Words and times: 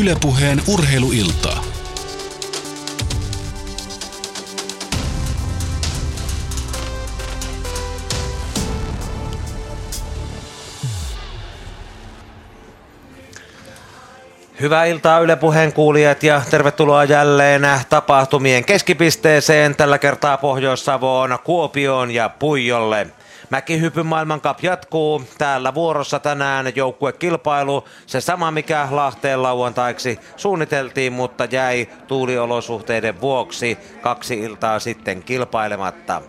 Ylepuheen 0.00 0.62
urheiluiltaa. 0.68 1.64
Hyvää 14.60 14.84
iltaa 14.84 15.20
Yle 15.20 15.36
Puheen 15.36 15.72
kuulijat 15.72 16.22
ja 16.22 16.42
tervetuloa 16.50 17.04
jälleen 17.04 17.62
tapahtumien 17.88 18.64
keskipisteeseen, 18.64 19.76
tällä 19.76 19.98
kertaa 19.98 20.36
Pohjois-Savoon, 20.36 21.38
Kuopioon 21.44 22.10
ja 22.10 22.28
Puijolle. 22.28 23.06
Mäkihypyn 23.50 24.06
maailmankap 24.06 24.58
jatkuu. 24.62 25.22
Täällä 25.38 25.74
vuorossa 25.74 26.18
tänään 26.18 26.76
joukkuekilpailu. 26.76 27.84
Se 28.06 28.20
sama 28.20 28.50
mikä 28.50 28.88
Lahteen 28.90 29.42
lauantaiksi 29.42 30.20
suunniteltiin, 30.36 31.12
mutta 31.12 31.44
jäi 31.44 31.88
tuuliolosuhteiden 32.08 33.20
vuoksi 33.20 33.78
kaksi 34.00 34.40
iltaa 34.40 34.78
sitten 34.78 35.22
kilpailematta. 35.22 36.22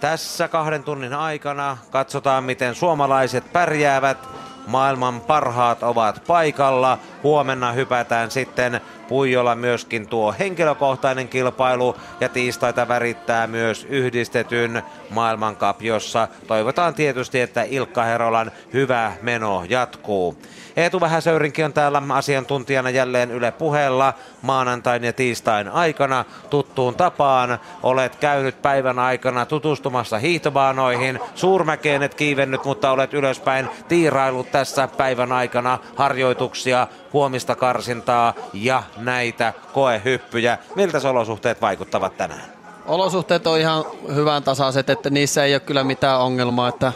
Tässä 0.00 0.48
kahden 0.48 0.84
tunnin 0.84 1.14
aikana 1.14 1.78
katsotaan 1.90 2.44
miten 2.44 2.74
suomalaiset 2.74 3.52
pärjäävät 3.52 4.18
maailman 4.66 5.20
parhaat 5.20 5.82
ovat 5.82 6.22
paikalla. 6.26 6.98
Huomenna 7.22 7.72
hypätään 7.72 8.30
sitten 8.30 8.80
Puijolla 9.08 9.54
myöskin 9.54 10.08
tuo 10.08 10.34
henkilökohtainen 10.38 11.28
kilpailu 11.28 11.96
ja 12.20 12.28
tiistaita 12.28 12.88
värittää 12.88 13.46
myös 13.46 13.86
yhdistetyn 13.90 14.82
maailmankap, 15.10 15.82
jossa 15.82 16.28
toivotaan 16.46 16.94
tietysti, 16.94 17.40
että 17.40 17.62
Ilkka 17.62 18.02
Herolan 18.02 18.50
hyvä 18.72 19.12
meno 19.22 19.64
jatkuu. 19.68 20.36
Eetu 20.76 21.00
Vähäsöyrinkin 21.00 21.64
on 21.64 21.72
täällä 21.72 22.02
asiantuntijana 22.08 22.90
jälleen 22.90 23.30
Yle 23.30 23.52
puheella 23.52 24.14
maanantain 24.42 25.04
ja 25.04 25.12
tiistain 25.12 25.68
aikana 25.68 26.24
tuttuun 26.50 26.94
tapaan. 26.94 27.58
Olet 27.82 28.16
käynyt 28.16 28.62
päivän 28.62 28.98
aikana 28.98 29.46
tutustumassa 29.46 30.18
hiihtobaanoihin. 30.18 31.20
Suurmäkeen 31.34 32.02
et 32.02 32.14
kiivennyt, 32.14 32.64
mutta 32.64 32.90
olet 32.90 33.14
ylöspäin 33.14 33.68
tiirailut 33.88 34.50
tässä 34.50 34.88
päivän 34.88 35.32
aikana 35.32 35.78
harjoituksia, 35.96 36.86
huomista 37.12 37.54
karsintaa 37.54 38.34
ja 38.52 38.82
näitä 38.96 39.52
koehyppyjä. 39.72 40.58
Miltä 40.74 40.98
olosuhteet 41.10 41.60
vaikuttavat 41.60 42.16
tänään? 42.16 42.55
Olosuhteet 42.86 43.46
on 43.46 43.58
ihan 43.58 43.84
hyvän 44.14 44.42
tasaiset, 44.42 44.90
että 44.90 45.10
niissä 45.10 45.44
ei 45.44 45.54
ole 45.54 45.60
kyllä 45.60 45.84
mitään 45.84 46.20
ongelmaa, 46.20 46.68
että 46.68 46.92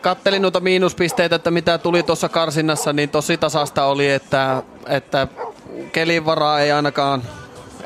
kattelin 0.00 0.42
noita 0.42 0.60
miinuspisteitä, 0.60 1.36
että 1.36 1.50
mitä 1.50 1.78
tuli 1.78 2.02
tuossa 2.02 2.28
karsinnassa, 2.28 2.92
niin 2.92 3.08
tosi 3.08 3.38
tasasta 3.38 3.84
oli, 3.84 4.10
että, 4.10 4.62
että 4.86 5.28
kelin 5.92 6.24
varaa 6.24 6.60
ei 6.60 6.72
ainakaan 6.72 7.22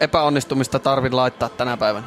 epäonnistumista 0.00 0.78
tarvitse 0.78 1.16
laittaa 1.16 1.48
tänä 1.48 1.77
päivänä. 1.77 2.06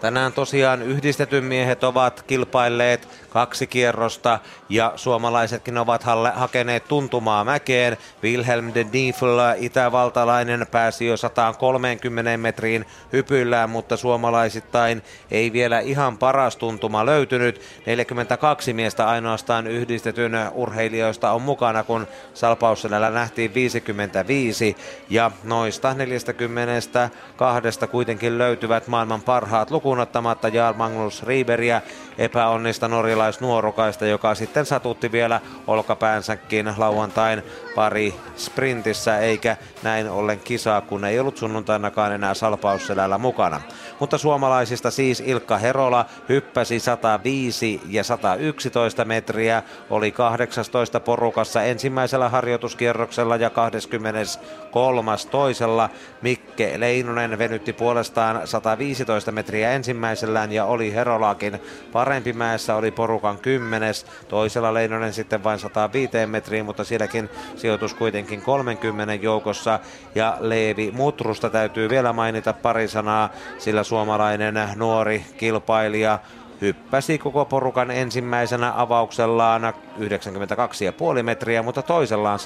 Tänään 0.00 0.32
tosiaan 0.32 0.82
yhdistetyn 0.82 1.44
miehet 1.44 1.84
ovat 1.84 2.22
kilpailleet 2.22 3.08
kaksi 3.30 3.66
kierrosta 3.66 4.38
ja 4.68 4.92
suomalaisetkin 4.96 5.78
ovat 5.78 6.04
hakeneet 6.34 6.88
tuntumaa 6.88 7.44
mäkeen. 7.44 7.96
Wilhelm 8.22 8.72
de 8.74 8.86
Niefel, 8.92 9.38
itävaltalainen, 9.56 10.66
pääsi 10.70 11.06
jo 11.06 11.16
130 11.16 12.36
metriin 12.36 12.84
hypyllään, 13.12 13.70
mutta 13.70 13.96
suomalaisittain 13.96 15.02
ei 15.30 15.52
vielä 15.52 15.80
ihan 15.80 16.18
paras 16.18 16.56
tuntuma 16.56 17.06
löytynyt. 17.06 17.60
42 17.86 18.72
miestä 18.72 19.08
ainoastaan 19.08 19.66
yhdistetyn 19.66 20.32
urheilijoista 20.54 21.32
on 21.32 21.42
mukana, 21.42 21.84
kun 21.84 22.06
Salpausselällä 22.34 23.10
nähtiin 23.10 23.54
55 23.54 24.76
ja 25.10 25.30
noista 25.44 25.94
42 25.94 27.86
kuitenkin 27.90 28.38
löytyvät 28.38 28.86
maailman 28.86 29.22
parhaat 29.22 29.70
lukuun 29.70 30.00
ottamatta 30.00 30.48
Jarl 30.48 30.76
Magnus 30.76 31.22
Rieberiä 31.22 31.82
epäonnista 32.18 32.88
norjalaisnuorukaista, 32.88 34.06
joka 34.06 34.34
sitten 34.34 34.57
satutti 34.66 35.12
vielä 35.12 35.40
olkapäänsäkin 35.66 36.74
lauantain 36.76 37.42
pari 37.74 38.14
sprintissä, 38.36 39.18
eikä 39.18 39.56
näin 39.82 40.10
ollen 40.10 40.40
kisaa, 40.40 40.80
kun 40.80 41.04
ei 41.04 41.20
ollut 41.20 41.36
sunnuntainakaan 41.36 42.12
enää 42.12 42.34
salpausselällä 42.34 43.18
mukana. 43.18 43.60
Mutta 44.00 44.18
suomalaisista 44.18 44.90
siis 44.90 45.20
Ilkka 45.26 45.58
Herola 45.58 46.06
hyppäsi 46.28 46.80
105 46.80 47.80
ja 47.88 48.04
111 48.04 49.04
metriä, 49.04 49.62
oli 49.90 50.12
18 50.12 51.00
porukassa 51.00 51.62
ensimmäisellä 51.62 52.28
harjoituskierroksella 52.28 53.36
ja 53.36 53.50
23 53.50 55.12
toisella. 55.30 55.90
Mikke 56.22 56.80
Leinonen 56.80 57.38
venytti 57.38 57.72
puolestaan 57.72 58.46
115 58.46 59.32
metriä 59.32 59.72
ensimmäisellään 59.72 60.52
ja 60.52 60.64
oli 60.64 60.94
Herolakin 60.94 61.60
parempi 61.92 62.32
mäessä, 62.32 62.74
oli 62.74 62.90
porukan 62.90 63.38
kymmenes, 63.38 64.06
toisella 64.28 64.74
Leinonen 64.74 65.12
sitten 65.12 65.44
vain 65.44 65.58
105 65.58 66.26
metriin, 66.26 66.64
mutta 66.64 66.84
sielläkin 66.84 67.30
sijoitus 67.56 67.94
kuitenkin 67.94 68.42
30 68.42 69.14
joukossa 69.14 69.80
ja 70.14 70.36
Leevi 70.40 70.90
Mutrusta 70.90 71.50
täytyy 71.50 71.88
vielä 71.88 72.12
mainita 72.12 72.52
pari 72.52 72.88
sanaa, 72.88 73.30
sillä 73.58 73.82
suomalainen 73.88 74.54
nuori 74.76 75.24
kilpailija 75.36 76.18
hyppäsi 76.60 77.18
koko 77.18 77.44
porukan 77.44 77.90
ensimmäisenä 77.90 78.72
avauksellaan 78.76 79.62
92,5 79.98 81.22
metriä, 81.22 81.62
mutta 81.62 81.82
toisellaan 81.82 82.38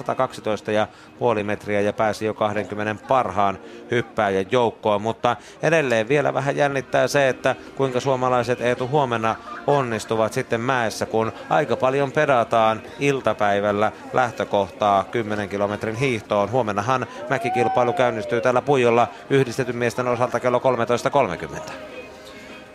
112,5 1.38 1.44
metriä 1.44 1.80
ja 1.80 1.92
pääsi 1.92 2.24
jo 2.24 2.34
20 2.34 3.04
parhaan 3.08 3.58
hyppääjän 3.90 4.46
joukkoon. 4.50 5.02
Mutta 5.02 5.36
edelleen 5.62 6.08
vielä 6.08 6.34
vähän 6.34 6.56
jännittää 6.56 7.08
se, 7.08 7.28
että 7.28 7.56
kuinka 7.76 8.00
suomalaiset 8.00 8.60
Eetu 8.60 8.88
huomenna 8.88 9.36
onnistuvat 9.66 10.32
sitten 10.32 10.60
mäessä, 10.60 11.06
kun 11.06 11.32
aika 11.50 11.76
paljon 11.76 12.12
pedataan 12.12 12.82
iltapäivällä 12.98 13.92
lähtökohtaa 14.12 15.04
10 15.04 15.48
kilometrin 15.48 15.96
hiihtoon. 15.96 16.50
Huomennahan 16.50 17.06
mäkikilpailu 17.30 17.92
käynnistyy 17.92 18.40
täällä 18.40 18.62
Puijolla 18.62 19.08
yhdistetyn 19.30 19.76
miesten 19.76 20.08
osalta 20.08 20.40
kello 20.40 20.58
13.30. 20.58 22.01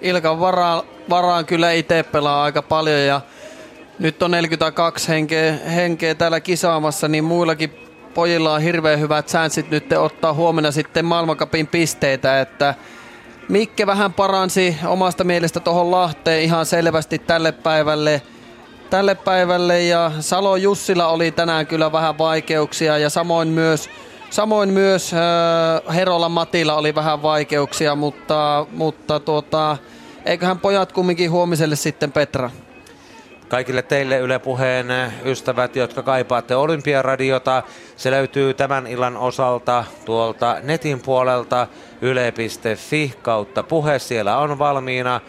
Ilkan 0.01 0.39
varaan, 0.39 0.83
varaan 1.09 1.45
kyllä 1.45 1.71
itse 1.71 2.03
pelaa 2.03 2.43
aika 2.43 2.61
paljon 2.61 2.99
ja 2.99 3.21
nyt 3.99 4.23
on 4.23 4.31
42 4.31 5.07
henkeä, 5.07 5.53
henkeä 5.53 6.15
täällä 6.15 6.39
kisaamassa, 6.39 7.07
niin 7.07 7.23
muillakin 7.23 7.71
pojilla 8.13 8.53
on 8.53 8.61
hirveän 8.61 8.99
hyvät 8.99 9.29
säänsit 9.29 9.69
nyt 9.69 9.93
ottaa 9.93 10.33
huomenna 10.33 10.71
sitten 10.71 11.05
maailmankapin 11.05 11.67
pisteitä, 11.67 12.41
että 12.41 12.75
Mikke 13.49 13.87
vähän 13.87 14.13
paransi 14.13 14.77
omasta 14.85 15.23
mielestä 15.23 15.59
tuohon 15.59 15.91
Lahteen 15.91 16.43
ihan 16.43 16.65
selvästi 16.65 17.19
tälle 17.19 17.51
päivälle, 17.51 18.21
tälle 18.89 19.15
päivälle 19.15 19.83
ja 19.83 20.11
Salo 20.19 20.55
Jussila 20.55 21.07
oli 21.07 21.31
tänään 21.31 21.67
kyllä 21.67 21.91
vähän 21.91 22.17
vaikeuksia 22.17 22.97
ja 22.97 23.09
samoin 23.09 23.47
myös 23.47 23.89
Samoin 24.29 24.69
myös 24.69 25.13
äh, 25.13 25.95
Herola 25.95 26.29
Matilla 26.29 26.75
oli 26.75 26.95
vähän 26.95 27.21
vaikeuksia, 27.21 27.95
mutta, 27.95 28.65
mutta 28.71 29.19
tuota, 29.19 29.77
eiköhän 30.25 30.59
pojat 30.59 30.91
kumminkin 30.91 31.31
huomiselle 31.31 31.75
sitten 31.75 32.11
Petra. 32.11 32.49
Kaikille 33.47 33.81
teille 33.81 34.17
Yle 34.17 34.39
Puheen 34.39 34.87
ystävät, 35.25 35.75
jotka 35.75 36.03
kaipaatte 36.03 36.55
Olympiaradiota, 36.55 37.63
se 37.95 38.11
löytyy 38.11 38.53
tämän 38.53 38.87
illan 38.87 39.17
osalta 39.17 39.83
tuolta 40.05 40.57
netin 40.63 40.99
puolelta 40.99 41.67
yle.fi 42.01 43.13
kautta 43.21 43.63
puhe. 43.63 43.99
Siellä 43.99 44.37
on 44.37 44.59
valmiina 44.59 45.21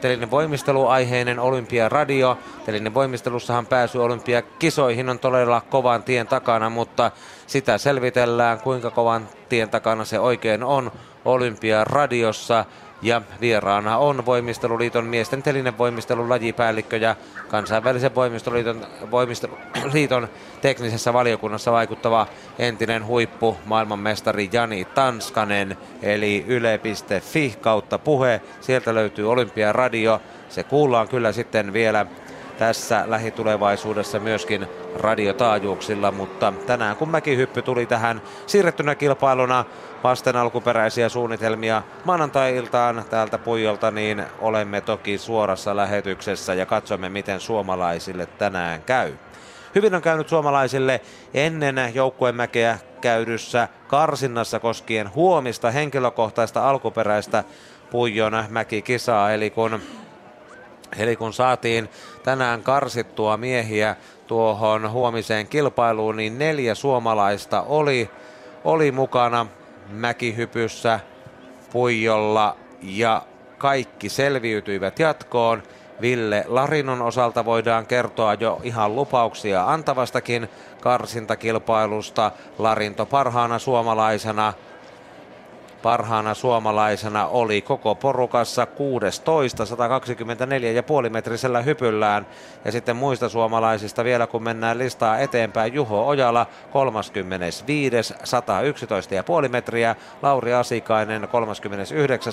Telinen 0.00 0.30
voimisteluaiheinen 0.30 1.38
Olympiaradio. 1.38 2.38
Telinen 2.64 2.94
voimistelussahan 2.94 3.66
pääsy 3.66 3.98
olympiakisoihin 3.98 5.08
on 5.08 5.18
todella 5.18 5.60
kovan 5.60 6.02
tien 6.02 6.26
takana, 6.26 6.70
mutta 6.70 7.10
sitä 7.52 7.78
selvitellään, 7.78 8.60
kuinka 8.60 8.90
kovan 8.90 9.28
tien 9.48 9.70
takana 9.70 10.04
se 10.04 10.18
oikein 10.18 10.64
on 10.64 10.92
Olympiaradiossa. 11.24 12.64
Ja 13.02 13.22
vieraana 13.40 13.98
on 13.98 14.26
Voimisteluliiton 14.26 15.04
miesten 15.04 15.42
telinen 15.42 15.78
voimistelun 15.78 16.28
lajipäällikkö 16.28 16.96
ja 16.96 17.16
kansainvälisen 17.48 18.14
voimisteluliiton, 18.14 18.86
voimisteluliiton 19.10 20.28
teknisessä 20.60 21.12
valiokunnassa 21.12 21.72
vaikuttava 21.72 22.26
entinen 22.58 23.06
huippu 23.06 23.56
maailmanmestari 23.64 24.48
Jani 24.52 24.84
Tanskanen. 24.84 25.76
Eli 26.02 26.44
yle.fi 26.48 27.56
kautta 27.60 27.98
puhe. 27.98 28.40
Sieltä 28.60 28.94
löytyy 28.94 29.30
Olympiaradio. 29.30 30.20
Se 30.48 30.62
kuullaan 30.62 31.08
kyllä 31.08 31.32
sitten 31.32 31.72
vielä 31.72 32.06
tässä 32.62 33.04
lähitulevaisuudessa 33.06 34.20
myöskin 34.20 34.66
radiotaajuuksilla, 34.96 36.10
mutta 36.10 36.52
tänään 36.66 36.96
kun 36.96 37.08
mäkihyppy 37.08 37.62
tuli 37.62 37.86
tähän 37.86 38.22
siirrettynä 38.46 38.94
kilpailuna 38.94 39.64
vasten 40.04 40.36
alkuperäisiä 40.36 41.08
suunnitelmia 41.08 41.82
maanantai-iltaan 42.04 43.04
täältä 43.10 43.38
Puijolta, 43.38 43.90
niin 43.90 44.24
olemme 44.40 44.80
toki 44.80 45.18
suorassa 45.18 45.76
lähetyksessä 45.76 46.54
ja 46.54 46.66
katsomme, 46.66 47.08
miten 47.08 47.40
suomalaisille 47.40 48.26
tänään 48.26 48.82
käy. 48.82 49.12
Hyvin 49.74 49.94
on 49.94 50.02
käynyt 50.02 50.28
suomalaisille 50.28 51.00
ennen 51.34 51.76
joukkuemäkeä 51.94 52.78
käydyssä 53.00 53.68
karsinnassa 53.88 54.60
koskien 54.60 55.14
huomista 55.14 55.70
henkilökohtaista 55.70 56.70
alkuperäistä 56.70 57.44
Puijon 57.90 58.44
mäkikisaa. 58.48 59.32
Eli 59.32 59.50
kun, 59.50 59.80
eli 60.98 61.16
kun 61.16 61.32
saatiin 61.32 61.88
tänään 62.22 62.62
karsittua 62.62 63.36
miehiä 63.36 63.96
tuohon 64.26 64.90
huomiseen 64.90 65.46
kilpailuun, 65.46 66.16
niin 66.16 66.38
neljä 66.38 66.74
suomalaista 66.74 67.62
oli, 67.62 68.10
oli 68.64 68.92
mukana 68.92 69.46
mäkihypyssä 69.90 71.00
Puijolla 71.72 72.56
ja 72.82 73.22
kaikki 73.58 74.08
selviytyivät 74.08 74.98
jatkoon. 74.98 75.62
Ville 76.00 76.44
Larinon 76.48 77.02
osalta 77.02 77.44
voidaan 77.44 77.86
kertoa 77.86 78.34
jo 78.34 78.60
ihan 78.62 78.96
lupauksia 78.96 79.64
antavastakin 79.70 80.48
karsintakilpailusta. 80.80 82.30
Larinto 82.58 83.06
parhaana 83.06 83.58
suomalaisena 83.58 84.52
Parhaana 85.82 86.34
suomalaisena 86.34 87.26
oli 87.26 87.62
koko 87.62 87.94
porukassa 87.94 88.66
16, 88.66 89.64
124,5 91.04 91.10
metrisellä 91.10 91.62
hypyllään. 91.62 92.26
Ja 92.64 92.72
sitten 92.72 92.96
muista 92.96 93.28
suomalaisista 93.28 94.04
vielä 94.04 94.26
kun 94.26 94.42
mennään 94.42 94.78
listaa 94.78 95.18
eteenpäin, 95.18 95.74
Juho 95.74 96.06
Ojala 96.06 96.46
35, 96.72 98.14
111,5 99.44 99.48
metriä, 99.48 99.96
Lauri 100.22 100.54
Asikainen 100.54 101.28
39, 101.28 102.32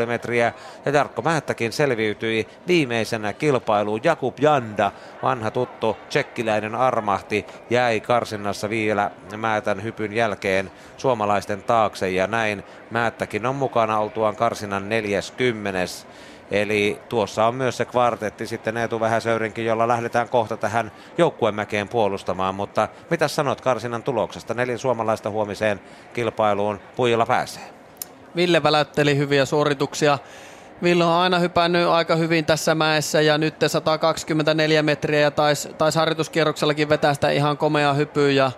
109,5 0.00 0.06
metriä 0.06 0.52
ja 0.84 0.92
Jarkko 0.92 1.22
Määttäkin 1.22 1.72
selviytyi 1.72 2.48
viimeisenä 2.66 3.32
kilpailuun. 3.32 4.00
Jakub 4.04 4.38
Janda, 4.40 4.92
vanha 5.22 5.50
tuttu 5.50 5.96
tsekkiläinen 6.08 6.74
armahti, 6.74 7.46
jäi 7.70 8.00
karsinnassa 8.00 8.70
vielä 8.70 9.10
Määtän 9.36 9.82
hypyn 9.82 10.12
jälkeen 10.12 10.70
suomalaisten 10.96 11.62
taakse 11.62 12.10
ja 12.10 12.26
näin 12.26 12.64
Määttäkin 12.90 13.46
on 13.46 13.56
mukana 13.56 13.98
oltuaan 13.98 14.36
karsinan 14.36 14.88
40. 14.88 15.78
Eli 16.50 17.00
tuossa 17.08 17.46
on 17.46 17.54
myös 17.54 17.76
se 17.76 17.84
kvartetti 17.84 18.46
sitten 18.46 18.76
Eetu 18.76 19.00
Vähäsöyrinkin, 19.00 19.64
jolla 19.66 19.88
lähdetään 19.88 20.28
kohta 20.28 20.56
tähän 20.56 20.92
joukkuemäkeen 21.18 21.88
puolustamaan. 21.88 22.54
Mutta 22.54 22.88
mitä 23.10 23.28
sanot 23.28 23.60
karsinan 23.60 24.02
tuloksesta? 24.02 24.54
Neljä 24.54 24.78
suomalaista 24.78 25.30
huomiseen 25.30 25.80
kilpailuun 26.12 26.80
Puijalla 26.96 27.26
pääsee. 27.26 27.62
Ville 28.36 28.62
välätteli 28.62 29.16
hyviä 29.16 29.44
suorituksia. 29.44 30.18
Ville 30.82 31.04
on 31.04 31.12
aina 31.12 31.38
hypännyt 31.38 31.88
aika 31.88 32.16
hyvin 32.16 32.44
tässä 32.44 32.74
mäessä 32.74 33.20
ja 33.20 33.38
nyt 33.38 33.54
124 33.66 34.82
metriä 34.82 35.20
ja 35.20 35.30
taisi 35.30 35.68
tais 35.78 35.94
harjoituskierroksellakin 35.94 36.88
vetää 36.88 37.14
sitä 37.14 37.30
ihan 37.30 37.58
komea 37.58 37.92
hypyä 37.92 38.52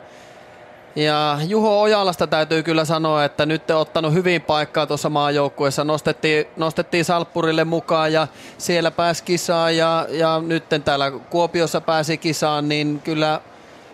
ja 0.96 1.38
Juho 1.46 1.82
Ojalasta 1.82 2.26
täytyy 2.26 2.62
kyllä 2.62 2.84
sanoa, 2.84 3.24
että 3.24 3.46
nyt 3.46 3.66
te 3.66 3.74
ottanut 3.74 4.12
hyvin 4.12 4.42
paikkaa 4.42 4.86
tuossa 4.86 5.10
maajoukkueessa. 5.10 5.84
Nostettiin, 5.84 6.46
nostettiin 6.56 7.04
Salppurille 7.04 7.64
mukaan 7.64 8.12
ja 8.12 8.28
siellä 8.58 8.90
pääsi 8.90 9.24
kisaan 9.24 9.76
ja, 9.76 10.06
ja 10.10 10.42
nyt 10.46 10.64
täällä 10.84 11.10
Kuopiossa 11.10 11.80
pääsi 11.80 12.18
kisaan, 12.18 12.68
niin 12.68 13.00
kyllä, 13.04 13.40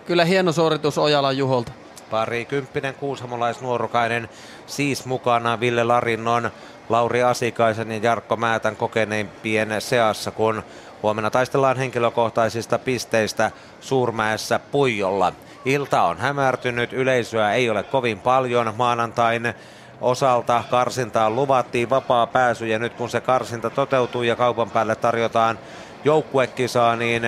kyllä 0.06 0.24
hieno 0.24 0.52
suoritus 0.52 0.98
Ojalan 0.98 1.36
Juholta. 1.36 1.72
Pari 2.10 2.44
kymppinen 2.44 2.94
kuusamolaisnuorukainen 2.94 4.28
siis 4.66 5.06
mukana 5.06 5.60
Ville 5.60 5.84
Larinnon, 5.84 6.50
Lauri 6.88 7.22
Asikaisen 7.22 7.92
ja 7.92 7.98
Jarkko 8.02 8.36
Määtän 8.36 8.76
kokeneimpien 8.76 9.80
seassa, 9.80 10.30
kun 10.30 10.62
huomenna 11.02 11.30
taistellaan 11.30 11.76
henkilökohtaisista 11.76 12.78
pisteistä 12.78 13.50
Suurmäessä 13.80 14.60
Puijolla. 14.72 15.32
Ilta 15.64 16.02
on 16.02 16.18
hämärtynyt, 16.18 16.92
yleisöä 16.92 17.52
ei 17.52 17.70
ole 17.70 17.82
kovin 17.82 18.18
paljon 18.18 18.74
maanantain 18.76 19.54
osalta 20.00 20.64
karsintaan 20.70 21.36
luvattiin 21.36 21.90
vapaa 21.90 22.26
pääsy 22.26 22.66
ja 22.66 22.78
nyt 22.78 22.94
kun 22.94 23.10
se 23.10 23.20
karsinta 23.20 23.70
toteutuu 23.70 24.22
ja 24.22 24.36
kaupan 24.36 24.70
päälle 24.70 24.96
tarjotaan 24.96 25.58
joukkuekisaa, 26.04 26.96
niin 26.96 27.22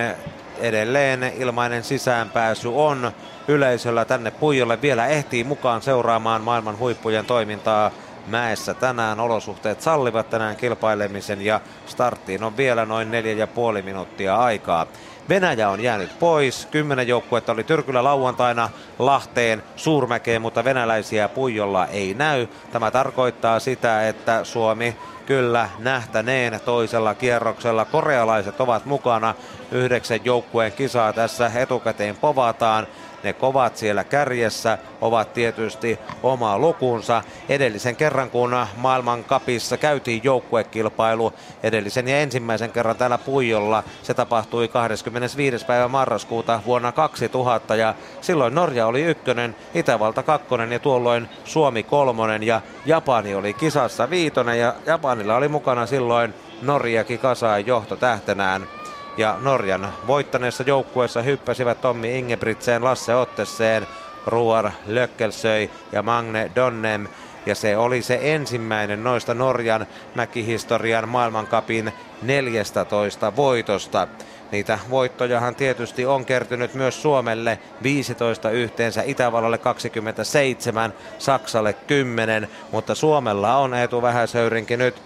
edelleen 0.59 1.33
ilmainen 1.37 1.83
sisäänpääsy 1.83 2.67
on 2.73 3.11
yleisöllä 3.47 4.05
tänne 4.05 4.31
Puijolle. 4.31 4.81
Vielä 4.81 5.07
ehtii 5.07 5.43
mukaan 5.43 5.81
seuraamaan 5.81 6.41
maailman 6.41 6.79
huippujen 6.79 7.25
toimintaa 7.25 7.91
mäessä 8.27 8.73
tänään. 8.73 9.19
Olosuhteet 9.19 9.81
sallivat 9.81 10.29
tänään 10.29 10.55
kilpailemisen 10.55 11.41
ja 11.41 11.61
starttiin 11.85 12.43
on 12.43 12.57
vielä 12.57 12.85
noin 12.85 13.11
neljä 13.11 13.33
ja 13.33 13.47
puoli 13.47 13.81
minuuttia 13.81 14.35
aikaa. 14.35 14.87
Venäjä 15.29 15.69
on 15.69 15.79
jäänyt 15.79 16.19
pois. 16.19 16.67
Kymmenen 16.71 17.07
joukkuetta 17.07 17.51
oli 17.51 17.63
Tyrkylä 17.63 18.03
lauantaina 18.03 18.69
Lahteen 18.99 19.63
Suurmäkeen, 19.75 20.41
mutta 20.41 20.63
venäläisiä 20.63 21.27
Puijolla 21.27 21.87
ei 21.87 22.13
näy. 22.13 22.47
Tämä 22.71 22.91
tarkoittaa 22.91 23.59
sitä, 23.59 24.07
että 24.07 24.43
Suomi 24.43 24.95
kyllä 25.25 25.69
nähtäneen 25.79 26.59
toisella 26.65 27.13
kierroksella. 27.13 27.85
Korealaiset 27.85 28.61
ovat 28.61 28.85
mukana. 28.85 29.35
Yhdeksän 29.71 30.19
joukkueen 30.23 30.71
kisaa 30.71 31.13
tässä 31.13 31.51
etukäteen 31.55 32.15
povataan. 32.15 32.87
Ne 33.25 33.33
kovat 33.33 33.77
siellä 33.77 34.03
kärjessä 34.03 34.77
ovat 35.01 35.33
tietysti 35.33 35.99
oma 36.23 36.59
lukunsa. 36.59 37.23
Edellisen 37.49 37.95
kerran, 37.95 38.29
kun 38.29 38.57
maailmankapissa 38.77 39.77
käytiin 39.77 40.21
joukkuekilpailu, 40.23 41.33
edellisen 41.63 42.07
ja 42.07 42.19
ensimmäisen 42.19 42.71
kerran 42.71 42.95
täällä 42.95 43.17
Puijolla, 43.17 43.83
se 44.03 44.13
tapahtui 44.13 44.67
25. 44.67 45.65
päivä 45.65 45.87
marraskuuta 45.87 46.61
vuonna 46.65 46.91
2000 46.91 47.75
ja 47.75 47.93
silloin 48.21 48.55
Norja 48.55 48.87
oli 48.87 49.01
ykkönen, 49.01 49.55
Itävalta 49.73 50.23
kakkonen 50.23 50.71
ja 50.71 50.79
tuolloin 50.79 51.29
Suomi 51.45 51.83
kolmonen 51.83 52.43
ja 52.43 52.61
Japani 52.85 53.35
oli 53.35 53.53
kisassa 53.53 54.09
viitonen 54.09 54.59
ja 54.59 54.75
Japanilla 54.85 55.35
oli 55.35 55.47
mukana 55.47 55.85
silloin 55.85 56.33
Norjakin 56.61 57.19
kasaan 57.19 57.65
johto 57.65 57.95
tähtenään 57.95 58.67
ja 59.17 59.37
Norjan 59.41 59.93
voittaneessa 60.07 60.63
joukkueessa 60.67 61.21
hyppäsivät 61.21 61.81
Tommi 61.81 62.19
Ingebrigtsen, 62.19 62.83
Lasse 62.83 63.15
Otteseen, 63.15 63.87
Ruar 64.27 64.71
Lökkelsöi 64.85 65.69
ja 65.91 66.03
Magne 66.03 66.51
Donnem. 66.55 67.07
Ja 67.45 67.55
se 67.55 67.77
oli 67.77 68.01
se 68.01 68.19
ensimmäinen 68.21 69.03
noista 69.03 69.33
Norjan 69.33 69.87
mäkihistorian 70.15 71.09
maailmankapin 71.09 71.93
14 72.21 73.35
voitosta. 73.35 74.07
Niitä 74.51 74.79
voittojahan 74.89 75.55
tietysti 75.55 76.05
on 76.05 76.25
kertynyt 76.25 76.73
myös 76.73 77.01
Suomelle 77.01 77.59
15 77.83 78.49
yhteensä, 78.49 79.03
Itävallalle 79.05 79.57
27, 79.57 80.93
Saksalle 81.17 81.73
10, 81.73 82.47
mutta 82.71 82.95
Suomella 82.95 83.57
on 83.57 83.73
Eetu 83.73 84.01
Vähäsöyrinkin 84.01 84.79
nyt 84.79 85.01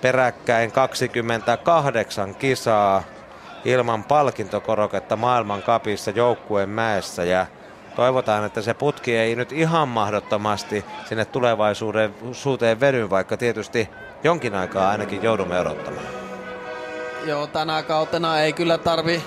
peräkkäin 0.00 0.72
28 0.72 2.34
kisaa 2.34 3.02
ilman 3.64 4.04
palkintokoroketta 4.04 5.16
maailmankapissa 5.16 6.10
joukkueen 6.10 6.68
mäessä 6.68 7.24
ja 7.24 7.46
toivotaan, 7.96 8.44
että 8.44 8.62
se 8.62 8.74
putki 8.74 9.16
ei 9.16 9.36
nyt 9.36 9.52
ihan 9.52 9.88
mahdottomasti 9.88 10.84
sinne 11.08 11.24
tulevaisuuden 11.24 12.14
suuteen 12.32 12.80
veny, 12.80 13.10
vaikka 13.10 13.36
tietysti 13.36 13.88
jonkin 14.24 14.54
aikaa 14.54 14.90
ainakin 14.90 15.22
joudumme 15.22 15.60
odottamaan. 15.60 16.06
Joo, 17.26 17.46
tänä 17.46 17.82
kautena 17.82 18.40
ei 18.40 18.52
kyllä 18.52 18.78
tarvi, 18.78 19.22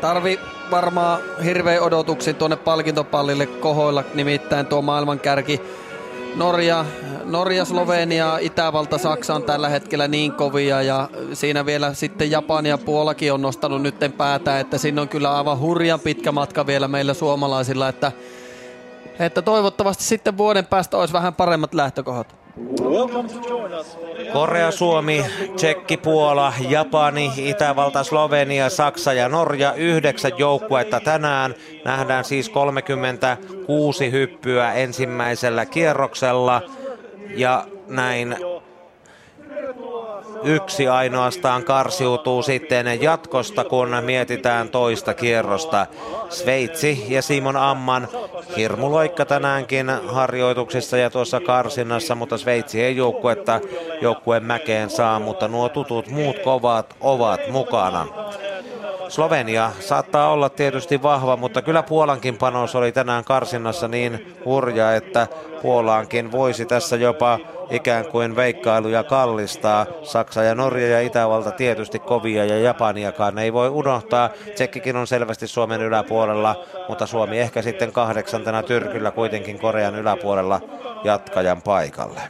tarvi 0.00 0.40
varmaan 0.70 1.20
hirveän 1.44 1.82
odotuksia 1.82 2.34
tuonne 2.34 2.56
palkintopallille 2.56 3.46
kohoilla, 3.46 4.04
nimittäin 4.14 4.66
tuo 4.66 4.82
maailmankärki 4.82 5.62
Norja, 6.34 6.84
Norja, 7.24 7.64
Slovenia, 7.64 8.38
Itävalta, 8.38 8.98
Saksa 8.98 9.34
on 9.34 9.42
tällä 9.42 9.68
hetkellä 9.68 10.08
niin 10.08 10.32
kovia 10.32 10.82
ja 10.82 11.08
siinä 11.32 11.66
vielä 11.66 11.94
sitten 11.94 12.30
Japani 12.30 12.68
ja 12.68 12.78
Puolakin 12.78 13.32
on 13.32 13.42
nostanut 13.42 13.82
nytten 13.82 14.12
päätä, 14.12 14.60
että 14.60 14.78
siinä 14.78 15.02
on 15.02 15.08
kyllä 15.08 15.36
aivan 15.36 15.58
hurjan 15.58 16.00
pitkä 16.00 16.32
matka 16.32 16.66
vielä 16.66 16.88
meillä 16.88 17.14
suomalaisilla, 17.14 17.88
että, 17.88 18.12
että 19.18 19.42
toivottavasti 19.42 20.04
sitten 20.04 20.36
vuoden 20.38 20.66
päästä 20.66 20.96
olisi 20.96 21.14
vähän 21.14 21.34
paremmat 21.34 21.74
lähtökohdat. 21.74 22.45
Korea, 24.32 24.70
Suomi, 24.70 25.24
Tsekki, 25.56 25.96
Puola, 25.96 26.52
Japani, 26.68 27.32
Itävalta, 27.36 28.04
Slovenia, 28.04 28.70
Saksa 28.70 29.12
ja 29.12 29.28
Norja. 29.28 29.74
Yhdeksän 29.74 30.32
joukkuetta 30.38 31.00
tänään. 31.00 31.54
Nähdään 31.84 32.24
siis 32.24 32.48
36 32.48 34.10
hyppyä 34.10 34.72
ensimmäisellä 34.72 35.66
kierroksella. 35.66 36.62
Ja 37.34 37.66
näin 37.88 38.36
yksi 40.46 40.88
ainoastaan 40.88 41.64
karsiutuu 41.64 42.42
sitten 42.42 43.02
jatkosta, 43.02 43.64
kun 43.64 43.96
mietitään 44.00 44.68
toista 44.68 45.14
kierrosta. 45.14 45.86
Sveitsi 46.28 47.06
ja 47.08 47.22
Simon 47.22 47.56
Amman 47.56 48.08
hirmuloikka 48.56 49.24
tänäänkin 49.24 49.86
harjoituksissa 50.08 50.96
ja 50.96 51.10
tuossa 51.10 51.40
karsinnassa, 51.40 52.14
mutta 52.14 52.38
Sveitsi 52.38 52.82
ei 52.82 52.96
joukkuetta 52.96 53.60
joukkueen 54.00 54.44
mäkeen 54.44 54.90
saa, 54.90 55.20
mutta 55.20 55.48
nuo 55.48 55.68
tutut 55.68 56.08
muut 56.08 56.38
kovat 56.38 56.96
ovat 57.00 57.40
mukana. 57.50 58.06
Slovenia 59.08 59.72
saattaa 59.80 60.32
olla 60.32 60.48
tietysti 60.48 61.02
vahva, 61.02 61.36
mutta 61.36 61.62
kyllä 61.62 61.82
Puolankin 61.82 62.38
panos 62.38 62.74
oli 62.74 62.92
tänään 62.92 63.24
karsinnassa 63.24 63.88
niin 63.88 64.36
hurja, 64.44 64.94
että 64.94 65.26
Puolaankin 65.62 66.32
voisi 66.32 66.66
tässä 66.66 66.96
jopa 66.96 67.38
ikään 67.70 68.06
kuin 68.06 68.36
veikkailuja 68.36 69.04
kallistaa. 69.04 69.86
Saksa 70.02 70.42
ja 70.42 70.54
Norja 70.54 70.88
ja 70.88 71.00
Itävalta 71.00 71.50
tietysti 71.50 71.98
kovia 71.98 72.44
ja 72.44 72.58
Japaniakaan 72.58 73.38
ei 73.38 73.52
voi 73.52 73.68
unohtaa. 73.68 74.30
Tsekkikin 74.54 74.96
on 74.96 75.06
selvästi 75.06 75.46
Suomen 75.46 75.80
yläpuolella, 75.80 76.64
mutta 76.88 77.06
Suomi 77.06 77.38
ehkä 77.38 77.62
sitten 77.62 77.92
kahdeksantena 77.92 78.62
Tyrkyllä 78.62 79.10
kuitenkin 79.10 79.58
Korean 79.58 79.94
yläpuolella 79.94 80.60
jatkajan 81.04 81.62
paikalle. 81.62 82.20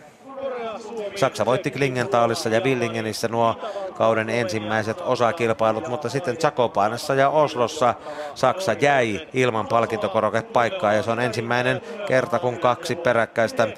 Saksa 1.16 1.46
voitti 1.46 1.70
Klingentaalissa 1.70 2.48
ja 2.48 2.64
Villingenissä 2.64 3.28
nuo 3.28 3.56
kauden 3.94 4.30
ensimmäiset 4.30 5.00
osakilpailut, 5.00 5.88
mutta 5.88 6.08
sitten 6.08 6.36
Zakopanessa 6.36 7.14
ja 7.14 7.28
Oslossa 7.28 7.94
Saksa 8.34 8.72
jäi 8.72 9.28
ilman 9.34 9.66
palkintokoroketpaikkaa 9.66 10.92
ja 10.92 11.02
se 11.02 11.10
on 11.10 11.20
ensimmäinen 11.20 11.80
kerta, 12.08 12.38
kun 12.38 12.58
kaksi 12.58 12.96
peräkkäistä 12.96 13.68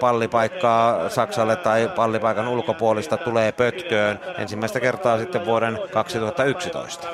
pallipaikkaa 0.00 1.08
Saksalle 1.08 1.56
tai 1.56 1.90
pallipaikan 1.96 2.48
ulkopuolista 2.48 3.16
tulee 3.16 3.52
pötköön 3.52 4.20
ensimmäistä 4.38 4.80
kertaa 4.80 5.18
sitten 5.18 5.46
vuoden 5.46 5.78
2011. 5.92 7.08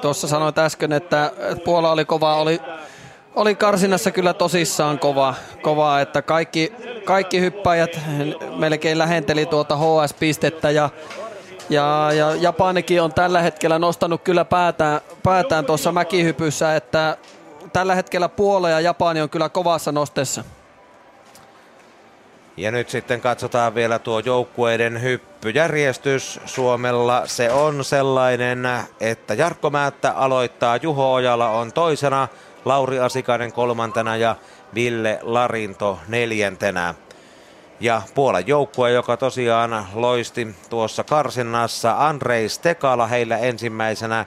Tuossa 0.00 0.28
sanoit 0.28 0.58
äsken, 0.58 0.92
että 0.92 1.32
Puola 1.64 1.92
oli 1.92 2.04
kova, 2.04 2.34
oli, 2.34 2.60
oli 3.34 3.54
karsinassa 3.54 4.10
kyllä 4.10 4.34
tosissaan 4.34 4.98
kova, 4.98 5.34
kova 5.62 6.00
että 6.00 6.22
kaikki, 6.22 6.72
kaikki 7.04 7.40
hyppäjät 7.40 8.00
melkein 8.56 8.98
lähenteli 8.98 9.46
tuota 9.46 9.76
HS-pistettä 9.76 10.70
ja 10.70 10.90
ja, 11.70 12.12
ja 12.12 12.34
Japanikin 12.34 13.02
on 13.02 13.12
tällä 13.12 13.42
hetkellä 13.42 13.78
nostanut 13.78 14.22
kyllä 14.22 14.44
päätään, 14.44 15.00
päätään 15.22 15.66
tuossa 15.66 15.92
mäkihypyssä, 15.92 16.76
että 16.76 17.16
tällä 17.72 17.94
hetkellä 17.94 18.28
Puola 18.28 18.70
ja 18.70 18.80
Japani 18.80 19.20
on 19.20 19.30
kyllä 19.30 19.48
kovassa 19.48 19.92
nostessa. 19.92 20.44
Ja 22.56 22.70
nyt 22.70 22.88
sitten 22.88 23.20
katsotaan 23.20 23.74
vielä 23.74 23.98
tuo 23.98 24.18
joukkueiden 24.18 25.02
hyppyjärjestys. 25.02 26.40
Suomella 26.44 27.26
se 27.26 27.50
on 27.50 27.84
sellainen, 27.84 28.68
että 29.00 29.34
Jarkko 29.34 29.70
Määttä 29.70 30.12
aloittaa, 30.12 30.76
Juho 30.76 31.12
Ojala 31.12 31.50
on 31.50 31.72
toisena, 31.72 32.28
Lauri 32.64 33.00
Asikainen 33.00 33.52
kolmantena 33.52 34.16
ja 34.16 34.36
Ville 34.74 35.18
Larinto 35.22 35.98
neljäntenä. 36.08 36.94
Ja 37.80 38.02
Puolan 38.14 38.46
joukkue, 38.46 38.90
joka 38.90 39.16
tosiaan 39.16 39.86
loisti 39.94 40.54
tuossa 40.70 41.04
karsinnassa, 41.04 42.06
Andrei 42.08 42.48
Stekala 42.48 43.06
heillä 43.06 43.38
ensimmäisenä, 43.38 44.26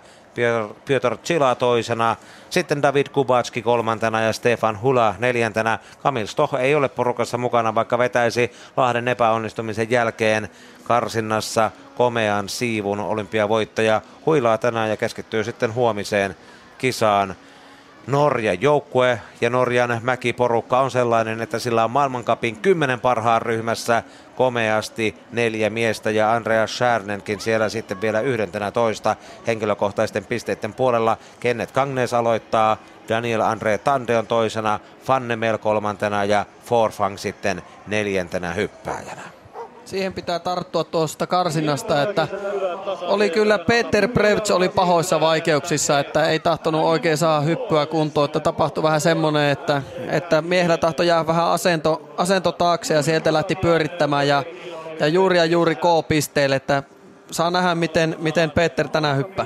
Piotr 0.86 1.18
Chila 1.18 1.56
toisena, 1.56 2.16
sitten 2.50 2.82
David 2.82 3.08
Kubacki 3.10 3.62
kolmantena 3.62 4.22
ja 4.22 4.34
Stefan 4.34 4.82
Hula 4.82 5.16
neljäntenä. 5.20 5.80
Kamil 6.04 6.28
Stoh 6.28 6.56
ei 6.56 6.76
ole 6.76 6.90
porukassa 6.90 7.38
mukana, 7.38 7.76
vaikka 7.76 7.98
vetäisi 7.98 8.52
Lahden 8.78 9.08
epäonnistumisen 9.08 9.90
jälkeen 9.92 10.50
karsinnassa 10.84 11.72
komean 11.98 12.50
siivun 12.50 13.00
olympiavoittaja. 13.00 14.02
Huilaa 14.26 14.58
tänään 14.58 14.90
ja 14.90 14.98
keskittyy 14.98 15.44
sitten 15.44 15.74
huomiseen 15.74 16.36
kisaan. 16.78 17.36
Norjan 18.08 18.62
joukkue 18.62 19.22
ja 19.42 19.50
Norjan 19.50 20.00
mäkiporukka 20.02 20.80
on 20.80 20.92
sellainen, 20.92 21.42
että 21.42 21.60
sillä 21.60 21.84
on 21.84 21.92
maailmankapin 21.92 22.56
kymmenen 22.56 23.00
parhaan 23.00 23.42
ryhmässä 23.42 24.04
komeasti 24.36 25.16
neljä 25.32 25.70
miestä 25.70 26.10
ja 26.12 26.34
Andreas 26.34 26.76
Schärnenkin 26.76 27.40
siellä 27.40 27.70
sitten 27.70 28.02
vielä 28.02 28.22
yhdentenä 28.22 28.72
toista 28.72 29.16
henkilökohtaisten 29.48 30.26
pisteiden 30.26 30.74
puolella. 30.74 31.18
Kenneth 31.40 31.74
Kangnes 31.74 32.14
aloittaa, 32.14 32.78
Daniel 33.10 33.42
Andre 33.42 33.78
Tande 33.78 34.18
on 34.18 34.28
toisena, 34.28 34.80
Fannemel 35.04 35.58
kolmantena 35.58 36.26
ja 36.26 36.46
Forfang 36.66 37.18
sitten 37.18 37.62
neljäntenä 37.88 38.54
hyppääjänä 38.54 39.39
siihen 39.90 40.14
pitää 40.14 40.40
tarttua 40.40 40.84
tuosta 40.84 41.28
karsinnasta, 41.28 42.04
että 42.04 42.28
oli 43.02 43.30
kyllä 43.30 43.60
Peter 43.60 44.08
Prevts 44.08 44.52
oli 44.52 44.70
pahoissa 44.70 45.20
vaikeuksissa, 45.20 46.00
että 46.00 46.26
ei 46.30 46.40
tahtonut 46.40 46.86
oikein 46.86 47.18
saa 47.18 47.42
hyppyä 47.42 47.86
kuntoon, 47.86 48.26
että 48.26 48.40
tapahtui 48.40 48.84
vähän 48.84 49.02
semmoinen, 49.02 49.50
että, 49.50 49.82
että 50.08 50.42
miehellä 50.42 50.78
tahto 50.78 51.04
jää 51.04 51.28
vähän 51.28 51.48
asento, 51.48 52.02
asento 52.18 52.52
taakse 52.52 52.94
ja 52.94 53.02
sieltä 53.02 53.34
lähti 53.34 53.56
pyörittämään 53.56 54.28
ja, 54.28 54.44
ja 55.00 55.08
juuri 55.08 55.38
ja 55.38 55.46
juuri 55.46 55.76
K-pisteelle, 55.76 56.56
että 56.56 56.84
saa 57.32 57.52
nähdä 57.52 57.76
miten, 57.76 58.16
miten 58.20 58.52
Peter 58.52 58.88
tänään 58.88 59.18
hyppää. 59.18 59.46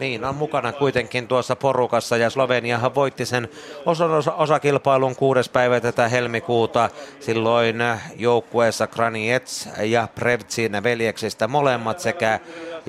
Niin, 0.00 0.24
on 0.24 0.34
mukana 0.34 0.72
kuitenkin 0.72 1.28
tuossa 1.28 1.56
porukassa 1.56 2.16
ja 2.16 2.30
Sloveniahan 2.30 2.94
voitti 2.94 3.26
sen 3.26 3.48
osa, 3.86 4.04
osa, 4.04 4.32
osakilpailun 4.32 5.16
kuudes 5.16 5.48
päivä 5.48 5.80
tätä 5.80 6.08
helmikuuta. 6.08 6.90
Silloin 7.20 7.76
joukkueessa 8.16 8.86
Kraniets 8.86 9.68
ja 9.82 10.08
Prevtsin 10.14 10.82
veljeksistä 10.82 11.48
molemmat 11.48 12.00
sekä 12.00 12.40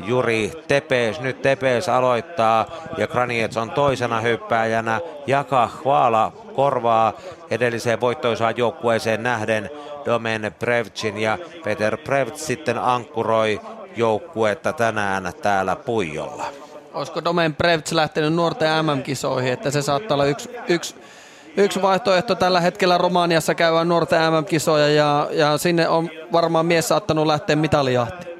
Juri 0.05 0.51
Tepes. 0.67 1.19
Nyt 1.19 1.41
Tepes 1.41 1.89
aloittaa 1.89 2.65
ja 2.97 3.07
Kraniets 3.07 3.57
on 3.57 3.71
toisena 3.71 4.21
hyppääjänä. 4.21 4.99
Jaka 5.27 5.69
Hvaala 5.83 6.33
korvaa 6.55 7.13
edelliseen 7.49 8.01
voittoisaan 8.01 8.57
joukkueeseen 8.57 9.23
nähden 9.23 9.69
Domen 10.05 10.55
Prevtsin 10.59 11.17
ja 11.17 11.37
Peter 11.63 11.97
Prevts 11.97 12.47
sitten 12.47 12.77
ankkuroi 12.77 13.61
joukkuetta 13.95 14.73
tänään 14.73 15.33
täällä 15.41 15.75
Puijolla 15.75 16.62
olisiko 16.93 17.23
Domen 17.23 17.55
Prevts 17.55 17.91
lähtenyt 17.91 18.33
nuorten 18.33 18.85
MM-kisoihin, 18.85 19.53
että 19.53 19.71
se 19.71 19.81
saattaa 19.81 20.15
olla 20.15 20.25
yksi, 20.25 20.49
yksi, 20.67 20.95
yksi 21.57 21.81
vaihtoehto 21.81 22.35
tällä 22.35 22.59
hetkellä 22.59 22.97
Romaniassa 22.97 23.55
käyvän 23.55 23.87
nuorten 23.87 24.33
MM-kisoja 24.33 24.87
ja, 24.89 25.29
ja 25.31 25.57
sinne 25.57 25.89
on 25.89 26.09
varmaan 26.31 26.65
mies 26.65 26.87
saattanut 26.87 27.27
lähteä 27.27 27.55
mitalijahtiin. 27.55 28.32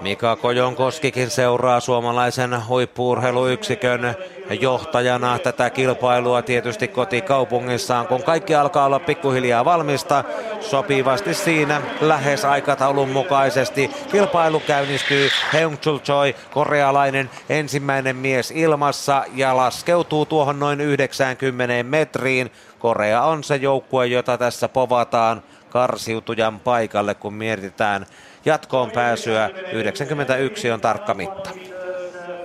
Mika 0.00 0.36
Kojonkoskikin 0.36 1.30
seuraa 1.30 1.80
suomalaisen 1.80 2.66
huippuurheiluyksikön 2.68 4.14
johtajana 4.60 5.38
tätä 5.38 5.70
kilpailua 5.70 6.42
tietysti 6.42 6.88
kotikaupungissaan, 6.88 8.06
kun 8.06 8.22
kaikki 8.22 8.54
alkaa 8.54 8.86
olla 8.86 8.98
pikkuhiljaa 8.98 9.64
valmista. 9.64 10.24
Sopivasti 10.60 11.34
siinä 11.34 11.82
lähes 12.00 12.44
aikataulun 12.44 13.08
mukaisesti 13.08 13.90
kilpailu 14.12 14.60
käynnistyy. 14.60 15.28
Heung 15.52 15.76
Choi, 15.78 16.34
korealainen 16.54 17.30
ensimmäinen 17.48 18.16
mies 18.16 18.50
ilmassa 18.50 19.24
ja 19.34 19.56
laskeutuu 19.56 20.26
tuohon 20.26 20.58
noin 20.58 20.80
90 20.80 21.82
metriin. 21.82 22.52
Korea 22.78 23.22
on 23.22 23.44
se 23.44 23.56
joukkue, 23.56 24.06
jota 24.06 24.38
tässä 24.38 24.68
povataan 24.68 25.42
karsiutujan 25.70 26.60
paikalle, 26.60 27.14
kun 27.14 27.34
mietitään 27.34 28.06
jatkoon 28.44 28.90
pääsyä. 28.90 29.50
91 29.72 30.70
on 30.70 30.80
tarkka 30.80 31.14
mitta. 31.14 31.50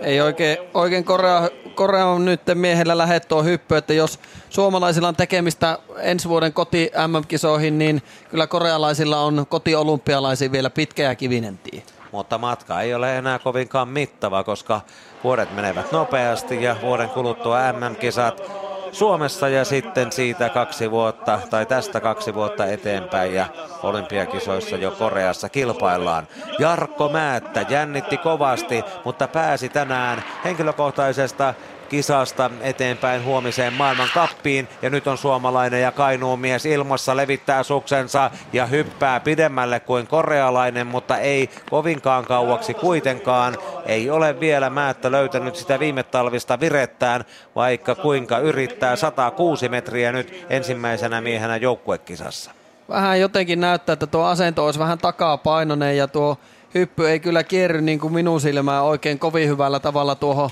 Ei 0.01 0.21
oikein, 0.21 0.57
oikein 0.73 1.03
Korea, 1.03 1.49
Korea 1.75 2.05
on 2.05 2.25
nyt 2.25 2.41
miehellä 2.53 2.97
lähettyä 2.97 3.41
hyppy, 3.41 3.77
että 3.77 3.93
jos 3.93 4.19
suomalaisilla 4.49 5.07
on 5.07 5.15
tekemistä 5.15 5.79
ensi 5.97 6.29
vuoden 6.29 6.53
koti 6.53 6.91
MM-kisoihin, 7.07 7.77
niin 7.77 8.01
kyllä 8.29 8.47
korealaisilla 8.47 9.19
on 9.19 9.45
koti 9.49 9.75
olympialaisiin 9.75 10.51
vielä 10.51 10.69
pitkä 10.69 11.03
ja 11.03 11.15
kivinen 11.15 11.57
tie. 11.57 11.83
Mutta 12.11 12.37
matka 12.37 12.81
ei 12.81 12.93
ole 12.93 13.17
enää 13.17 13.39
kovinkaan 13.39 13.87
mittava, 13.87 14.43
koska 14.43 14.81
vuodet 15.23 15.55
menevät 15.55 15.91
nopeasti 15.91 16.63
ja 16.63 16.75
vuoden 16.81 17.09
kuluttua 17.09 17.73
MM-kisat 17.73 18.64
Suomessa 18.95 19.49
ja 19.49 19.65
sitten 19.65 20.11
siitä 20.11 20.49
kaksi 20.49 20.91
vuotta 20.91 21.39
tai 21.49 21.65
tästä 21.65 21.99
kaksi 21.99 22.33
vuotta 22.33 22.65
eteenpäin 22.65 23.33
ja 23.33 23.45
olympiakisoissa 23.83 24.75
jo 24.75 24.91
Koreassa 24.91 25.49
kilpaillaan. 25.49 26.27
Jarkko 26.59 27.09
Määttä 27.09 27.65
jännitti 27.69 28.17
kovasti, 28.17 28.83
mutta 29.05 29.27
pääsi 29.27 29.69
tänään 29.69 30.23
henkilökohtaisesta 30.43 31.53
kisasta 31.85 32.51
eteenpäin 32.61 33.23
huomiseen 33.23 33.73
maailman 33.73 34.09
kappiin. 34.13 34.67
Ja 34.81 34.89
nyt 34.89 35.07
on 35.07 35.17
suomalainen 35.17 35.81
ja 35.81 35.91
Kainuun 35.91 36.39
mies 36.39 36.65
ilmassa 36.65 37.17
levittää 37.17 37.63
suksensa 37.63 38.31
ja 38.53 38.65
hyppää 38.65 39.19
pidemmälle 39.19 39.79
kuin 39.79 40.07
korealainen, 40.07 40.87
mutta 40.87 41.17
ei 41.17 41.49
kovinkaan 41.69 42.25
kauaksi 42.25 42.73
kuitenkaan. 42.73 43.57
Ei 43.85 44.09
ole 44.09 44.39
vielä 44.39 44.69
Määttä 44.69 45.11
löytänyt 45.11 45.55
sitä 45.55 45.79
viime 45.79 46.03
talvista 46.03 46.59
virettään, 46.59 47.25
vaikka 47.55 47.95
kuinka 47.95 48.37
yrittää 48.37 48.95
106 48.95 49.69
metriä 49.69 50.11
nyt 50.11 50.45
ensimmäisenä 50.49 51.21
miehenä 51.21 51.57
joukkuekisassa. 51.57 52.51
Vähän 52.89 53.19
jotenkin 53.19 53.59
näyttää, 53.59 53.93
että 53.93 54.07
tuo 54.07 54.23
asento 54.23 54.65
olisi 54.65 54.79
vähän 54.79 54.97
takapainoinen 54.97 55.97
ja 55.97 56.07
tuo 56.07 56.37
hyppy 56.75 57.09
ei 57.09 57.19
kyllä 57.19 57.43
kierry 57.43 57.81
niin 57.81 57.99
kuin 57.99 58.13
minun 58.13 58.41
silmään 58.41 58.83
oikein 58.83 59.19
kovin 59.19 59.49
hyvällä 59.49 59.79
tavalla 59.79 60.15
tuohon 60.15 60.49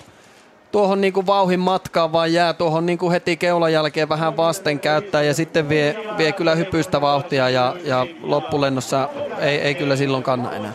tuohon 0.74 1.02
niin 1.02 1.14
kuin 1.14 1.26
vauhin 1.26 1.60
matkaan, 1.60 2.12
vaan 2.12 2.34
jää 2.34 2.54
tuohon 2.54 2.86
niin 2.86 2.98
kuin 2.98 3.12
heti 3.12 3.38
keulan 3.38 3.74
jälkeen 3.74 4.10
vähän 4.10 4.38
vasten 4.38 4.80
käyttää 4.80 5.24
ja 5.24 5.34
sitten 5.34 5.70
vie, 5.70 5.96
vie 6.18 6.32
kyllä 6.32 6.56
hypystä 6.56 7.02
vauhtia 7.02 7.50
ja, 7.50 7.76
ja 7.84 8.08
loppulennossa 8.24 9.10
ei, 9.40 9.58
ei 9.62 9.76
kyllä 9.76 9.96
silloin 9.96 10.24
kanna 10.24 10.52
enää. 10.52 10.74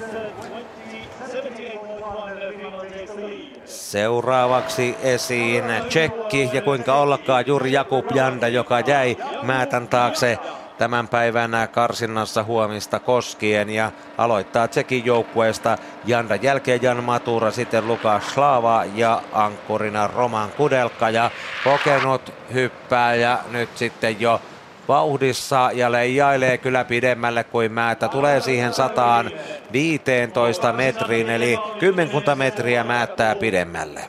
Seuraavaksi 3.64 4.96
esiin 5.02 5.64
Tsekki 5.88 6.50
ja 6.52 6.62
kuinka 6.62 6.94
ollakaan 6.94 7.44
Juri 7.46 7.72
Jakub 7.72 8.06
Janda, 8.14 8.48
joka 8.48 8.80
jäi 8.80 9.16
Määtän 9.42 9.88
taakse 9.88 10.38
tämän 10.78 11.08
päivän 11.08 11.50
karsinnassa 11.72 12.42
huomista 12.44 13.00
koskien 13.00 13.70
ja 13.70 13.92
aloittaa 14.18 14.68
Tsekin 14.68 15.04
joukkueesta 15.06 15.78
Janda 16.04 16.36
jälkeen 16.36 16.82
Jan 16.82 17.04
Matura, 17.04 17.50
sitten 17.50 17.86
Lukas 17.86 18.34
Slava 18.34 18.84
ja 18.94 19.22
ankkurina 19.32 20.06
Roman 20.06 20.50
Kudelka 20.50 21.10
ja 21.10 21.30
kokenut 21.64 22.34
hyppää 22.52 23.14
ja 23.14 23.38
nyt 23.50 23.68
sitten 23.74 24.20
jo 24.20 24.40
vauhdissa 24.88 25.70
ja 25.74 25.92
leijailee 25.92 26.58
kyllä 26.58 26.84
pidemmälle 26.84 27.44
kuin 27.44 27.72
määtä. 27.72 28.08
Tulee 28.08 28.40
siihen 28.40 28.74
sataan 28.74 29.30
15 29.72 30.72
metriin, 30.72 31.30
eli 31.30 31.58
kymmenkunta 31.78 32.34
metriä 32.34 32.84
määttää 32.84 33.34
pidemmälle. 33.34 34.00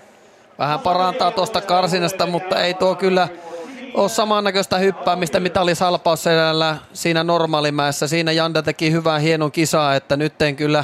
Vähän 0.59 0.79
parantaa 0.79 1.31
tuosta 1.31 1.61
karsinasta, 1.61 2.25
mutta 2.25 2.63
ei 2.63 2.73
tuo 2.73 2.95
kyllä 2.95 3.27
ole 3.93 4.09
samannäköistä 4.09 4.77
hyppäämistä, 4.77 5.39
mitä 5.39 5.61
oli 5.61 5.75
salpausselällä 5.75 6.77
siinä 6.93 7.23
normaalimäessä. 7.23 8.07
Siinä 8.07 8.31
Janda 8.31 8.61
teki 8.61 8.91
hyvää 8.91 9.19
hienon 9.19 9.51
kisaa, 9.51 9.95
että 9.95 10.17
nyt 10.17 10.41
en 10.41 10.55
kyllä 10.55 10.83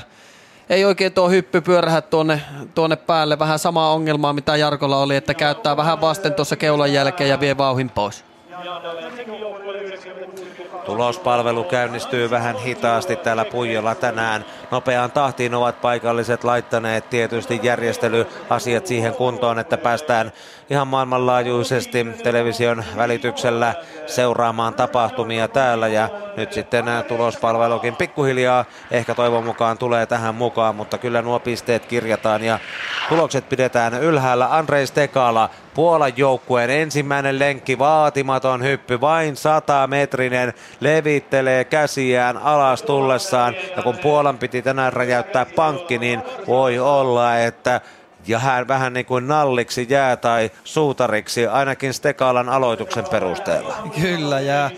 ei 0.69 0.85
oikein 0.85 1.13
tuo 1.13 1.29
hyppy 1.29 1.61
pyörähä 1.61 2.01
tuonne, 2.01 2.41
tuonne 2.75 2.95
päälle. 2.95 3.39
Vähän 3.39 3.59
sama 3.59 3.91
ongelmaa, 3.91 4.33
mitä 4.33 4.55
Jarkolla 4.55 5.01
oli, 5.01 5.15
että 5.15 5.33
käyttää 5.33 5.77
vähän 5.77 6.01
vasten 6.01 6.33
tuossa 6.33 6.55
keulan 6.55 6.93
jälkeen 6.93 7.29
ja 7.29 7.39
vie 7.39 7.57
vauhin 7.57 7.89
pois. 7.89 8.25
Tulospalvelu 10.85 11.63
käynnistyy 11.63 12.29
vähän 12.29 12.55
hitaasti 12.55 13.15
täällä 13.15 13.45
Puijolla 13.45 13.95
tänään. 13.95 14.45
Nopeaan 14.71 15.11
tahtiin 15.11 15.55
ovat 15.55 15.81
paikalliset 15.81 16.43
laittaneet 16.43 17.09
tietysti 17.09 17.59
järjestelyasiat 17.63 18.87
siihen 18.87 19.13
kuntoon, 19.13 19.59
että 19.59 19.77
päästään 19.77 20.31
ihan 20.69 20.87
maailmanlaajuisesti 20.87 22.05
television 22.23 22.83
välityksellä 22.97 23.73
seuraamaan 24.05 24.73
tapahtumia 24.73 25.47
täällä 25.47 25.87
ja 25.87 26.09
nyt 26.37 26.53
sitten 26.53 26.85
tulospalvelukin 27.07 27.95
pikkuhiljaa 27.95 28.65
ehkä 28.91 29.15
toivon 29.15 29.45
mukaan 29.45 29.77
tulee 29.77 30.05
tähän 30.05 30.35
mukaan, 30.35 30.75
mutta 30.75 30.97
kyllä 30.97 31.21
nuo 31.21 31.39
pisteet 31.39 31.85
kirjataan 31.85 32.43
ja 32.43 32.59
tulokset 33.09 33.49
pidetään 33.49 33.93
ylhäällä. 33.93 34.55
Andrei 34.55 34.87
Stekala, 34.87 35.49
Puolan 35.73 36.13
joukkueen 36.17 36.69
ensimmäinen 36.69 37.39
lenkki, 37.39 37.79
vaatimaton 37.79 38.63
hyppy, 38.63 39.01
vain 39.01 39.35
100 39.35 39.87
metrinen, 39.87 40.53
levittelee 40.79 41.63
käsiään 41.63 42.37
alas 42.37 42.81
tullessaan 42.81 43.55
ja 43.77 43.83
kun 43.83 43.97
Puolan 43.97 44.37
piti 44.37 44.61
tänään 44.61 44.93
räjäyttää 44.93 45.45
pankki, 45.55 45.97
niin 45.97 46.21
voi 46.47 46.79
olla, 46.79 47.37
että 47.37 47.81
ja 48.27 48.39
hän 48.39 48.67
vähän 48.67 48.93
niin 48.93 49.05
kuin 49.05 49.27
nalliksi 49.27 49.87
jää 49.89 50.17
tai 50.17 50.51
suutariksi, 50.63 51.47
ainakin 51.47 51.93
Stekalan 51.93 52.49
aloituksen 52.49 53.05
perusteella. 53.11 53.75
Kyllä, 54.01 54.39
jää, 54.39 54.71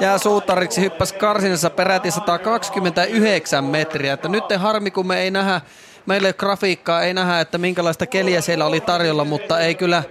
jää 0.00 0.18
suutariksi, 0.18 0.80
hyppäsi 0.80 1.14
karsinassa 1.14 1.70
peräti 1.70 2.10
129 2.10 3.64
metriä. 3.64 4.12
Että 4.12 4.28
nyt 4.28 4.44
harmi, 4.58 4.90
kun 4.90 5.06
me 5.06 5.20
ei 5.20 5.30
nähdä, 5.30 5.60
meillä 6.06 6.28
ei 6.28 6.34
grafiikkaa, 6.34 7.02
ei 7.02 7.14
nähdä, 7.14 7.40
että 7.40 7.58
minkälaista 7.58 8.06
keliä 8.06 8.40
siellä 8.40 8.66
oli 8.66 8.80
tarjolla, 8.80 9.24
mutta 9.24 9.60
ei 9.60 9.74
kyllä, 9.74 10.02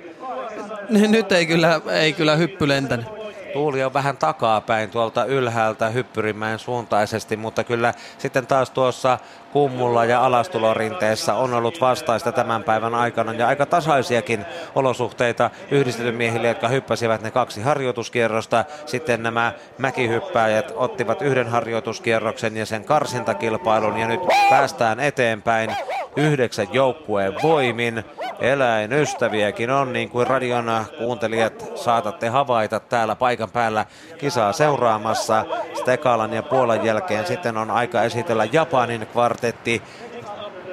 nyt 0.89 1.31
ei 1.31 1.45
kyllä, 1.45 1.81
ei 1.91 2.13
kyllä 2.13 2.35
hyppy 2.35 2.67
lentänyt. 2.67 3.19
Tuuli 3.53 3.83
on 3.83 3.93
vähän 3.93 4.17
takapäin 4.17 4.89
tuolta 4.89 5.25
ylhäältä 5.25 5.89
Hyppyrimäen 5.89 6.59
suuntaisesti, 6.59 7.37
mutta 7.37 7.63
kyllä 7.63 7.93
sitten 8.17 8.47
taas 8.47 8.69
tuossa 8.69 9.19
kummulla 9.51 10.05
ja 10.05 10.25
alastulorinteessä 10.25 11.35
on 11.35 11.53
ollut 11.53 11.81
vastaista 11.81 12.31
tämän 12.31 12.63
päivän 12.63 12.95
aikana. 12.95 13.33
Ja 13.33 13.47
aika 13.47 13.65
tasaisiakin 13.65 14.45
olosuhteita 14.75 15.49
yhdistetyn 15.71 16.15
miehille, 16.15 16.47
jotka 16.47 16.67
hyppäsivät 16.67 17.21
ne 17.21 17.31
kaksi 17.31 17.61
harjoituskierrosta. 17.61 18.65
Sitten 18.85 19.23
nämä 19.23 19.53
mäkihyppääjät 19.77 20.73
ottivat 20.75 21.21
yhden 21.21 21.47
harjoituskierroksen 21.47 22.57
ja 22.57 22.65
sen 22.65 22.83
karsintakilpailun. 22.83 23.97
Ja 23.97 24.07
nyt 24.07 24.21
päästään 24.49 24.99
eteenpäin. 24.99 25.75
Yhdeksän 26.15 26.67
joukkueen 26.71 27.33
voimin. 27.43 28.03
Eläinystäviäkin 28.39 29.69
on, 29.69 29.93
niin 29.93 30.09
kuin 30.09 30.27
radion 30.27 30.85
kuuntelijat 30.97 31.65
saatatte 31.75 32.27
havaita 32.27 32.79
täällä 32.79 33.15
paikan 33.15 33.51
päällä 33.51 33.85
kisaa 34.17 34.53
seuraamassa. 34.53 35.45
Stekalan 35.73 36.33
ja 36.33 36.43
Puolan 36.43 36.85
jälkeen 36.85 37.25
sitten 37.25 37.57
on 37.57 37.71
aika 37.71 38.03
esitellä 38.03 38.47
Japanin 38.51 39.07
kvartetti 39.39 39.81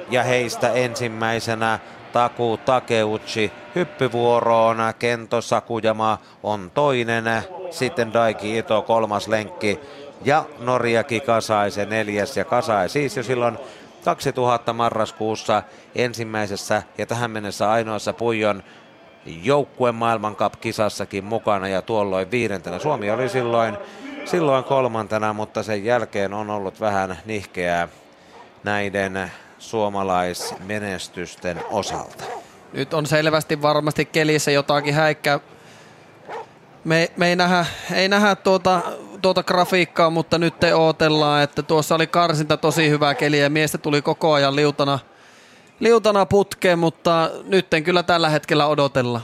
ja 0.09 0.23
heistä 0.23 0.71
ensimmäisenä 0.71 1.79
Taku 2.13 2.59
Takeuchi 2.65 3.51
hyppyvuoroon. 3.75 4.77
Kento 4.99 5.41
Sakujama 5.41 6.17
on 6.43 6.71
toinen, 6.73 7.25
sitten 7.69 8.13
Daiki 8.13 8.57
Ito 8.57 8.81
kolmas 8.81 9.27
lenkki 9.27 9.79
ja 10.25 10.45
Norja 10.59 11.03
Kasai 11.25 11.71
se 11.71 11.85
neljäs 11.85 12.37
ja 12.37 12.45
Kasai 12.45 12.89
siis 12.89 13.17
jo 13.17 13.23
silloin 13.23 13.57
2000 14.05 14.73
marraskuussa 14.73 15.63
ensimmäisessä 15.95 16.83
ja 16.97 17.05
tähän 17.05 17.31
mennessä 17.31 17.71
ainoassa 17.71 18.13
Puijon 18.13 18.63
joukkueen 19.43 19.95
maailmankap-kisassakin 19.95 21.23
mukana 21.23 21.67
ja 21.67 21.81
tuolloin 21.81 22.31
viidentenä. 22.31 22.79
Suomi 22.79 23.11
oli 23.11 23.29
silloin, 23.29 23.77
silloin 24.25 24.63
kolmantena, 24.63 25.33
mutta 25.33 25.63
sen 25.63 25.85
jälkeen 25.85 26.33
on 26.33 26.49
ollut 26.49 26.79
vähän 26.79 27.17
nihkeää 27.25 27.87
näiden 28.63 29.31
suomalaismenestysten 29.59 31.63
osalta. 31.69 32.23
Nyt 32.73 32.93
on 32.93 33.05
selvästi 33.05 33.61
varmasti 33.61 34.05
kelissä 34.05 34.51
jotakin 34.51 34.93
häikkää. 34.93 35.39
Me, 36.83 37.11
me 37.17 37.29
ei 37.29 37.35
nähdä, 37.35 37.65
ei 37.93 38.09
nähdä 38.09 38.35
tuota 38.35 38.81
tuota 39.21 39.43
grafiikkaa, 39.43 40.09
mutta 40.09 40.37
nyt 40.37 40.59
te 40.59 40.75
ootellaan, 40.75 41.43
että 41.43 41.63
tuossa 41.63 41.95
oli 41.95 42.07
karsinta 42.07 42.57
tosi 42.57 42.89
hyvää 42.89 43.15
keliä 43.15 43.43
ja 43.43 43.49
miestä 43.49 43.77
tuli 43.77 44.01
koko 44.01 44.33
ajan 44.33 44.55
liutana, 44.55 44.99
liutana 45.79 46.25
putkeen, 46.25 46.79
mutta 46.79 47.31
nyt 47.43 47.73
en 47.73 47.83
kyllä 47.83 48.03
tällä 48.03 48.29
hetkellä 48.29 48.67
odotella. 48.67 49.21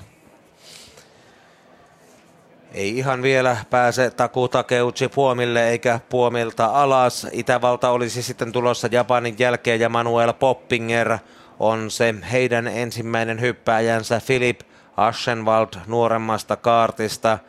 Ei 2.74 2.98
ihan 2.98 3.22
vielä 3.22 3.58
pääse 3.70 4.10
Taku 4.10 4.48
Takeuchi 4.48 5.08
Puomille 5.08 5.70
eikä 5.70 6.00
Puomilta 6.10 6.66
alas. 6.66 7.28
Itävalta 7.32 7.90
olisi 7.90 8.24
sitten 8.24 8.52
tulossa 8.52 8.88
Japanin 8.92 9.36
jälkeen 9.40 9.80
ja 9.80 9.90
Manuel 9.90 10.34
Poppinger 10.34 11.18
on 11.60 11.92
se 11.92 12.16
heidän 12.32 12.68
ensimmäinen 12.68 13.42
hyppääjänsä 13.42 14.22
Philip 14.26 14.60
Aschenwald 14.98 15.74
nuoremmasta 15.88 16.56
kaartista. 16.56 17.40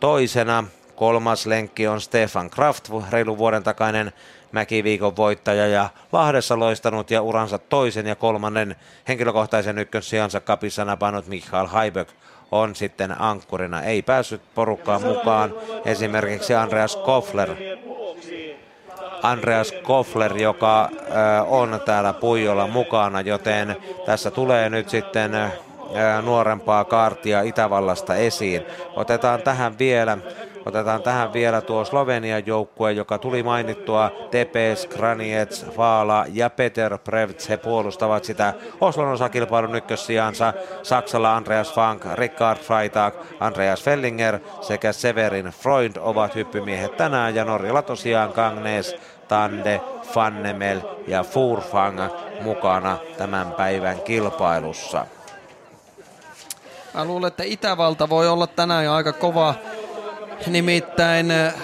Toisena 0.00 0.64
Kolmas 0.96 1.46
lenkki 1.46 1.86
on 1.86 2.00
Stefan 2.00 2.50
Kraft, 2.50 2.88
reilun 3.10 3.38
vuoden 3.38 3.62
takainen 3.62 4.12
Mäkiviikon 4.52 5.16
voittaja 5.16 5.66
ja 5.66 5.88
Lahdessa 6.12 6.58
loistanut 6.58 7.10
ja 7.10 7.22
uransa 7.22 7.58
toisen 7.58 8.06
ja 8.06 8.16
kolmannen 8.16 8.76
henkilökohtaisen 9.08 9.78
ykkössijansa 9.78 10.40
kapissa 10.40 10.84
napannut 10.84 11.26
Michael 11.26 11.66
Haibök 11.66 12.08
on 12.52 12.74
sitten 12.74 13.20
ankkurina. 13.20 13.82
Ei 13.82 14.02
päässyt 14.02 14.40
porukkaan 14.54 15.02
mukaan 15.02 15.54
esimerkiksi 15.84 16.54
Andreas 16.54 16.96
Koffler. 16.96 17.50
Andreas 19.22 19.72
Koffler, 19.72 20.36
joka 20.36 20.88
on 21.46 21.80
täällä 21.84 22.12
Puijolla 22.12 22.66
mukana, 22.66 23.20
joten 23.20 23.76
tässä 24.06 24.30
tulee 24.30 24.70
nyt 24.70 24.88
sitten 24.88 25.32
nuorempaa 26.22 26.84
kaartia 26.84 27.42
Itävallasta 27.42 28.14
esiin. 28.14 28.62
Otetaan 28.96 29.42
tähän 29.42 29.78
vielä 29.78 30.18
Otetaan 30.66 31.02
tähän 31.02 31.32
vielä 31.32 31.60
tuo 31.60 31.84
Slovenian 31.84 32.46
joukkue, 32.46 32.92
joka 32.92 33.18
tuli 33.18 33.42
mainittua. 33.42 34.10
Tepes, 34.30 34.86
Kraniets, 34.86 35.66
Vaala 35.76 36.24
ja 36.32 36.50
Peter 36.50 36.98
Prevts. 36.98 37.48
He 37.48 37.56
puolustavat 37.56 38.24
sitä 38.24 38.54
Oslon 38.80 39.08
osakilpailun 39.08 39.74
ykkössijansa. 39.74 40.52
Saksalla 40.82 41.36
Andreas 41.36 41.74
Funk, 41.74 42.04
Richard 42.14 42.58
Freitag, 42.58 43.14
Andreas 43.40 43.82
Fellinger 43.82 44.38
sekä 44.60 44.92
Severin 44.92 45.46
Freund 45.46 45.96
ovat 46.00 46.34
hyppymiehet 46.34 46.96
tänään. 46.96 47.34
Ja 47.34 47.44
Norjalla 47.44 47.82
tosiaan 47.82 48.32
Kangnes, 48.32 48.96
Tande, 49.28 49.80
Fannemel 50.02 50.80
ja 51.06 51.22
Furfang 51.22 52.00
mukana 52.42 52.98
tämän 53.18 53.52
päivän 53.52 54.00
kilpailussa. 54.00 55.06
Mä 56.94 57.04
luulen, 57.04 57.28
että 57.28 57.42
Itävalta 57.46 58.08
voi 58.08 58.28
olla 58.28 58.46
tänään 58.46 58.88
aika 58.88 59.12
kova 59.12 59.54
Nimittäin 60.46 61.30
äh, 61.30 61.54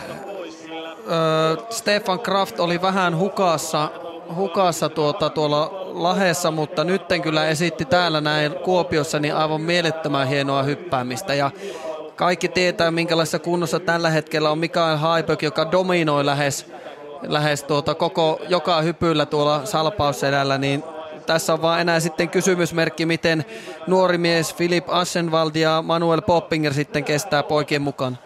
Stefan 1.70 2.20
Kraft 2.20 2.61
oli 2.61 2.83
vähän 2.83 3.16
hukassa, 3.18 3.90
hukassa 4.37 4.88
tuota, 4.88 5.30
tuolla 5.30 5.70
Lahessa, 5.92 6.50
mutta 6.50 6.85
nytten 6.85 7.22
kyllä 7.22 7.48
esitti 7.48 7.85
täällä 7.85 8.20
näin 8.20 8.54
Kuopiossa 8.54 9.18
niin 9.18 9.35
aivan 9.35 9.61
mielettömän 9.61 10.28
hienoa 10.28 10.62
hyppäämistä. 10.62 11.35
Ja 11.35 11.50
kaikki 12.16 12.48
tietää, 12.48 12.90
minkälaisessa 12.90 13.38
kunnossa 13.38 13.80
tällä 13.80 14.11
hetkellä 14.11 14.50
on 14.50 14.59
Mikael 14.59 14.96
Haipök, 14.96 15.42
joka 15.42 15.70
dominoi 15.70 16.26
lähes, 16.26 16.66
lähes 17.22 17.64
tuota 17.64 17.94
koko, 17.94 18.40
joka 18.48 18.83
hypyllä 18.83 19.26
tuolla 19.26 19.66
salpaussedällä, 19.66 20.59
niin 20.59 20.85
tässä 21.26 21.52
on 21.52 21.62
vaan 21.62 21.80
enää 21.80 22.00
sitten 22.00 22.28
kysymysmerkki, 22.28 23.06
miten 23.06 23.44
nuori 23.87 24.18
mies 24.18 24.54
Philip 24.54 24.85
Aschenwald 24.88 25.54
ja 25.54 25.83
Manuel 25.87 26.22
Poppinger 26.22 26.74
sitten 26.74 27.04
kestää 27.04 27.42
poikien 27.42 27.83
mukaan. 27.83 28.18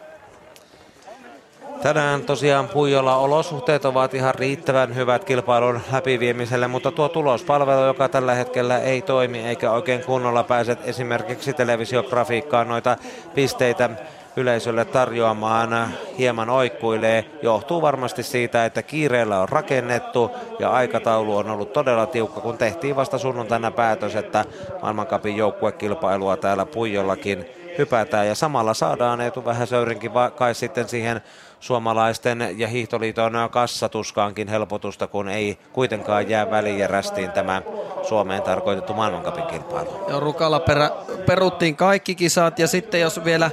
Tänään 1.83 2.23
tosiaan 2.23 2.69
Puijolla 2.69 3.17
olosuhteet 3.17 3.85
ovat 3.85 4.15
ihan 4.15 4.35
riittävän 4.35 4.95
hyvät 4.95 5.25
kilpailun 5.25 5.81
läpiviemiselle, 5.93 6.69
mutta 6.69 6.93
tuo 6.93 7.09
tulospalvelu, 7.09 7.85
joka 7.85 8.09
tällä 8.09 8.35
hetkellä 8.35 8.79
ei 8.79 9.03
toimi 9.03 9.47
eikä 9.47 9.71
oikein 9.71 10.05
kunnolla 10.05 10.43
pääse 10.45 10.77
esimerkiksi 10.85 11.53
televisiografiikkaan 11.53 12.69
noita 12.69 12.97
pisteitä 13.35 13.91
yleisölle 14.37 14.85
tarjoamaan 14.85 15.89
hieman 16.19 16.51
oikkuilee, 16.51 17.25
johtuu 17.43 17.83
varmasti 17.83 18.23
siitä, 18.23 18.65
että 18.65 18.83
kiireellä 18.83 19.41
on 19.41 19.49
rakennettu 19.49 20.31
ja 20.59 20.71
aikataulu 20.71 21.37
on 21.37 21.51
ollut 21.51 21.73
todella 21.73 22.07
tiukka, 22.07 22.41
kun 22.41 22.59
tehtiin 22.59 22.97
vasta 22.97 23.19
sunnuntaina 23.19 23.71
päätös, 23.71 24.17
että 24.17 24.45
maailmankapin 24.83 25.37
joukkuekilpailua 25.37 26.37
täällä 26.37 26.67
Puijollakin 26.67 27.47
hypätään. 27.79 28.27
Ja 28.27 28.35
samalla 28.35 28.75
saadaan 28.75 29.21
Eetu 29.21 29.45
Vähäsöyrinkin 29.45 30.11
kai 30.37 30.55
sitten 30.55 30.89
siihen 30.89 31.21
suomalaisten 31.65 32.55
ja 32.57 32.69
Hiihtoliiton 32.69 33.33
kassatuskaankin 33.51 34.49
helpotusta, 34.49 35.07
kun 35.07 35.29
ei 35.29 35.59
kuitenkaan 35.73 36.31
jää 36.31 36.51
väliin 36.51 36.91
rästiin 36.91 37.31
tämä 37.31 37.63
Suomeen 38.09 38.43
tarkoitettu 38.43 38.95
maailmankapin 38.95 39.47
kilpailu. 39.47 40.05
Ja 40.09 40.21
Rukalla 40.21 40.61
perä, 40.61 40.91
peruttiin 41.27 41.77
kaikki 41.77 42.15
kisat 42.15 42.59
ja 42.59 42.69
sitten 42.69 43.01
jos 43.01 43.25
vielä 43.25 43.51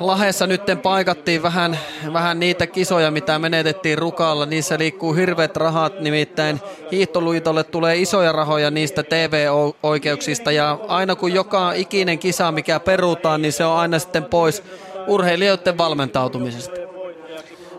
Lahessa 0.00 0.46
nyt 0.46 0.62
paikattiin 0.82 1.42
vähän, 1.42 1.78
vähän 2.12 2.40
niitä 2.40 2.66
kisoja, 2.66 3.10
mitä 3.10 3.38
menetettiin 3.38 3.98
Rukalla. 3.98 4.46
Niissä 4.46 4.78
liikkuu 4.78 5.14
hirveät 5.14 5.56
rahat, 5.56 6.00
nimittäin 6.00 6.60
Hiihtoluitolle 6.92 7.64
tulee 7.64 7.96
isoja 7.96 8.32
rahoja 8.32 8.70
niistä 8.70 9.02
TV-oikeuksista. 9.02 10.52
Ja 10.52 10.78
aina 10.88 11.14
kun 11.14 11.34
joka 11.34 11.72
ikinen 11.72 12.18
kisa, 12.18 12.52
mikä 12.52 12.80
perutaan, 12.80 13.42
niin 13.42 13.52
se 13.52 13.64
on 13.64 13.76
aina 13.76 13.98
sitten 13.98 14.24
pois 14.24 14.62
urheilijoiden 15.06 15.78
valmentautumisesta. 15.78 16.85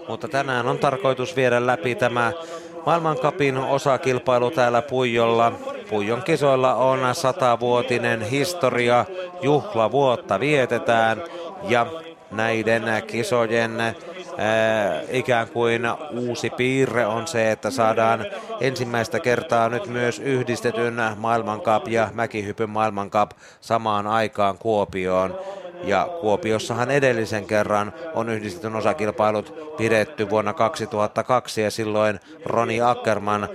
Mutta 0.08 0.28
tänään 0.28 0.68
on 0.68 0.80
tarkoitus 0.80 1.36
viedä 1.36 1.68
läpi 1.68 1.96
tämä 1.96 2.32
maailmankapin 2.86 3.58
osakilpailu 3.58 4.52
täällä 4.52 4.82
Puijolla. 4.82 5.52
Puijon 5.90 6.24
kisoilla 6.24 6.76
on 6.76 7.00
satavuotinen 7.16 8.22
historia, 8.22 9.06
juhlavuotta 9.42 10.40
vietetään 10.40 11.24
ja 11.64 11.86
näiden 12.32 12.84
kisojen 13.08 13.82
ää, 13.82 13.96
ikään 15.10 15.48
kuin 15.48 15.82
uusi 16.12 16.50
piirre 16.50 17.06
on 17.06 17.28
se, 17.28 17.52
että 17.52 17.72
saadaan 17.72 18.26
ensimmäistä 18.62 19.20
kertaa 19.20 19.70
nyt 19.70 19.88
myös 19.88 20.20
yhdistetyn 20.20 21.02
maailmankap 21.18 21.88
ja 21.88 22.10
mäkihypyn 22.14 22.70
maailmankap 22.70 23.32
samaan 23.62 24.08
aikaan 24.08 24.58
Kuopioon. 24.58 25.40
Ja 25.84 26.10
Kuopiossahan 26.22 26.92
edellisen 26.92 27.46
kerran 27.46 27.94
on 28.14 28.30
yhdistetyn 28.30 28.76
osakilpailut 28.76 29.76
pidetty 29.78 30.30
vuonna 30.30 30.54
2002 30.54 31.62
ja 31.62 31.72
silloin 31.72 32.20
Roni 32.46 32.82
Ackerman 32.82 33.50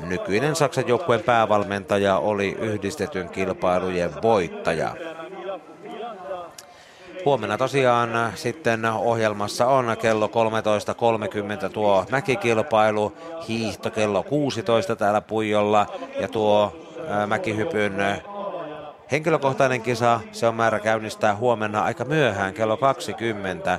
nykyinen 0.00 0.56
Saksan 0.56 0.88
joukkueen 0.88 1.22
päävalmentaja 1.22 2.18
oli 2.18 2.56
yhdistetyn 2.60 3.28
kilpailujen 3.28 4.10
voittaja. 4.22 4.96
Huomenna 7.24 7.58
tosiaan 7.58 8.32
sitten 8.34 8.84
ohjelmassa 8.84 9.66
on 9.66 9.96
kello 10.00 10.26
13.30 11.64 11.68
tuo 11.68 12.04
mäkikilpailu, 12.10 13.12
hiihto 13.48 13.90
kello 13.90 14.22
16 14.22 14.96
täällä 14.96 15.20
Puijolla 15.20 15.86
ja 16.20 16.28
tuo 16.28 16.76
mäkihypyn 17.26 17.94
henkilökohtainen 19.10 19.82
kisa, 19.82 20.20
se 20.32 20.46
on 20.46 20.54
määrä 20.54 20.80
käynnistää 20.80 21.36
huomenna 21.36 21.82
aika 21.82 22.04
myöhään 22.04 22.54
kello 22.54 22.76
20. 22.76 23.78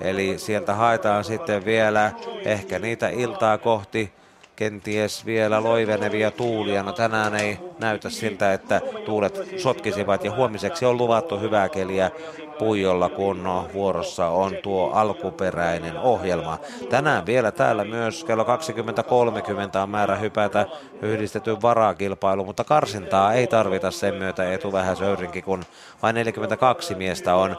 Eli 0.00 0.38
sieltä 0.38 0.74
haetaan 0.74 1.24
sitten 1.24 1.64
vielä 1.64 2.12
ehkä 2.44 2.78
niitä 2.78 3.08
iltaa 3.08 3.58
kohti 3.58 4.12
kenties 4.56 5.26
vielä 5.26 5.62
loivenevia 5.62 6.30
tuulia. 6.30 6.82
No 6.82 6.92
tänään 6.92 7.34
ei 7.34 7.58
näytä 7.78 8.10
siltä, 8.10 8.52
että 8.52 8.80
tuulet 9.04 9.40
sotkisivat 9.58 10.24
ja 10.24 10.34
huomiseksi 10.34 10.84
on 10.84 10.96
luvattu 10.96 11.38
hyvää 11.38 11.68
keliä 11.68 12.10
Puijolla, 12.58 13.08
kun 13.08 13.48
vuorossa 13.74 14.26
on 14.26 14.52
tuo 14.62 14.90
alkuperäinen 14.90 15.98
ohjelma. 15.98 16.58
Tänään 16.90 17.26
vielä 17.26 17.52
täällä 17.52 17.84
myös 17.84 18.24
kello 18.24 18.44
20.30 18.44 19.78
on 19.82 19.90
määrä 19.90 20.16
hypätä 20.16 20.66
yhdistetyn 21.02 21.62
varakilpailu, 21.62 22.44
mutta 22.44 22.64
karsintaa 22.64 23.32
ei 23.32 23.46
tarvita 23.46 23.90
sen 23.90 24.14
myötä 24.14 24.52
etu 24.52 24.72
vähän 24.72 24.96
söyrinkin, 24.96 25.44
kun 25.44 25.64
vain 26.02 26.14
42 26.14 26.94
miestä 26.94 27.34
on 27.34 27.56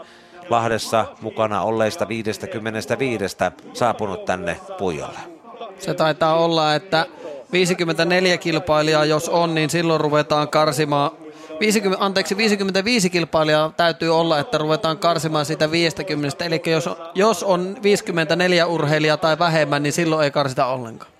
Lahdessa 0.49 1.05
mukana 1.21 1.61
olleista 1.61 2.07
55 2.07 3.37
saapunut 3.73 4.25
tänne 4.25 4.59
Puijolle. 4.77 5.34
Se 5.79 5.93
taitaa 5.93 6.35
olla, 6.35 6.75
että 6.75 7.05
54 7.51 8.37
kilpailijaa 8.37 9.05
jos 9.05 9.29
on, 9.29 9.55
niin 9.55 9.69
silloin 9.69 10.01
ruvetaan 10.01 10.49
karsimaan 10.49 11.11
50, 11.59 12.05
anteeksi, 12.05 12.37
55 12.37 13.09
kilpailijaa 13.09 13.73
täytyy 13.77 14.19
olla, 14.19 14.39
että 14.39 14.57
ruvetaan 14.57 14.97
karsimaan 14.97 15.45
sitä 15.45 15.71
50. 15.71 16.45
Eli 16.45 16.61
jos, 16.65 16.89
jos 17.15 17.43
on 17.43 17.77
54 17.83 18.65
urheilijaa 18.65 19.17
tai 19.17 19.39
vähemmän, 19.39 19.83
niin 19.83 19.93
silloin 19.93 20.23
ei 20.23 20.31
karsita 20.31 20.65
ollenkaan. 20.65 21.11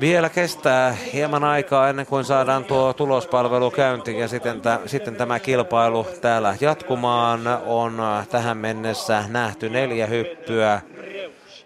Vielä 0.00 0.28
kestää 0.28 0.96
hieman 1.12 1.44
aikaa 1.44 1.88
ennen 1.88 2.06
kuin 2.06 2.24
saadaan 2.24 2.64
tuo 2.64 2.92
tulospalvelu 2.92 3.70
käyntiin 3.70 4.18
ja 4.18 4.28
sitten, 4.28 4.60
t- 4.60 4.86
sitten 4.86 5.16
tämä 5.16 5.40
kilpailu 5.40 6.06
täällä 6.20 6.56
jatkumaan. 6.60 7.40
On 7.66 8.02
tähän 8.30 8.56
mennessä 8.56 9.24
nähty 9.28 9.68
neljä 9.68 10.06
hyppyä 10.06 10.80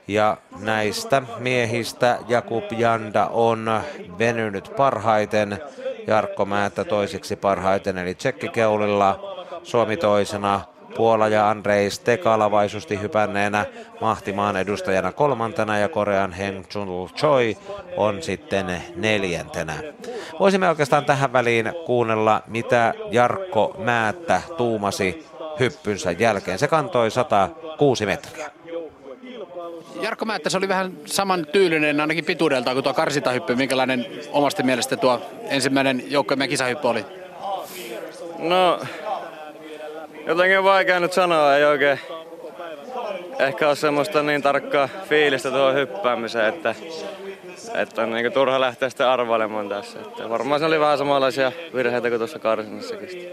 ja 0.09 0.37
näistä 0.61 1.23
miehistä 1.39 2.19
Jakub 2.29 2.73
Janda 2.73 3.27
on 3.27 3.81
venynyt 4.19 4.73
parhaiten. 4.77 5.59
Jarkko 6.07 6.45
Määttä 6.45 6.85
toisiksi 6.85 7.37
parhaiten 7.37 7.99
eli 7.99 8.15
tsekkikeulilla. 8.15 9.37
Suomi 9.63 9.97
toisena, 9.97 10.61
Puola 10.97 11.29
ja 11.29 11.51
Andrei 11.51 11.91
Stekala 11.91 12.51
vaisusti 12.51 13.01
hypänneenä 13.01 13.67
mahtimaan 14.01 14.57
edustajana 14.57 15.13
kolmantena 15.13 15.79
ja 15.79 15.89
Korean 15.89 16.33
Heng 16.33 16.65
Chun 16.65 17.09
Choi 17.17 17.57
on 17.97 18.23
sitten 18.23 18.83
neljäntenä. 18.97 19.75
Voisimme 20.41 20.69
oikeastaan 20.69 21.05
tähän 21.05 21.33
väliin 21.33 21.73
kuunnella, 21.87 22.43
mitä 22.47 22.95
Jarkko 23.11 23.77
Määttä 23.79 24.43
tuumasi 24.57 25.27
hyppynsä 25.61 26.11
jälkeen. 26.11 26.59
Se 26.59 26.69
kantoi 26.69 27.11
106 27.11 28.07
metriä. 28.07 28.58
Jarkko 30.01 30.25
Määttä, 30.25 30.51
se 30.51 30.59
oli 30.59 30.69
vähän 30.69 30.93
saman 31.05 31.47
tyylinen 31.47 32.01
ainakin 32.01 32.25
pituudeltaan 32.25 32.77
kuin 32.77 32.85
tuo 32.85 32.95
karsintahyppy. 32.95 33.55
Minkälainen 33.55 34.07
omasta 34.33 34.63
mielestä 34.63 34.97
tuo 34.97 35.21
ensimmäinen 35.43 36.03
joukkojen 36.07 36.49
kisahyppy 36.49 36.89
oli? 36.89 37.05
No, 38.39 38.81
jotenkin 40.27 40.65
vaikea 40.65 41.01
nyt 41.01 41.13
sanoa, 41.13 41.57
ei 41.57 41.65
oikein 41.65 41.99
ehkä 43.39 43.69
ole 43.69 43.77
semmoista 43.77 44.23
niin 44.23 44.43
tarkkaa 44.43 44.89
fiilistä 45.09 45.51
tuohon 45.51 45.75
hyppäämiseen, 45.75 46.55
että, 46.55 46.75
että 47.75 48.03
on 48.03 48.11
niin 48.11 48.33
turha 48.33 48.61
lähteä 48.61 48.89
sitten 48.89 49.07
arvailemaan 49.07 49.69
tässä. 49.69 50.01
Että 50.01 50.29
varmaan 50.29 50.61
se 50.61 50.67
oli 50.67 50.81
vähän 50.81 50.99
samanlaisia 50.99 51.53
virheitä 51.75 52.09
kuin 52.09 52.19
tuossa 52.19 52.39
karsinnassakin. 52.39 53.29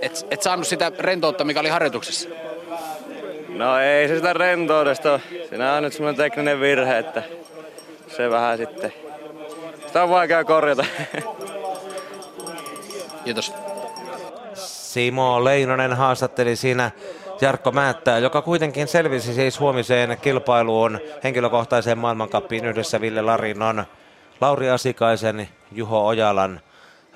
Et, 0.00 0.26
et 0.30 0.42
saanut 0.42 0.66
sitä 0.66 0.92
rentoutta, 0.98 1.44
mikä 1.44 1.60
oli 1.60 1.68
harjoituksessa? 1.68 2.28
No 3.58 3.78
ei 3.78 4.08
se 4.08 4.16
sitä 4.16 4.32
rentoudesta 4.32 5.12
ole. 5.12 5.20
Siinä 5.48 5.72
on 5.72 5.82
nyt 5.82 5.92
semmoinen 5.92 6.16
tekninen 6.16 6.60
virhe, 6.60 6.98
että 6.98 7.22
se 8.16 8.30
vähän 8.30 8.58
sitten... 8.58 8.92
Sitä 9.86 10.02
on 10.02 10.10
vaikea 10.10 10.44
korjata. 10.44 10.84
Kiitos. 13.24 13.54
Simo 14.54 15.44
Leinonen 15.44 15.92
haastatteli 15.92 16.56
siinä 16.56 16.90
Jarkko 17.40 17.72
Määttää, 17.72 18.18
joka 18.18 18.42
kuitenkin 18.42 18.88
selvisi 18.88 19.34
siis 19.34 19.60
huomiseen 19.60 20.18
kilpailuun 20.22 21.00
henkilökohtaiseen 21.24 21.98
maailmankappiin 21.98 22.64
yhdessä 22.64 23.00
Ville 23.00 23.22
Larinon, 23.22 23.84
Lauri 24.40 24.70
Asikaisen, 24.70 25.48
Juho 25.72 26.06
Ojalan 26.06 26.60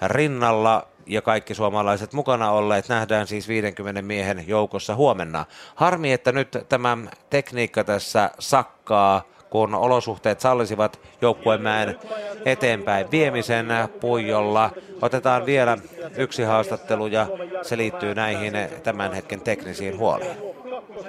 rinnalla 0.07 0.87
ja 1.09 1.23
kaikki 1.23 1.55
suomalaiset 1.55 2.13
mukana 2.13 2.51
olleet 2.51 2.89
nähdään 2.89 3.27
siis 3.27 3.49
50 3.49 4.03
miehen 4.03 4.45
joukossa 4.47 4.95
huomenna. 4.95 5.45
Harmi, 5.75 6.13
että 6.13 6.33
nyt 6.33 6.59
tämä 6.69 6.99
tekniikka 7.31 7.85
tässä 7.85 8.31
sakkaa, 8.39 9.23
kun 9.51 9.75
olosuhteet 9.75 10.41
sallisivat 10.41 11.01
joukkuemäen 11.21 11.99
eteenpäin 12.45 13.11
viemisen 13.11 13.69
puijolla. 14.01 14.71
Otetaan 15.03 15.47
vielä 15.47 15.79
yksi 16.17 16.43
haastattelu 16.43 17.07
ja 17.07 17.27
se 17.63 17.77
liittyy 17.77 18.15
näihin 18.15 18.53
tämän 18.83 19.13
hetken 19.13 19.41
teknisiin 19.41 19.99
huoliin. 19.99 20.58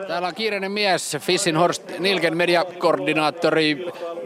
Täällä 0.07 0.27
on 0.27 0.35
kiireinen 0.35 0.71
mies, 0.71 1.17
Fissin 1.19 1.57
Horst 1.57 1.99
Nilken 1.99 2.37
mediakoordinaattori. 2.37 3.75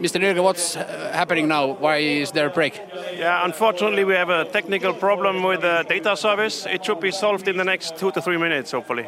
Mr. 0.00 0.18
Nürge, 0.18 0.40
what's 0.40 0.76
uh, 0.76 0.82
happening 1.12 1.48
now? 1.48 1.76
Why 1.80 2.22
is 2.22 2.32
there 2.32 2.46
a 2.46 2.50
break? 2.50 2.80
Yeah, 3.18 3.44
unfortunately, 3.44 4.04
we 4.04 4.18
have 4.18 4.40
a 4.40 4.44
technical 4.44 4.92
problem 4.92 5.36
with 5.42 5.60
the 5.60 5.84
data 5.88 6.16
service. 6.16 6.66
It 6.74 6.84
should 6.84 7.00
be 7.00 7.12
solved 7.12 7.48
in 7.48 7.56
the 7.56 7.64
next 7.64 7.96
two 7.96 8.10
to 8.10 8.20
three 8.20 8.38
minutes, 8.38 8.72
hopefully. 8.72 9.06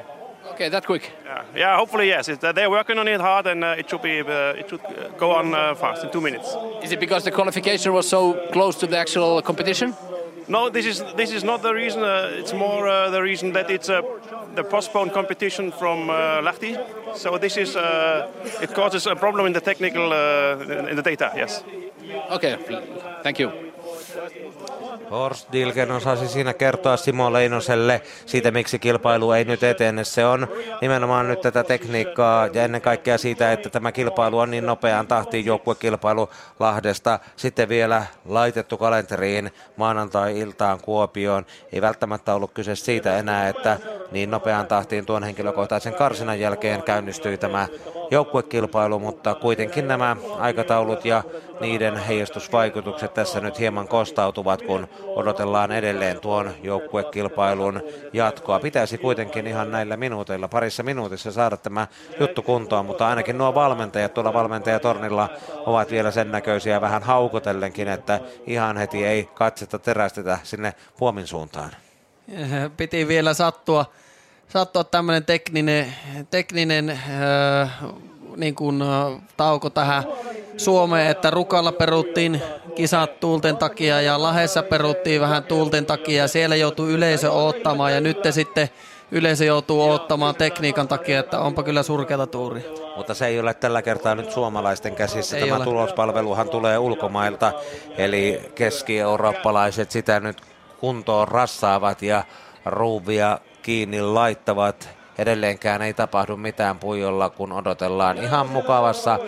Okay, 0.53 0.71
that 0.71 0.87
quick. 0.87 1.13
Yeah, 1.25 1.43
yeah 1.55 1.77
hopefully 1.77 2.09
yes. 2.09 2.29
It, 2.29 2.45
uh, 2.45 2.53
they're 2.53 2.71
working 2.71 2.99
on 2.99 3.09
it 3.09 3.21
hard, 3.21 3.47
and 3.47 3.65
uh, 3.65 3.75
it 3.79 3.91
should 3.91 4.03
be 4.03 4.21
uh, 4.21 4.59
it 4.59 4.69
should 4.69 4.85
uh, 4.85 5.19
go 5.19 5.31
on 5.31 5.55
uh, 5.55 5.75
fast 5.75 6.05
in 6.05 6.11
two 6.11 6.21
minutes. 6.21 6.57
Is 6.83 6.93
it 6.93 7.01
because 7.01 7.25
the 7.25 7.31
qualification 7.31 7.93
was 7.93 8.09
so 8.09 8.33
close 8.53 8.79
to 8.79 8.87
the 8.87 8.99
actual 8.99 9.43
competition? 9.43 9.95
No, 10.49 10.71
this 10.71 10.87
is 10.87 11.03
this 11.17 11.33
is 11.33 11.43
not 11.43 11.63
the 11.63 11.75
reason. 11.75 12.03
Uh, 12.03 12.31
it's 12.33 12.53
more 12.53 12.89
uh, 12.89 13.11
the 13.11 13.21
reason 13.21 13.53
that 13.53 13.71
it's 13.71 13.89
uh, 13.89 14.03
the 14.55 14.63
postponed 14.63 15.13
competition 15.13 15.73
from 15.73 16.09
uh, 16.09 16.41
Lahti. 16.41 16.77
So 17.17 17.39
this 17.39 17.57
is 17.57 17.75
uh, 17.77 18.31
it 18.63 18.73
causes 18.73 19.07
a 19.07 19.17
problem 19.17 19.47
in 19.47 19.53
the 19.53 19.61
technical 19.61 20.13
uh, 20.13 20.89
in 20.91 20.97
the 20.97 21.03
data. 21.03 21.33
Yes. 21.35 21.65
Okay, 22.31 22.57
thank 23.23 23.39
you. 23.41 23.66
Horst 25.11 25.53
Dilgen 25.53 25.91
osasi 25.91 26.29
siinä 26.29 26.55
kertoa 26.55 26.97
Simo 26.97 27.33
Leinoselle 27.33 28.03
siitä, 28.27 28.51
miksi 28.51 28.79
kilpailu 28.79 29.33
ei 29.33 29.45
nyt 29.45 29.63
etene. 29.63 30.05
Se 30.05 30.27
on 30.27 30.49
nimenomaan 30.81 31.29
nyt 31.29 31.41
tätä 31.41 31.65
tekniikkaa 31.65 32.47
ja 32.47 32.65
ennen 32.65 32.81
kaikkea 32.81 33.19
siitä, 33.19 33.53
että 33.53 33.71
tämä 33.71 33.93
kilpailu 33.93 34.39
on 34.39 34.51
niin 34.51 34.67
nopeaan 34.67 35.07
tahtiin 35.07 35.47
joukkuekilpailu 35.47 36.31
Lahdesta. 36.61 37.19
Sitten 37.37 37.69
vielä 37.69 38.07
laitettu 38.25 38.77
kalenteriin 38.77 39.53
maanantai-iltaan 39.77 40.81
Kuopioon. 40.81 41.47
Ei 41.73 41.83
välttämättä 41.83 42.35
ollut 42.35 42.51
kyse 42.55 42.77
siitä 42.77 43.19
enää, 43.19 43.49
että 43.49 43.79
niin 44.11 44.31
nopeaan 44.31 44.67
tahtiin 44.67 45.07
tuon 45.07 45.23
henkilökohtaisen 45.23 45.95
karsinan 45.95 46.41
jälkeen 46.41 46.83
käynnistyi 46.83 47.39
tämä 47.39 47.69
joukkuekilpailu, 48.11 48.99
mutta 48.99 49.35
kuitenkin 49.35 49.89
nämä 49.89 50.17
aikataulut 50.39 51.05
ja 51.05 51.23
niiden 51.61 51.97
heijastusvaikutukset 51.97 53.15
tässä 53.15 53.41
nyt 53.41 53.59
hieman 53.59 53.89
kostautuvat, 53.89 54.63
kun 54.63 54.89
odotellaan 55.07 55.73
edelleen 55.73 56.21
tuon 56.21 56.55
joukkuekilpailun 56.63 57.83
jatkoa. 58.13 58.61
Pitäisi 58.61 58.99
kuitenkin 58.99 59.47
ihan 59.47 59.71
näillä 59.71 59.97
minuuteilla, 59.97 60.49
parissa 60.49 60.83
minuutissa 60.83 61.33
saada 61.33 61.57
tämä 61.57 61.87
juttu 62.21 62.43
kuntoon, 62.43 62.87
mutta 62.87 63.09
ainakin 63.09 63.39
nuo 63.39 63.55
valmentajat 63.55 64.15
tuolla 64.15 64.33
valmentajatornilla 64.33 65.29
ovat 65.67 65.91
vielä 65.91 66.11
sen 66.11 66.33
näköisiä 66.33 66.81
vähän 66.81 67.03
haukotellenkin, 67.03 67.89
että 67.89 68.21
ihan 68.47 68.77
heti 68.77 69.07
ei 69.07 69.29
katsetta 69.35 69.79
terästetä 69.79 70.39
sinne 70.43 70.75
puomin 70.99 71.27
suuntaan. 71.27 71.71
Piti 72.77 73.09
vielä 73.09 73.35
sattua 73.35 73.85
sattua 74.49 74.85
tämmöinen 74.85 75.25
tekninen, 75.25 75.95
tekninen 76.31 76.91
äh, 76.91 77.71
niin 78.37 78.55
kuin, 78.55 78.83
tauko 79.37 79.71
tähän 79.71 80.05
Suomeen, 80.57 81.11
että 81.11 81.31
Rukalla 81.31 81.73
peruttiin 81.73 82.43
kisat 82.75 83.21
tuulten 83.21 83.57
takia 83.57 84.01
ja 84.01 84.23
Lahessa 84.23 84.63
peruttiin 84.63 85.21
vähän 85.21 85.45
tuulten 85.45 85.87
takia 85.87 86.23
ja 86.23 86.29
siellä 86.29 86.57
joutui 86.57 86.93
yleisö 86.93 87.33
ottamaan 87.33 87.93
ja 87.93 88.01
nyt 88.01 88.19
sitten 88.31 88.69
yleisö 89.11 89.45
joutuu 89.45 89.91
ottamaan 89.91 90.35
tekniikan 90.35 90.89
takia, 90.89 91.21
että 91.21 91.41
onpa 91.41 91.63
kyllä 91.63 91.83
surkeata 91.83 92.27
tuuri. 92.27 92.65
Mutta 92.97 93.15
se 93.15 93.27
ei 93.27 93.41
ole 93.41 93.55
tällä 93.55 93.83
kertaa 93.83 94.15
nyt 94.15 94.31
suomalaisten 94.31 94.97
käsissä. 94.97 95.37
Ei 95.37 95.43
Tämä 95.43 95.57
ole. 95.57 95.65
tulospalveluhan 95.65 96.49
tulee 96.49 96.79
ulkomailta, 96.79 97.53
eli 97.99 98.41
keski-eurooppalaiset 98.55 99.91
sitä 99.91 100.21
nyt 100.21 100.41
kuntoon 100.81 101.29
rassaavat 101.29 102.03
ja 102.03 102.25
ruuvia 102.65 103.39
kiinni 103.63 104.03
laittavat. 104.03 104.89
Edelleenkään 105.19 105.83
ei 105.83 105.95
tapahdu 105.95 106.37
mitään 106.37 106.79
puijolla, 106.79 107.31
kun 107.31 107.53
odotellaan 107.53 108.19
ihan 108.19 108.49
mukavassa 108.49 109.19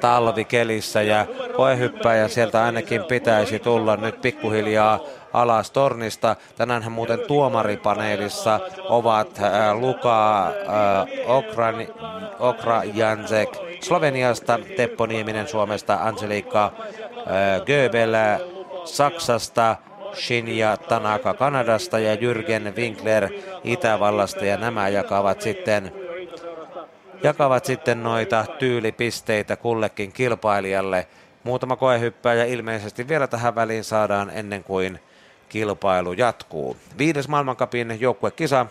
talvikelissä 0.00 1.02
ja 1.02 1.26
koehyppäjä 1.56 2.28
sieltä 2.28 2.64
ainakin 2.64 3.04
pitäisi 3.04 3.58
tulla 3.58 3.96
nyt 3.96 4.20
pikkuhiljaa 4.20 5.00
alas 5.32 5.70
tornista. 5.70 6.36
Tänäänhän 6.56 6.92
muuten 6.92 7.18
tuomaripaneelissa 7.28 8.60
ovat 8.88 9.38
äh, 9.38 9.78
Luka 9.80 10.46
äh, 10.48 10.54
Okran, 11.26 11.74
Okra 12.38 12.82
Jansek 12.94 13.48
Sloveniasta, 13.80 14.58
Teppo 14.76 15.06
Nieminen 15.06 15.48
Suomesta, 15.48 15.98
Angelika 16.02 16.64
äh, 16.64 17.64
Göbel 17.66 18.12
Saksasta, 18.84 19.76
Shinya 20.14 20.76
Tanaka 20.76 21.34
Kanadasta 21.34 21.98
ja 21.98 22.14
Jürgen 22.14 22.76
Winkler 22.76 23.28
Itävallasta 23.64 24.44
ja 24.44 24.56
nämä 24.56 24.88
jakavat 24.88 25.40
sitten 25.40 25.92
jakavat 27.22 27.64
sitten 27.64 28.02
noita 28.02 28.44
tyylipisteitä 28.58 29.56
kullekin 29.56 30.12
kilpailijalle. 30.12 31.06
Muutama 31.44 31.76
koehyppääjä 31.76 32.44
ilmeisesti 32.44 33.08
vielä 33.08 33.26
tähän 33.26 33.54
väliin 33.54 33.84
saadaan 33.84 34.30
ennen 34.34 34.64
kuin 34.64 35.00
kilpailu 35.48 36.12
jatkuu. 36.12 36.76
Viides 36.98 37.28
maailmankapin 37.28 38.00
joukkuekisa 38.00 38.66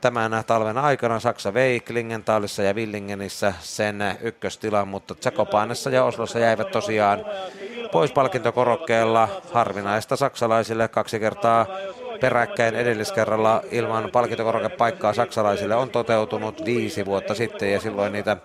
tämän 0.00 0.44
talven 0.46 0.78
aikana 0.78 1.20
Saksa 1.20 1.54
vei 1.54 1.80
Klingenthalissa 1.80 2.62
ja 2.62 2.74
Villingenissä 2.74 3.54
sen 3.60 4.18
ykköstilan, 4.20 4.88
mutta 4.88 5.14
Tsakopanessa 5.14 5.90
ja 5.90 6.04
Oslossa 6.04 6.38
jäivät 6.38 6.70
tosiaan 6.70 7.24
pois 7.92 8.12
palkintokorokkeella. 8.12 9.28
Harvinaista 9.52 10.16
saksalaisille 10.16 10.88
kaksi 10.88 11.20
kertaa 11.20 11.66
peräkkäin 12.20 12.74
edelliskerralla 12.74 13.62
ilman 13.70 14.10
palkintokorokepaikkaa 14.12 15.12
saksalaisille 15.12 15.74
on 15.74 15.90
toteutunut 15.90 16.64
viisi 16.64 17.06
vuotta 17.06 17.34
sitten 17.34 17.72
ja 17.72 17.80
silloin 17.80 18.12
niitä 18.12 18.36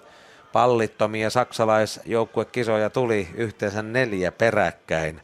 pallittomia 0.54 1.30
saksalaisjoukkuekisoja 1.30 2.89
tuli 2.89 3.28
yhteensä 3.36 3.82
neljä 3.82 4.32
peräkkäin. 4.32 5.22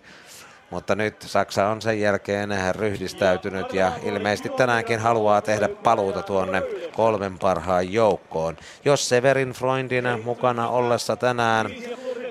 Mutta 0.70 0.96
nyt 0.96 1.22
Saksa 1.22 1.68
on 1.68 1.82
sen 1.82 2.00
jälkeen 2.00 2.50
ryhdistäytynyt 2.76 3.74
ja 3.74 3.92
ilmeisesti 4.04 4.50
tänäänkin 4.50 5.00
haluaa 5.00 5.42
tehdä 5.42 5.70
paluuta 5.70 6.24
tuonne 6.24 6.64
kolmen 6.96 7.40
parhaan 7.40 7.94
joukkoon. 7.94 8.58
Jos 8.86 9.10
Severin 9.10 9.50
Freundin 9.52 10.06
mukana 10.24 10.70
ollessa 10.70 11.16
tänään 11.16 11.72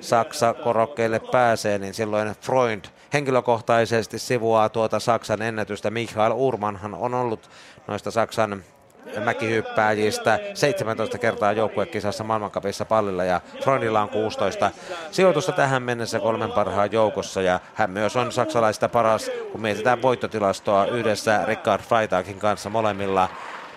Saksa 0.00 0.54
korokkeille 0.54 1.20
pääsee, 1.32 1.78
niin 1.78 1.94
silloin 1.94 2.34
Freund 2.40 2.84
henkilökohtaisesti 3.12 4.18
sivuaa 4.18 4.68
tuota 4.68 5.00
Saksan 5.00 5.42
ennätystä. 5.42 5.90
Michael 5.90 6.32
Urmanhan 6.36 6.94
on 6.94 7.14
ollut 7.14 7.50
noista 7.86 8.10
Saksan 8.10 8.64
mäkihyppääjistä 9.24 10.38
17 10.54 11.18
kertaa 11.18 11.52
joukkuekisassa 11.52 12.24
maailmankapissa 12.24 12.84
pallilla 12.84 13.24
ja 13.24 13.40
Freundilla 13.62 14.00
on 14.00 14.08
16 14.08 14.70
sijoitusta 15.10 15.52
tähän 15.52 15.82
mennessä 15.82 16.20
kolmen 16.20 16.52
parhaan 16.52 16.92
joukossa 16.92 17.42
ja 17.42 17.60
hän 17.74 17.90
myös 17.90 18.16
on 18.16 18.32
saksalaista 18.32 18.88
paras, 18.88 19.30
kun 19.52 19.60
mietitään 19.60 20.02
voittotilastoa 20.02 20.86
yhdessä 20.86 21.44
Rickard 21.46 21.82
Freitagin 21.82 22.38
kanssa 22.38 22.70
molemmilla. 22.70 23.28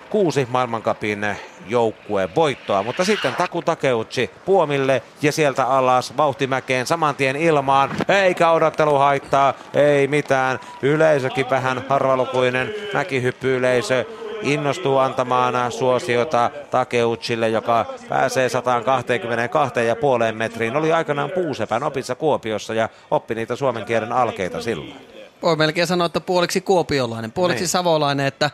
Kuusi 0.10 0.48
maailmankapin 0.50 1.26
joukkue 1.68 2.30
voittoa, 2.36 2.84
mutta 2.84 3.06
sitten 3.06 3.36
Taku 3.36 3.62
Takeuchi 3.62 4.32
puomille 4.46 5.02
ja 5.22 5.32
sieltä 5.32 5.66
alas 5.66 6.18
vauhtimäkeen 6.18 6.88
saman 6.88 7.16
tien 7.16 7.36
ilmaan, 7.36 7.90
eikä 8.10 8.52
odottelu 8.52 8.98
haittaa, 8.98 9.54
ei 9.74 10.08
mitään. 10.08 10.60
Yleisökin 10.82 11.50
vähän 11.50 11.86
harvalukuinen. 11.90 12.74
Mäkihyppy-yleisö 12.94 14.06
innostuu 14.42 14.98
antamaan 14.98 15.72
suosiota 15.72 16.50
Takeuchille, 16.72 17.50
joka 17.50 17.86
pääsee 18.10 18.48
122,5 18.48 20.36
metriin. 20.36 20.76
Oli 20.76 20.94
aikanaan 20.94 21.30
Puusepän 21.30 21.84
opissa 21.84 22.16
Kuopiossa 22.16 22.74
ja 22.74 22.90
oppi 23.12 23.36
niitä 23.36 23.56
suomen 23.56 23.86
kielen 23.86 24.12
alkeita 24.12 24.62
silloin. 24.62 24.96
Voi 25.42 25.56
melkein 25.56 25.88
sanoa, 25.88 26.06
että 26.06 26.20
puoliksi 26.20 26.62
kuopiolainen, 26.62 27.32
puoliksi 27.32 27.62
Niin. 27.62 27.70
savolainen, 27.70 28.26
että 28.26 28.50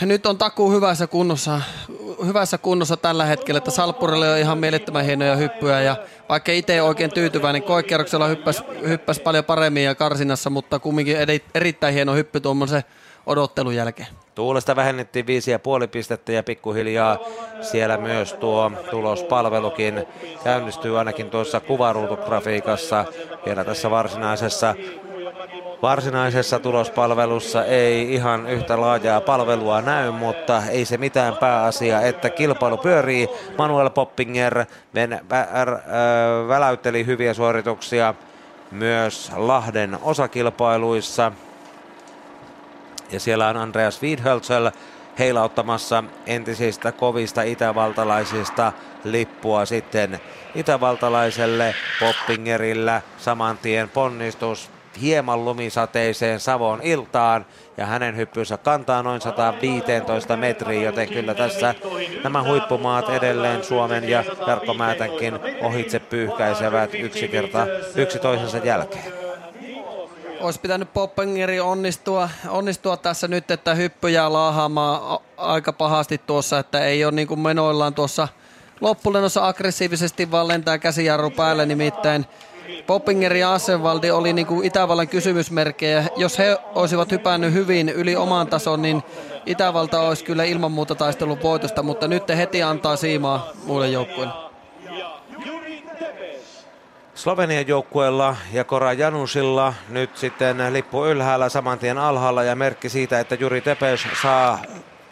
nyt 0.00 0.26
on 0.26 0.38
takuu 0.38 0.72
hyvässä 0.72 1.06
kunnossa, 1.06 1.60
hyvässä 2.26 2.58
kunnossa 2.58 2.96
tällä 2.96 3.24
hetkellä, 3.24 3.58
että 3.58 3.70
Salppurille 3.70 4.32
on 4.32 4.38
ihan 4.38 4.58
mielettömän 4.58 5.04
hienoja 5.04 5.36
hyppyjä 5.36 5.80
ja 5.80 5.96
vaikka 6.28 6.52
itse 6.52 6.72
ei 6.72 6.80
oikein 6.80 7.12
tyytyväinen, 7.14 7.62
koekierroksella 7.62 8.26
hyppäs, 8.26 8.62
hyppäs 8.88 9.20
paljon 9.20 9.44
paremmin 9.44 9.84
ja 9.84 9.94
karsinassa, 9.94 10.50
mutta 10.50 10.78
kumminkin 10.78 11.16
eri, 11.16 11.44
erittäin 11.54 11.94
hieno 11.94 12.14
hyppy 12.14 12.40
tuommoisen 12.40 12.82
odottelun 13.26 13.74
jälkeen. 13.76 14.08
Tuulesta 14.34 14.76
vähennettiin 14.76 15.26
5,5 15.82 15.88
pistettä 15.88 16.32
ja 16.32 16.42
pikkuhiljaa 16.42 17.18
siellä 17.60 17.96
myös 17.96 18.32
tuo 18.32 18.72
tulospalvelukin 18.90 20.06
käynnistyy 20.44 20.98
ainakin 20.98 21.30
tuossa 21.30 21.60
kuvaruutugrafiikassa. 21.60 23.04
Vielä 23.46 23.64
tässä 23.64 23.90
varsinaisessa 23.90 24.74
Varsinaisessa 25.82 26.58
tulospalvelussa 26.58 27.64
ei 27.64 28.14
ihan 28.14 28.46
yhtä 28.46 28.80
laajaa 28.80 29.20
palvelua 29.20 29.80
näy, 29.80 30.10
mutta 30.10 30.62
ei 30.70 30.84
se 30.84 30.96
mitään 30.96 31.36
pääasia, 31.36 32.00
että 32.00 32.30
kilpailu 32.30 32.76
pyörii. 32.76 33.28
Manuel 33.58 33.90
Poppinger 33.90 34.64
ven, 34.94 35.20
vä, 35.30 35.46
väläytteli 36.48 37.06
hyviä 37.06 37.34
suorituksia 37.34 38.14
myös 38.70 39.32
Lahden 39.36 39.98
osakilpailuissa. 40.02 41.32
Ja 43.12 43.20
siellä 43.20 43.48
on 43.48 43.56
Andreas 43.56 44.02
Wiedhölzl 44.02 44.70
heilauttamassa 45.18 46.04
entisistä 46.26 46.92
kovista 46.92 47.42
itävaltalaisista 47.42 48.72
lippua 49.04 49.64
sitten 49.64 50.20
itävaltalaiselle 50.54 51.74
Poppingerillä 52.00 53.02
saman 53.18 53.58
tien 53.58 53.88
ponnistus 53.88 54.70
hieman 55.00 55.44
lumisateiseen 55.44 56.40
Savon 56.40 56.80
iltaan 56.82 57.46
ja 57.76 57.86
hänen 57.86 58.16
hyppynsä 58.16 58.56
kantaa 58.56 59.02
noin 59.02 59.20
115 59.20 60.36
metriä, 60.36 60.82
joten 60.82 61.08
kyllä 61.08 61.34
tässä 61.34 61.74
nämä 62.24 62.42
huippumaat 62.42 63.08
edelleen 63.08 63.64
Suomen 63.64 64.08
ja 64.08 64.24
Jarkko 64.46 64.74
Määtänkin 64.74 65.38
ohitse 65.60 65.98
pyyhkäisevät 66.00 66.94
yksi 66.94 67.28
kerta 67.28 67.66
yksi 67.96 68.18
toisensa 68.18 68.58
jälkeen 68.58 69.12
olisi 70.42 70.60
pitänyt 70.60 70.92
Poppengeri 70.92 71.60
onnistua, 71.60 72.28
onnistua 72.48 72.96
tässä 72.96 73.28
nyt, 73.28 73.50
että 73.50 73.74
hyppyjä 73.74 74.32
laahaamaan 74.32 75.20
aika 75.36 75.72
pahasti 75.72 76.18
tuossa, 76.18 76.58
että 76.58 76.84
ei 76.84 77.04
ole 77.04 77.12
niin 77.12 77.28
kuin 77.28 77.40
menoillaan 77.40 77.94
tuossa 77.94 78.28
loppulennossa 78.80 79.46
aggressiivisesti, 79.48 80.30
vaan 80.30 80.48
lentää 80.48 80.78
käsijarru 80.78 81.30
päälle, 81.30 81.66
nimittäin 81.66 82.26
Poppinger 82.86 83.36
ja 83.36 83.52
Assenvaldi 83.52 84.10
oli 84.10 84.32
niin 84.32 84.46
kuin 84.46 84.66
Itävallan 84.66 85.08
kysymysmerkkejä. 85.08 86.04
Jos 86.16 86.38
he 86.38 86.58
olisivat 86.74 87.10
hypännyt 87.10 87.52
hyvin 87.52 87.88
yli 87.88 88.16
oman 88.16 88.46
tason, 88.46 88.82
niin 88.82 89.02
Itävalta 89.46 90.00
olisi 90.00 90.24
kyllä 90.24 90.44
ilman 90.44 90.72
muuta 90.72 90.94
taistellut 90.94 91.42
voitosta, 91.42 91.82
mutta 91.82 92.08
nyt 92.08 92.28
heti 92.28 92.62
antaa 92.62 92.96
siimaa 92.96 93.50
muille 93.64 93.88
joukkueille. 93.88 94.51
Slovenian 97.22 97.68
joukkueella 97.68 98.36
ja 98.52 98.64
Kora 98.64 98.92
Janusilla. 98.92 99.74
Nyt 99.88 100.16
sitten 100.16 100.72
lippu 100.72 101.06
ylhäällä 101.06 101.48
saman 101.48 101.78
tien 101.78 101.98
alhaalla 101.98 102.42
ja 102.42 102.56
merkki 102.56 102.88
siitä, 102.88 103.20
että 103.20 103.34
Juri 103.34 103.60
Tepes 103.60 104.06
saa 104.22 104.58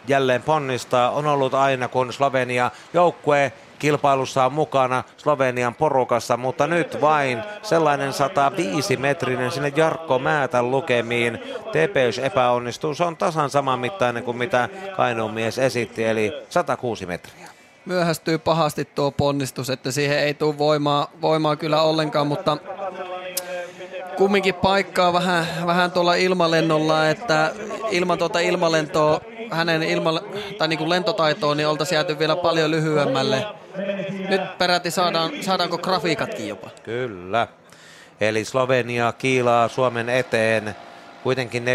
jälleen 0.07 0.43
ponnistaa 0.43 1.11
on 1.11 1.27
ollut 1.27 1.53
aina 1.53 1.87
kun 1.87 2.13
Slovenia 2.13 2.71
joukkue 2.93 3.51
kilpailussa 3.79 4.45
on 4.45 4.53
mukana 4.53 5.03
Slovenian 5.17 5.75
porukassa, 5.75 6.37
mutta 6.37 6.67
nyt 6.67 7.01
vain 7.01 7.43
sellainen 7.61 8.13
105 8.13 8.97
metrinen 8.97 9.51
sinne 9.51 9.73
Jarkko 9.75 10.19
Määtän 10.19 10.71
lukemiin. 10.71 11.39
Tepes 11.71 12.19
epäonnistuu, 12.19 12.93
se 12.93 13.03
on 13.03 13.17
tasan 13.17 13.49
saman 13.49 13.79
mittainen 13.79 14.23
kuin 14.23 14.37
mitä 14.37 14.69
Kainuun 14.95 15.33
mies 15.33 15.59
esitti, 15.59 16.03
eli 16.03 16.33
106 16.49 17.05
metriä 17.05 17.50
myöhästyy 17.85 18.37
pahasti 18.37 18.85
tuo 18.85 19.11
ponnistus, 19.11 19.69
että 19.69 19.91
siihen 19.91 20.19
ei 20.19 20.33
tule 20.33 20.57
voimaa, 20.57 21.11
voimaa 21.21 21.55
kyllä 21.55 21.81
ollenkaan, 21.81 22.27
mutta 22.27 22.57
kumminkin 24.17 24.55
paikkaa 24.55 25.13
vähän, 25.13 25.47
vähän 25.65 25.91
tuolla 25.91 26.15
ilmalennolla, 26.15 27.09
että 27.09 27.51
ilman 27.91 28.17
tuota 28.17 28.39
ilmalentoa, 28.39 29.21
hänen 29.51 29.83
ilma, 29.83 30.21
tai 30.57 30.67
niin 30.67 30.77
kuin 30.77 30.89
lentotaitoon, 30.89 31.57
niin 31.57 31.67
oltaisiin 31.67 31.95
jääty 31.95 32.19
vielä 32.19 32.35
paljon 32.35 32.71
lyhyemmälle. 32.71 33.45
Nyt 34.29 34.57
peräti 34.57 34.91
saadaan, 34.91 35.31
saadaanko 35.41 35.77
grafiikatkin 35.77 36.47
jopa? 36.47 36.69
Kyllä. 36.83 37.47
Eli 38.21 38.45
Slovenia 38.45 39.11
kiilaa 39.11 39.67
Suomen 39.67 40.09
eteen 40.09 40.75
kuitenkin 41.23 41.65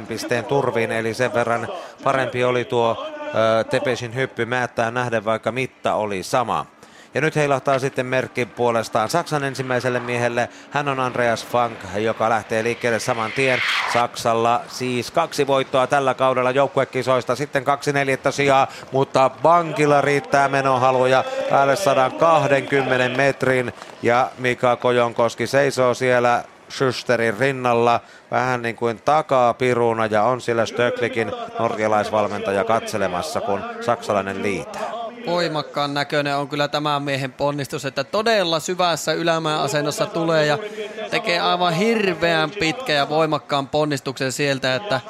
4,2 0.00 0.06
pisteen 0.06 0.44
turviin, 0.44 0.92
eli 0.92 1.14
sen 1.14 1.34
verran 1.34 1.68
parempi 2.04 2.44
oli 2.44 2.64
tuo 2.64 3.06
Tepesin 3.70 4.14
hyppy 4.14 4.44
määttää 4.44 4.90
nähden, 4.90 5.24
vaikka 5.24 5.52
mitta 5.52 5.94
oli 5.94 6.22
sama. 6.22 6.66
Ja 7.14 7.20
nyt 7.20 7.36
heilahtaa 7.36 7.78
sitten 7.78 8.06
merkki 8.06 8.46
puolestaan 8.46 9.08
Saksan 9.08 9.44
ensimmäiselle 9.44 10.00
miehelle. 10.00 10.48
Hän 10.70 10.88
on 10.88 11.00
Andreas 11.00 11.46
Funk, 11.46 11.78
joka 11.96 12.28
lähtee 12.28 12.64
liikkeelle 12.64 12.98
saman 12.98 13.32
tien. 13.32 13.58
Saksalla 13.92 14.60
siis 14.68 15.10
kaksi 15.10 15.46
voittoa 15.46 15.86
tällä 15.86 16.14
kaudella 16.14 16.50
joukkuekisoista, 16.50 17.36
sitten 17.36 17.64
kaksi 17.64 17.92
neljättä 17.92 18.30
sijaa, 18.30 18.66
mutta 18.92 19.30
Bankilla 19.42 20.00
riittää 20.00 20.48
menohaluja 20.48 21.24
päälle 21.50 21.76
120 21.76 23.16
metrin. 23.16 23.72
Ja 24.02 24.30
Mika 24.38 24.76
Kojonkoski 24.76 25.46
seisoo 25.46 25.94
siellä 25.94 26.44
Schusterin 26.70 27.38
rinnalla 27.38 28.00
vähän 28.30 28.62
niin 28.62 28.76
kuin 28.76 29.00
takaa 29.04 29.54
piruna 29.54 30.06
ja 30.06 30.22
on 30.22 30.40
siellä 30.40 30.66
Stöcklikin 30.66 31.32
norjalaisvalmentaja 31.58 32.64
katselemassa, 32.64 33.40
kun 33.40 33.60
saksalainen 33.80 34.42
liitää. 34.42 34.90
Voimakkaan 35.26 35.94
näköinen 35.94 36.36
on 36.36 36.48
kyllä 36.48 36.68
tämän 36.68 37.02
miehen 37.02 37.32
ponnistus, 37.32 37.84
että 37.84 38.04
todella 38.04 38.60
syvässä 38.60 39.12
ylämään 39.12 39.60
asennossa 39.60 40.06
tulee 40.06 40.46
ja 40.46 40.58
tekee 41.10 41.40
aivan 41.40 41.74
hirveän 41.74 42.50
pitkä 42.50 42.92
ja 42.92 43.08
voimakkaan 43.08 43.68
ponnistuksen 43.68 44.32
sieltä, 44.32 44.74
että, 44.74 45.00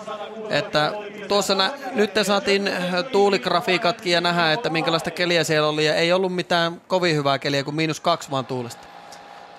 että 0.50 0.92
tuossa 1.28 1.54
nä, 1.54 1.70
nyt 1.94 2.14
te 2.14 2.24
saatiin 2.24 2.70
tuuligrafiikatkin 3.12 4.12
ja 4.12 4.20
nähdä, 4.20 4.52
että 4.52 4.70
minkälaista 4.70 5.10
keliä 5.10 5.44
siellä 5.44 5.68
oli 5.68 5.86
ja 5.86 5.94
ei 5.94 6.12
ollut 6.12 6.34
mitään 6.34 6.80
kovin 6.88 7.16
hyvää 7.16 7.38
keliä 7.38 7.64
kuin 7.64 7.76
miinus 7.76 8.00
kaksi 8.00 8.30
vaan 8.30 8.46
tuulesta 8.46 8.97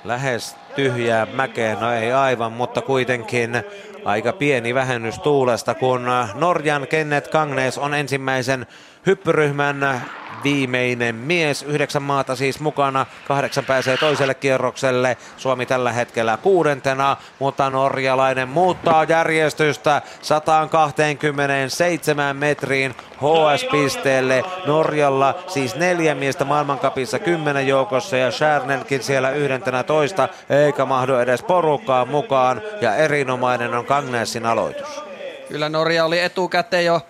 lähes 0.04 0.56
tyhjää 0.76 1.28
mäkeä, 1.34 1.78
no 1.80 1.94
ei 1.94 2.12
aivan, 2.12 2.52
mutta 2.52 2.82
kuitenkin 2.82 3.64
aika 4.06 4.34
pieni 4.34 4.74
vähennys 4.74 5.20
tuulesta, 5.20 5.76
kun 5.76 6.08
Norjan 6.34 6.88
Kenneth 6.88 7.30
Kangnes 7.30 7.78
on 7.78 7.94
ensimmäisen 7.94 8.68
hyppyryhmän 9.06 10.02
viimeinen 10.44 11.16
mies. 11.16 11.64
Yhdeksän 11.64 12.04
maata 12.04 12.36
siis 12.36 12.60
mukana. 12.60 13.06
Kahdeksan 13.28 13.66
pääsee 13.66 13.98
toiselle 13.98 14.34
kierrokselle. 14.34 15.18
Suomi 15.38 15.66
tällä 15.66 15.92
hetkellä 15.92 16.38
kuudentena, 16.38 17.18
mutta 17.40 17.70
norjalainen 17.70 18.50
muuttaa 18.50 19.04
järjestystä 19.04 20.02
127 20.22 22.36
metriin 22.36 22.96
HS-pisteelle. 23.16 24.44
Norjalla 24.66 25.36
siis 25.48 25.76
neljä 25.76 26.16
miestä 26.16 26.46
maailmankapissa 26.46 27.20
kymmenen 27.20 27.68
joukossa 27.68 28.18
ja 28.18 28.32
Schärnelkin 28.32 29.04
siellä 29.04 29.32
yhdentenä 29.32 29.84
toista, 29.84 30.30
eikä 30.50 30.86
mahdu 30.86 31.16
edes 31.16 31.44
porukkaan 31.44 32.08
mukaan. 32.08 32.62
Ja 32.82 32.96
erinomainen 32.96 33.74
on 33.74 33.86
Kangnesin 33.86 34.46
aloitus. 34.46 35.04
Kyllä 35.48 35.70
Norja 35.70 36.06
oli 36.06 36.20
etukäteen 36.20 36.86
jo 36.86 37.02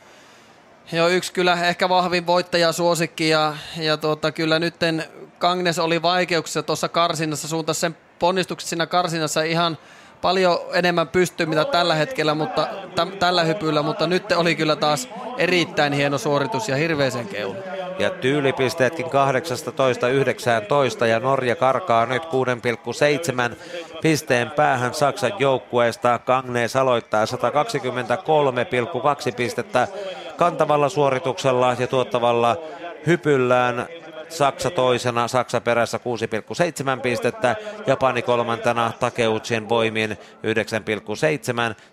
Joo, 0.92 1.08
yksi 1.08 1.34
kyllä 1.34 1.54
ehkä 1.68 1.90
vahvin 1.90 2.28
voittaja 2.28 2.72
suosikki 2.72 3.30
ja, 3.30 3.54
ja 3.78 3.98
tuota, 3.98 4.32
kyllä 4.32 4.60
nytten 4.60 5.04
Kangnes 5.40 5.80
oli 5.80 6.02
vaikeuksissa 6.02 6.64
tuossa 6.64 6.90
karsinnassa, 6.90 7.48
suuntasi 7.48 7.80
sen 7.80 7.98
ponnistukset 8.20 8.70
siinä 8.70 8.88
karsinnassa 8.88 9.42
ihan 9.42 9.78
paljon 10.22 10.60
enemmän 10.74 11.08
pystyy 11.08 11.46
mitä 11.46 11.66
tällä 11.66 11.96
hetkellä, 11.96 12.36
mutta 12.36 12.68
t- 12.96 13.20
tällä 13.20 13.44
hypyllä, 13.44 13.82
mutta 13.82 14.08
nyt 14.08 14.32
oli 14.32 14.56
kyllä 14.56 14.76
taas 14.76 15.10
erittäin 15.38 15.94
hieno 15.94 16.18
suoritus 16.18 16.70
ja 16.70 16.76
hirveisen 16.76 17.28
keulu. 17.28 17.56
Ja 18.00 18.10
tyylipisteetkin 18.10 19.06
18-19 19.06 19.10
ja 21.06 21.20
Norja 21.20 21.56
karkaa 21.56 22.06
nyt 22.06 22.24
6,7 22.24 22.30
pisteen 24.02 24.52
päähän 24.52 24.94
Saksan 24.94 25.32
joukkueesta. 25.40 26.20
Kangnees 26.20 26.76
aloittaa 26.76 27.26
123,2 27.26 27.32
pistettä 29.36 29.88
kantavalla 30.40 30.90
suorituksella 30.90 31.76
ja 31.80 31.88
tuottavalla 31.88 32.58
hypyllään 33.08 33.88
Saksa 34.30 34.70
toisena, 34.70 35.28
Saksa 35.28 35.62
perässä 35.62 36.00
6,7 36.96 37.02
pistettä, 37.02 37.56
Japani 37.88 38.22
kolmantena 38.22 38.92
Takeutsien 39.00 39.70
voimin 39.70 40.12
9,7, 40.12 40.18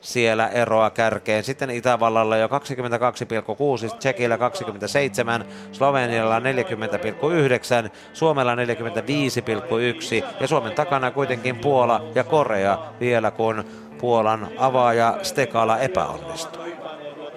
siellä 0.01 0.49
eroa 0.49 0.91
kärkeen. 0.91 1.45
Sitten 1.45 1.71
Itävallalla 1.71 2.37
jo 2.37 2.47
22,6, 2.47 3.97
Tsekillä 3.99 4.39
27, 4.39 5.45
Slovenialla 5.73 6.41
40,9, 6.41 6.45
Suomella 8.13 8.55
45,1 8.55 8.61
ja 10.41 10.49
Suomen 10.49 10.73
takana 10.73 11.11
kuitenkin 11.11 11.57
Puola 11.57 12.05
ja 12.15 12.25
Korea 12.25 12.79
vielä 13.01 13.31
kun 13.31 13.65
Puolan 13.99 14.49
avaaja 14.59 15.19
Stekala 15.23 15.79
epäonnistui. 15.79 16.76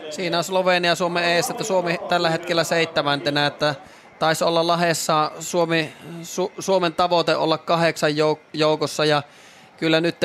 Siinä 0.09 0.37
on 0.37 0.43
Slovenia 0.43 0.95
Suomen 0.95 1.23
eessä, 1.23 1.53
että 1.53 1.63
Suomi 1.63 1.97
tällä 2.09 2.29
hetkellä 2.29 2.63
seitsemäntenä, 2.63 3.45
että 3.45 3.75
taisi 4.19 4.43
olla 4.43 4.67
lahessa 4.67 5.31
Suomi, 5.39 5.93
Su, 6.23 6.51
Suomen 6.59 6.93
tavoite 6.93 7.35
olla 7.35 7.57
kahdeksan 7.57 8.11
jouk- 8.11 8.49
joukossa 8.53 9.05
ja 9.05 9.23
kyllä 9.77 10.01
nyt 10.01 10.17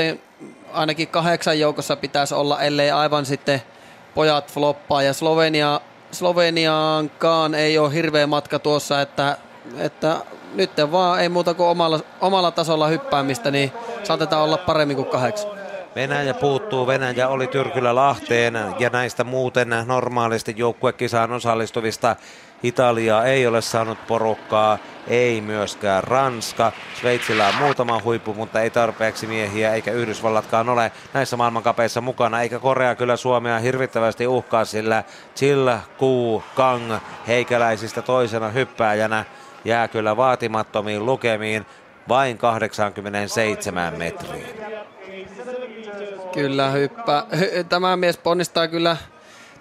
ainakin 0.73 1.09
kahdeksan 1.09 1.61
joukossa 1.61 1.97
pitäisi 1.97 2.35
olla, 2.35 2.61
ellei 2.61 2.91
aivan 2.91 3.27
sitten 3.27 3.63
pojat 4.15 4.53
floppaa 4.53 5.03
ja 5.03 5.13
Slovenia, 5.13 5.81
Sloveniaankaan 6.13 7.55
ei 7.55 7.79
ole 7.79 7.95
hirveä 7.95 8.27
matka 8.27 8.59
tuossa, 8.59 9.01
että, 9.01 9.37
että 9.79 10.17
nyt 10.55 10.71
vaan 10.93 11.21
ei 11.21 11.29
muuta 11.29 11.55
kuin 11.55 11.69
omalla, 11.69 12.01
omalla 12.21 12.51
tasolla 12.51 12.87
hyppäämistä, 12.87 13.51
niin 13.51 13.73
saatetaan 14.03 14.43
olla 14.43 14.57
paremmin 14.57 14.97
kuin 14.97 15.09
kahdeksan. 15.09 15.64
Venäjä 15.95 16.35
puuttuu. 16.35 16.87
Venäjä 16.87 17.29
oli 17.29 17.47
Tyrkyllä 17.47 17.95
Lahteen 17.95 18.55
ja 18.79 18.91
näistä 18.91 19.25
muuten 19.25 19.69
normaalisti 19.87 20.55
joukkuekisaan 20.57 21.33
osallistuvista 21.33 22.17
Italia 22.63 23.25
ei 23.25 23.47
ole 23.47 23.63
saanut 23.63 24.07
porukkaa, 24.07 24.79
ei 25.09 25.41
myöskään 25.41 26.05
Ranska. 26.05 26.73
Sveitsillä 27.01 27.49
on 27.49 27.55
muutama 27.55 28.01
huippu, 28.05 28.35
mutta 28.35 28.61
ei 28.61 28.71
tarpeeksi 28.71 29.27
miehiä, 29.27 29.75
eikä 29.75 29.93
Yhdysvallatkaan 29.93 30.69
ole 30.69 30.93
näissä 31.15 31.37
maailmankapeissa 31.37 32.01
mukana, 32.01 32.41
eikä 32.41 32.59
Korea 32.59 32.95
kyllä 32.95 33.17
Suomea 33.17 33.59
hirvittävästi 33.59 34.27
uhkaa, 34.27 34.65
sillä 34.65 35.05
Chill 35.37 35.71
Ku 35.99 36.43
Kang 36.55 36.93
heikäläisistä 37.27 38.03
toisena 38.03 38.49
hyppääjänä 38.49 39.25
jää 39.65 39.89
kyllä 39.89 40.17
vaatimattomiin 40.17 41.07
lukemiin 41.07 41.67
vain 42.09 42.39
87 42.39 43.99
metriin. 43.99 44.94
Kyllä 46.33 46.71
hyppää. 46.71 47.27
Tämä 47.69 47.97
mies 47.97 48.17
ponnistaa 48.17 48.69
kyllä 48.69 48.97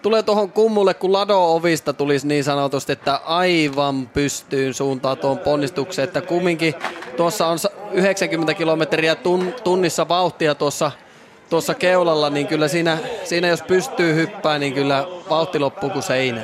tulee 0.04 0.24
tuohon 0.24 0.52
kummulle, 0.52 0.94
kun 0.94 1.14
lado-ovista 1.14 1.94
tulisi 1.94 2.28
niin 2.28 2.44
sanotusti, 2.44 2.92
että 2.92 3.16
aivan 3.16 4.08
pystyyn 4.08 4.74
suuntaan 4.74 5.18
tuon 5.18 5.40
ponnistukseen, 5.40 6.08
että 6.08 6.22
kumminkin 6.22 6.74
tuossa 7.18 7.48
on 7.48 7.58
90 7.92 8.54
kilometriä 8.54 9.16
tunnissa 9.64 10.08
vauhtia 10.08 10.56
tuossa, 10.56 10.92
tuossa 11.50 11.74
keulalla, 11.74 12.30
niin 12.30 12.48
kyllä 12.48 12.68
siinä, 12.68 12.98
siinä 13.24 13.48
jos 13.48 13.62
pystyy 13.62 14.16
hyppää, 14.16 14.60
niin 14.60 14.74
kyllä 14.74 15.08
vauhti 15.30 15.60
loppuu 15.60 15.90
kuin 15.90 16.04
seinä. 16.04 16.42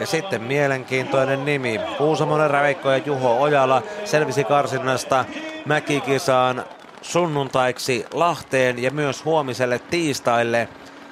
Ja 0.00 0.06
sitten 0.06 0.42
mielenkiintoinen 0.42 1.44
nimi. 1.44 1.80
Kuusamonen 1.98 2.50
Räveikko 2.50 2.90
ja 2.90 2.96
Juho 2.96 3.40
Ojala 3.40 3.82
selvisi 4.04 4.44
karsinnasta 4.44 5.24
mäkikisaan 5.64 6.64
sunnuntaiksi 7.02 8.06
Lahteen 8.12 8.82
ja 8.82 8.90
myös 8.90 9.24
huomiselle 9.24 9.78
tiistaille 9.78 10.68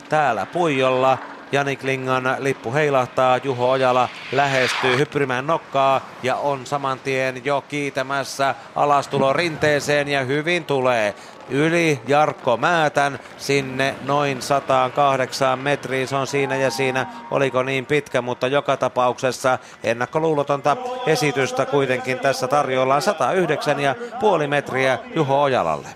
täällä 0.08 0.46
Puijolla. 0.46 1.18
Jani 1.52 1.76
Klingan 1.76 2.36
lippu 2.38 2.72
heilahtaa, 2.72 3.40
Juho 3.44 3.70
Ojala 3.70 4.08
lähestyy 4.32 4.98
hyppyrimään 4.98 5.46
nokkaa 5.46 6.00
ja 6.22 6.36
on 6.36 6.66
saman 6.66 6.98
tien 6.98 7.44
jo 7.44 7.64
kiitämässä 7.68 8.54
alastulo 8.76 9.32
rinteeseen 9.32 10.08
ja 10.08 10.24
hyvin 10.24 10.64
tulee 10.64 11.14
yli 11.50 12.00
Jarkko 12.08 12.56
Määtän 12.56 13.18
sinne 13.36 13.94
noin 14.04 14.42
108 14.42 15.58
metriin. 15.58 16.08
Se 16.08 16.16
on 16.16 16.26
siinä 16.26 16.56
ja 16.56 16.70
siinä. 16.70 17.06
Oliko 17.30 17.62
niin 17.62 17.86
pitkä, 17.86 18.22
mutta 18.22 18.46
joka 18.46 18.76
tapauksessa 18.76 19.58
ennakkoluulotonta 19.84 20.76
esitystä 21.06 21.66
kuitenkin 21.66 22.18
tässä 22.18 22.48
tarjolla 22.48 23.00
109 23.00 23.80
ja 23.80 23.94
puoli 24.20 24.46
metriä 24.46 24.98
Juho 25.14 25.42
Ojalalle 25.42 25.88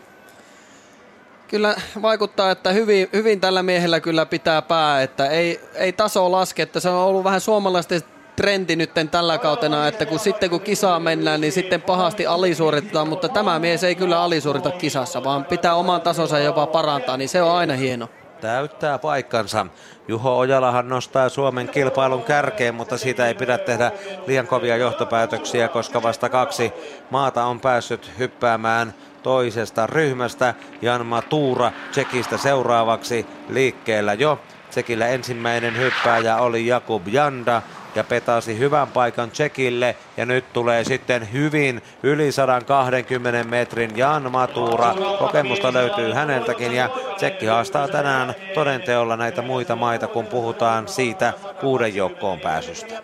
kyllä 1.53 1.76
vaikuttaa, 2.03 2.50
että 2.50 2.72
hyvin, 2.72 3.09
hyvin 3.12 3.40
tällä 3.40 3.62
miehellä 3.62 4.00
kyllä 4.00 4.26
pitää 4.26 4.62
pää, 4.62 5.03
että 5.03 5.26
ei, 5.26 5.61
ei 5.74 5.92
taso 5.92 6.32
laske, 6.32 6.62
että 6.62 6.80
se 6.80 6.88
on 6.88 6.96
ollut 6.96 7.24
vähän 7.24 7.40
suomalaisten 7.40 8.00
trendi 8.37 8.76
nyt 8.76 8.91
tällä 9.11 9.39
kautena, 9.39 9.89
että 9.89 10.07
kun 10.07 10.18
sitten 10.18 10.51
kun 10.51 10.61
kisaa 10.61 11.01
mennään, 11.01 11.41
niin 11.41 11.53
sitten 11.53 11.83
pahasti 11.83 12.26
alisuoritetaan, 12.26 13.09
mutta 13.09 13.28
tämä 13.28 13.59
mies 13.59 13.85
ei 13.85 13.95
kyllä 13.95 14.22
alisuorita 14.22 14.70
kisassa, 14.70 15.24
vaan 15.24 15.45
pitää 15.45 15.74
oman 15.74 16.01
tasonsa 16.01 16.39
jopa 16.39 16.66
parantaa, 16.66 17.16
niin 17.16 17.28
se 17.28 17.43
on 17.43 17.57
aina 17.57 17.74
hieno. 17.74 18.09
Täyttää 18.41 18.99
paikkansa. 18.99 19.66
Juho 20.09 20.39
Ojalahan 20.39 20.89
nostaa 20.89 21.28
Suomen 21.28 21.68
kilpailun 21.68 22.22
kärkeen, 22.22 22.74
mutta 22.74 22.99
siitä 22.99 23.26
ei 23.26 23.35
pidä 23.35 23.59
tehdä 23.59 23.93
liian 24.26 24.47
kovia 24.47 24.76
johtopäätöksiä, 24.76 25.68
koska 25.68 26.03
vasta 26.03 26.28
kaksi 26.28 26.72
maata 27.11 27.45
on 27.45 27.61
päässyt 27.61 28.11
hyppäämään 28.18 28.95
toisesta 29.22 29.87
ryhmästä. 29.87 30.55
Janma 30.83 31.22
Tuura 31.22 31.72
Tsekistä 31.91 32.37
seuraavaksi 32.37 33.26
liikkeellä 33.49 34.14
jo. 34.14 34.39
Tsekillä 34.70 35.09
ensimmäinen 35.09 35.78
hyppääjä 35.78 36.37
oli 36.37 36.66
Jakub 36.66 37.09
Janda 37.09 37.62
ja 37.95 38.05
petasi 38.05 38.59
hyvän 38.59 38.88
paikan 38.88 39.30
Tsekille 39.30 39.97
ja 40.16 40.26
nyt 40.26 40.53
tulee 40.53 40.84
sitten 40.84 41.32
hyvin 41.32 41.82
yli 42.03 42.32
120 42.32 43.45
metrin 43.45 43.97
Jan 43.97 44.32
Matura. 44.32 44.95
Kokemusta 45.18 45.72
löytyy 45.72 46.12
häneltäkin 46.12 46.72
ja 46.72 46.88
Tsekki 47.16 47.47
haastaa 47.47 47.88
tänään 47.88 48.34
todenteolla 48.55 49.16
näitä 49.16 49.43
muita 49.43 49.76
maita, 49.76 50.07
kun 50.07 50.26
puhutaan 50.26 50.88
siitä 50.88 51.32
kuuden 51.61 51.95
joukkoon 51.95 52.40
pääsystä. 52.40 53.03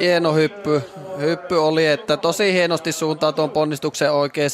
Hieno 0.00 0.34
hyppy. 0.34 0.82
Hyppy 1.20 1.56
oli, 1.56 1.86
että 1.86 2.16
tosi 2.16 2.52
hienosti 2.52 2.92
suuntaa 2.92 3.32
tuon 3.32 3.50
ponnistuksen 3.50 4.12
oikeaan 4.12 4.50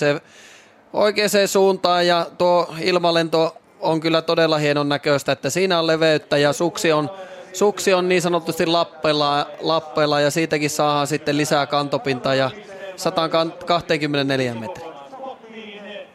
oikeaan 0.92 1.30
suuntaan 1.46 2.06
ja 2.06 2.26
tuo 2.38 2.74
ilmalento 2.80 3.56
on 3.80 4.00
kyllä 4.00 4.22
todella 4.22 4.58
hienon 4.58 4.88
näköistä, 4.88 5.32
että 5.32 5.50
siinä 5.50 5.78
on 5.78 5.86
leveyttä 5.86 6.36
ja 6.36 6.52
suksi 6.52 6.92
on, 6.92 7.10
suksi 7.54 7.94
on 7.94 8.08
niin 8.08 8.22
sanotusti 8.22 8.66
lappeilla, 8.66 9.46
lappeilla 9.60 10.20
ja 10.20 10.30
siitäkin 10.30 10.70
saadaan 10.70 11.06
sitten 11.06 11.36
lisää 11.36 11.66
kantopintaa 11.66 12.34
ja 12.34 12.50
124 12.96 14.54
metriä. 14.54 14.94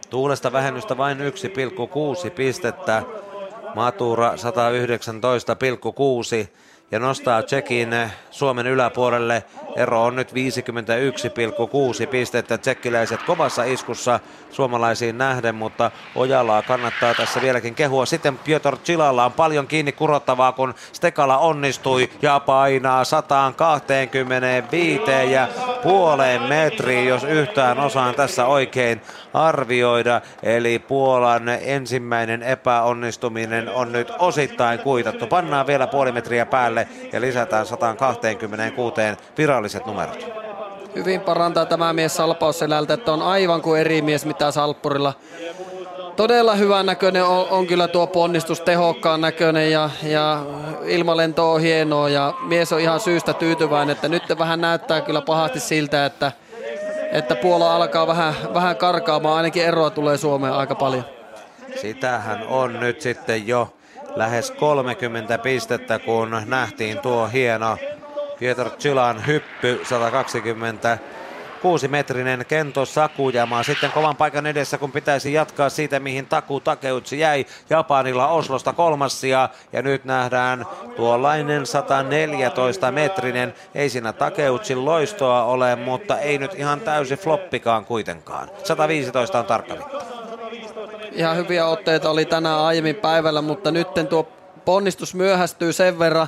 Tuulesta 0.10 0.52
vähennystä 0.52 0.98
vain 0.98 1.18
1,6 1.18 1.24
pistettä. 2.30 3.04
Matura 3.76 4.34
119,6 4.36 4.36
ja 6.92 7.00
nostaa 7.00 7.44
Tsekin 7.44 7.90
Suomen 8.32 8.68
yläpuolelle. 8.68 9.44
Ero 9.76 10.04
on 10.04 10.16
nyt 10.16 10.32
51,6 10.32 12.08
pistettä. 12.08 12.58
Tsekkiläiset 12.58 13.24
kovassa 13.24 13.64
iskussa 13.64 14.20
suomalaisiin 14.52 15.18
nähden, 15.18 15.56
mutta 15.56 15.92
Ojalaa 16.16 16.62
kannattaa 16.62 17.14
tässä 17.14 17.42
vieläkin 17.42 17.76
kehua. 17.76 18.06
Sitten 18.06 18.38
Piotr 18.38 18.78
Chilalla 18.78 19.26
on 19.26 19.32
paljon 19.32 19.68
kiinni 19.68 19.92
kurottavaa, 19.92 20.52
kun 20.52 20.74
Stekala 20.94 21.38
onnistui 21.38 22.10
ja 22.22 22.40
painaa 22.40 23.04
125 23.04 25.12
ja 25.32 25.48
puoleen 25.84 26.42
metriin, 26.42 27.08
jos 27.08 27.24
yhtään 27.24 27.80
osaan 27.80 28.16
tässä 28.16 28.46
oikein 28.46 29.02
arvioida. 29.34 30.22
Eli 30.44 30.80
Puolan 30.80 31.50
ensimmäinen 31.50 32.44
epäonnistuminen 32.44 33.70
on 33.70 33.92
nyt 33.92 34.12
osittain 34.20 34.80
kuitattu. 34.80 35.28
Pannaan 35.28 35.68
vielä 35.68 35.88
puoli 35.88 36.12
metriä 36.12 36.46
päälle 36.46 36.79
ja 37.14 37.22
lisätään 37.22 37.66
126 37.66 39.02
viralliset 39.38 39.86
numerot. 39.86 40.26
Hyvin 40.96 41.22
parantaa 41.22 41.66
tämä 41.66 41.94
mies 41.94 42.16
Salpausselältä, 42.16 42.94
että 42.94 43.14
on 43.14 43.22
aivan 43.22 43.62
kuin 43.62 43.82
eri 43.82 44.02
mies 44.02 44.26
mitä 44.26 44.52
Salppurilla. 44.52 45.14
Todella 46.16 46.56
hyvän 46.56 46.86
näköinen 46.86 47.26
on, 47.26 47.48
on 47.50 47.68
kyllä 47.68 47.88
tuo 47.88 48.08
ponnistus, 48.08 48.62
tehokkaan 48.62 49.22
näköinen 49.22 49.72
ja, 49.72 49.90
ja 50.04 50.46
ilmalento 50.86 51.54
on 51.54 51.62
hienoa 51.62 52.10
ja 52.10 52.34
mies 52.42 52.74
on 52.74 52.80
ihan 52.80 53.00
syystä 53.00 53.34
tyytyväinen, 53.34 53.96
että 53.96 54.10
nyt 54.10 54.24
vähän 54.40 54.62
näyttää 54.62 55.02
kyllä 55.02 55.22
pahasti 55.22 55.60
siltä, 55.60 56.06
että, 56.06 56.32
että 57.12 57.36
Puola 57.36 57.76
alkaa 57.76 58.08
vähän, 58.08 58.34
vähän 58.54 58.78
karkaamaan, 58.78 59.38
ainakin 59.38 59.66
eroa 59.66 59.90
tulee 59.90 60.18
Suomeen 60.18 60.54
aika 60.54 60.76
paljon. 60.76 61.06
Sitähän 61.82 62.48
on 62.48 62.80
nyt 62.80 63.02
sitten 63.02 63.48
jo 63.48 63.74
lähes 64.20 64.52
30 64.52 65.38
pistettä, 65.38 66.00
kun 66.00 66.42
nähtiin 66.46 67.00
tuo 67.00 67.28
hieno 67.28 67.78
Pietro 68.40 68.70
Chilan 68.70 69.28
hyppy 69.28 69.82
120 69.84 70.98
kuusimetrinen 71.62 72.46
Kento 72.48 72.86
Sakujama 72.86 73.64
sitten 73.64 73.92
kovan 73.92 74.16
paikan 74.16 74.46
edessä, 74.46 74.78
kun 74.78 74.92
pitäisi 74.92 75.34
jatkaa 75.34 75.70
siitä, 75.70 76.00
mihin 76.00 76.26
Taku 76.26 76.60
Takeutsi 76.60 77.20
jäi 77.20 77.46
Japanilla 77.70 78.28
Oslosta 78.28 78.74
kolmassia. 78.74 79.50
Ja 79.74 79.82
nyt 79.82 80.06
nähdään 80.06 80.66
tuollainen 80.96 81.66
114 81.66 82.92
metrinen. 82.92 83.54
Ei 83.76 83.90
siinä 83.90 84.14
Takeutsin 84.14 84.86
loistoa 84.86 85.44
ole, 85.44 85.76
mutta 85.76 86.18
ei 86.18 86.38
nyt 86.38 86.54
ihan 86.54 86.82
täysi 86.82 87.18
floppikaan 87.18 87.86
kuitenkaan. 87.86 88.50
115 88.64 89.40
on 89.40 89.46
tarkka 89.46 89.76
Ihan 91.20 91.38
hyviä 91.38 91.66
otteita 91.66 92.10
oli 92.10 92.26
tänään 92.26 92.60
aiemmin 92.60 92.96
päivällä, 92.96 93.42
mutta 93.42 93.72
nyt 93.72 93.88
tuo 94.10 94.28
ponnistus 94.66 95.16
myöhästyy 95.16 95.74
sen 95.74 96.00
verran, 96.00 96.28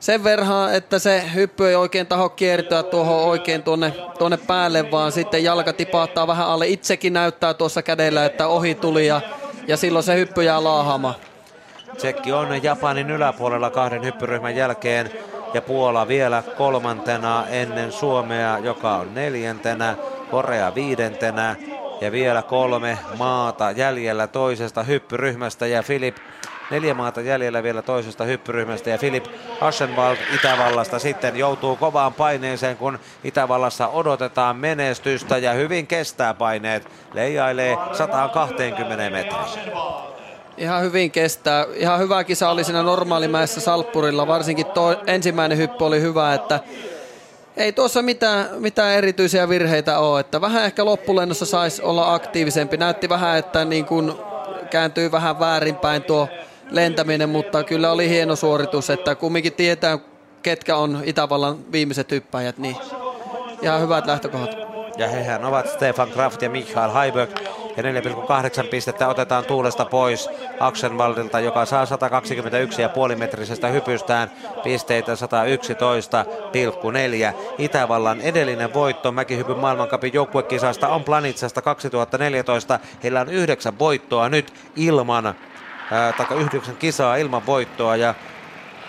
sen 0.00 0.24
verran, 0.24 0.74
että 0.74 0.98
se 0.98 1.22
hyppy 1.34 1.68
ei 1.68 1.74
oikein 1.74 2.06
taho 2.06 2.28
kiertyä 2.28 2.82
tuohon 2.82 3.24
oikein 3.24 3.62
tuonne, 3.62 3.92
tuonne 4.18 4.36
päälle, 4.36 4.90
vaan 4.90 5.12
sitten 5.12 5.44
jalka 5.44 5.72
tipahtaa 5.72 6.26
vähän 6.26 6.46
alle. 6.46 6.68
Itsekin 6.68 7.12
näyttää 7.12 7.54
tuossa 7.54 7.82
kädellä, 7.82 8.24
että 8.24 8.46
ohi 8.46 8.74
tuli 8.74 9.06
ja, 9.06 9.20
ja 9.68 9.76
silloin 9.76 10.02
se 10.02 10.14
hyppy 10.14 10.42
jää 10.42 10.64
laahama. 10.64 11.14
Tsekki 11.96 12.32
on 12.32 12.62
Japanin 12.62 13.10
yläpuolella 13.10 13.70
kahden 13.70 14.04
hyppyryhmän 14.04 14.56
jälkeen 14.56 15.10
ja 15.54 15.62
Puola 15.62 16.08
vielä 16.08 16.42
kolmantena 16.56 17.44
ennen 17.48 17.92
Suomea, 17.92 18.58
joka 18.58 18.96
on 18.96 19.14
neljäntenä, 19.14 19.96
Korea 20.30 20.74
viidentenä 20.74 21.56
ja 22.00 22.12
vielä 22.12 22.42
kolme 22.42 22.98
maata 23.18 23.70
jäljellä 23.70 24.26
toisesta 24.26 24.82
hyppyryhmästä 24.82 25.66
ja 25.66 25.82
Filip 25.82 26.16
Neljä 26.70 26.94
maata 26.94 27.20
jäljellä 27.20 27.62
vielä 27.62 27.82
toisesta 27.82 28.24
hyppyryhmästä 28.24 28.90
ja 28.90 28.98
Filip 28.98 29.24
Aschenwald 29.60 30.16
Itävallasta 30.34 30.98
sitten 30.98 31.36
joutuu 31.36 31.76
kovaan 31.76 32.14
paineeseen, 32.14 32.76
kun 32.76 32.98
Itävallassa 33.24 33.88
odotetaan 33.88 34.56
menestystä 34.56 35.38
ja 35.38 35.52
hyvin 35.52 35.86
kestää 35.86 36.34
paineet. 36.34 36.88
Leijailee 37.14 37.76
120 37.92 39.10
metriä. 39.10 39.38
Ihan 40.56 40.82
hyvin 40.82 41.10
kestää. 41.10 41.66
Ihan 41.74 42.00
hyvä 42.00 42.24
kisa 42.24 42.50
oli 42.50 42.64
siinä 42.64 42.82
normaalimäessä 42.82 43.60
Salppurilla. 43.60 44.26
Varsinkin 44.26 44.66
tuo 44.66 44.96
ensimmäinen 45.06 45.58
hyppy 45.58 45.84
oli 45.84 46.00
hyvä, 46.00 46.34
että 46.34 46.60
ei 47.56 47.72
tuossa 47.72 48.02
mitään, 48.02 48.48
mitään 48.58 48.94
erityisiä 48.94 49.48
virheitä 49.48 49.98
ole. 49.98 50.20
Että 50.20 50.40
vähän 50.40 50.64
ehkä 50.64 50.84
loppulennossa 50.84 51.46
saisi 51.46 51.82
olla 51.82 52.14
aktiivisempi. 52.14 52.76
Näytti 52.76 53.08
vähän, 53.08 53.38
että 53.38 53.64
niin 53.64 53.84
kuin 53.84 54.12
kääntyy 54.70 55.12
vähän 55.12 55.40
väärinpäin 55.40 56.02
tuo 56.02 56.28
lentäminen, 56.70 57.28
mutta 57.28 57.64
kyllä 57.64 57.92
oli 57.92 58.08
hieno 58.08 58.36
suoritus, 58.36 58.90
että 58.90 59.14
kumminkin 59.14 59.52
tietää, 59.52 59.98
ketkä 60.42 60.76
on 60.76 61.02
Itävallan 61.04 61.72
viimeiset 61.72 62.10
hyppäjät, 62.10 62.58
niin 62.58 62.76
ihan 63.62 63.80
hyvät 63.80 64.06
lähtökohdat. 64.06 64.56
Ja 64.98 65.08
hehän 65.08 65.44
ovat 65.44 65.68
Stefan 65.68 66.10
Kraft 66.10 66.42
ja 66.42 66.50
Michael 66.50 66.90
Heiberg. 66.94 67.30
Ja 67.76 67.82
4,8 67.82 68.68
pistettä 68.70 69.08
otetaan 69.08 69.44
tuulesta 69.44 69.84
pois 69.84 70.28
Axenwaldilta, 70.60 71.40
joka 71.40 71.64
saa 71.64 71.84
121,5 71.84 73.16
metrisestä 73.16 73.68
hypystään 73.68 74.30
pisteitä 74.62 75.12
111,4. 75.12 75.16
Itävallan 77.58 78.20
edellinen 78.20 78.74
voitto 78.74 79.12
mäkihypyn 79.12 79.58
maailmankapin 79.58 80.12
joukkuekisasta 80.12 80.88
on 80.88 81.04
Planitsasta 81.04 81.62
2014. 81.62 82.80
Heillä 83.02 83.20
on 83.20 83.28
yhdeksän 83.28 83.78
voittoa 83.78 84.28
nyt 84.28 84.54
ilman, 84.76 85.34
tai 85.90 86.40
yhdeksän 86.40 86.76
kisaa 86.76 87.16
ilman 87.16 87.46
voittoa 87.46 87.96
ja 87.96 88.14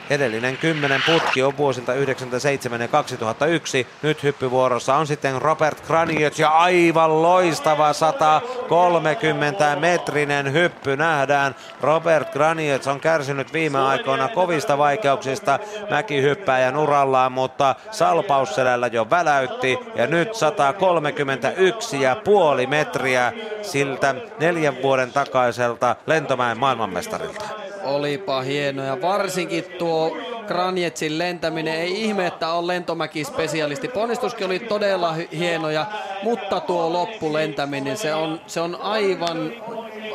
Edellinen 0.10 0.58
kymmenen 0.58 1.02
putki 1.06 1.44
on 1.44 1.58
vuosilta 1.58 1.92
1997 1.92 2.82
ja 2.82 2.88
2001. 2.88 3.88
Nyt 4.02 4.24
hyppyvuorossa 4.24 4.96
on 4.96 5.08
sitten 5.08 5.42
Robert 5.42 5.82
Kraniot 5.82 6.40
ja 6.40 6.50
aivan 6.50 7.22
loistava 7.22 7.94
130 7.94 9.76
metrinen 9.76 10.54
hyppy 10.54 10.98
nähdään. 10.98 11.56
Robert 11.82 12.30
Kraniot 12.30 12.88
on 12.88 13.00
kärsinyt 13.00 13.54
viime 13.54 13.80
aikoina 13.80 14.28
kovista 14.28 14.78
vaikeuksista 14.78 15.60
mäkihyppäjän 15.90 16.78
urallaan, 16.78 17.32
mutta 17.32 17.76
salpausselällä 17.92 18.88
jo 18.88 19.10
väläytti 19.10 19.80
ja 19.96 20.08
nyt 20.08 20.36
131 20.36 22.02
ja 22.02 22.16
puoli 22.16 22.68
metriä 22.68 23.34
siltä 23.62 24.16
neljän 24.40 24.82
vuoden 24.82 25.14
takaiselta 25.14 25.96
lentomäen 26.06 26.60
maailmanmestarilta. 26.60 27.67
Olipa 27.88 28.42
hieno 28.42 28.84
ja 28.84 29.02
varsinkin 29.02 29.64
tuo 29.80 30.18
Granjetsin 30.48 31.18
lentäminen. 31.18 31.74
Ei 31.74 32.04
ihme, 32.04 32.28
että 32.28 32.50
on 32.50 32.68
lentomäki-spesialisti. 32.68 33.88
Ponnistuskin 33.88 34.46
oli 34.46 34.60
todella 34.60 35.16
hienoja, 35.38 35.86
mutta 36.24 36.60
tuo 36.60 36.94
loppulentäminen, 36.94 37.98
se 37.98 38.14
on, 38.14 38.42
se 38.48 38.62
on 38.62 38.78
aivan, 38.82 39.54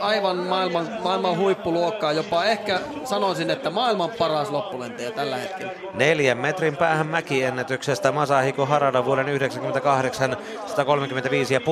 aivan 0.00 0.36
maailman, 0.36 0.88
maailman 1.02 1.36
huippuluokkaa. 1.38 2.12
Jopa 2.12 2.44
ehkä 2.44 2.80
sanoisin, 3.04 3.50
että 3.50 3.70
maailman 3.70 4.10
paras 4.18 4.50
loppulentäjä 4.50 5.10
tällä 5.10 5.36
hetkellä. 5.36 5.72
Neljän 5.94 6.38
metrin 6.38 6.76
päähän 6.76 7.06
mäkiennätyksestä 7.06 8.12
Masahiko 8.12 8.66
Harada 8.66 9.04
vuoden 9.04 9.24
1998 9.24 10.36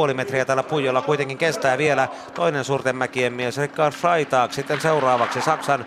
135,5 0.08 0.14
metriä 0.14 0.44
tällä 0.44 0.62
pujolla 0.62 1.02
kuitenkin 1.02 1.38
kestää 1.38 1.78
vielä 1.78 2.08
toinen 2.34 2.64
suurten 2.64 2.96
mäkien 2.96 3.32
mies 3.32 3.58
Rickard 3.58 3.94
Freitag 3.94 4.52
sitten 4.52 4.80
seuraavaksi 4.80 5.40
Saksan 5.40 5.84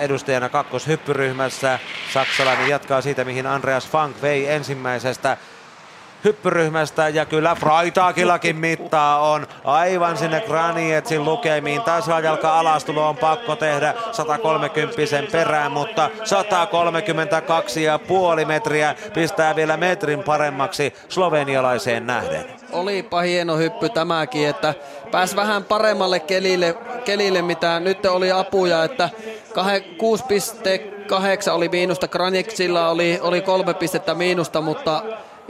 edustajana 0.00 0.48
kakkoshyppyryhmässä. 0.48 1.78
Saksalainen 2.12 2.68
jatkaa 2.68 3.00
siitä, 3.00 3.24
mihin 3.24 3.46
Andreas 3.46 3.88
Funk 3.88 4.22
vei 4.22 4.48
ensimmäisestä 4.48 5.36
hyppyryhmästä 6.24 7.08
ja 7.08 7.24
kyllä 7.26 7.54
Freitagillakin 7.54 8.56
mittaa 8.56 9.32
on 9.32 9.46
aivan 9.64 10.16
sinne 10.16 10.40
Granietsin 10.40 11.24
lukemiin. 11.24 11.82
Tasajalka 11.82 12.58
alastulo 12.58 13.08
on 13.08 13.16
pakko 13.16 13.56
tehdä 13.56 13.94
130 14.12 15.32
perään, 15.32 15.72
mutta 15.72 16.10
132,5 18.40 18.44
metriä 18.46 18.94
pistää 19.14 19.56
vielä 19.56 19.76
metrin 19.76 20.22
paremmaksi 20.22 20.94
slovenialaiseen 21.08 22.06
nähden. 22.06 22.44
Olipa 22.72 23.20
hieno 23.20 23.56
hyppy 23.56 23.88
tämäkin, 23.88 24.48
että 24.48 24.74
pääsi 25.10 25.36
vähän 25.36 25.64
paremmalle 25.64 26.20
kelille, 26.20 26.74
kelille 27.04 27.42
mitä 27.42 27.80
nyt 27.80 28.06
oli 28.06 28.32
apuja, 28.32 28.84
että 28.84 29.08
6,8 29.54 31.52
oli 31.52 31.68
miinusta, 31.68 32.08
Granieksilla 32.08 32.88
oli, 32.88 33.18
oli 33.22 33.40
kolme 33.40 33.74
pistettä 33.74 34.14
miinusta, 34.14 34.60
mutta 34.60 35.02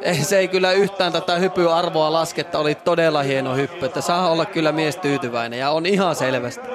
ei, 0.03 0.25
se 0.25 0.39
ei 0.39 0.49
kyllä 0.49 0.73
yhtään 0.73 1.13
tätä 1.13 1.37
hypyarvoa 1.37 2.13
lasketta, 2.13 2.59
oli 2.59 2.75
todella 2.75 3.23
hieno 3.23 3.55
hyppy, 3.55 3.87
että 3.87 4.01
saa 4.01 4.31
olla 4.31 4.47
kyllä 4.47 4.73
mies 4.73 4.97
tyytyväinen 4.97 5.59
ja 5.59 5.71
on 5.71 5.87
ihan 5.87 6.15
selvästi. 6.15 6.69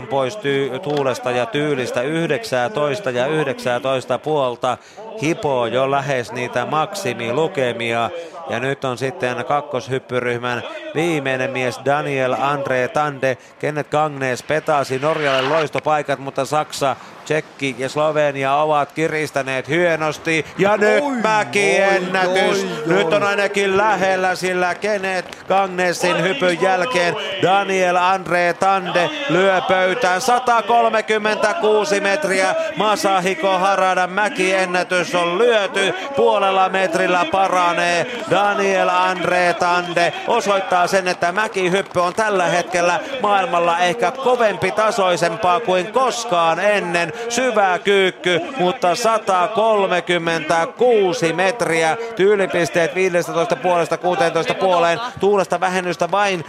6,8 0.00 0.06
pois 0.06 0.36
tyy- 0.36 0.78
tuulesta 0.78 1.30
ja 1.30 1.46
tyylistä, 1.46 2.02
19 2.02 3.10
ja 3.10 3.26
19 3.26 4.18
puolta 4.18 4.78
hipoo 5.22 5.66
jo 5.66 5.90
lähes 5.90 6.32
niitä 6.32 6.66
maksimilukemia. 6.66 8.10
Ja 8.50 8.60
nyt 8.60 8.84
on 8.84 8.98
sitten 8.98 9.44
kakkoshyppyryhmän 9.44 10.62
viimeinen 10.94 11.50
mies 11.50 11.80
Daniel 11.84 12.36
Andre 12.38 12.88
Tande. 12.88 13.38
Kenneth 13.58 13.90
Gangnes 13.90 14.42
petasi 14.42 14.98
Norjalle 14.98 15.48
loistopaikat, 15.48 16.18
mutta 16.18 16.44
Saksa, 16.44 16.96
Tsekki 17.26 17.76
ja 17.78 17.88
Slovenia 17.88 18.54
ovat 18.54 18.92
kiristäneet 18.92 19.68
hienosti. 19.68 20.46
Ja 20.58 20.76
nyt 20.76 21.02
oi, 21.02 21.12
mäkiennätys. 21.12 22.64
Oi, 22.64 22.68
oi, 22.86 22.94
nyt 22.94 23.12
on 23.12 23.22
ainakin 23.22 23.76
lähellä, 23.76 24.34
sillä 24.34 24.74
Kenneth 24.74 25.46
Gangnesin 25.48 26.22
hypyn 26.22 26.62
jälkeen 26.62 27.16
Daniel 27.42 27.96
Andre 27.96 28.54
Tande 28.54 29.10
lyö 29.28 29.60
pöytään 29.68 30.20
136 30.20 32.00
metriä. 32.00 32.54
Masahiko 32.76 33.58
Haradan 33.58 34.10
mäkiennätys 34.10 35.14
on 35.14 35.38
lyöty. 35.38 35.94
Puolella 36.16 36.68
metrillä 36.68 37.24
paranee. 37.32 38.06
Daniel 38.30 38.88
Andre 38.88 39.54
Tande 39.54 40.12
osoittaa 40.26 40.86
sen, 40.86 41.08
että 41.08 41.32
mäkihyppy 41.32 42.00
on 42.00 42.14
tällä 42.14 42.46
hetkellä 42.46 43.00
maailmalla 43.22 43.78
ehkä 43.78 44.10
kovempi 44.10 44.70
tasoisempaa 44.70 45.60
kuin 45.60 45.92
koskaan 45.92 46.60
ennen. 46.60 47.12
Syvä 47.28 47.78
kyykky, 47.84 48.40
mutta 48.58 48.94
136 48.94 51.32
metriä. 51.32 51.96
Tyylipisteet 52.16 52.94
15 52.94 53.56
puolesta 53.56 53.96
16 53.96 54.54
puoleen. 54.54 55.00
Tuulesta 55.20 55.60
vähennystä 55.60 56.10
vain 56.10 56.40
6,4 56.40 56.46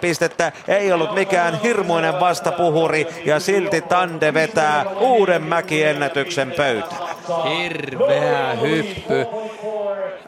pistettä. 0.00 0.52
Ei 0.68 0.92
ollut 0.92 1.14
mikään 1.14 1.60
hirmuinen 1.62 2.20
vastapuhuri 2.20 3.06
ja 3.24 3.40
silti 3.40 3.80
Tande 3.80 4.34
vetää 4.34 4.84
uuden 5.00 5.42
mäkiennätyksen 5.42 6.52
pöytään. 6.56 7.00
Hirveä 7.44 8.54
hyppy 8.54 9.26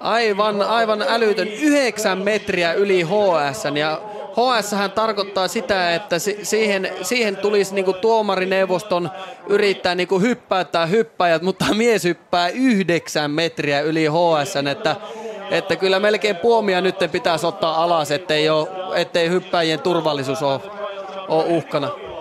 aivan, 0.03 0.63
aivan 0.63 1.05
älytön, 1.09 1.49
9 1.49 2.19
metriä 2.19 2.73
yli 2.73 3.03
HS 3.03 3.65
ja 3.75 4.01
HS 4.33 4.75
tarkoittaa 4.95 5.49
sitä, 5.49 5.95
että 5.95 6.17
siihen, 6.43 6.91
siihen 7.03 7.37
tulisi 7.37 7.75
niinku 7.75 7.93
tuomarineuvoston 7.93 9.11
yrittää 9.49 9.95
niinku 9.95 10.21
hyppäyttää 10.21 10.87
hyppäjät, 10.87 11.43
mutta 11.43 11.65
mies 11.75 12.05
hyppää 12.05 12.49
yhdeksän 12.49 13.31
metriä 13.31 13.81
yli 13.81 14.07
HS, 14.07 14.57
että, 14.71 14.97
että 15.51 15.77
kyllä 15.77 16.01
melkein 16.01 16.37
puomia 16.37 16.81
nyt 16.81 16.97
pitäisi 17.13 17.47
ottaa 17.47 17.83
alas, 17.83 18.11
ettei, 18.11 18.51
ole, 18.51 18.69
ettei 18.95 19.31
hyppäjien 19.31 19.81
turvallisuus 19.81 20.43
ole, 20.43 20.61
ole 21.29 21.45
uhkana. 21.45 22.12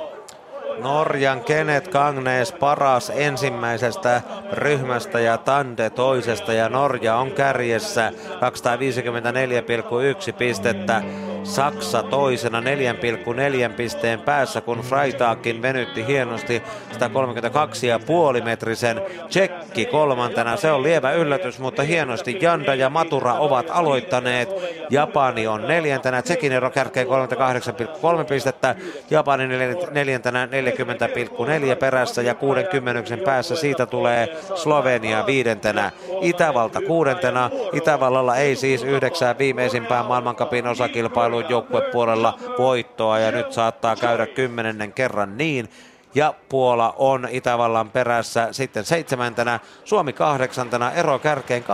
Norjan 0.84 1.44
Kenneth 1.44 1.90
Kangnes 1.90 2.52
paras 2.52 3.12
ensimmäisestä 3.16 4.22
ryhmästä 4.52 5.20
ja 5.20 5.38
Tande 5.38 5.90
toisesta 5.90 6.54
ja 6.54 6.70
Norja 6.70 7.16
on 7.16 7.32
kärjessä 7.32 8.12
254,1 8.12 8.18
pistettä. 10.38 11.02
Saksa 11.44 12.04
toisena 12.04 12.62
4,4 12.62 13.74
pisteen 13.74 14.22
päässä, 14.22 14.62
kun 14.62 14.80
Freitagkin 14.80 15.62
venytti 15.62 16.08
hienosti 16.08 16.64
132,5 18.38 18.44
metrisen 18.44 19.02
Tsekki 19.28 19.86
kolmantena. 19.86 20.58
Se 20.58 20.72
on 20.72 20.84
lievä 20.84 21.12
yllätys, 21.12 21.60
mutta 21.60 21.84
hienosti 21.84 22.38
Janda 22.42 22.76
ja 22.76 22.90
Matura 22.90 23.34
ovat 23.34 23.66
aloittaneet. 23.70 24.50
Japani 24.90 25.48
on 25.48 25.68
neljäntenä, 25.68 26.22
Tsekin 26.22 26.52
ero 26.52 26.70
kärkeen 26.70 27.08
38,3 27.08 27.12
pistettä, 28.30 28.76
Japani 29.10 29.48
neljäntenä 29.92 30.48
40,4 30.72 31.76
perässä 31.80 32.22
ja 32.22 32.36
60 32.36 33.18
päässä 33.26 33.56
siitä 33.56 33.86
tulee 33.86 34.38
Slovenia 34.56 35.26
viidentenä, 35.26 35.92
Itävalta 36.22 36.82
kuudentena. 36.82 37.50
Itävallalla 37.74 38.36
ei 38.36 38.56
siis 38.56 38.84
yhdeksää 38.84 39.38
viimeisimpään 39.38 40.06
maailmankapin 40.06 40.68
osakilpailu 40.68 41.12
kilpailun 41.12 41.50
joukkuepuolella 41.50 42.40
voittoa 42.58 43.20
ja 43.20 43.32
nyt 43.32 43.54
saattaa 43.54 43.96
käydä 43.96 44.28
kymmenennen 44.28 44.94
kerran 44.94 45.38
niin 45.38 45.70
ja 46.16 46.34
Puola 46.50 46.94
on 46.98 47.28
Itävallan 47.32 47.90
perässä 47.90 48.48
sitten 48.52 48.86
seitsemäntenä, 48.86 49.60
Suomi 49.84 50.14
kahdeksantena, 50.14 50.92
ero 50.92 51.20
kärkeen 51.20 51.64
89,9 51.64 51.68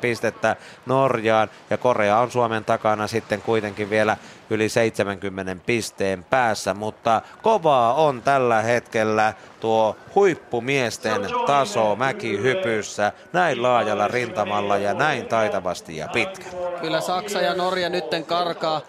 pistettä 0.00 0.56
Norjaan. 0.86 1.50
Ja 1.70 1.76
Korea 1.76 2.18
on 2.18 2.30
Suomen 2.30 2.64
takana 2.64 3.06
sitten 3.06 3.42
kuitenkin 3.42 3.90
vielä 3.90 4.16
yli 4.50 4.68
70 4.68 5.56
pisteen 5.66 6.24
päässä, 6.24 6.74
mutta 6.74 7.22
kovaa 7.42 7.94
on 7.94 8.22
tällä 8.22 8.62
hetkellä 8.62 9.34
tuo 9.60 9.96
huippumiesten 10.14 11.20
taso 11.46 11.96
mäkihypyssä 11.96 13.12
näin 13.32 13.62
laajalla 13.62 14.08
rintamalla 14.08 14.76
ja 14.76 14.94
näin 14.94 15.26
taitavasti 15.26 15.96
ja 15.96 16.08
pitkä. 16.08 16.44
Kyllä 16.80 17.00
Saksa 17.00 17.40
ja 17.40 17.54
Norja 17.54 17.88
nytten 17.88 18.24
karkaa 18.24 18.80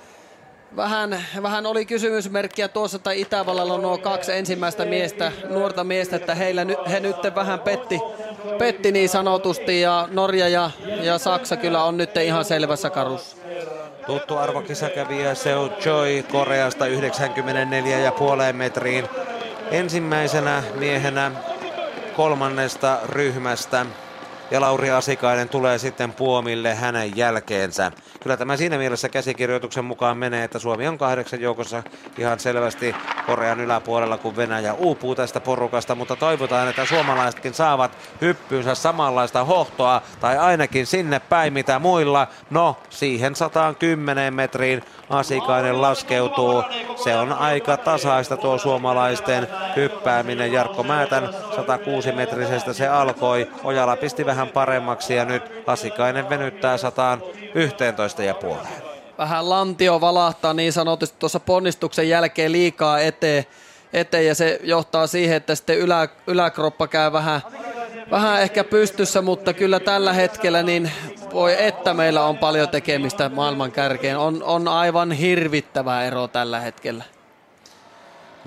Vähän, 0.78 1.26
vähän 1.44 1.66
oli 1.66 1.86
kysymysmerkkiä 1.86 2.68
tuossa, 2.68 2.96
että 2.96 3.12
Itävallalla 3.12 3.74
on 3.74 3.82
nuo 3.82 3.98
kaksi 3.98 4.32
ensimmäistä 4.32 4.86
miestä, 4.86 5.32
nuorta 5.50 5.84
miestä, 5.84 6.16
että 6.16 6.36
heillä, 6.36 6.66
he 6.92 7.00
nyt 7.00 7.16
vähän 7.36 7.60
petti, 7.60 8.00
petti 8.58 8.92
niin 8.92 9.10
sanotusti 9.10 9.82
ja 9.82 10.08
Norja 10.12 10.48
ja, 10.48 10.72
ja 11.02 11.18
Saksa 11.18 11.58
kyllä 11.58 11.84
on 11.84 11.98
nyt 11.98 12.18
ihan 12.18 12.46
selvässä 12.46 12.90
karussa. 12.90 13.38
Tuttu 14.06 14.38
arvokisakävijä 14.38 15.36
Seo 15.36 15.70
Choi 15.70 16.26
Koreasta 16.32 16.86
94,5 16.86 16.94
metriin. 18.54 19.10
Ensimmäisenä 19.72 20.64
miehenä 20.76 21.32
kolmannesta 22.16 22.98
ryhmästä 23.06 23.86
ja 24.52 24.62
Lauri 24.62 24.92
Asikainen 24.92 25.50
tulee 25.50 25.78
sitten 25.78 26.14
puomille 26.14 26.76
hänen 26.76 27.18
jälkeensä. 27.18 27.92
Kyllä 28.28 28.38
tämä 28.38 28.58
siinä 28.58 28.78
mielessä 28.78 29.10
käsikirjoituksen 29.10 29.86
mukaan 29.86 30.18
menee, 30.18 30.44
että 30.44 30.60
Suomi 30.60 30.88
on 30.88 30.98
kahdeksan 30.98 31.42
joukossa 31.42 31.84
ihan 32.18 32.40
selvästi 32.40 32.96
Korean 33.26 33.60
yläpuolella, 33.60 34.18
kun 34.18 34.36
Venäjä 34.36 34.74
uupuu 34.74 35.16
tästä 35.16 35.40
porukasta, 35.40 35.96
mutta 35.96 36.16
toivotaan, 36.16 36.70
että 36.70 36.86
suomalaisetkin 36.86 37.54
saavat 37.54 37.98
hyppyynsä 38.22 38.76
samanlaista 38.76 39.44
hohtoa, 39.44 40.02
tai 40.20 40.38
ainakin 40.38 40.86
sinne 40.86 41.20
päin 41.20 41.54
mitä 41.54 41.80
muilla. 41.80 42.28
No, 42.50 42.78
siihen 42.90 43.36
110 43.36 44.34
metriin 44.34 44.84
Asikainen 45.10 45.82
laskeutuu. 45.82 46.64
Se 47.04 47.16
on 47.16 47.34
aika 47.34 47.78
tasaista 47.78 48.38
tuo 48.38 48.58
suomalaisten 48.58 49.48
hyppääminen. 49.76 50.54
Jarkko 50.54 50.84
Määtän 50.84 51.30
106 51.56 52.12
metrisestä 52.12 52.74
se 52.74 52.88
alkoi. 52.88 53.48
Ojala 53.64 53.96
pisti 53.96 54.26
vähän 54.26 54.48
paremmaksi 54.48 55.16
ja 55.16 55.26
nyt 55.26 55.44
Asikainen 55.68 56.30
venyttää 56.30 56.78
111 56.78 58.17
ja 58.17 58.17
puoleen. 58.34 58.68
Vähän 59.18 59.50
lantio 59.50 60.02
valahtaa 60.02 60.54
niin 60.54 60.74
sanotusti 60.74 61.16
tuossa 61.20 61.40
ponnistuksen 61.40 62.10
jälkeen 62.10 62.52
liikaa 62.52 63.00
eteen, 63.00 63.46
eteen 63.94 64.28
ja 64.28 64.36
se 64.36 64.60
johtaa 64.64 65.08
siihen, 65.08 65.38
että 65.38 65.56
sitten 65.56 65.78
ylä, 65.78 66.08
yläkroppa 66.28 66.88
käy 66.88 67.12
vähän, 67.12 67.42
vähän 68.12 68.42
ehkä 68.42 68.64
pystyssä, 68.64 69.22
mutta 69.22 69.54
kyllä 69.54 69.80
tällä 69.80 70.14
hetkellä 70.14 70.64
niin 70.64 70.92
voi 71.34 71.66
että 71.66 71.94
meillä 71.94 72.26
on 72.26 72.38
paljon 72.38 72.70
tekemistä 72.70 73.30
maailman 73.30 73.72
kärkeen. 73.72 74.18
On, 74.18 74.44
on 74.44 74.68
aivan 74.68 75.12
hirvittävä 75.12 76.04
ero 76.04 76.28
tällä 76.28 76.60
hetkellä. 76.60 77.04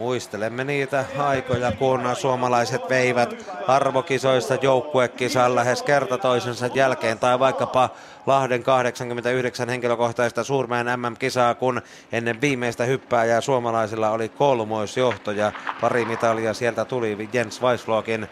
Muistelemme 0.01 0.65
niitä 0.65 1.05
aikoja, 1.19 1.73
kun 1.73 2.01
suomalaiset 2.15 2.89
veivät 2.89 3.47
arvokisoista 3.67 4.55
joukkuekisan 4.55 5.55
lähes 5.55 5.83
kerta 5.83 6.19
toisensa 6.19 6.67
jälkeen, 6.67 7.19
tai 7.19 7.39
vaikkapa 7.39 7.91
Lahden 8.27 8.63
89 8.63 9.69
henkilökohtaista 9.69 10.45
suurmäen 10.45 10.87
MM-kisaa, 11.01 11.55
kun 11.55 11.83
ennen 12.13 12.41
viimeistä 12.41 12.85
hyppääjää 12.85 13.41
suomalaisilla 13.41 14.11
oli 14.11 14.29
kolmoisjohto 14.29 15.31
ja 15.31 15.53
pari 15.81 16.05
mitalia 16.05 16.55
sieltä 16.55 16.85
tuli 16.85 17.29
Jens 17.33 17.63
Weisflogin 17.63 18.29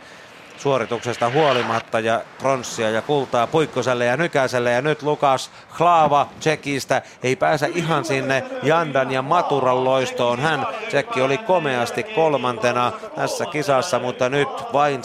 suorituksesta 0.58 1.30
huolimatta 1.30 2.00
ja 2.00 2.20
pronssia 2.38 2.90
ja 2.90 3.02
kultaa 3.02 3.46
Puikkoselle 3.46 4.04
ja 4.04 4.16
Nykäiselle 4.16 4.72
ja 4.72 4.82
nyt 4.82 5.02
Lukas 5.02 5.50
Klaava 5.76 6.28
Tsekistä 6.40 7.02
ei 7.22 7.36
pääse 7.36 7.70
ihan 7.74 8.04
sinne 8.04 8.44
Jandan 8.62 9.10
ja 9.10 9.22
Maturan 9.22 9.84
loistoon. 9.84 10.40
Hän 10.40 10.66
Tsekki 10.88 11.20
oli 11.20 11.38
komeasti 11.38 12.02
kolmantena 12.02 12.92
tässä 13.16 13.46
kisassa, 13.46 13.98
mutta 13.98 14.28
nyt 14.28 14.48
vain 14.72 15.00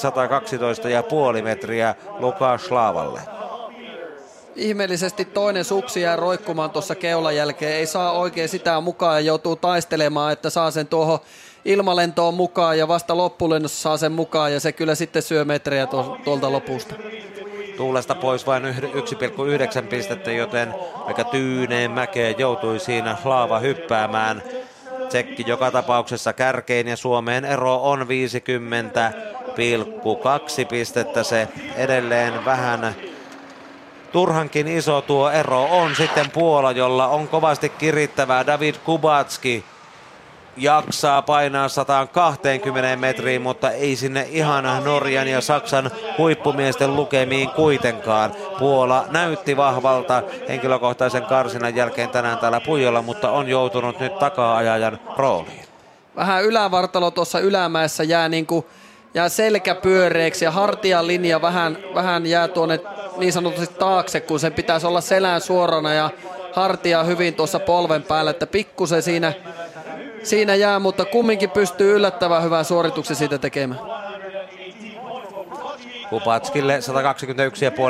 112,5 1.37 1.41
metriä 1.43 1.95
Lukas 2.19 2.67
Klaavalle 2.67 3.21
ihmeellisesti 4.55 5.25
toinen 5.25 5.65
suksi 5.65 6.01
jää 6.01 6.15
roikkumaan 6.15 6.71
tuossa 6.71 6.95
keulan 6.95 7.35
jälkeen. 7.35 7.73
Ei 7.73 7.85
saa 7.85 8.11
oikein 8.11 8.49
sitä 8.49 8.81
mukaan 8.81 9.15
ja 9.15 9.19
joutuu 9.19 9.55
taistelemaan, 9.55 10.33
että 10.33 10.49
saa 10.49 10.71
sen 10.71 10.87
tuohon 10.87 11.19
ilmalentoon 11.65 12.33
mukaan 12.33 12.77
ja 12.77 12.87
vasta 12.87 13.17
loppulennossa 13.17 13.81
saa 13.81 13.97
sen 13.97 14.11
mukaan 14.11 14.53
ja 14.53 14.59
se 14.59 14.71
kyllä 14.71 14.95
sitten 14.95 15.21
syö 15.21 15.45
metrejä 15.45 15.87
tuolta 16.23 16.51
lopusta. 16.51 16.95
Tuulesta 17.77 18.15
pois 18.15 18.47
vain 18.47 18.63
1,9 18.63 18.71
pistettä, 19.89 20.31
joten 20.31 20.75
aika 21.05 21.23
tyyneen 21.23 21.91
mäkeen 21.91 22.35
joutui 22.37 22.79
siinä 22.79 23.17
Laava 23.23 23.59
hyppäämään. 23.59 24.43
Tsekki 25.09 25.43
joka 25.47 25.71
tapauksessa 25.71 26.33
kärkein 26.33 26.87
ja 26.87 26.97
Suomeen 26.97 27.45
ero 27.45 27.83
on 27.83 27.99
50,2 27.99 28.05
pistettä. 30.69 31.23
Se 31.23 31.47
edelleen 31.75 32.45
vähän 32.45 32.95
turhankin 34.11 34.67
iso 34.67 35.01
tuo 35.01 35.29
ero 35.29 35.63
on 35.63 35.95
sitten 35.95 36.31
Puola, 36.31 36.71
jolla 36.71 37.07
on 37.07 37.27
kovasti 37.27 37.69
kirittävää 37.69 38.47
David 38.47 38.75
Kubatski 38.85 39.63
jaksaa 40.57 41.21
painaa 41.21 41.69
120 41.69 42.95
metriin, 42.95 43.41
mutta 43.41 43.71
ei 43.71 43.95
sinne 43.95 44.27
ihan 44.29 44.83
Norjan 44.83 45.27
ja 45.27 45.41
Saksan 45.41 45.91
huippumiesten 46.17 46.95
lukemiin 46.95 47.49
kuitenkaan. 47.49 48.31
Puola 48.59 49.05
näytti 49.09 49.57
vahvalta 49.57 50.23
henkilökohtaisen 50.49 51.23
karsinan 51.23 51.75
jälkeen 51.75 52.09
tänään 52.09 52.37
täällä 52.37 52.61
Pujolla, 52.61 53.01
mutta 53.01 53.31
on 53.31 53.47
joutunut 53.47 53.99
nyt 53.99 54.19
taka-ajajan 54.19 54.99
rooliin. 55.17 55.65
Vähän 56.15 56.43
ylävartalo 56.43 57.11
tuossa 57.11 57.39
ylämäessä 57.39 58.03
jää 58.03 58.29
niin 58.29 58.45
kuin 58.45 58.65
jää 59.13 59.29
selkäpyöreäksi 59.29 60.45
ja 60.45 60.51
hartian 60.51 61.07
linja 61.07 61.41
vähän, 61.41 61.77
vähän 61.93 62.25
jää 62.25 62.47
tuonne 62.47 62.79
niin 63.17 63.33
sanotusti 63.33 63.75
taakse, 63.79 64.21
kun 64.21 64.39
sen 64.39 64.53
pitäisi 64.53 64.87
olla 64.87 65.01
selän 65.01 65.41
suorana 65.41 65.93
ja 65.93 66.09
hartia 66.53 67.03
hyvin 67.03 67.33
tuossa 67.33 67.59
polven 67.59 68.03
päällä, 68.03 68.31
että 68.31 68.47
pikkusen 68.47 69.01
siinä 69.01 69.33
siinä 70.23 70.55
jää, 70.55 70.79
mutta 70.79 71.05
kumminkin 71.05 71.49
pystyy 71.49 71.95
yllättävän 71.95 72.43
hyvän 72.43 72.65
suorituksen 72.65 73.15
siitä 73.15 73.37
tekemään. 73.37 73.79
Kupatskille 76.09 76.79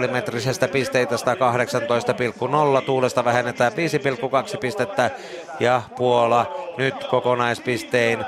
121,5 0.05 0.11
metrisestä 0.11 0.67
pisteitä 0.67 1.15
118,0. 1.15 1.21
Tuulesta 2.85 3.25
vähennetään 3.25 3.71
5,2 3.71 4.57
pistettä 4.57 5.11
ja 5.59 5.81
Puola 5.97 6.55
nyt 6.77 6.95
kokonaispistein 7.03 8.19
311,3 8.19 8.25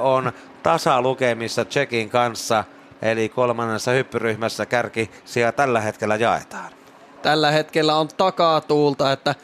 on 0.00 0.32
tasalukemissa 0.62 1.64
Tsekin 1.64 2.10
kanssa. 2.10 2.64
Eli 3.02 3.28
kolmannessa 3.28 3.90
hyppyryhmässä 3.90 4.66
kärki 4.66 5.10
siellä 5.24 5.52
tällä 5.52 5.80
hetkellä 5.80 6.16
jaetaan. 6.16 6.72
Tällä 7.22 7.50
hetkellä 7.50 7.96
on 7.96 8.08
takatuulta, 8.16 9.12
että 9.12 9.34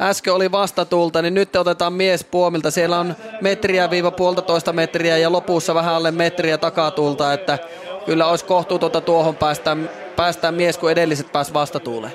äsken 0.00 0.34
oli 0.34 0.52
vastatulta, 0.52 1.22
niin 1.22 1.34
nyt 1.34 1.56
otetaan 1.56 1.92
mies 1.92 2.24
puomilta. 2.24 2.70
Siellä 2.70 2.98
on 2.98 3.16
metriä 3.40 3.90
viiva 3.90 4.10
puolitoista 4.10 4.72
metriä 4.72 5.18
ja 5.18 5.32
lopussa 5.32 5.74
vähän 5.74 5.94
alle 5.94 6.10
metriä 6.10 6.58
takatulta, 6.58 7.32
että 7.32 7.58
kyllä 8.06 8.26
olisi 8.26 8.44
kohtuutonta 8.44 9.00
tuohon 9.00 9.36
päästä, 9.36 9.76
päästään 10.16 10.54
mies, 10.54 10.78
kun 10.78 10.90
edelliset 10.90 11.32
pääs 11.32 11.54
vastatuuleen. 11.54 12.12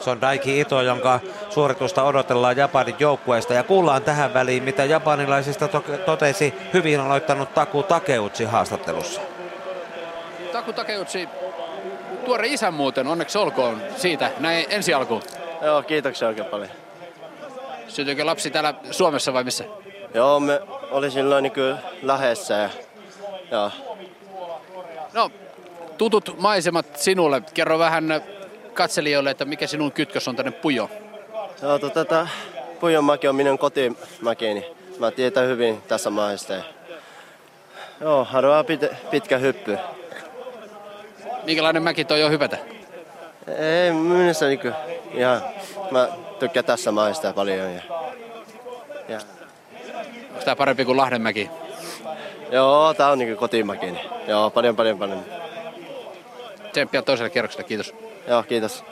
Se 0.00 0.10
on 0.10 0.20
Daiki 0.20 0.60
Ito, 0.60 0.82
jonka 0.82 1.20
suoritusta 1.50 2.02
odotellaan 2.02 2.56
Japanin 2.56 2.94
joukkueesta. 2.98 3.54
Ja 3.54 3.62
kuullaan 3.62 4.02
tähän 4.02 4.34
väliin, 4.34 4.62
mitä 4.62 4.84
japanilaisista 4.84 5.68
to- 5.68 5.84
totesi 6.06 6.54
hyvin 6.72 7.00
aloittanut 7.00 7.54
Taku 7.54 7.82
Takeutsi 7.82 8.44
haastattelussa. 8.44 9.20
Taku 10.52 10.72
Takeutsi, 10.72 11.28
tuore 12.24 12.46
isän 12.46 12.74
muuten, 12.74 13.06
onneksi 13.06 13.38
olkoon 13.38 13.82
siitä 13.96 14.30
näin 14.38 14.66
ensi 14.68 14.94
alkuun. 14.94 15.22
Joo, 15.62 15.82
kiitoksia 15.82 16.28
oikein 16.28 16.46
paljon. 16.46 16.70
Syntyykö 17.88 18.26
lapsi 18.26 18.50
täällä 18.50 18.74
Suomessa 18.90 19.32
vai 19.32 19.44
missä? 19.44 19.64
Joo, 20.14 20.40
me 20.40 20.60
oli 20.90 21.10
silloin 21.10 21.42
niin 21.42 21.52
kuin 21.52 21.76
lähessä. 22.02 22.54
Ja, 22.54 22.70
ja. 23.50 23.70
No, 25.12 25.30
tutut 25.98 26.34
maisemat 26.38 26.96
sinulle. 26.96 27.42
Kerro 27.54 27.78
vähän 27.78 28.22
katselijoille, 28.74 29.30
että 29.30 29.44
mikä 29.44 29.66
sinun 29.66 29.92
kytkös 29.92 30.28
on 30.28 30.36
tänne 30.36 30.50
Pujo. 30.50 30.90
Joo, 31.62 31.78
to, 31.78 31.90
tätä 31.90 32.28
Pujonmäki 32.80 33.28
on 33.28 33.36
minun 33.36 33.58
kotimäki, 33.58 34.54
niin 34.54 34.64
mä 34.98 35.10
tiedän 35.10 35.48
hyvin 35.48 35.82
tässä 35.82 36.10
maista. 36.10 36.54
Joo, 38.00 38.24
haluaa 38.24 38.64
pit, 38.64 38.80
pitkä 39.10 39.38
hyppy. 39.38 39.78
Minkälainen 41.44 41.82
mäki 41.82 42.04
toi 42.04 42.24
on 42.24 42.30
hypätä? 42.30 42.58
Ei, 43.58 43.92
minessä 43.92 44.46
niinku 44.46 44.68
ihan, 45.14 45.42
mä 45.90 46.08
tykkään 46.38 46.64
tässä 46.64 46.92
maista 46.92 47.32
paljon. 47.32 47.74
Ja, 47.74 47.80
ja, 49.08 49.18
Onko 50.30 50.44
tämä 50.44 50.56
parempi 50.56 50.84
kuin 50.84 50.96
Lahdenmäki? 50.96 51.50
joo, 52.50 52.94
tää 52.94 53.10
on 53.10 53.18
niinku 53.18 53.40
kotimäki. 53.40 53.86
niin 53.86 54.10
Joo, 54.28 54.50
paljon 54.50 54.76
paljon 54.76 54.98
paljon. 54.98 55.24
Tsemppiä 56.72 57.02
toiselle 57.02 57.30
kierrokselle, 57.30 57.64
kiitos. 57.68 57.94
Joo, 58.28 58.42
kiitos. 58.42 58.84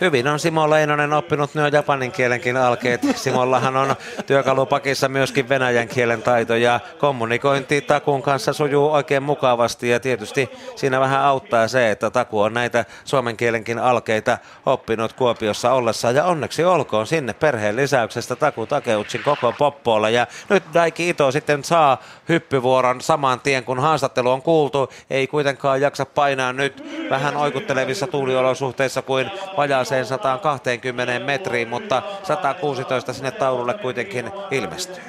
Hyvin 0.00 0.28
on 0.28 0.38
Simo 0.38 0.70
Leinonen 0.70 1.12
oppinut 1.12 1.54
jo 1.54 1.66
japanin 1.66 2.12
kielenkin 2.12 2.56
alkeet. 2.56 3.00
Simollahan 3.16 3.76
on 3.76 3.96
työkalupakissa 4.26 5.08
myöskin 5.08 5.48
venäjän 5.48 5.88
kielen 5.88 6.22
taito 6.22 6.54
ja 6.56 6.80
kommunikointi 6.98 7.80
Takun 7.80 8.22
kanssa 8.22 8.52
sujuu 8.52 8.92
oikein 8.92 9.22
mukavasti 9.22 9.88
ja 9.88 10.00
tietysti 10.00 10.50
siinä 10.76 11.00
vähän 11.00 11.20
auttaa 11.20 11.68
se, 11.68 11.90
että 11.90 12.10
Taku 12.10 12.40
on 12.40 12.54
näitä 12.54 12.84
suomen 13.04 13.36
kielenkin 13.36 13.78
alkeita 13.78 14.38
oppinut 14.66 15.12
Kuopiossa 15.12 15.72
ollessa 15.72 16.10
ja 16.10 16.24
onneksi 16.24 16.64
olkoon 16.64 17.06
sinne 17.06 17.32
perheen 17.32 17.76
lisäyksestä 17.76 18.36
Taku 18.36 18.66
Takeutsin 18.66 19.22
koko 19.22 19.54
poppoolla 19.58 20.10
ja 20.10 20.26
nyt 20.48 20.62
Daiki 20.74 21.08
Ito 21.08 21.30
sitten 21.30 21.64
saa 21.64 22.02
hyppyvuoron 22.28 23.00
saman 23.00 23.40
tien 23.40 23.64
kun 23.64 23.80
haastattelu 23.80 24.30
on 24.30 24.42
kuultu. 24.42 24.92
Ei 25.10 25.26
kuitenkaan 25.26 25.80
jaksa 25.80 26.06
painaa 26.06 26.52
nyt 26.52 26.84
vähän 27.10 27.36
oikuttelevissa 27.36 28.06
tuuliolosuhteissa 28.06 29.02
kuin 29.02 29.30
vajaaseen 29.90 30.06
120 30.06 31.18
metriin, 31.18 31.68
mutta 31.68 32.02
116 32.22 33.12
sinne 33.12 33.30
taululle 33.30 33.74
kuitenkin 33.74 34.30
ilmestyy. 34.50 35.02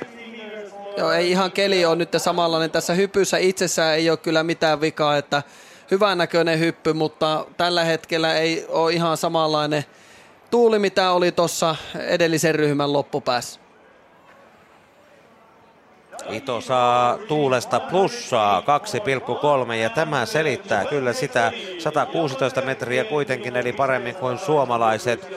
Joo, 0.97 1.11
ei 1.11 1.31
ihan 1.31 1.51
keli 1.51 1.85
ole 1.85 1.95
nyt 1.95 2.09
samanlainen. 2.17 2.71
Tässä 2.71 2.93
hypyssä 2.93 3.37
itsessään 3.37 3.95
ei 3.95 4.09
ole 4.09 4.17
kyllä 4.17 4.43
mitään 4.43 4.81
vikaa, 4.81 5.17
että 5.17 5.43
hyvän 5.91 6.17
näköinen 6.17 6.59
hyppy, 6.59 6.93
mutta 6.93 7.45
tällä 7.57 7.83
hetkellä 7.83 8.33
ei 8.33 8.65
ole 8.69 8.93
ihan 8.93 9.17
samanlainen 9.17 9.85
tuuli, 10.51 10.79
mitä 10.79 11.11
oli 11.11 11.31
tuossa 11.31 11.75
edellisen 11.99 12.55
ryhmän 12.55 12.93
loppupäässä. 12.93 13.59
Ito 16.31 16.61
saa 16.61 17.17
tuulesta 17.17 17.79
plussaa 17.79 18.63
2,3 19.67 19.73
ja 19.73 19.89
tämä 19.89 20.25
selittää 20.25 20.85
kyllä 20.85 21.13
sitä 21.13 21.51
116 21.79 22.61
metriä 22.61 23.03
kuitenkin 23.03 23.55
eli 23.55 23.73
paremmin 23.73 24.15
kuin 24.15 24.37
suomalaiset 24.37 25.27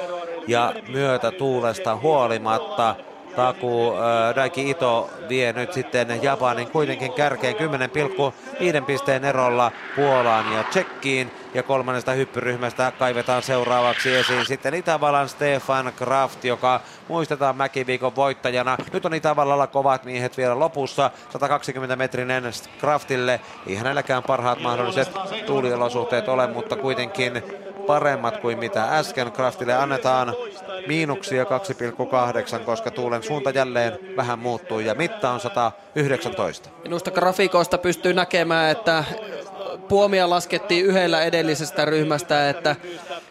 ja 0.47 0.75
myötä 0.89 1.31
tuulesta 1.31 1.97
huolimatta. 1.97 2.95
Taku 3.37 3.93
äh, 3.93 4.37
Daiki 4.37 4.71
Ito 4.71 5.11
vie 5.29 5.53
nyt 5.53 5.73
sitten 5.73 6.23
Japanin 6.23 6.71
kuitenkin 6.71 7.13
kärkeen 7.13 7.57
10,5 7.57 8.85
pisteen 8.87 9.25
erolla 9.25 9.73
Puolaan 9.97 10.53
ja 10.53 10.65
Tsekkiin. 10.65 11.31
Ja 11.55 11.63
kolmannesta 11.63 12.13
hyppyryhmästä 12.13 12.93
kaivetaan 12.99 13.43
seuraavaksi 13.43 14.15
esiin 14.15 14.47
sitten 14.47 14.75
Itävallan 14.75 15.29
Stefan 15.29 15.93
Kraft, 15.97 16.45
joka 16.45 16.81
muistetaan 17.09 17.57
Mäkiviikon 17.57 18.17
voittajana. 18.17 18.77
Nyt 18.93 19.05
on 19.05 19.15
Itävallalla 19.15 19.67
kovat 19.67 20.05
miehet 20.05 20.37
vielä 20.37 20.59
lopussa. 20.59 21.11
120 21.31 21.97
metrinen 21.97 22.45
Kraftille. 22.79 23.41
Ei 23.67 23.75
hänelläkään 23.75 24.23
parhaat 24.23 24.61
mahdolliset 24.61 25.11
tuuliolosuhteet 25.47 26.29
ole, 26.29 26.47
mutta 26.47 26.77
kuitenkin 26.77 27.43
paremmat 27.87 28.37
kuin 28.37 28.59
mitä 28.59 28.99
äsken. 28.99 29.33
Kraftille 29.33 29.75
annetaan 29.75 30.35
miinuksia 30.87 31.45
2,8, 31.45 32.65
koska 32.65 32.91
tuulen 32.91 33.23
suunta 33.23 33.51
jälleen 33.51 33.99
vähän 34.17 34.39
muuttuu 34.39 34.81
ja 34.81 34.95
mitta 34.95 35.31
on 35.31 35.41
119. 35.41 36.69
Minusta 36.83 37.11
grafikoista 37.11 37.79
pystyy 37.79 38.13
näkemään, 38.13 38.71
että 38.71 39.05
puomia 39.89 40.31
laskettiin 40.31 40.87
yhdellä 40.87 41.23
edellisestä 41.23 41.85
ryhmästä, 41.85 42.49
että 42.51 42.77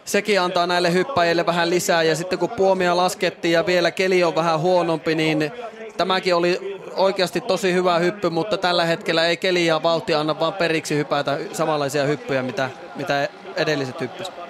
sekin 0.04 0.40
antaa 0.40 0.66
näille 0.66 0.92
hyppäjille 0.92 1.46
vähän 1.46 1.70
lisää 1.70 2.02
ja 2.02 2.16
sitten 2.16 2.38
kun 2.38 2.50
puomia 2.50 2.96
laskettiin 2.96 3.52
ja 3.52 3.66
vielä 3.66 3.90
keli 3.90 4.24
on 4.24 4.34
vähän 4.34 4.60
huonompi, 4.60 5.14
niin 5.14 5.52
tämäkin 5.96 6.34
oli 6.34 6.80
oikeasti 6.96 7.40
tosi 7.40 7.72
hyvä 7.72 7.98
hyppy, 7.98 8.30
mutta 8.30 8.58
tällä 8.58 8.84
hetkellä 8.84 9.26
ei 9.26 9.36
keli 9.36 9.66
ja 9.66 9.82
vauhti 9.82 10.14
anna 10.14 10.40
vaan 10.40 10.52
periksi 10.52 10.96
hypätä 10.96 11.38
samanlaisia 11.52 12.04
hyppyjä, 12.04 12.42
mitä, 12.42 12.70
mitä 12.96 13.28
edelliset 13.56 14.00
hyppysivät. 14.00 14.41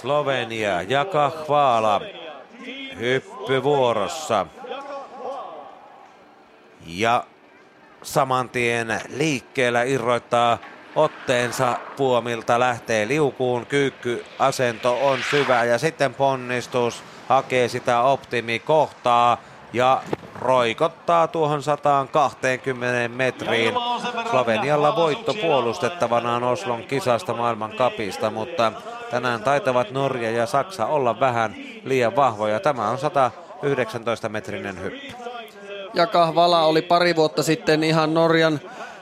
Slovenia 0.00 0.82
ja 0.82 1.04
Kahvaala 1.04 2.00
hyppyvuorossa. 2.98 4.46
Ja 6.86 7.24
saman 8.02 8.48
tien 8.48 9.00
liikkeellä 9.08 9.82
irroittaa 9.82 10.58
otteensa 10.96 11.78
puomilta, 11.96 12.60
lähtee 12.60 13.08
liukuun, 13.08 13.66
kyykkyasento 13.66 15.06
on 15.06 15.18
syvä 15.30 15.64
ja 15.64 15.78
sitten 15.78 16.14
ponnistus 16.14 17.02
hakee 17.28 17.68
sitä 17.68 18.02
optimikohtaa 18.02 19.38
ja 19.72 20.02
roikottaa 20.34 21.28
tuohon 21.28 21.62
120 21.62 23.16
metriin. 23.16 23.74
Slovenialla 24.30 24.96
voitto 24.96 25.34
puolustettavanaan 25.34 26.44
Oslon 26.44 26.82
kisasta 26.82 27.34
maailman 27.34 27.72
kapista, 27.72 28.30
mutta 28.30 28.72
tänään 29.10 29.42
taitavat 29.42 29.90
Norja 29.90 30.30
ja 30.30 30.46
Saksa 30.46 30.86
olla 30.86 31.20
vähän 31.20 31.54
liian 31.84 32.16
vahvoja. 32.16 32.60
Tämä 32.60 32.88
on 32.88 32.98
119 32.98 34.28
metrinen 34.28 34.82
hyppy. 34.82 35.12
Ja 35.94 36.06
Kahvala 36.06 36.64
oli 36.64 36.82
pari 36.82 37.16
vuotta 37.16 37.42
sitten 37.42 37.84
ihan 37.84 38.14
Norjan 38.14 38.60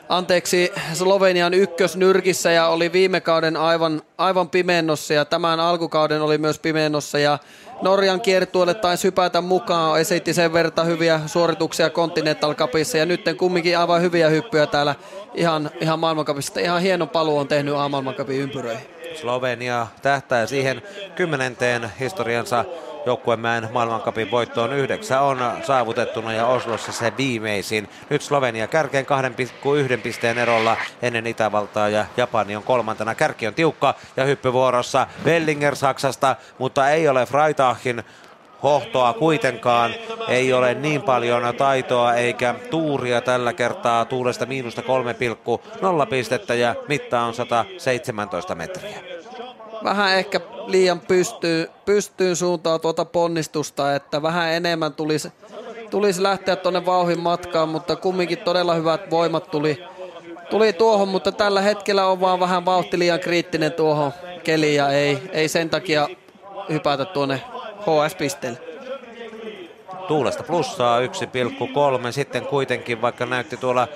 anteeksi, 0.08 0.72
Slovenian 0.94 1.54
ykkösnyrkissä 1.54 2.50
ja 2.50 2.68
oli 2.68 2.92
viime 2.92 3.20
kauden 3.20 3.56
aivan, 3.56 4.02
aivan 4.18 4.50
pimennossa 4.50 5.14
ja 5.14 5.24
tämän 5.24 5.60
alkukauden 5.60 6.22
oli 6.22 6.38
myös 6.38 6.58
pimennossa 6.58 7.18
ja 7.18 7.38
Norjan 7.82 8.20
kiertueelle 8.20 8.74
taisi 8.74 9.04
hypätä 9.04 9.40
mukaan, 9.40 10.00
esitti 10.00 10.34
sen 10.34 10.52
verta 10.52 10.84
hyviä 10.84 11.20
suorituksia 11.26 11.90
Continental 11.90 12.54
Cupissa 12.54 12.98
ja 12.98 13.06
nyt 13.06 13.24
kumminkin 13.38 13.78
aivan 13.78 14.02
hyviä 14.02 14.28
hyppyjä 14.28 14.66
täällä 14.66 14.94
ihan, 15.34 15.70
ihan 15.80 15.98
maailmankapissa. 15.98 16.60
Ihan 16.60 16.82
hieno 16.82 17.06
paluu 17.06 17.38
on 17.38 17.48
tehnyt 17.48 17.74
maailmankapin 17.74 18.40
ympyröihin. 18.40 18.95
Slovenia 19.14 19.86
tähtää 20.02 20.46
siihen 20.46 20.82
kymmenenteen 21.14 21.90
historiansa 22.00 22.64
joukkuemäen 23.06 23.68
maailmankapin 23.72 24.30
voittoon 24.30 24.72
yhdeksän 24.72 25.22
on 25.22 25.38
saavutettuna 25.62 26.32
ja 26.32 26.46
Oslossa 26.46 26.92
se 26.92 27.12
viimeisin. 27.16 27.88
Nyt 28.10 28.22
Slovenia 28.22 28.66
kärkeen 28.66 29.06
2,1 29.94 29.98
pisteen 30.02 30.38
erolla 30.38 30.76
ennen 31.02 31.26
Itävaltaa 31.26 31.88
ja 31.88 32.06
Japani 32.16 32.56
on 32.56 32.62
kolmantena. 32.62 33.14
Kärki 33.14 33.46
on 33.46 33.54
tiukka 33.54 33.94
ja 34.16 34.24
hyppyvuorossa 34.24 35.06
Bellinger 35.24 35.76
Saksasta, 35.76 36.36
mutta 36.58 36.90
ei 36.90 37.08
ole 37.08 37.26
Freitagin 37.26 38.02
hohtoa 38.66 39.12
kuitenkaan. 39.12 39.94
Ei 40.28 40.52
ole 40.52 40.74
niin 40.74 41.02
paljon 41.02 41.54
taitoa 41.58 42.14
eikä 42.14 42.54
tuuria 42.70 43.20
tällä 43.20 43.52
kertaa. 43.52 44.04
Tuulesta 44.04 44.46
miinusta 44.46 44.82
3,0 44.82 46.06
pistettä 46.10 46.54
ja 46.54 46.74
mitta 46.88 47.20
on 47.20 47.34
117 47.34 48.54
metriä. 48.54 48.98
Vähän 49.84 50.18
ehkä 50.18 50.40
liian 50.66 51.00
pystyy, 51.00 51.70
pystyyn 51.84 52.36
suuntaan 52.36 52.80
tuota 52.80 53.04
ponnistusta, 53.04 53.94
että 53.94 54.22
vähän 54.22 54.52
enemmän 54.52 54.92
tulisi, 54.92 55.32
tulisi 55.90 56.22
lähteä 56.22 56.56
tuonne 56.56 56.86
vauhin 56.86 57.20
matkaan, 57.20 57.68
mutta 57.68 57.96
kumminkin 57.96 58.38
todella 58.38 58.74
hyvät 58.74 59.10
voimat 59.10 59.50
tuli, 59.50 59.84
tuli 60.50 60.72
tuohon, 60.72 61.08
mutta 61.08 61.32
tällä 61.32 61.60
hetkellä 61.60 62.06
on 62.06 62.20
vaan 62.20 62.40
vähän 62.40 62.64
vauhti 62.64 62.98
liian 62.98 63.20
kriittinen 63.20 63.72
tuohon 63.72 64.12
keliin 64.44 64.76
ja 64.76 64.90
ei, 64.90 65.18
ei 65.32 65.48
sen 65.48 65.70
takia 65.70 66.08
hypätä 66.68 67.04
tuonne 67.04 67.42
HS-pisteelle. 67.86 68.58
Tuulesta 70.08 70.42
plussaa 70.42 71.00
1,3, 71.00 71.06
sitten 72.10 72.46
kuitenkin 72.46 73.02
vaikka 73.02 73.26
näytti 73.26 73.56
tuolla 73.56 73.88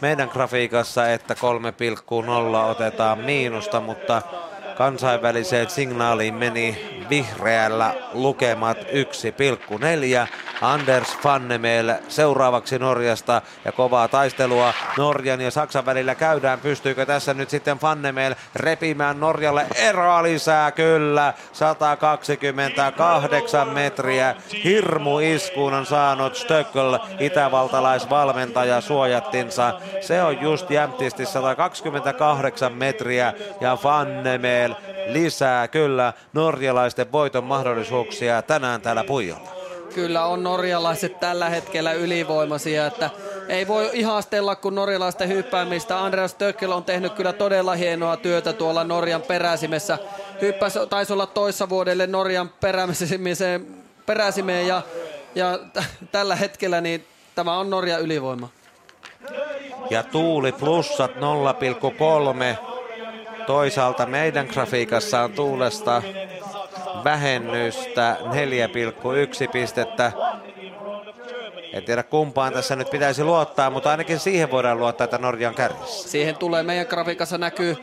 meidän 0.00 0.28
grafiikassa, 0.32 1.12
että 1.12 1.34
3,0 1.34 2.70
otetaan 2.70 3.18
miinusta, 3.18 3.80
mutta 3.80 4.22
kansainväliseen 4.76 5.70
signaaliin 5.70 6.34
meni 6.34 6.97
vihreällä 7.10 7.94
lukemat 8.12 8.78
1,4. 8.78 8.84
Anders 10.60 11.18
Fannemel 11.18 11.94
seuraavaksi 12.08 12.78
Norjasta 12.78 13.42
ja 13.64 13.72
kovaa 13.72 14.08
taistelua 14.08 14.74
Norjan 14.98 15.40
ja 15.40 15.50
Saksan 15.50 15.86
välillä 15.86 16.14
käydään. 16.14 16.60
Pystyykö 16.60 17.06
tässä 17.06 17.34
nyt 17.34 17.50
sitten 17.50 17.78
Fannemel 17.78 18.34
repimään 18.54 19.20
Norjalle 19.20 19.66
eroa 19.74 20.22
lisää? 20.22 20.72
Kyllä, 20.72 21.34
128 21.52 23.68
metriä. 23.68 24.34
Hirmu 24.64 25.18
iskuun 25.18 25.74
on 25.74 25.86
saanut 25.86 26.36
Stöckel, 26.36 26.98
itävaltalaisvalmentaja 27.18 28.80
suojattinsa. 28.80 29.80
Se 30.00 30.22
on 30.22 30.40
just 30.40 30.70
jämptisti 30.70 31.26
128 31.26 32.72
metriä 32.72 33.32
ja 33.60 33.76
Fannemel 33.76 34.74
lisää 35.08 35.68
kyllä 35.68 36.12
norjalaisten 36.32 37.12
voiton 37.12 37.44
mahdollisuuksia 37.44 38.42
tänään 38.42 38.80
täällä 38.80 39.04
Puijolla 39.04 39.58
kyllä 39.94 40.26
on 40.26 40.42
norjalaiset 40.42 41.20
tällä 41.20 41.48
hetkellä 41.48 41.92
ylivoimaisia, 41.92 42.86
että 42.86 43.10
ei 43.48 43.68
voi 43.68 43.90
ihastella 43.92 44.56
kuin 44.56 44.74
norjalaisten 44.74 45.28
hyppäämistä. 45.28 46.04
Andreas 46.04 46.34
Töckel 46.34 46.72
on 46.72 46.84
tehnyt 46.84 47.12
kyllä 47.12 47.32
todella 47.32 47.74
hienoa 47.74 48.16
työtä 48.16 48.52
tuolla 48.52 48.84
Norjan 48.84 49.22
peräsimessä. 49.22 49.98
Hyppäs 50.40 50.74
taisi 50.90 51.12
olla 51.12 51.26
toissa 51.26 51.68
vuodelle 51.68 52.06
Norjan 52.06 52.50
peräsimeen, 52.60 53.66
peräsimeen 54.06 54.66
ja, 54.66 54.82
ja 55.34 55.58
t- 55.72 56.10
tällä 56.12 56.36
hetkellä 56.36 56.80
niin 56.80 57.06
tämä 57.34 57.58
on 57.58 57.70
Norja 57.70 57.98
ylivoima. 57.98 58.48
Ja 59.90 60.02
tuuli 60.02 60.52
plussat 60.52 61.10
0,3. 61.10 62.77
Toisaalta 63.48 64.06
meidän 64.06 64.46
grafiikassa 64.46 65.20
on 65.20 65.32
tuulesta 65.32 66.02
vähennystä 67.04 68.16
4,1 68.22 69.48
pistettä. 69.52 70.12
En 71.72 71.84
tiedä 71.84 72.02
kumpaan 72.02 72.52
tässä 72.52 72.76
nyt 72.76 72.90
pitäisi 72.90 73.24
luottaa, 73.24 73.70
mutta 73.70 73.90
ainakin 73.90 74.18
siihen 74.18 74.50
voidaan 74.50 74.78
luottaa, 74.78 75.04
että 75.04 75.18
Norja 75.18 75.48
on 75.48 75.54
kärjessä. 75.54 76.08
Siihen 76.08 76.36
tulee 76.36 76.62
meidän 76.62 76.86
grafiikassa 76.86 77.38
näkyy, 77.38 77.76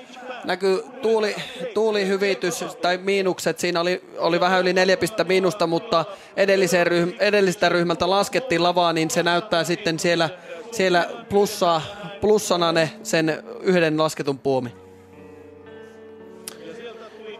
näkyy 0.44 0.84
tuuli, 1.02 1.36
tuulihyvitys 1.74 2.66
tai 2.82 2.98
miinukset. 2.98 3.60
Siinä 3.60 3.82
oli, 3.82 4.04
oli 4.18 4.40
vähän 4.40 4.62
yli 4.62 4.74
neljä 4.74 4.98
pistettä 4.98 5.24
miinusta, 5.24 5.68
mutta 5.68 6.06
edelliseen 6.38 6.88
ryhm, 6.88 7.10
edellisestä 7.20 7.70
ryhmältä 7.70 8.10
laskettiin 8.10 8.64
lavaa, 8.64 8.94
niin 8.94 9.10
se 9.10 9.24
näyttää 9.24 9.64
sitten 9.64 10.00
siellä, 10.00 10.30
siellä 10.72 11.10
plussaa, 11.30 11.82
plussana 12.22 12.72
ne 12.72 12.92
sen 13.04 13.44
yhden 13.62 13.98
lasketun 13.98 14.40
puomi. 14.40 14.85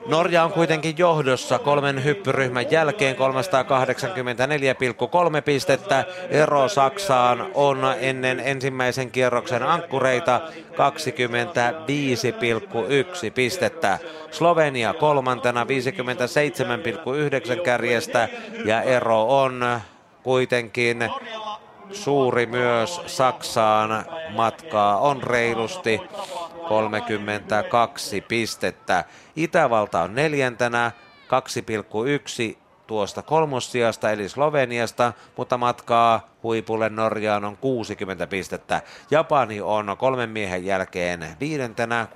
Norja 0.06 0.44
on 0.44 0.52
kuitenkin 0.52 0.98
johdossa 0.98 1.60
kolmen 1.60 2.04
hyppyryhmän 2.04 2.72
jälkeen 2.72 3.16
384,3 3.16 3.22
pistettä. 5.46 6.06
Ero 6.30 6.70
Saksaan 6.70 7.48
on 7.54 7.80
ennen 8.00 8.40
ensimmäisen 8.40 9.12
kierroksen 9.12 9.64
ankkureita 9.64 10.42
25,1 10.48 10.52
pistettä. 13.34 14.00
Slovenia 14.32 14.94
kolmantena 14.94 15.66
57,9 17.56 17.62
kärjestä 17.62 18.30
ja 18.66 18.82
ero 18.82 19.42
on 19.42 19.80
kuitenkin 20.24 21.10
suuri 21.92 22.46
myös 22.46 23.02
Saksaan. 23.06 24.06
Matkaa 24.30 24.98
on 24.98 25.24
reilusti 25.24 26.02
32 26.68 28.22
pistettä. 28.22 29.04
Itävalta 29.36 30.02
on 30.02 30.16
neljäntenä 30.16 30.92
2,1 32.52 32.58
tuosta 32.88 33.22
kolmossijasta 33.22 34.12
eli 34.12 34.30
Sloveniasta, 34.30 35.14
mutta 35.38 35.58
matkaa 35.58 36.30
huipulle 36.44 36.90
Norjaan 36.90 37.46
on 37.46 37.58
60 37.58 38.28
pistettä. 38.28 38.82
Japani 39.12 39.62
on 39.62 39.96
kolmen 39.98 40.30
miehen 40.30 40.66
jälkeen 40.66 41.28
viidentenä 41.40 42.08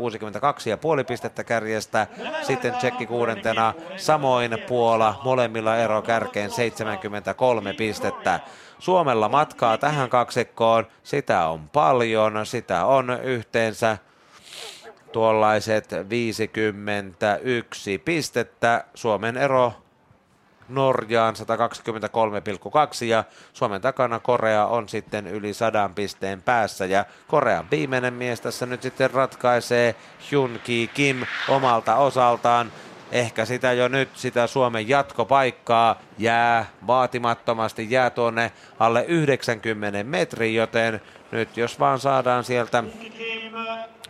62,5 0.99 1.03
pistettä 1.07 1.43
kärjestä, 1.43 2.07
sitten 2.41 2.74
Tsekki 2.74 3.05
kuudentena, 3.05 3.74
samoin 3.97 4.57
Puola 4.67 5.20
molemmilla 5.24 5.78
ero 5.78 6.01
kärkeen 6.01 6.51
73 6.51 7.74
pistettä. 7.74 8.39
Suomella 8.80 9.30
matkaa 9.30 9.78
tähän 9.78 10.09
kaksikkoon, 10.09 10.88
sitä 11.03 11.47
on 11.47 11.70
paljon, 11.70 12.45
sitä 12.45 12.86
on 12.86 13.20
yhteensä 13.24 13.97
tuollaiset 15.12 15.89
51 16.10 17.97
pistettä. 17.97 18.84
Suomen 18.93 19.38
ero 19.38 19.74
Norjaan 20.70 21.36
123,2 21.36 23.05
ja 23.05 23.24
Suomen 23.53 23.82
takana 23.82 24.20
Korea 24.20 24.66
on 24.66 24.89
sitten 24.89 25.28
yli 25.28 25.53
100 25.53 25.89
pisteen 25.95 26.41
päässä 26.41 26.86
ja 26.86 27.05
Korean 27.28 27.66
viimeinen 27.72 28.14
mies 28.14 28.41
tässä 28.41 28.66
nyt 28.66 28.82
sitten 28.82 29.12
ratkaisee 29.12 29.95
Hyun 30.32 30.60
Ki 30.64 30.89
Kim 30.93 31.26
omalta 31.47 31.95
osaltaan. 31.95 32.72
Ehkä 33.12 33.45
sitä 33.45 33.74
jo 33.74 33.88
nyt, 33.88 34.10
sitä 34.14 34.47
Suomen 34.47 34.89
jatkopaikkaa 34.89 35.99
jää 36.18 36.66
vaatimattomasti, 36.88 37.88
jää 37.89 38.10
tuonne 38.10 38.51
alle 38.80 39.05
90 39.07 40.03
metrin, 40.03 40.55
joten 40.55 41.01
nyt 41.32 41.57
jos 41.57 41.80
vaan 41.80 41.99
saadaan 41.99 42.43
sieltä 42.43 42.84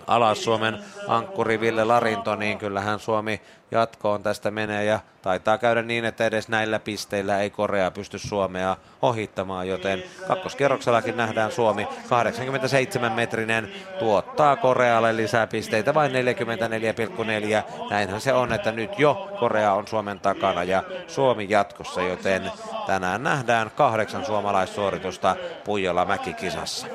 alas 0.09 0.43
Suomen 0.43 0.77
ankkuri 1.07 1.59
Ville 1.59 1.85
Larinto, 1.85 2.35
niin 2.35 2.57
kyllähän 2.57 2.99
Suomi 2.99 3.41
jatkoon 3.71 4.23
tästä 4.23 4.51
menee 4.51 4.85
ja 4.85 4.99
taitaa 5.21 5.57
käydä 5.57 5.81
niin, 5.81 6.05
että 6.05 6.25
edes 6.25 6.49
näillä 6.49 6.79
pisteillä 6.79 7.39
ei 7.39 7.49
Korea 7.49 7.91
pysty 7.91 8.19
Suomea 8.19 8.77
ohittamaan, 9.01 9.67
joten 9.67 10.03
kakkoskierroksellakin 10.27 11.17
nähdään 11.17 11.51
Suomi 11.51 11.87
87-metrinen 12.05 13.69
tuottaa 13.99 14.55
Korealle 14.55 15.15
lisää 15.17 15.47
pisteitä 15.47 15.93
vain 15.93 16.11
44,4. 16.11 17.89
Näinhän 17.89 18.21
se 18.21 18.33
on, 18.33 18.53
että 18.53 18.71
nyt 18.71 18.99
jo 18.99 19.29
Korea 19.39 19.73
on 19.73 19.87
Suomen 19.87 20.19
takana 20.19 20.63
ja 20.63 20.83
Suomi 21.07 21.45
jatkossa, 21.49 22.01
joten 22.01 22.51
tänään 22.87 23.23
nähdään 23.23 23.71
kahdeksan 23.75 24.25
suomalaissuoritusta 24.25 25.35
Puijola 25.63 26.05
Mäkikisassa. 26.05 26.87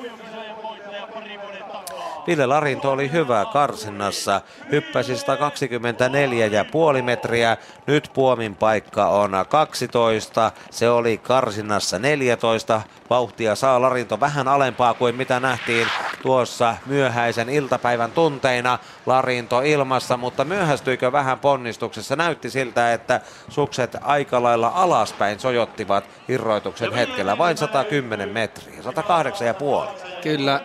Ville 2.27 2.47
Larinto 2.47 2.93
oli 2.93 3.13
hyvä 3.13 3.45
karsinnassa, 3.53 4.41
hyppäsi 4.71 5.15
124,5 5.15 7.03
metriä, 7.03 7.57
nyt 7.87 8.11
puomin 8.15 8.57
paikka 8.57 9.07
on 9.07 9.33
12, 9.49 10.53
se 10.71 10.91
oli 10.91 11.19
karsinnassa 11.19 11.99
14, 11.99 12.83
vauhtia 13.11 13.55
saa 13.55 13.83
Larinto 13.83 14.21
vähän 14.21 14.49
alempaa 14.49 14.95
kuin 14.95 15.15
mitä 15.15 15.41
nähtiin 15.41 15.89
tuossa 16.23 16.77
myöhäisen 16.87 17.49
iltapäivän 17.49 18.13
tunteina. 18.13 18.79
Larinto 19.07 19.61
ilmassa, 19.61 20.17
mutta 20.17 20.45
myöhästyikö 20.45 21.13
vähän 21.13 21.39
ponnistuksessa? 21.39 22.17
Näytti 22.17 22.51
siltä, 22.51 22.93
että 22.93 23.21
sukset 23.49 23.97
aika 24.03 24.43
lailla 24.43 24.73
alaspäin 24.75 25.41
sojottivat 25.41 26.05
irroituksen 26.29 26.93
hetkellä. 26.93 27.39
Vain 27.39 27.57
110 27.57 28.29
metriä, 28.29 28.81
108,5. 28.83 28.83
Kyllä, 30.23 30.61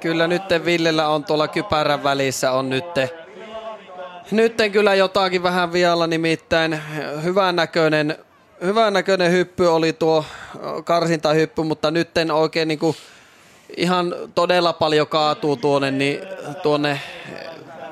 kyllä 0.00 0.26
nyt 0.26 0.42
Villellä 0.64 1.08
on 1.08 1.24
tuolla 1.24 1.48
kypärän 1.48 2.04
välissä 2.04 2.52
on 2.52 2.70
nyt 2.70 2.84
Nytten 4.30 4.72
kyllä 4.72 4.94
jotakin 4.94 5.42
vähän 5.42 5.72
vialla, 5.72 6.06
nimittäin 6.06 6.80
hyvän 7.22 7.56
näköinen, 7.56 8.18
hyvän 8.64 8.92
näköinen 8.92 9.32
hyppy 9.32 9.66
oli 9.66 9.92
tuo 9.92 10.24
karsintahyppy, 10.84 11.62
mutta 11.62 11.90
nytten 11.90 12.30
oikein 12.30 12.68
niin 12.68 12.78
kuin 12.78 12.96
ihan 13.76 14.14
todella 14.34 14.72
paljon 14.72 15.06
kaatuu 15.06 15.56
tuonne, 15.56 15.90
niin 15.90 16.20
tuonne 16.62 17.00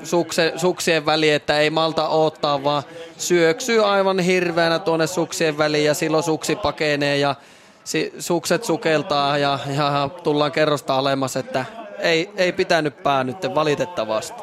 sukse, 0.03 0.53
suksien 0.57 1.07
väliin, 1.07 1.35
että 1.35 1.59
ei 1.59 1.71
malta 1.71 2.09
ottaa, 2.09 2.65
vaan 2.65 2.83
syöksyy 3.17 3.85
aivan 3.85 4.19
hirveänä 4.19 4.79
tuonne 4.79 5.07
suksien 5.07 5.59
väliin 5.59 5.85
ja 5.85 5.95
silloin 5.95 6.23
suksi 6.23 6.57
pakenee 6.57 7.19
ja 7.19 7.35
sukset 8.19 8.65
sukeltaa 8.65 9.39
ja, 9.39 9.59
ja 9.77 10.11
tullaan 10.23 10.53
kerrosta 10.53 10.99
alemmas, 10.99 11.37
että 11.37 11.65
ei, 11.99 12.31
ei 12.37 12.53
pitänyt 12.53 13.03
pää 13.03 13.25
nyt 13.25 13.55
valitettavasti. 13.55 14.43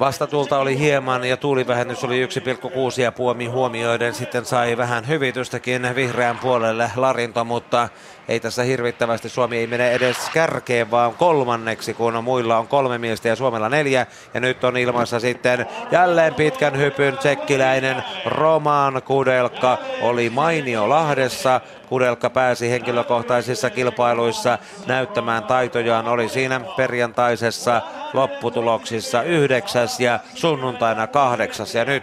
Vastatulta 0.00 0.58
oli 0.58 0.78
hieman 0.78 1.24
ja 1.24 1.36
tuulivähennys 1.36 2.04
oli 2.04 2.26
1,6 2.26 3.02
ja 3.02 3.12
puomi 3.12 3.46
huomioiden. 3.46 4.14
Sitten 4.14 4.44
sai 4.44 4.76
vähän 4.76 5.08
hyvitystäkin 5.08 5.94
vihreän 5.94 6.38
puolelle 6.38 6.90
Larinto, 6.96 7.44
mutta 7.44 7.88
ei 8.28 8.40
tässä 8.40 8.62
hirvittävästi. 8.62 9.28
Suomi 9.28 9.56
ei 9.56 9.66
mene 9.66 9.92
edes 9.92 10.16
kärkeen, 10.32 10.90
vaan 10.90 11.14
kolmanneksi, 11.14 11.94
kun 11.94 12.24
muilla 12.24 12.58
on 12.58 12.68
kolme 12.68 12.98
miestä 12.98 13.28
ja 13.28 13.36
Suomella 13.36 13.68
neljä. 13.68 14.06
Ja 14.34 14.40
nyt 14.40 14.64
on 14.64 14.76
ilmassa 14.76 15.20
sitten 15.20 15.66
jälleen 15.90 16.34
pitkän 16.34 16.78
hypyn 16.78 17.18
tsekkiläinen 17.18 18.02
Roman 18.26 19.02
Kudelka. 19.02 19.78
Oli 20.02 20.30
mainio 20.30 20.88
Lahdessa. 20.88 21.60
Kudelka 21.88 22.30
pääsi 22.30 22.70
henkilökohtaisissa 22.70 23.70
kilpailuissa 23.70 24.58
näyttämään 24.86 25.44
taitojaan. 25.44 26.08
Oli 26.08 26.28
siinä 26.28 26.60
perjantaisessa 26.76 27.82
lopputuloksissa 28.12 29.22
yhdeksäs 29.22 30.00
ja 30.00 30.20
sunnuntaina 30.34 31.06
kahdeksas. 31.06 31.74
Ja 31.74 31.84
nyt 31.84 32.02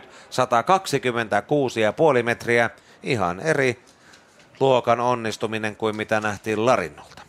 126,5 2.17 2.23
metriä. 2.23 2.69
Ihan 3.03 3.39
eri 3.39 3.82
luokan 4.63 4.99
onnistuminen 4.99 5.75
kuin 5.75 5.95
mitä 5.95 6.19
nähtiin 6.19 6.65
Larinnolta. 6.65 7.21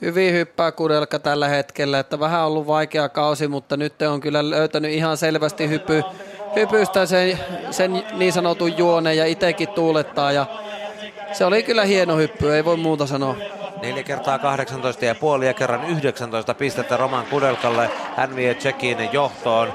Hyvin 0.00 0.34
hyppää 0.34 0.72
kudelka 0.72 1.18
tällä 1.18 1.48
hetkellä, 1.48 1.98
että 1.98 2.20
vähän 2.20 2.46
ollut 2.46 2.66
vaikea 2.66 3.08
kausi, 3.08 3.48
mutta 3.48 3.76
nyt 3.76 4.02
on 4.02 4.20
kyllä 4.20 4.50
löytänyt 4.50 4.90
ihan 4.90 5.16
selvästi 5.16 5.68
hypy, 5.68 6.02
hypystä 6.56 7.06
sen, 7.06 7.38
sen 7.70 8.04
niin 8.12 8.32
sanotun 8.32 8.78
juoneen 8.78 9.16
ja 9.16 9.26
itsekin 9.26 9.68
tuulettaa 9.68 10.32
ja 10.32 10.46
se 11.32 11.44
oli 11.44 11.62
kyllä 11.62 11.84
hieno 11.84 12.16
hyppy, 12.16 12.54
ei 12.54 12.64
voi 12.64 12.76
muuta 12.76 13.06
sanoa. 13.06 13.36
4 13.82 14.02
kertaa 14.02 14.38
18 14.38 15.04
ja 15.04 15.14
puoli 15.14 15.46
ja 15.46 15.54
kerran 15.54 15.88
19 15.88 16.54
pistettä 16.54 16.96
Roman 16.96 17.26
Kudelkalle. 17.26 17.90
Hän 18.16 18.36
vie 18.36 18.54
Tsekin 18.54 19.08
johtoon 19.12 19.72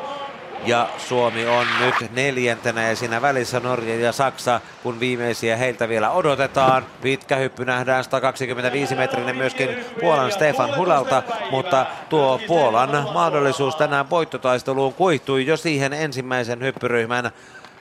ja 0.65 0.89
Suomi 0.97 1.47
on 1.47 1.67
nyt 1.79 2.11
neljäntenä 2.11 2.89
ja 2.89 2.95
siinä 2.95 3.21
välissä 3.21 3.59
Norja 3.59 3.95
ja 3.95 4.11
Saksa, 4.11 4.61
kun 4.83 4.99
viimeisiä 4.99 5.57
heiltä 5.57 5.89
vielä 5.89 6.11
odotetaan. 6.11 6.85
Pitkä 7.01 7.35
hyppy 7.35 7.65
nähdään 7.65 8.03
125 8.03 8.95
metrinen 8.95 9.37
myöskin 9.37 9.85
Puolan 9.99 10.31
Stefan 10.31 10.77
Hulalta, 10.77 11.23
mutta 11.51 11.85
tuo 12.09 12.39
Puolan 12.47 13.07
mahdollisuus 13.13 13.75
tänään 13.75 14.09
voittotaisteluun 14.09 14.93
kuihtui 14.93 15.45
jo 15.45 15.57
siihen 15.57 15.93
ensimmäisen 15.93 16.61
hyppyryhmän 16.61 17.31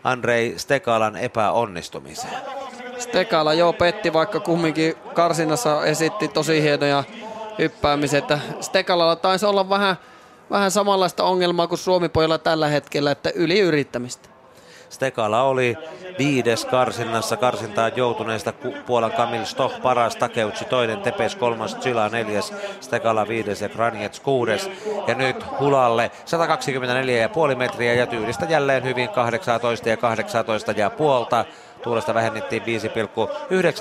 Andrei 0.05 0.55
Stekalan 0.57 1.17
epäonnistumiseen. 1.17 2.35
Stekala 2.99 3.55
joo 3.55 3.73
petti, 3.73 4.13
vaikka 4.13 4.41
kumminkin 4.41 4.95
karsinnassa 5.15 5.85
esitti 5.85 6.29
tosi 6.29 6.63
hienoja 6.63 7.05
hyppäämisiä. 7.59 8.23
Stekalalla 8.61 9.17
taisi 9.17 9.47
olla 9.47 9.69
vähän, 9.69 9.97
vähän 10.53 10.71
samanlaista 10.71 11.25
ongelmaa 11.25 11.67
kuin 11.67 11.79
Suomipojalla 11.79 12.39
tällä 12.39 12.69
hetkellä, 12.69 13.11
että 13.11 13.31
yliyrittämistä. 13.35 14.29
Stekala 14.91 15.43
oli 15.43 15.77
viides 16.19 16.65
karsinnassa 16.65 17.37
karsintaan 17.37 17.93
joutuneesta 17.97 18.53
Puolan 18.87 19.13
Kamil 19.13 19.45
Stoch 19.45 19.83
paras, 19.83 20.17
Takeutsi 20.17 20.65
toinen, 20.65 21.01
Tepes 21.01 21.37
kolmas, 21.37 21.77
Chila 21.77 22.09
neljäs, 22.09 22.55
Stekala 22.81 23.29
viides 23.29 23.61
ja 23.61 23.69
Kranjets 23.69 24.21
kuudes. 24.21 24.71
Ja 25.07 25.15
nyt 25.15 25.45
Hulalle 25.61 26.11
124,5 27.51 27.57
metriä 27.57 27.95
ja 27.95 28.07
tyylistä 28.07 28.47
jälleen 28.49 28.85
hyvin 28.85 29.09
18 29.09 29.89
ja 29.89 29.97
18 29.97 30.73
ja 30.73 30.91
puolta. 30.91 31.45
Tuulesta 31.83 32.15
vähennettiin 32.15 32.63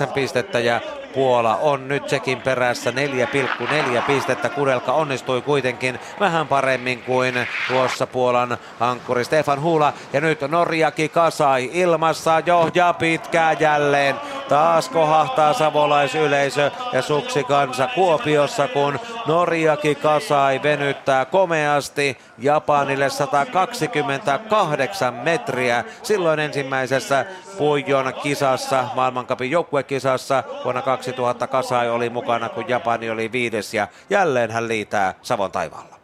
5,9 0.06 0.12
pistettä 0.12 0.58
ja 0.58 0.80
Puola 1.14 1.56
on 1.56 1.88
nyt 1.88 2.06
Tsekin 2.06 2.40
perässä 2.40 2.90
4,4 2.90 4.02
pistettä. 4.06 4.48
Kudelka 4.48 4.92
onnistui 4.92 5.42
kuitenkin 5.42 5.98
vähän 6.20 6.48
paremmin 6.48 7.02
kuin 7.02 7.48
tuossa 7.68 8.06
Puolan 8.06 8.58
ankkuri 8.80 9.24
Stefan 9.24 9.62
Hula. 9.62 9.92
Ja 10.12 10.20
nyt 10.20 10.40
Norjaki 10.40 11.08
Kasai 11.08 11.70
ilmassa 11.72 12.42
jo 12.46 12.70
ja 12.74 12.92
pitkää 12.92 13.52
jälleen. 13.52 14.16
Taas 14.48 14.88
kohahtaa 14.88 15.52
savolaisyleisö 15.52 16.70
ja 16.92 17.02
suksi 17.02 17.44
kansa 17.44 17.88
Kuopiossa, 17.94 18.68
kun 18.68 18.98
Norjaki 19.26 19.94
Kasai 19.94 20.60
venyttää 20.62 21.24
komeasti 21.24 22.18
Japanille 22.42 23.10
128 23.10 25.14
metriä. 25.14 25.84
Silloin 26.02 26.40
ensimmäisessä 26.40 27.24
Puijon 27.58 28.14
kisassa, 28.22 28.84
maailmankapin 28.94 29.50
joukkuekisassa 29.50 30.44
vuonna 30.64 30.82
2000 30.82 31.46
Kasai 31.46 31.90
oli 31.90 32.10
mukana, 32.10 32.48
kun 32.48 32.68
Japani 32.68 33.10
oli 33.10 33.32
viides 33.32 33.74
ja 33.74 33.88
jälleen 34.10 34.50
hän 34.50 34.68
liitää 34.68 35.14
Savon 35.22 35.52
taivaalla. 35.52 35.96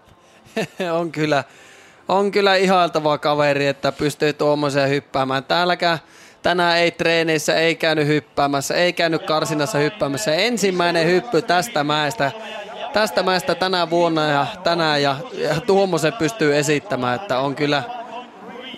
on 0.99 1.13
kyllä, 1.13 1.45
on 2.09 2.31
kyllä 2.31 2.55
ihailtava 2.55 3.19
kaveri, 3.19 3.67
että 3.67 3.93
pystyy 3.93 4.33
tuommoiseen 4.33 4.91
hyppäämään. 4.91 5.45
Täälläkään 5.45 5.99
tänään 6.43 6.79
ei 6.79 6.91
treeneissä, 6.91 7.55
ei 7.55 7.75
käynyt 7.75 8.07
hyppäämässä, 8.07 8.75
ei 8.75 8.93
käynyt 8.93 9.23
karsinassa 9.23 9.79
hyppäämässä. 9.79 10.35
Ensimmäinen 10.35 11.07
hyppy 11.07 11.43
tästä 11.43 11.85
mäestä, 11.85 12.33
tästä 12.93 13.23
mäestä 13.23 13.55
tänä 13.55 13.91
vuonna 13.91 14.27
ja 14.27 14.47
tänään 14.65 15.03
ja, 15.03 15.17
ja 15.33 15.61
tuommoisen 15.61 16.13
pystyy 16.13 16.57
esittämään, 16.57 17.15
että 17.15 17.39
on 17.39 17.55
kyllä, 17.55 17.83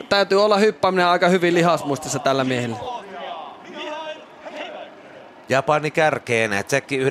täytyy 0.08 0.44
olla 0.44 0.56
hyppääminen 0.56 1.06
aika 1.06 1.28
hyvin 1.28 1.54
lihasmuistissa 1.54 2.18
tällä 2.18 2.44
miehellä. 2.44 2.76
Japani 5.48 5.90
kärkeen, 5.90 6.64
Tsekki 6.66 6.98
9,3 7.04 7.11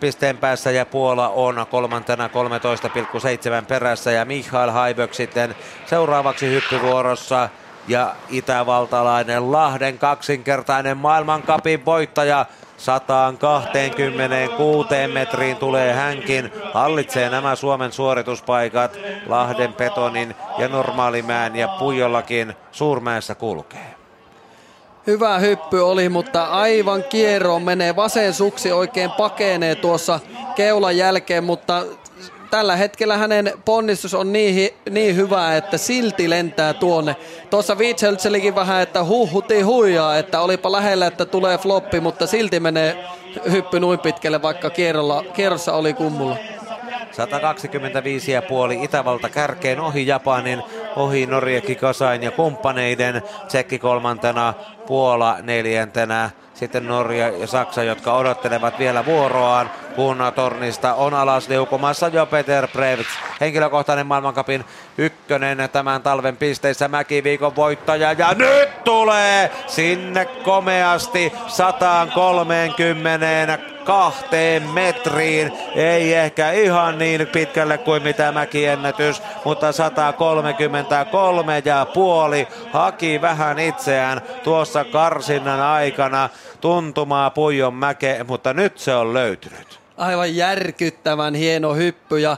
pisteen 0.00 0.38
päässä 0.38 0.70
ja 0.70 0.86
Puola 0.86 1.28
on 1.28 1.66
kolmantena 1.70 2.28
13,7 2.28 3.66
perässä 3.68 4.10
ja 4.10 4.24
Michael 4.24 4.70
Haibök 4.70 5.14
sitten 5.14 5.54
seuraavaksi 5.86 6.46
hyppyvuorossa 6.50 7.48
ja 7.88 8.14
itävaltalainen 8.30 9.52
Lahden 9.52 9.98
kaksinkertainen 9.98 10.96
maailmankapin 10.96 11.84
voittaja 11.84 12.46
126 12.76 14.88
metriin 15.12 15.56
tulee 15.56 15.92
hänkin. 15.92 16.52
Hallitsee 16.74 17.30
nämä 17.30 17.56
Suomen 17.56 17.92
suorituspaikat 17.92 18.98
Lahden 19.26 19.72
Petonin 19.72 20.34
ja 20.58 20.68
Normaalimään 20.68 21.56
ja 21.56 21.68
Pujollakin 21.68 22.54
Suurmäessä 22.72 23.34
kulkee. 23.34 23.94
Hyvä 25.06 25.38
hyppy 25.38 25.80
oli, 25.80 26.08
mutta 26.08 26.44
aivan 26.44 27.04
kierroon 27.04 27.62
menee. 27.62 27.96
Vasen 27.96 28.34
suksi 28.34 28.72
oikein 28.72 29.10
pakenee 29.10 29.74
tuossa 29.74 30.20
keulan 30.56 30.96
jälkeen, 30.96 31.44
mutta 31.44 31.82
tällä 32.50 32.76
hetkellä 32.76 33.16
hänen 33.16 33.52
ponnistus 33.64 34.14
on 34.14 34.32
niin, 34.32 34.70
niin 34.90 35.16
hyvä, 35.16 35.56
että 35.56 35.78
silti 35.78 36.30
lentää 36.30 36.74
tuonne. 36.74 37.16
Tuossa 37.50 37.78
Viitseltselikin 37.78 38.54
vähän, 38.54 38.82
että 38.82 39.04
huhuti 39.04 39.60
huijaa, 39.60 40.18
että 40.18 40.40
olipa 40.40 40.72
lähellä, 40.72 41.06
että 41.06 41.24
tulee 41.24 41.58
floppi, 41.58 42.00
mutta 42.00 42.26
silti 42.26 42.60
menee 42.60 43.04
hyppy 43.50 43.80
noin 43.80 43.98
pitkälle, 43.98 44.42
vaikka 44.42 44.70
kierrolla, 44.70 45.24
kierrossa 45.34 45.74
oli 45.74 45.94
kummulla. 45.94 46.36
125,5 48.78 48.84
Itävalta 48.84 49.28
kärkeen 49.28 49.80
ohi 49.80 50.06
Japanin, 50.06 50.62
ohi 50.96 51.26
Norja 51.26 51.60
Kikasain 51.60 52.22
ja 52.22 52.30
kumppaneiden, 52.30 53.22
Tsekki 53.46 53.78
kolmantena, 53.78 54.54
Puola 54.86 55.36
neljäntenä, 55.42 56.30
sitten 56.54 56.86
Norja 56.86 57.28
ja 57.28 57.46
Saksa, 57.46 57.82
jotka 57.82 58.14
odottelevat 58.14 58.78
vielä 58.78 59.04
vuoroaan, 59.04 59.70
kun 59.96 60.18
tornista 60.34 60.94
on 60.94 61.14
alas 61.14 61.48
liukumassa 61.48 62.08
jo 62.08 62.26
Peter 62.26 62.68
Prevts. 62.68 63.08
Henkilökohtainen 63.40 64.06
maailmankapin 64.06 64.64
ykkönen 64.98 65.68
tämän 65.72 66.02
talven 66.02 66.36
pisteissä 66.36 66.88
Mäkiviikon 66.88 67.56
voittaja 67.56 68.12
ja 68.12 68.34
nyt 68.34 68.84
tulee 68.84 69.50
sinne 69.66 70.24
komeasti 70.24 71.32
130 71.46 73.73
kahteen 73.84 74.62
metriin. 74.62 75.52
Ei 75.74 76.14
ehkä 76.14 76.52
ihan 76.52 76.98
niin 76.98 77.26
pitkälle 77.26 77.78
kuin 77.78 78.02
mitä 78.02 78.32
mäkiennätys, 78.32 79.22
mutta 79.44 79.72
133 79.72 81.62
ja 81.64 81.86
puoli 81.94 82.48
haki 82.72 83.20
vähän 83.20 83.58
itseään 83.58 84.20
tuossa 84.44 84.84
karsinnan 84.84 85.60
aikana 85.60 86.28
tuntumaa 86.60 87.30
Puijon 87.30 87.74
mäke, 87.74 88.24
mutta 88.28 88.52
nyt 88.52 88.78
se 88.78 88.94
on 88.94 89.14
löytynyt. 89.14 89.80
Aivan 89.96 90.36
järkyttävän 90.36 91.34
hieno 91.34 91.74
hyppy 91.74 92.18
ja 92.18 92.36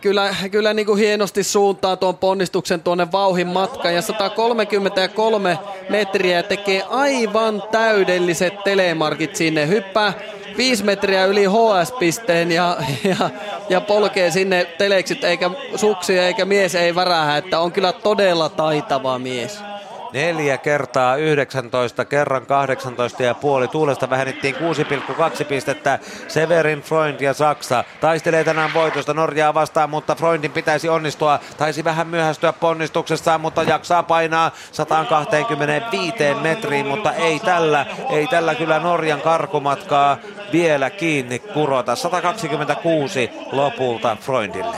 kyllä, 0.00 0.34
kyllä 0.50 0.74
niin 0.74 0.86
kuin 0.86 0.98
hienosti 0.98 1.42
suuntaa 1.44 1.96
tuon 1.96 2.16
ponnistuksen 2.16 2.82
tuonne 2.82 3.12
vauhin 3.12 3.46
matkaan 3.46 3.94
ja 3.94 4.02
133 4.02 5.58
metriä 5.88 6.42
tekee 6.42 6.82
aivan 6.90 7.62
täydelliset 7.70 8.64
telemarkit 8.64 9.36
sinne. 9.36 9.68
Hyppää 9.68 10.12
5 10.56 10.84
metriä 10.84 11.24
yli 11.24 11.44
HS-pisteen 11.44 12.52
ja, 12.52 12.76
ja, 13.04 13.30
ja 13.68 13.80
polkee 13.80 14.30
sinne 14.30 14.64
teleksit 14.64 15.24
eikä 15.24 15.50
suksia 15.76 16.26
eikä 16.26 16.44
mies 16.44 16.74
ei 16.74 16.94
värähä, 16.94 17.36
että 17.36 17.60
on 17.60 17.72
kyllä 17.72 17.92
todella 17.92 18.48
taitava 18.48 19.18
mies. 19.18 19.71
Neljä 20.12 20.58
kertaa 20.58 21.16
19, 21.16 22.04
kerran 22.04 22.46
18 22.46 23.22
ja 23.22 23.34
puoli. 23.34 23.68
Tuulesta 23.68 24.10
vähennettiin 24.10 24.54
6,2 24.54 25.44
pistettä. 25.44 25.98
Severin, 26.28 26.82
Freund 26.82 27.20
ja 27.20 27.34
Saksa 27.34 27.84
taistelee 28.00 28.44
tänään 28.44 28.74
voitosta 28.74 29.14
Norjaa 29.14 29.54
vastaan, 29.54 29.90
mutta 29.90 30.14
Freundin 30.14 30.52
pitäisi 30.52 30.88
onnistua. 30.88 31.38
Taisi 31.56 31.84
vähän 31.84 32.06
myöhästyä 32.06 32.52
ponnistuksessaan, 32.52 33.40
mutta 33.40 33.62
jaksaa 33.62 34.02
painaa 34.02 34.50
125 34.72 36.16
metriin, 36.42 36.86
mutta 36.86 37.12
ei 37.12 37.40
tällä, 37.40 37.86
ei 38.10 38.26
tällä 38.26 38.54
kyllä 38.54 38.78
Norjan 38.78 39.20
karkumatkaa 39.20 40.18
vielä 40.52 40.90
kiinni 40.90 41.38
kurota. 41.38 41.96
126 41.96 43.30
lopulta 43.52 44.16
Freundille. 44.20 44.76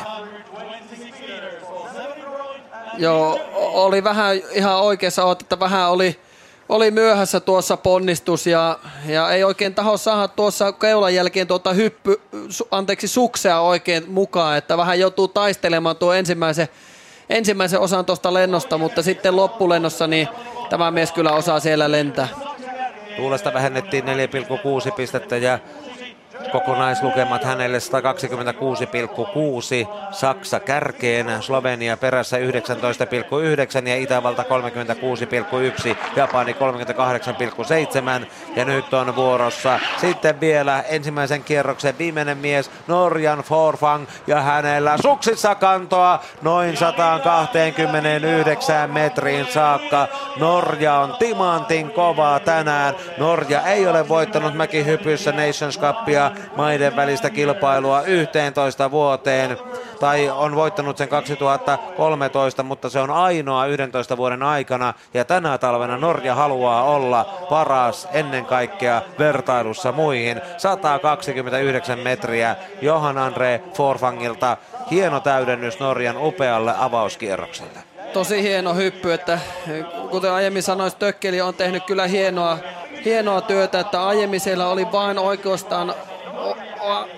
Joo, 2.99 3.41
oli 3.55 4.05
vähän 4.05 4.37
ihan 4.51 4.81
oikeassa, 4.81 5.33
että 5.41 5.61
vähän 5.61 5.91
oli, 5.91 6.21
oli 6.69 6.91
myöhässä 6.91 7.41
tuossa 7.41 7.77
ponnistus 7.77 8.47
ja, 8.47 8.79
ja 9.07 9.31
ei 9.31 9.45
oikein 9.45 9.75
taho 9.75 9.97
saada 9.97 10.29
tuossa 10.29 10.73
keulan 10.73 11.15
jälkeen 11.15 11.47
tuota 11.47 11.73
hyppy, 11.73 12.21
anteeksi 12.71 13.09
suksea 13.09 13.61
oikein 13.61 14.05
mukaan, 14.09 14.59
että 14.59 14.77
vähän 14.77 15.01
joutuu 15.01 15.29
taistelemaan 15.29 15.97
tuo 15.97 16.13
ensimmäisen, 16.13 16.69
ensimmäisen 17.31 17.81
osan 17.81 18.05
tuosta 18.05 18.35
lennosta, 18.35 18.79
mutta 18.79 19.03
sitten 19.03 19.37
loppulennossa 19.37 20.07
niin 20.07 20.29
tämä 20.71 20.91
mies 20.91 21.13
kyllä 21.13 21.33
osaa 21.33 21.61
siellä 21.61 21.91
lentää. 21.91 22.29
Tuulesta 23.17 23.55
vähennettiin 23.55 24.05
4,6 24.05 24.93
pistettä 24.97 25.37
ja 25.37 25.59
Kokonaislukemat 26.53 27.45
hänelle 27.45 27.79
126,6, 27.79 27.87
Saksa 30.11 30.61
kärkeen, 30.61 31.43
Slovenia 31.43 31.97
perässä 31.97 32.37
19,9 32.37 33.89
ja 33.89 33.97
Itävalta 33.97 34.43
36,1, 34.43 35.97
Japani 36.17 36.53
38,7 36.53 36.59
ja 38.57 38.65
nyt 38.65 38.95
on 38.95 39.17
vuorossa 39.17 39.81
sitten 39.97 40.41
vielä 40.41 40.83
ensimmäisen 40.83 41.45
kierroksen 41.45 41.99
viimeinen 41.99 42.39
mies 42.39 42.71
Norjan 42.87 43.39
Forfang 43.39 44.07
ja 44.27 44.41
hänellä 44.41 44.97
suksissa 45.03 45.55
kantoa 45.55 46.21
noin 46.43 46.77
129 46.77 48.91
metriin 48.91 49.47
saakka. 49.47 50.09
Norja 50.37 50.95
on 50.95 51.17
timantin 51.19 51.91
kovaa 51.91 52.41
tänään. 52.41 52.95
Norja 53.19 53.63
ei 53.63 53.87
ole 53.87 54.09
voittanut 54.09 54.55
mäkihypyssä 54.55 55.33
Nations 55.33 55.79
Cupia 55.79 56.31
maiden 56.57 56.97
välistä 56.97 57.31
kilpailua 57.31 58.03
11 58.03 58.91
vuoteen 58.91 59.59
tai 60.01 60.31
on 60.31 60.57
voittanut 60.57 60.97
sen 60.97 61.09
2013, 61.09 62.63
mutta 62.63 62.91
se 62.91 63.01
on 63.01 63.11
ainoa 63.11 63.67
11 63.67 64.17
vuoden 64.17 64.43
aikana 64.43 64.95
ja 65.15 65.25
tänä 65.25 65.59
talvena 65.59 65.97
Norja 65.97 66.35
haluaa 66.35 66.85
olla 66.85 67.47
paras 67.51 68.09
ennen 68.13 68.47
kaikkea 68.47 69.03
vertailussa 69.19 69.93
muihin. 69.93 70.41
129 70.57 71.99
metriä 71.99 72.57
Johan 72.83 73.19
Andre 73.19 73.63
Forfangilta. 73.75 74.57
Hieno 74.91 75.21
täydennys 75.21 75.81
Norjan 75.81 76.17
upealle 76.17 76.75
avauskierrokselle. 76.79 77.79
Tosi 78.13 78.43
hieno 78.43 78.75
hyppy, 78.75 79.13
että 79.13 79.39
kuten 80.11 80.33
aiemmin 80.33 80.63
sanoin, 80.63 80.91
Stökkeli 80.91 81.41
on 81.41 81.55
tehnyt 81.55 81.85
kyllä 81.85 82.07
hienoa, 82.07 82.59
hienoa 83.05 83.41
työtä, 83.41 83.81
että 83.81 84.07
aiemmin 84.07 84.41
siellä 84.41 84.69
oli 84.69 84.93
vain 84.93 85.19
oikeastaan 85.19 85.95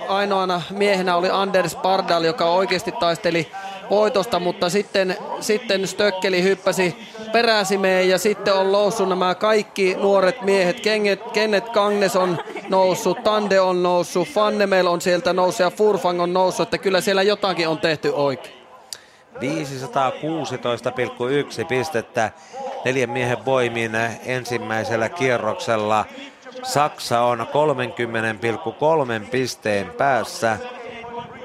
ainoana 0.09 0.63
miehenä 0.71 1.17
oli 1.17 1.31
Anders 1.31 1.77
Bardal, 1.77 2.25
joka 2.25 2.45
oikeasti 2.45 2.93
taisteli 2.93 3.51
voitosta, 3.91 4.41
mutta 4.41 4.71
sitten, 4.71 5.17
sitten 5.41 5.89
Stökkeli 5.89 6.43
hyppäsi 6.43 6.97
peräsimeen 7.33 8.09
ja 8.09 8.19
sitten 8.19 8.55
on 8.55 8.73
noussut 8.73 9.09
nämä 9.09 9.35
kaikki 9.35 9.95
nuoret 9.95 10.43
miehet. 10.43 10.81
Kenneth, 10.81 11.33
Kenneth 11.33 11.73
Kangnes 11.73 12.17
on 12.17 12.39
noussut, 12.69 13.25
Tande 13.25 13.61
on 13.61 13.83
noussut, 13.83 14.29
Fannemel 14.29 14.87
on 14.87 15.01
sieltä 15.01 15.33
noussut 15.33 15.65
ja 15.65 15.71
Furfang 15.71 16.23
on 16.23 16.33
noussut, 16.33 16.67
että 16.67 16.79
kyllä 16.79 17.01
siellä 17.01 17.23
jotakin 17.23 17.69
on 17.69 17.79
tehty 17.79 18.13
oikein. 18.15 18.57
516,1 19.41 19.41
pistettä 21.69 22.31
neljän 22.85 23.11
miehen 23.11 23.45
voimin 23.45 23.93
ensimmäisellä 24.27 25.09
kierroksella. 25.09 26.05
Saksa 26.63 27.21
on 27.21 27.41
30,3 27.41 27.47
pisteen 29.31 29.87
päässä 29.99 30.59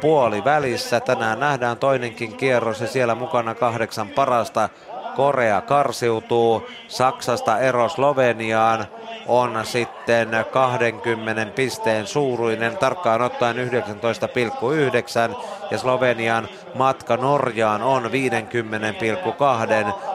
puoli 0.01 0.43
välissä. 0.43 0.99
Tänään 0.99 1.39
nähdään 1.39 1.78
toinenkin 1.78 2.38
kierros 2.38 2.82
ja 2.82 2.88
siellä 2.88 3.16
mukana 3.16 3.55
kahdeksan 3.55 4.09
parasta. 4.09 4.70
Korea 5.16 5.62
karsiutuu, 5.62 6.68
Saksasta 6.88 7.59
ero 7.59 7.89
Sloveniaan 7.89 8.86
on 9.28 9.59
sitten 9.64 10.30
20 10.51 11.45
pisteen 11.55 12.07
suuruinen, 12.07 12.78
tarkkaan 12.78 13.22
ottaen 13.22 13.55
19,9 13.55 15.36
ja 15.72 15.78
Slovenian 15.78 16.47
matka 16.76 17.18
Norjaan 17.18 17.82
on 17.84 18.03
50,2 18.03 18.09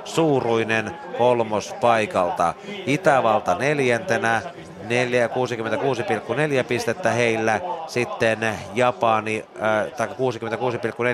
suuruinen 0.04 0.98
kolmospaikalta. 1.18 2.54
Itävalta 2.86 3.54
neljäntenä, 3.54 4.42
66,4 4.88 6.64
pistettä 6.68 7.10
heillä, 7.10 7.60
sitten 7.86 8.38
Japani, 8.74 9.44
äh, 9.62 9.92
tai 9.92 10.08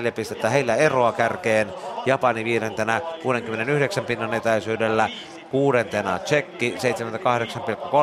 66,4 0.05 0.11
pistettä 0.11 0.49
heillä 0.49 0.75
eroa 0.75 1.11
kärkeen, 1.11 1.73
Japani 2.05 2.45
viidentenä 2.45 3.01
69 3.23 4.05
pinnan 4.05 4.33
etäisyydellä, 4.33 5.09
kuudentena 5.53 6.19
Tsekki 6.19 6.75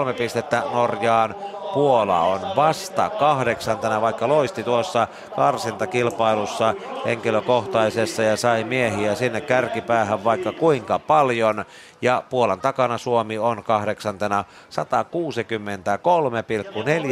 78,3 0.08 0.14
pistettä 0.18 0.62
Norjaan, 0.72 1.34
Puola 1.74 2.20
on 2.20 2.40
vasta 2.56 3.10
kahdeksantena, 3.10 4.00
vaikka 4.00 4.28
loisti 4.28 4.62
tuossa 4.62 5.08
karsintakilpailussa 5.36 6.74
henkilökohtaisessa 7.04 8.22
ja 8.22 8.36
sai 8.36 8.64
miehiä 8.64 9.14
sinne 9.14 9.40
kärkipäähän 9.40 10.24
vaikka 10.24 10.52
kuinka 10.52 10.98
paljon. 10.98 11.64
Ja 12.02 12.22
Puolan 12.30 12.60
takana 12.60 12.98
Suomi 12.98 13.38
on 13.38 13.64
kahdeksantena 13.64 14.44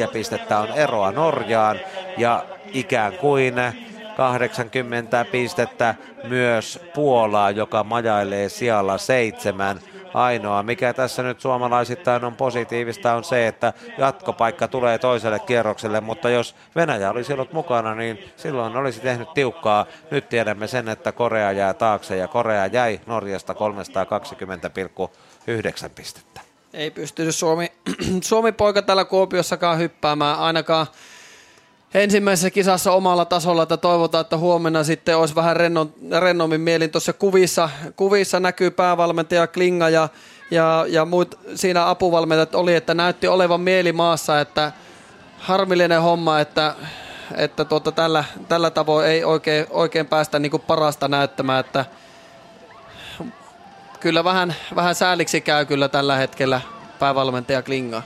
163,4 0.05 0.09
pistettä 0.13 0.59
on 0.59 0.69
eroa 0.69 1.13
Norjaan 1.13 1.77
ja 2.19 2.45
ikään 2.73 3.13
kuin 3.13 3.55
80 4.17 5.25
pistettä 5.33 5.95
myös 6.25 6.81
Puolaa, 6.95 7.51
joka 7.51 7.85
majailee 7.85 8.49
sijalla 8.49 8.99
seitsemän. 8.99 9.81
Ainoa, 10.19 10.63
mikä 10.63 10.93
tässä 10.95 11.23
nyt 11.23 11.41
suomalaisittain 11.41 12.25
on 12.25 12.37
positiivista, 12.37 13.15
on 13.15 13.25
se, 13.25 13.47
että 13.47 13.73
jatkopaikka 13.99 14.69
tulee 14.69 14.99
toiselle 14.99 15.39
kierrokselle, 15.39 16.01
mutta 16.01 16.31
jos 16.31 16.55
Venäjä 16.77 17.11
olisi 17.11 17.33
ollut 17.33 17.53
mukana, 17.53 17.95
niin 17.95 18.19
silloin 18.37 18.77
olisi 18.77 19.01
tehnyt 19.01 19.35
tiukkaa. 19.35 19.87
Nyt 20.11 20.29
tiedämme 20.29 20.67
sen, 20.67 20.89
että 20.89 21.13
Korea 21.13 21.53
jää 21.53 21.75
taakse 21.75 22.17
ja 22.17 22.29
Korea 22.29 22.67
jäi 22.67 23.01
Norjasta 23.07 23.53
320,9 23.53 23.59
pistettä. 25.95 26.41
Ei 26.73 26.91
pystynyt 26.91 27.35
Suomi, 27.35 27.73
Suomi 28.23 28.53
poika 28.53 28.83
täällä 28.83 29.05
Kuopiossakaan 29.05 29.79
hyppäämään 29.79 30.39
ainakaan 30.39 30.87
ensimmäisessä 31.95 32.51
kisassa 32.51 32.93
omalla 32.93 33.25
tasolla, 33.25 33.63
että 33.63 33.77
toivotaan, 33.77 34.21
että 34.21 34.37
huomenna 34.37 34.85
sitten 34.85 35.17
olisi 35.17 35.35
vähän 35.35 35.57
rennon, 35.57 35.95
rennommin 36.21 36.61
mielin. 36.61 36.91
Tuossa 36.91 37.13
kuvissa, 37.13 37.71
kuvissa 37.97 38.41
näkyy 38.41 38.71
päävalmentaja 38.71 39.47
Klinga 39.47 39.89
ja, 39.89 40.09
ja, 40.51 40.85
ja 40.89 41.05
muut 41.05 41.39
siinä 41.55 41.89
apuvalmentajat 41.89 42.55
oli, 42.55 42.75
että 42.75 42.95
näytti 42.95 43.29
olevan 43.29 43.61
mieli 43.61 43.93
maassa, 43.93 44.41
että 44.41 44.73
harmillinen 45.39 46.03
homma, 46.03 46.41
että, 46.41 46.75
että 47.37 47.65
tuota, 47.65 47.93
tällä, 47.93 48.25
tällä 48.49 48.71
tavoin 48.71 49.07
ei 49.07 49.25
oikein, 49.25 49.67
oikein 49.71 50.07
päästä 50.07 50.39
niin 50.39 50.61
parasta 50.67 51.09
näyttämään, 51.09 51.61
että 51.61 51.85
kyllä 54.01 54.25
vähän, 54.25 54.55
vähän 54.77 54.95
sääliksi 54.95 55.41
käy 55.41 55.65
kyllä 55.65 55.89
tällä 55.89 56.17
hetkellä 56.17 56.61
päävalmentaja 56.99 57.63
Klinga. 57.63 58.03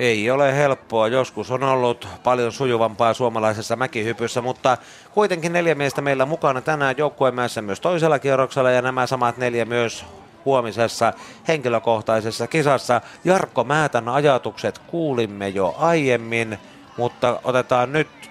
Ei 0.00 0.30
ole 0.30 0.56
helppoa. 0.56 1.08
Joskus 1.08 1.50
on 1.50 1.62
ollut 1.62 2.08
paljon 2.22 2.52
sujuvampaa 2.52 3.14
suomalaisessa 3.14 3.76
mäkihypyssä, 3.76 4.40
mutta 4.40 4.78
kuitenkin 5.12 5.52
neljä 5.52 5.74
miestä 5.74 6.00
meillä 6.00 6.26
mukana 6.26 6.60
tänään 6.60 6.94
joukkuemäessä 6.98 7.62
myös 7.62 7.80
toisella 7.80 8.18
kierroksella 8.18 8.70
ja 8.70 8.82
nämä 8.82 9.06
samat 9.06 9.36
neljä 9.38 9.64
myös 9.64 10.04
huomisessa 10.44 11.12
henkilökohtaisessa 11.48 12.46
kisassa. 12.46 13.00
Jarkko 13.24 13.64
Määtän 13.64 14.08
ajatukset 14.08 14.78
kuulimme 14.78 15.48
jo 15.48 15.74
aiemmin, 15.78 16.58
mutta 16.96 17.40
otetaan 17.44 17.92
nyt 17.92 18.30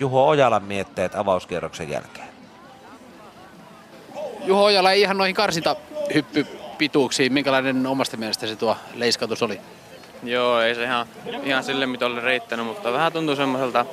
Juho 0.00 0.28
Ojalan 0.28 0.64
mietteet 0.64 1.14
avauskierroksen 1.14 1.90
jälkeen. 1.90 2.28
Juho 4.44 4.64
Ojala 4.64 4.92
ei 4.92 5.00
ihan 5.00 5.18
noihin 5.18 5.34
karsintahyppypituuksiin. 5.34 7.32
Minkälainen 7.32 7.86
omasta 7.86 8.16
mielestäsi 8.16 8.56
tuo 8.56 8.76
leiskatus 8.94 9.42
oli? 9.42 9.60
Joo, 10.24 10.60
ei 10.60 10.74
se 10.74 10.82
ihan, 10.82 11.06
ihan 11.42 11.64
sille 11.64 11.86
mitä 11.86 12.06
oli 12.06 12.20
riittänyt, 12.20 12.66
mutta 12.66 12.92
vähän 12.92 13.12
tuntui 13.12 13.36
semmoiselta 13.36 13.86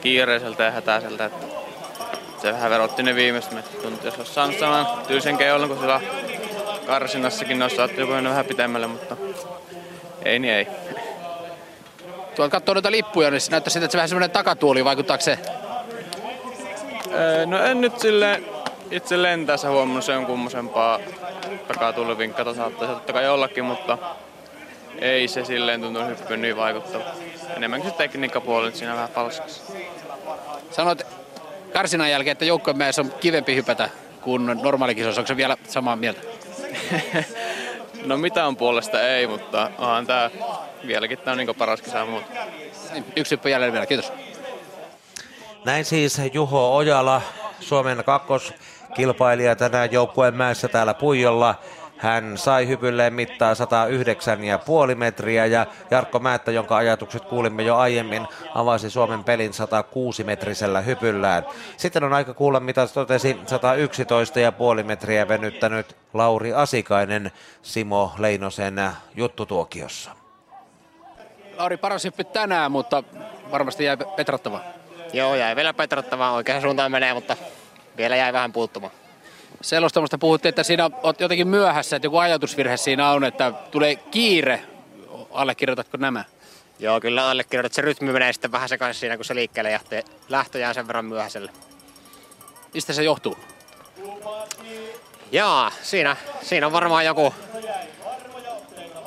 kiireiseltä 0.00 0.62
ja 0.62 0.70
hätäiseltä, 0.70 1.24
että 1.24 1.46
se 2.42 2.52
vähän 2.52 2.70
verotti 2.70 3.02
ne 3.02 3.14
viimeiset 3.14 3.52
metrit. 3.52 3.82
Tuntui, 3.82 4.06
jos 4.06 4.18
olisi 4.18 4.34
saanut 4.34 4.58
saman 4.58 4.86
tyylisen 5.06 5.38
keulon 5.38 5.68
kuin 5.68 5.80
sillä 5.80 6.00
karsinnassakin, 6.86 7.58
ne 7.58 7.64
olisi 7.64 7.76
saattu 7.76 8.00
joku 8.00 8.12
vähän 8.12 8.44
pitemmälle, 8.44 8.86
mutta 8.86 9.16
ei 10.24 10.38
niin 10.38 10.54
ei. 10.54 10.66
Tuolla 12.34 12.50
katsoo 12.50 12.74
noita 12.74 12.90
lippuja, 12.90 13.30
niin 13.30 13.40
se 13.40 13.50
näyttää 13.50 13.70
siltä, 13.70 13.84
että 13.84 13.92
se 13.92 13.98
vähän 13.98 14.08
semmoinen 14.08 14.30
takatuoli, 14.30 14.84
vaikuttaako 14.84 15.22
se? 15.22 15.38
Öö, 17.12 17.46
no 17.46 17.64
en 17.64 17.80
nyt 17.80 18.00
sille 18.00 18.42
itse 18.90 19.22
lentäessä 19.22 19.70
huomannut 19.70 20.04
sen 20.04 20.26
kummosempaa 20.26 20.98
takatulivinkkata 21.68 22.54
saattaisi 22.54 22.94
totta 22.94 23.12
kai 23.12 23.24
jollakin, 23.24 23.64
mutta 23.64 23.98
ei 24.98 25.28
se 25.28 25.44
silleen 25.44 25.80
tuntunut 25.80 26.08
hyppyyn 26.08 26.42
niin 26.42 26.56
vaikuttava. 26.56 27.04
Enemmänkin 27.56 27.90
se 27.90 27.96
tekniikkapuoli 27.96 28.72
siinä 28.72 28.94
vähän 28.94 29.08
falskassa. 29.08 29.72
Sanoit 30.70 31.02
karsinan 31.72 32.10
jälkeen, 32.10 32.32
että 32.32 32.44
joukkojen 32.44 32.78
on 32.98 33.12
kivempi 33.20 33.54
hypätä 33.54 33.90
kuin 34.20 34.46
normaalikisoissa. 34.62 35.20
Onko 35.20 35.28
se 35.28 35.36
vielä 35.36 35.56
samaa 35.68 35.96
mieltä? 35.96 36.20
no 38.06 38.16
mitään 38.16 38.56
puolesta 38.56 39.02
ei, 39.02 39.26
mutta 39.26 39.70
onhan 39.78 40.06
tämä 40.06 40.30
vieläkin 40.86 41.18
tämä 41.18 41.32
on 41.32 41.38
niin 41.38 41.56
paras 41.58 41.82
kisa 41.82 42.06
muuta. 42.06 42.26
Niin, 42.92 43.04
yksi 43.16 43.30
hyppy 43.30 43.48
jälleen 43.48 43.72
vielä, 43.72 43.86
kiitos. 43.86 44.12
Näin 45.64 45.84
siis 45.84 46.20
Juho 46.32 46.76
Ojala, 46.76 47.22
Suomen 47.60 48.04
kakkoskilpailija 48.04 49.56
tänään 49.56 49.92
joukkueen 49.92 50.34
mäessä 50.34 50.68
täällä 50.68 50.94
Puijolla. 50.94 51.54
Hän 52.00 52.38
sai 52.38 52.68
hypylleen 52.68 53.14
mittaa 53.14 53.54
109,5 53.54 54.94
metriä 54.94 55.46
ja 55.46 55.66
Jarkko 55.90 56.18
Määttä, 56.18 56.50
jonka 56.50 56.76
ajatukset 56.76 57.24
kuulimme 57.24 57.62
jo 57.62 57.76
aiemmin, 57.76 58.26
avasi 58.54 58.90
Suomen 58.90 59.24
pelin 59.24 59.52
106 59.52 60.24
metrisellä 60.24 60.80
hypyllään. 60.80 61.46
Sitten 61.76 62.04
on 62.04 62.12
aika 62.12 62.34
kuulla, 62.34 62.60
mitä 62.60 62.86
totesi 62.86 63.38
111,5 64.78 64.84
metriä 64.84 65.28
venyttänyt 65.28 65.96
Lauri 66.14 66.52
Asikainen 66.52 67.32
Simo 67.62 68.12
Leinosen 68.18 68.76
juttutuokiossa. 69.16 70.10
Lauri 71.56 71.76
paras 71.76 72.04
hyppy 72.04 72.24
tänään, 72.24 72.72
mutta 72.72 73.02
varmasti 73.50 73.84
jäi 73.84 73.96
petrattava. 74.16 74.60
Joo, 75.12 75.34
jäi 75.34 75.56
vielä 75.56 75.74
petrattavaa. 75.74 76.32
Oikeaan 76.32 76.62
suuntaan 76.62 76.90
menee, 76.92 77.14
mutta 77.14 77.36
vielä 77.96 78.16
jäi 78.16 78.32
vähän 78.32 78.52
puuttumaan. 78.52 78.92
Selostamasta 79.60 80.18
puhuttiin, 80.18 80.48
että 80.48 80.62
siinä 80.62 80.90
olet 81.02 81.20
jotenkin 81.20 81.48
myöhässä, 81.48 81.96
että 81.96 82.06
joku 82.06 82.18
ajatusvirhe 82.18 82.76
siinä 82.76 83.10
on, 83.10 83.24
että 83.24 83.52
tulee 83.70 83.96
kiire. 83.96 84.62
Allekirjoitatko 85.30 85.96
nämä? 85.96 86.24
Joo, 86.78 87.00
kyllä 87.00 87.28
allekirjoitat. 87.28 87.72
Se 87.72 87.82
rytmi 87.82 88.12
menee 88.12 88.32
sitten 88.32 88.52
vähän 88.52 88.68
sekaisin 88.68 89.00
siinä, 89.00 89.16
kun 89.16 89.24
se 89.24 89.34
liikkeelle 89.34 89.72
lähtee. 89.72 90.04
Lähtö 90.28 90.58
jää 90.58 90.74
sen 90.74 90.86
verran 90.86 91.04
myöhäiselle. 91.04 91.50
Mistä 92.74 92.92
se 92.92 93.02
johtuu? 93.02 93.36
Jaa, 95.32 95.72
siinä, 95.82 96.16
siinä 96.42 96.66
on 96.66 96.72
varmaan 96.72 97.06
joku, 97.06 97.34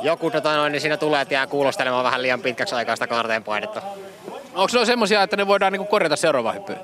joku 0.01 0.31
tota 0.31 0.55
noin, 0.55 0.71
niin 0.71 0.81
siinä 0.81 0.97
tulee, 0.97 1.21
että 1.21 1.33
jää 1.33 1.47
kuulostelemaan 1.47 2.03
vähän 2.03 2.21
liian 2.21 2.41
pitkäksi 2.41 2.75
aikaa 2.75 2.95
sitä 2.95 3.07
kaarteen 3.07 3.43
painetta. 3.43 3.81
Onko 4.53 4.79
ne 4.79 4.85
semmoisia, 4.85 5.23
että 5.23 5.37
ne 5.37 5.47
voidaan 5.47 5.73
niinku 5.73 5.87
korjata 5.87 6.15
seuraava 6.15 6.51
hyppy? 6.51 6.75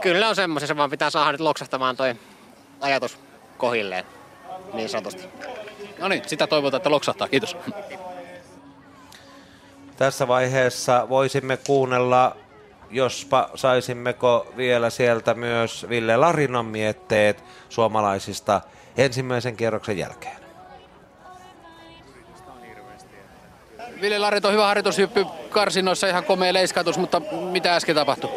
Kyllä 0.00 0.28
on 0.28 0.36
semmoisia, 0.36 0.66
se 0.66 0.76
vaan 0.76 0.90
pitää 0.90 1.10
saada 1.10 1.32
nyt 1.32 1.40
loksahtamaan 1.40 1.96
toi 1.96 2.14
ajatus 2.80 3.18
kohilleen, 3.58 4.04
niin 4.72 4.88
sanotusti. 4.88 5.24
No 5.98 6.08
niin, 6.08 6.22
sitä 6.26 6.46
toivotaan, 6.46 6.78
että 6.78 6.90
loksahtaa. 6.90 7.28
Kiitos. 7.28 7.56
Tässä 9.96 10.28
vaiheessa 10.28 11.08
voisimme 11.08 11.56
kuunnella, 11.56 12.36
jospa 12.90 13.50
saisimmeko 13.54 14.52
vielä 14.56 14.90
sieltä 14.90 15.34
myös 15.34 15.86
Ville 15.88 16.16
Larinon 16.16 16.66
mietteet 16.66 17.44
suomalaisista 17.68 18.60
ensimmäisen 18.96 19.56
kierroksen 19.56 19.98
jälkeen. 19.98 20.38
Ville 24.00 24.18
Larit 24.18 24.44
on 24.44 24.52
hyvä 24.52 24.66
harjoitushyppy 24.66 25.26
karsinnoissa, 25.50 26.06
ihan 26.06 26.24
komea 26.24 26.52
leiskatus, 26.52 26.98
mutta 26.98 27.22
mitä 27.50 27.76
äsken 27.76 27.94
tapahtui? 27.94 28.30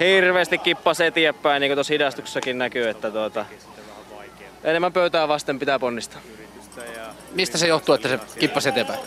Hirveästi 0.00 0.58
kippasi 0.58 1.04
eteenpäin, 1.04 1.60
niin 1.60 1.68
kuin 1.68 1.76
tuossa 1.76 1.92
hidastuksessakin 1.92 2.58
näkyy, 2.58 2.88
että 2.88 3.10
tuota, 3.10 3.46
enemmän 4.64 4.92
pöytää 4.92 5.28
vasten 5.28 5.58
pitää 5.58 5.78
ponnistaa. 5.78 6.20
Mistä 7.32 7.58
se 7.58 7.66
johtuu, 7.66 7.94
että 7.94 8.08
se 8.08 8.18
kippasi 8.38 8.68
eteenpäin? 8.68 9.00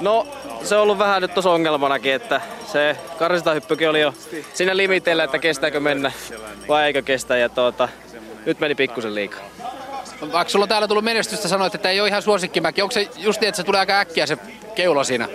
No, 0.00 0.26
se 0.62 0.76
on 0.76 0.82
ollut 0.82 0.98
vähän 0.98 1.22
nyt 1.22 1.34
tuossa 1.34 1.50
ongelmanakin, 1.50 2.14
että 2.14 2.40
se 2.72 2.96
karsintahyppykin 3.18 3.90
oli 3.90 4.00
jo 4.00 4.14
siinä 4.54 4.76
limiteillä, 4.76 5.24
että 5.24 5.38
kestääkö 5.38 5.80
mennä 5.80 6.12
vai 6.68 6.84
eikö 6.86 7.02
kestä. 7.02 7.36
Ja 7.36 7.48
tuota, 7.48 7.88
nyt 8.46 8.60
meni 8.60 8.74
pikkusen 8.74 9.14
liikaa. 9.14 9.42
Vaikka 10.32 10.48
sulla 10.52 10.62
on 10.62 10.68
täällä 10.68 10.88
tullut 10.88 11.04
menestystä, 11.04 11.48
sanoit, 11.48 11.74
että 11.74 11.90
ei 11.90 12.00
ole 12.00 12.08
ihan 12.08 12.22
suosikkimäki. 12.22 12.82
Onko 12.82 12.92
se 12.92 13.08
just 13.16 13.40
niin, 13.40 13.48
että 13.48 13.56
se 13.56 13.64
tulee 13.64 13.80
aika 13.80 14.00
äkkiä 14.00 14.26
se 14.26 14.38
keula 14.74 15.04
siinä? 15.04 15.28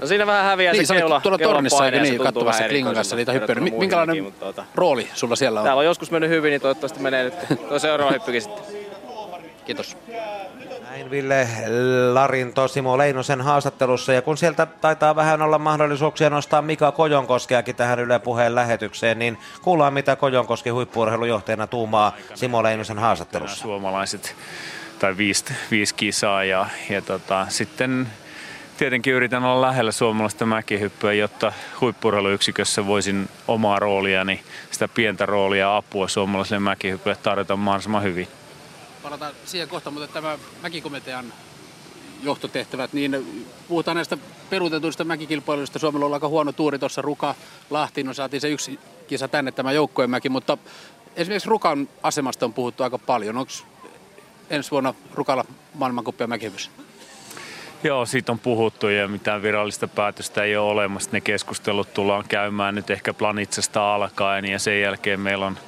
No 0.00 0.06
siinä 0.06 0.26
vähän 0.26 0.44
häviää 0.44 0.72
niin, 0.72 0.86
se 0.86 0.94
keula. 0.94 1.20
tuolla 1.20 1.38
tornissa 1.38 1.84
se 1.84 1.90
niin, 1.90 2.18
katsomassa 2.18 2.58
vähän 2.58 2.70
Klingan 2.70 2.94
kanssa 2.94 3.16
niitä 3.16 3.32
hyppyjä. 3.32 3.48
verrattuna 3.48 3.78
Minkälainen 3.78 4.24
mutta 4.24 4.44
tuota, 4.44 4.64
rooli 4.74 5.08
sulla 5.14 5.36
siellä 5.36 5.60
on? 5.60 5.64
Täällä 5.64 5.80
on 5.80 5.86
joskus 5.86 6.10
mennyt 6.10 6.30
hyvin, 6.30 6.50
niin 6.50 6.60
toivottavasti 6.60 7.00
menee 7.00 7.24
nyt 7.24 7.34
tuo 7.68 7.78
seuraava 7.78 8.12
hyppykin 8.12 8.42
sitten. 8.42 8.64
Kiitos. 9.66 9.96
Näin 10.82 11.10
Ville 11.10 11.48
Larinto 12.12 12.68
Simo 12.68 12.98
Leinosen 12.98 13.40
haastattelussa 13.40 14.12
ja 14.12 14.22
kun 14.22 14.36
sieltä 14.36 14.66
taitaa 14.66 15.16
vähän 15.16 15.42
olla 15.42 15.58
mahdollisuuksia 15.58 16.30
nostaa 16.30 16.62
Mika 16.62 16.92
Kojonkoskeakin 16.92 17.76
tähän 17.76 17.98
Yle 17.98 18.18
Puheen 18.18 18.54
lähetykseen, 18.54 19.18
niin 19.18 19.38
kuullaan 19.62 19.92
mitä 19.92 20.16
Kojonkoski 20.16 20.70
huippuurheilujohtajana 20.70 21.66
tuumaa 21.66 22.12
Simo 22.34 22.62
Leinosen 22.62 22.98
haastattelussa. 22.98 23.62
Suomalaiset 23.62 24.34
tai 24.98 25.16
viisi, 25.16 25.44
viisi 25.70 25.94
kisaa 25.94 26.44
ja, 26.44 26.66
ja 26.90 27.02
tota, 27.02 27.46
sitten 27.48 28.08
tietenkin 28.76 29.14
yritän 29.14 29.44
olla 29.44 29.66
lähellä 29.66 29.92
suomalaista 29.92 30.46
mäkihyppyä, 30.46 31.12
jotta 31.12 31.52
huippurheiluyksikössä 31.80 32.86
voisin 32.86 33.28
omaa 33.48 33.78
rooliani, 33.78 34.42
sitä 34.70 34.88
pientä 34.88 35.26
roolia 35.26 35.76
apua 35.76 36.08
suomalaiselle 36.08 36.60
mäkihyppylle 36.60 37.16
tarjota 37.22 37.56
mahdollisimman 37.56 38.02
hyvin. 38.02 38.28
Palataan 39.02 39.32
siihen 39.44 39.68
kohta, 39.68 39.90
mutta 39.90 40.08
tämä 40.08 40.38
mäkikomitean 40.62 41.32
johtotehtävät, 42.22 42.92
niin 42.92 43.46
puhutaan 43.68 43.94
näistä 43.94 44.18
peruutetuista 44.50 45.04
mäkikilpailuista. 45.04 45.78
Suomella 45.78 46.06
on 46.06 46.14
aika 46.14 46.28
huono 46.28 46.52
tuuri 46.52 46.78
tuossa 46.78 47.02
Ruka, 47.02 47.34
Lahtiin, 47.70 48.06
no 48.06 48.14
saatiin 48.14 48.40
se 48.40 48.48
yksi 48.48 48.78
kisa 49.08 49.28
tänne 49.28 49.52
tämä 49.52 49.72
joukkojen 49.72 50.10
mäki, 50.10 50.28
mutta 50.28 50.58
esimerkiksi 51.16 51.48
Rukan 51.48 51.88
asemasta 52.02 52.46
on 52.46 52.52
puhuttu 52.52 52.82
aika 52.82 52.98
paljon. 52.98 53.36
Onko 53.36 53.52
ensi 54.50 54.70
vuonna 54.70 54.94
Rukalla 55.14 55.44
maailmankuppia 55.74 56.26
mäkihypyssä? 56.26 56.70
Joo, 57.84 58.06
siitä 58.06 58.32
on 58.32 58.38
puhuttu 58.38 58.88
ja 58.88 59.08
mitään 59.08 59.42
virallista 59.42 59.88
päätöstä 59.88 60.42
ei 60.42 60.56
ole 60.56 60.70
olemassa. 60.70 61.10
Ne 61.12 61.20
keskustelut 61.20 61.94
tullaan 61.94 62.24
käymään 62.28 62.74
nyt 62.74 62.90
ehkä 62.90 63.14
Planitsesta 63.14 63.94
alkaen 63.94 64.44
ja 64.44 64.58
sen 64.58 64.80
jälkeen 64.80 65.20
meillä 65.20 65.46
on, 65.46 65.58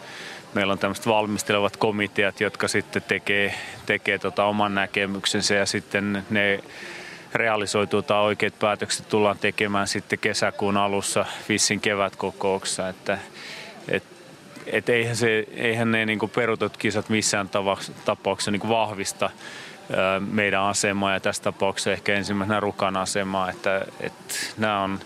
meillä 0.55 0.72
on 0.72 0.78
tämmöiset 0.78 1.06
valmistelevat 1.06 1.76
komiteat, 1.76 2.40
jotka 2.40 2.68
sitten 2.68 3.02
tekee, 3.02 3.55
tekee 3.86 4.18
tota 4.18 4.44
oman 4.44 4.74
näkemyksensä 4.74 5.55
ja 5.55 5.66
sitten 5.66 6.24
ne 6.30 6.60
realisoituu 7.34 8.02
tai 8.02 8.22
oikeat 8.22 8.59
päätökset 8.59 9.09
tullaan 9.09 9.38
tekemään 9.38 9.88
sitten 9.88 10.18
kesäkuun 10.18 10.76
alussa 10.76 11.26
Fissin 11.47 11.80
kevätkokouksessa. 11.80 12.88
Että, 12.88 13.18
et, 13.88 14.02
et 14.66 14.88
eihän, 14.88 15.16
se, 15.16 15.47
eihän 15.55 15.90
ne 15.90 16.06
niin 16.06 16.30
perutut 16.34 16.76
kisat 16.76 17.09
missään 17.09 17.48
tapauksessa 18.05 18.51
niin 18.51 18.68
vahvista 18.68 19.30
meidän 20.30 20.62
asemaa 20.62 21.12
ja 21.12 21.20
tässä 21.20 21.42
tapauksessa 21.42 21.92
ehkä 21.92 22.14
ensimmäisenä 22.14 22.60
Rukan 22.60 22.96
asemaa, 22.96 23.50
että, 23.50 23.86
että 24.00 24.34
nämä 24.58 24.82
on 24.82 25.00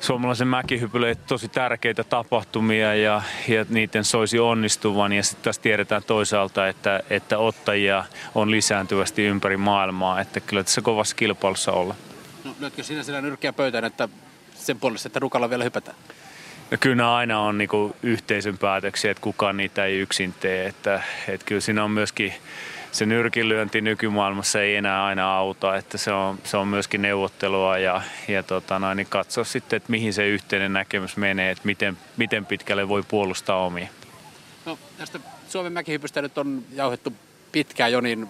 suomalaisen 0.00 0.48
mäkihypylle 0.48 1.14
tosi 1.14 1.48
tärkeitä 1.48 2.04
tapahtumia 2.04 2.94
ja, 2.94 3.22
ja 3.48 3.66
niiden 3.68 4.04
soisi 4.04 4.38
onnistuvan. 4.38 5.12
Ja 5.12 5.22
sitten 5.22 5.44
taas 5.44 5.58
tiedetään 5.58 6.02
toisaalta, 6.02 6.68
että, 6.68 7.00
että 7.10 7.38
ottajia 7.38 8.04
on 8.34 8.50
lisääntyvästi 8.50 9.22
ympäri 9.22 9.56
maailmaa, 9.56 10.20
että 10.20 10.40
kyllä 10.40 10.64
tässä 10.64 10.80
kovassa 10.80 11.16
kilpailussa 11.16 11.72
olla. 11.72 11.94
No, 12.44 12.54
lyötkö 12.60 12.82
sinä 12.82 13.02
sillä 13.02 13.20
nyrkkiä 13.20 13.52
pöytään, 13.52 13.84
että 13.84 14.08
sen 14.54 14.80
puolesta, 14.80 15.08
että 15.08 15.20
Rukalla 15.20 15.50
vielä 15.50 15.64
hypätään? 15.64 15.96
No 16.70 16.76
kyllä 16.80 17.16
aina 17.16 17.40
on 17.40 17.58
niinku 17.58 17.96
yhteisön 18.02 18.58
päätöksiä, 18.58 19.10
että 19.10 19.20
kukaan 19.20 19.56
niitä 19.56 19.84
ei 19.84 19.98
yksin 19.98 20.34
tee. 20.40 20.66
Että, 20.66 21.02
että 21.28 21.46
kyllä 21.46 21.60
siinä 21.60 21.84
on 21.84 21.90
myöskin 21.90 22.34
se 22.94 23.06
nyrkilyönti 23.06 23.80
nykymaailmassa 23.80 24.60
ei 24.60 24.76
enää 24.76 25.04
aina 25.04 25.36
auta, 25.36 25.76
että 25.76 25.98
se 25.98 26.12
on, 26.12 26.38
se 26.44 26.56
on 26.56 26.68
myöskin 26.68 27.02
neuvottelua 27.02 27.78
ja, 27.78 28.02
ja 28.28 28.42
tota 28.42 28.78
noin, 28.78 28.96
niin 28.96 29.06
katsoa 29.10 29.44
sitten, 29.44 29.76
että 29.76 29.90
mihin 29.90 30.12
se 30.12 30.28
yhteinen 30.28 30.72
näkemys 30.72 31.16
menee, 31.16 31.50
että 31.50 31.66
miten, 31.66 31.98
miten 32.16 32.46
pitkälle 32.46 32.88
voi 32.88 33.02
puolustaa 33.02 33.64
omia. 33.64 33.88
No, 34.66 34.78
tästä 34.98 35.20
Suomen 35.48 35.72
mäkihypystä 35.72 36.22
nyt 36.22 36.38
on 36.38 36.64
jauhettu 36.72 37.12
pitkään 37.52 37.92
jo, 37.92 38.00
niin 38.00 38.28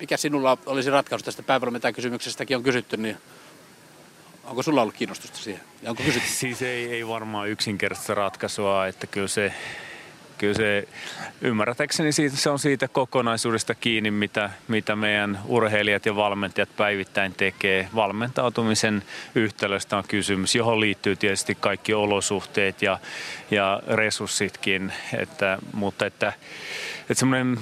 mikä 0.00 0.16
sinulla 0.16 0.58
olisi 0.66 0.90
ratkaisu 0.90 1.24
tästä 1.24 1.42
kysymyksestäkin 1.94 2.56
on 2.56 2.62
kysytty, 2.62 2.96
niin 2.96 3.16
onko 4.44 4.62
sulla 4.62 4.82
ollut 4.82 4.94
kiinnostusta 4.94 5.38
siihen? 5.38 5.62
Ja 5.82 5.90
onko 5.90 6.02
kysytty? 6.02 6.28
Siis 6.40 6.62
ei, 6.62 6.92
ei 6.92 7.08
varmaan 7.08 7.48
yksinkertaista 7.48 8.14
ratkaisua, 8.14 8.86
että 8.86 9.06
kyllä 9.06 9.28
se 9.28 9.52
kyllä 10.38 10.54
se 10.54 10.88
ymmärrätäkseni 11.40 12.12
siitä, 12.12 12.36
se 12.36 12.50
on 12.50 12.58
siitä 12.58 12.88
kokonaisuudesta 12.88 13.74
kiinni, 13.74 14.10
mitä, 14.10 14.50
mitä 14.68 14.96
meidän 14.96 15.40
urheilijat 15.46 16.06
ja 16.06 16.16
valmentajat 16.16 16.76
päivittäin 16.76 17.34
tekee. 17.34 17.88
Valmentautumisen 17.94 19.02
yhtälöstä 19.34 19.96
on 19.96 20.04
kysymys, 20.08 20.54
johon 20.54 20.80
liittyy 20.80 21.16
tietysti 21.16 21.56
kaikki 21.60 21.94
olosuhteet 21.94 22.82
ja, 22.82 22.98
ja 23.50 23.82
resurssitkin, 23.86 24.92
että, 25.16 25.58
mutta 25.72 26.06
että, 26.06 26.32
että 27.00 27.14
semmoinen 27.14 27.58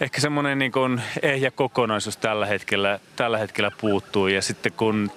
ehkä 0.00 0.20
semmoinen 0.20 0.58
niin 0.58 1.02
ehjä 1.22 1.50
kokonaisuus 1.50 2.16
tällä 2.16 2.46
hetkellä, 2.46 3.00
tällä 3.16 3.38
hetkellä 3.38 3.70
puuttuu 3.80 4.26
ja 4.28 4.42
sitten 4.42 4.72
kun 4.72 5.10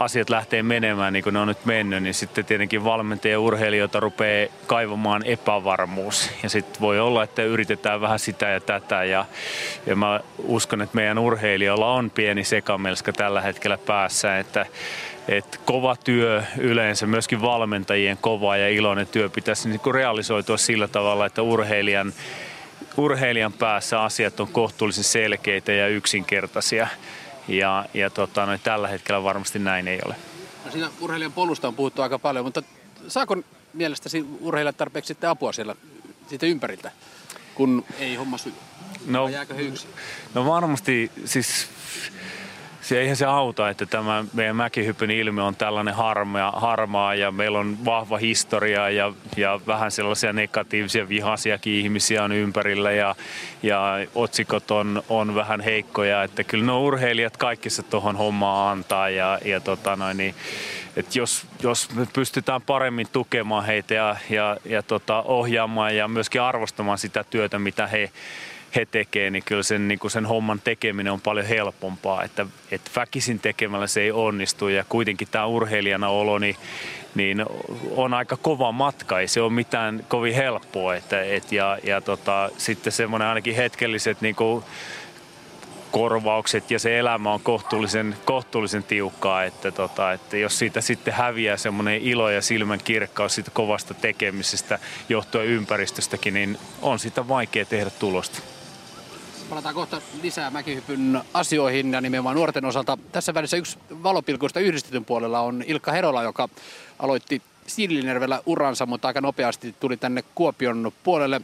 asiat 0.00 0.30
lähtee 0.30 0.62
menemään 0.62 1.12
niin 1.12 1.22
kuin 1.22 1.34
ne 1.34 1.40
on 1.40 1.48
nyt 1.48 1.64
mennyt, 1.64 2.02
niin 2.02 2.14
sitten 2.14 2.44
tietenkin 2.44 2.84
valmentajia 2.84 3.34
ja 3.34 3.40
urheilijoita 3.40 4.00
rupeaa 4.00 4.48
kaivamaan 4.66 5.22
epävarmuus. 5.26 6.30
Ja 6.42 6.50
sitten 6.50 6.80
voi 6.80 7.00
olla, 7.00 7.22
että 7.22 7.42
yritetään 7.42 8.00
vähän 8.00 8.18
sitä 8.18 8.48
ja 8.48 8.60
tätä. 8.60 9.04
Ja, 9.04 9.24
ja 9.86 9.96
mä 9.96 10.20
uskon, 10.38 10.82
että 10.82 10.96
meidän 10.96 11.18
urheilijoilla 11.18 11.92
on 11.92 12.10
pieni 12.10 12.44
sekamelska 12.44 13.12
tällä 13.12 13.40
hetkellä 13.40 13.78
päässä, 13.78 14.38
että 14.38 14.66
että 15.28 15.58
kova 15.64 15.96
työ 15.96 16.42
yleensä, 16.58 17.06
myöskin 17.06 17.42
valmentajien 17.42 18.18
kova 18.20 18.56
ja 18.56 18.68
iloinen 18.68 19.06
työ 19.06 19.28
pitäisi 19.28 19.68
niin 19.68 19.94
realisoitua 19.94 20.56
sillä 20.56 20.88
tavalla, 20.88 21.26
että 21.26 21.42
urheilijan 21.42 22.12
urheilijan 22.96 23.52
päässä 23.52 24.02
asiat 24.02 24.40
on 24.40 24.48
kohtuullisen 24.48 25.04
selkeitä 25.04 25.72
ja 25.72 25.88
yksinkertaisia. 25.88 26.88
Ja, 27.48 27.86
ja 27.94 28.10
tota, 28.10 28.46
no, 28.46 28.58
tällä 28.58 28.88
hetkellä 28.88 29.22
varmasti 29.22 29.58
näin 29.58 29.88
ei 29.88 29.98
ole. 30.06 30.16
No 30.64 30.70
siinä 30.70 30.90
urheilijan 31.00 31.32
polusta 31.32 31.68
on 31.68 31.74
puhuttu 31.74 32.02
aika 32.02 32.18
paljon, 32.18 32.44
mutta 32.44 32.62
saako 33.08 33.36
mielestäsi 33.72 34.26
urheilijat 34.40 34.76
tarpeeksi 34.76 35.08
sitten 35.08 35.30
apua 35.30 35.52
siellä 35.52 35.74
siitä 36.28 36.46
ympäriltä, 36.46 36.90
kun 37.54 37.84
ei 37.98 38.14
homma 38.14 38.38
syy? 38.38 38.52
No, 39.06 39.28
jääkö 39.28 39.54
he 39.54 39.62
yksin? 39.62 39.90
No 40.34 40.46
varmasti, 40.46 41.12
siis 41.24 41.68
se 42.90 43.00
eihän 43.00 43.16
se 43.16 43.26
auta, 43.26 43.68
että 43.68 43.86
tämä 43.86 44.24
meidän 44.32 44.56
mäkihypyn 44.56 45.10
ilmiö 45.10 45.44
on 45.44 45.56
tällainen 45.56 45.94
harmaa, 45.94 46.50
harmaa 46.50 47.14
ja 47.14 47.30
meillä 47.32 47.58
on 47.58 47.84
vahva 47.84 48.16
historia 48.18 48.90
ja, 48.90 49.12
ja 49.36 49.60
vähän 49.66 49.90
sellaisia 49.90 50.32
negatiivisia 50.32 51.08
vihasiakin 51.08 51.72
ihmisiä 51.72 52.24
on 52.24 52.32
ympärillä 52.32 52.92
ja, 52.92 53.14
ja 53.62 54.06
otsikot 54.14 54.70
on, 54.70 55.02
on 55.08 55.34
vähän 55.34 55.60
heikkoja, 55.60 56.22
että 56.22 56.44
kyllä 56.44 56.64
ne 56.64 56.72
urheilijat 56.72 57.36
kaikissa 57.36 57.82
tuohon 57.82 58.16
hommaan 58.16 58.72
antaa 58.72 59.08
ja, 59.08 59.38
ja 59.44 59.60
tota 59.60 59.96
noin, 59.96 60.16
niin, 60.16 60.34
että 60.96 61.18
jos, 61.18 61.46
jos 61.62 61.94
me 61.94 62.06
pystytään 62.12 62.62
paremmin 62.62 63.06
tukemaan 63.12 63.66
heitä 63.66 63.94
ja, 63.94 64.16
ja, 64.30 64.56
ja 64.64 64.82
tota, 64.82 65.22
ohjaamaan 65.22 65.96
ja 65.96 66.08
myöskin 66.08 66.42
arvostamaan 66.42 66.98
sitä 66.98 67.24
työtä, 67.24 67.58
mitä 67.58 67.86
he, 67.86 68.10
he 68.74 68.86
tekee, 68.86 69.30
niin 69.30 69.42
kyllä 69.46 69.62
sen, 69.62 69.88
niin 69.88 69.98
kuin 69.98 70.10
sen 70.10 70.26
homman 70.26 70.60
tekeminen 70.64 71.12
on 71.12 71.20
paljon 71.20 71.46
helpompaa. 71.46 72.22
Että, 72.22 72.46
että 72.70 72.90
väkisin 72.96 73.40
tekemällä 73.40 73.86
se 73.86 74.00
ei 74.00 74.12
onnistu 74.12 74.68
ja 74.68 74.84
kuitenkin 74.88 75.28
tämä 75.30 75.46
urheilijana 75.46 76.08
olo, 76.08 76.38
niin, 76.38 76.56
niin 77.14 77.44
on 77.96 78.14
aika 78.14 78.36
kova 78.36 78.72
matka, 78.72 79.20
ei 79.20 79.28
se 79.28 79.40
ole 79.40 79.52
mitään 79.52 80.04
kovin 80.08 80.34
helppoa. 80.34 80.94
Että, 80.94 81.22
et, 81.22 81.52
ja, 81.52 81.78
ja 81.84 82.00
tota, 82.00 82.50
sitten 82.58 82.92
semmoinen 82.92 83.28
ainakin 83.28 83.54
hetkelliset 83.54 84.20
niin 84.20 84.34
kuin 84.34 84.64
korvaukset 85.90 86.70
ja 86.70 86.78
se 86.78 86.98
elämä 86.98 87.32
on 87.32 87.40
kohtuullisen, 87.40 88.16
kohtuullisen 88.24 88.82
tiukkaa, 88.82 89.44
että, 89.44 89.70
tota, 89.70 90.12
että 90.12 90.36
jos 90.36 90.58
siitä 90.58 90.80
sitten 90.80 91.14
häviää 91.14 91.56
semmoinen 91.56 92.02
ilo 92.02 92.30
ja 92.30 92.42
silmän 92.42 92.80
kirkkaus 92.84 93.34
siitä 93.34 93.50
kovasta 93.50 93.94
tekemisestä 93.94 94.78
johtuen 95.08 95.46
ympäristöstäkin, 95.46 96.34
niin 96.34 96.58
on 96.82 96.98
sitä 96.98 97.28
vaikea 97.28 97.64
tehdä 97.64 97.90
tulosta. 97.90 98.42
Palataan 99.50 99.74
kohta 99.74 100.00
lisää 100.22 100.50
mäkihypyn 100.50 101.22
asioihin 101.34 101.92
ja 101.92 102.00
nimenomaan 102.00 102.36
nuorten 102.36 102.64
osalta. 102.64 102.98
Tässä 103.12 103.34
välissä 103.34 103.56
yksi 103.56 103.78
valopilkuista 104.02 104.60
yhdistetyn 104.60 105.04
puolella 105.04 105.40
on 105.40 105.64
Ilkka 105.66 105.92
Herola, 105.92 106.22
joka 106.22 106.48
aloitti 106.98 107.42
Siilinjärvellä 107.66 108.42
uransa, 108.46 108.86
mutta 108.86 109.08
aika 109.08 109.20
nopeasti 109.20 109.74
tuli 109.80 109.96
tänne 109.96 110.24
Kuopion 110.34 110.92
puolelle. 111.04 111.40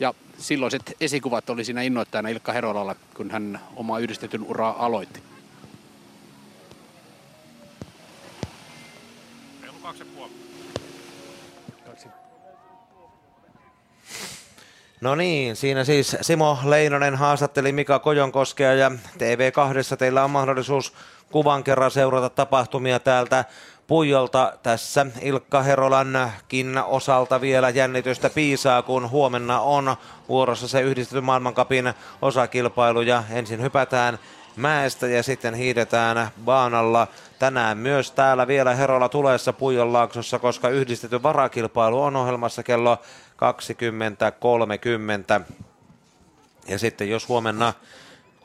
Ja 0.00 0.14
silloiset 0.38 0.96
esikuvat 1.00 1.50
oli 1.50 1.64
siinä 1.64 1.82
innoittajana 1.82 2.28
Ilkka 2.28 2.52
Herolalla, 2.52 2.96
kun 3.14 3.30
hän 3.30 3.60
oma 3.76 3.98
yhdistetyn 3.98 4.42
uraa 4.42 4.84
aloitti. 4.84 5.22
No 15.00 15.14
niin, 15.14 15.56
siinä 15.56 15.84
siis 15.84 16.16
Simo 16.20 16.58
Leinonen 16.64 17.16
haastatteli 17.16 17.72
Mika 17.72 17.98
Kojonkoskea 17.98 18.74
ja 18.74 18.90
TV2 18.90 19.96
teillä 19.96 20.24
on 20.24 20.30
mahdollisuus 20.30 20.92
kuvan 21.32 21.64
kerran 21.64 21.90
seurata 21.90 22.28
tapahtumia 22.30 23.00
täältä 23.00 23.44
Puijolta 23.86 24.52
tässä 24.62 25.06
Ilkka 25.20 25.62
Herolankin 25.62 26.78
osalta 26.86 27.40
vielä 27.40 27.70
jännitystä 27.70 28.30
piisaa, 28.30 28.82
kun 28.82 29.10
huomenna 29.10 29.60
on 29.60 29.96
vuorossa 30.28 30.68
se 30.68 30.80
yhdistetty 30.80 31.20
maailmankapin 31.20 31.94
osakilpailu 32.22 33.00
ja 33.00 33.24
ensin 33.30 33.62
hypätään 33.62 34.18
mäestä 34.56 35.06
ja 35.06 35.22
sitten 35.22 35.54
hiidetään 35.54 36.28
baanalla. 36.44 37.06
Tänään 37.38 37.78
myös 37.78 38.10
täällä 38.10 38.46
vielä 38.46 38.74
Herola 38.74 39.08
tulessa 39.08 39.52
Puijonlaaksossa, 39.52 40.38
koska 40.38 40.68
yhdistetty 40.68 41.22
varakilpailu 41.22 42.02
on 42.02 42.16
ohjelmassa 42.16 42.62
kello 42.62 42.98
20.30. 43.40 45.42
Ja 46.68 46.78
sitten 46.78 47.10
jos 47.10 47.28
huomenna 47.28 47.72
13.30 48.40 48.44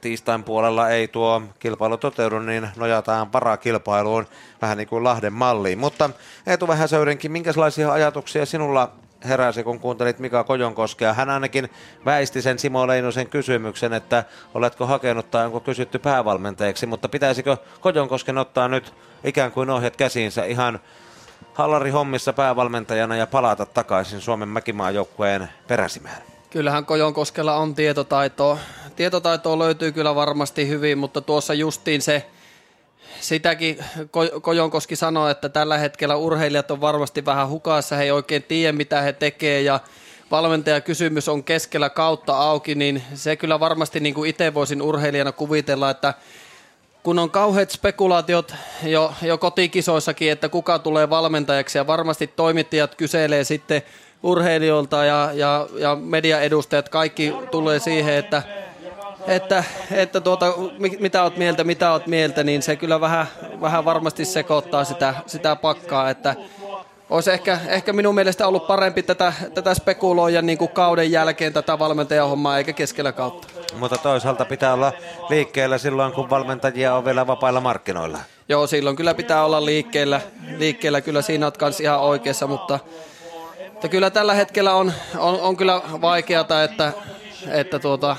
tiistain 0.00 0.44
puolella 0.44 0.90
ei 0.90 1.08
tuo 1.08 1.42
kilpailu 1.58 1.96
toteudu, 1.96 2.38
niin 2.38 2.68
nojataan 2.76 3.32
varakilpailuun 3.32 4.26
vähän 4.62 4.78
niin 4.78 4.88
kuin 4.88 5.04
Lahden 5.04 5.32
malliin. 5.32 5.78
Mutta 5.78 6.10
Eetu 6.46 6.68
Vähäsöyrinkin, 6.68 7.32
minkälaisia 7.32 7.92
ajatuksia 7.92 8.46
sinulla 8.46 8.92
heräsi, 9.24 9.62
kun 9.62 9.80
kuuntelit 9.80 10.18
Mika 10.18 10.44
Kojonkoskea. 10.44 11.14
Hän 11.14 11.30
ainakin 11.30 11.70
väisti 12.04 12.42
sen 12.42 12.58
Simo 12.58 12.86
Leinosen 12.86 13.26
kysymyksen, 13.26 13.92
että 13.92 14.24
oletko 14.54 14.86
hakenut 14.86 15.30
tai 15.30 15.46
onko 15.46 15.60
kysytty 15.60 15.98
päävalmentajaksi, 15.98 16.86
mutta 16.86 17.08
pitäisikö 17.08 17.56
Kojonkosken 17.80 18.38
ottaa 18.38 18.68
nyt 18.68 18.94
ikään 19.24 19.52
kuin 19.52 19.70
ohjat 19.70 19.96
käsiinsä 19.96 20.44
ihan 20.44 20.80
Hallari 21.54 21.90
hommissa 21.90 22.32
päävalmentajana 22.32 23.16
ja 23.16 23.26
palata 23.26 23.66
takaisin 23.66 24.20
Suomen 24.20 24.48
mäkimaajoukkueen 24.48 25.48
peräsimään? 25.68 26.22
Kyllähän 26.50 26.84
Kojonkoskella 26.84 27.56
on 27.56 27.74
tietotaitoa. 27.74 28.58
Tietotaitoa 28.96 29.58
löytyy 29.58 29.92
kyllä 29.92 30.14
varmasti 30.14 30.68
hyvin, 30.68 30.98
mutta 30.98 31.20
tuossa 31.20 31.54
justiin 31.54 32.02
se, 32.02 32.26
sitäkin 33.20 33.84
Kojonkoski 34.42 34.96
sanoi, 34.96 35.30
että 35.30 35.48
tällä 35.48 35.78
hetkellä 35.78 36.16
urheilijat 36.16 36.70
on 36.70 36.80
varmasti 36.80 37.24
vähän 37.24 37.48
hukassa, 37.48 37.96
he 37.96 38.02
ei 38.02 38.10
oikein 38.10 38.42
tiedä 38.42 38.72
mitä 38.72 39.00
he 39.00 39.12
tekee 39.12 39.60
ja 39.60 39.80
valmentajakysymys 40.30 41.28
on 41.28 41.44
keskellä 41.44 41.90
kautta 41.90 42.36
auki, 42.36 42.74
niin 42.74 43.02
se 43.14 43.36
kyllä 43.36 43.60
varmasti 43.60 44.00
niin 44.00 44.14
kuin 44.14 44.30
itse 44.30 44.54
voisin 44.54 44.82
urheilijana 44.82 45.32
kuvitella, 45.32 45.90
että 45.90 46.14
kun 47.02 47.18
on 47.18 47.30
kauheat 47.30 47.70
spekulaatiot 47.70 48.54
jo, 48.82 49.12
jo 49.22 49.38
kotikisoissakin, 49.38 50.32
että 50.32 50.48
kuka 50.48 50.78
tulee 50.78 51.10
valmentajaksi 51.10 51.78
ja 51.78 51.86
varmasti 51.86 52.26
toimittajat 52.26 52.94
kyselee 52.94 53.44
sitten 53.44 53.82
urheilijoilta 54.22 55.04
ja, 55.04 55.30
ja, 55.34 55.66
ja 55.78 55.96
mediaedustajat, 55.96 56.88
kaikki 56.88 57.34
tulee 57.50 57.78
siihen, 57.78 58.14
että, 58.14 58.42
että, 59.26 59.64
että 59.92 60.20
tuota, 60.20 60.54
mitä 61.00 61.22
oot 61.22 61.36
mieltä, 61.36 61.64
mitä 61.64 61.92
oot 61.92 62.06
mieltä, 62.06 62.44
niin 62.44 62.62
se 62.62 62.76
kyllä 62.76 63.00
vähän, 63.00 63.26
vähän 63.60 63.84
varmasti 63.84 64.24
sekoittaa 64.24 64.84
sitä, 64.84 65.14
sitä 65.26 65.56
pakkaa, 65.56 66.10
että 66.10 66.34
olisi 67.10 67.30
ehkä, 67.30 67.58
ehkä 67.66 67.92
minun 67.92 68.14
mielestä 68.14 68.46
ollut 68.46 68.66
parempi 68.66 69.02
tätä, 69.02 69.32
tätä 69.54 69.74
spekuloida 69.74 70.42
niin 70.42 70.58
kuin 70.58 70.70
kauden 70.70 71.10
jälkeen 71.10 71.52
tätä 71.52 71.78
valmentajahommaa 71.78 72.58
eikä 72.58 72.72
keskellä 72.72 73.12
kautta. 73.12 73.48
Mutta 73.78 73.98
toisaalta 73.98 74.44
pitää 74.44 74.74
olla 74.74 74.92
liikkeellä 75.28 75.78
silloin, 75.78 76.12
kun 76.12 76.30
valmentajia 76.30 76.94
on 76.94 77.04
vielä 77.04 77.26
vapailla 77.26 77.60
markkinoilla. 77.60 78.18
Joo, 78.48 78.66
silloin 78.66 78.96
kyllä 78.96 79.14
pitää 79.14 79.44
olla 79.44 79.64
liikkeellä. 79.64 80.20
Liikkeellä 80.58 81.00
kyllä 81.00 81.22
siinä 81.22 81.46
olet 81.46 81.56
kanssa 81.56 81.82
ihan 81.82 82.00
oikeassa, 82.00 82.46
mutta, 82.46 82.78
mutta 83.72 83.88
kyllä 83.88 84.10
tällä 84.10 84.34
hetkellä 84.34 84.74
on, 84.74 84.92
on, 85.18 85.40
on 85.40 85.56
kyllä 85.56 85.82
vaikeata, 86.00 86.62
että, 86.64 86.92
että 87.50 87.78
tuota, 87.78 88.16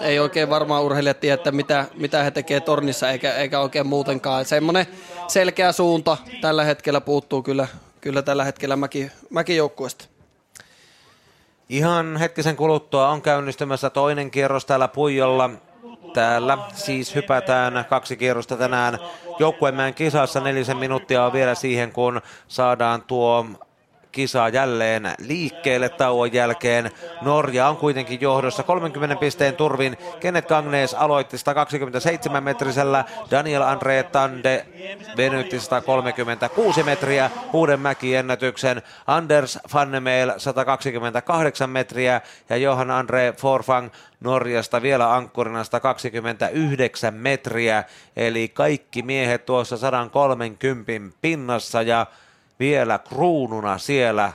ei 0.00 0.18
oikein 0.18 0.50
varmaan 0.50 0.82
urheilijat 0.82 1.20
tiedä, 1.20 1.34
että 1.34 1.52
mitä, 1.52 1.84
mitä 1.94 2.22
he 2.22 2.30
tekee 2.30 2.60
tornissa 2.60 3.10
eikä, 3.10 3.34
eikä 3.34 3.60
oikein 3.60 3.86
muutenkaan. 3.86 4.44
Semmoinen 4.44 4.86
selkeä 5.28 5.72
suunta 5.72 6.16
tällä 6.40 6.64
hetkellä 6.64 7.00
puuttuu 7.00 7.42
kyllä, 7.42 7.66
kyllä 8.00 8.22
tällä 8.22 8.44
hetkellä 8.44 8.76
mäki, 8.76 9.10
mäkijoukkueesta. 9.30 10.15
Ihan 11.68 12.16
hetkisen 12.16 12.56
kuluttua 12.56 13.08
on 13.08 13.22
käynnistymässä 13.22 13.90
toinen 13.90 14.30
kierros 14.30 14.64
täällä 14.64 14.88
Puijolla. 14.88 15.50
Täällä 16.14 16.58
siis 16.74 17.14
hypätään 17.14 17.84
kaksi 17.90 18.16
kierrosta 18.16 18.56
tänään 18.56 18.98
joukkuemäen 19.38 19.94
kisassa. 19.94 20.40
Nelisen 20.40 20.76
minuuttia 20.76 21.24
on 21.24 21.32
vielä 21.32 21.54
siihen, 21.54 21.92
kun 21.92 22.20
saadaan 22.48 23.02
tuo 23.02 23.46
kisa 24.16 24.48
jälleen 24.48 25.14
liikkeelle 25.18 25.88
tauon 25.88 26.32
jälkeen. 26.32 26.90
Norja 27.22 27.68
on 27.68 27.76
kuitenkin 27.76 28.20
johdossa 28.20 28.62
30 28.62 29.16
pisteen 29.16 29.56
turvin. 29.56 29.96
Kenneth 30.20 30.48
Gagnes 30.48 30.94
aloitti 30.94 31.38
127 31.38 32.44
metrisellä. 32.44 33.04
Daniel 33.30 33.62
Andre 33.62 34.02
Tande 34.02 34.66
venytti 35.16 35.60
136 35.60 36.82
metriä 36.82 37.30
uuden 37.52 37.80
mäkiennätyksen. 37.80 38.82
Anders 39.06 39.58
Fannemel 39.68 40.32
128 40.36 41.70
metriä 41.70 42.20
ja 42.48 42.56
Johan 42.56 42.90
Andre 42.90 43.34
Forfang 43.36 43.90
Norjasta 44.20 44.82
vielä 44.82 45.14
ankkurina 45.14 45.64
129 45.64 47.14
metriä. 47.14 47.84
Eli 48.16 48.48
kaikki 48.48 49.02
miehet 49.02 49.46
tuossa 49.46 49.76
130 49.76 51.16
pinnassa 51.20 51.82
ja 51.82 52.06
vielä 52.60 52.98
kruununa 52.98 53.78
siellä 53.78 54.32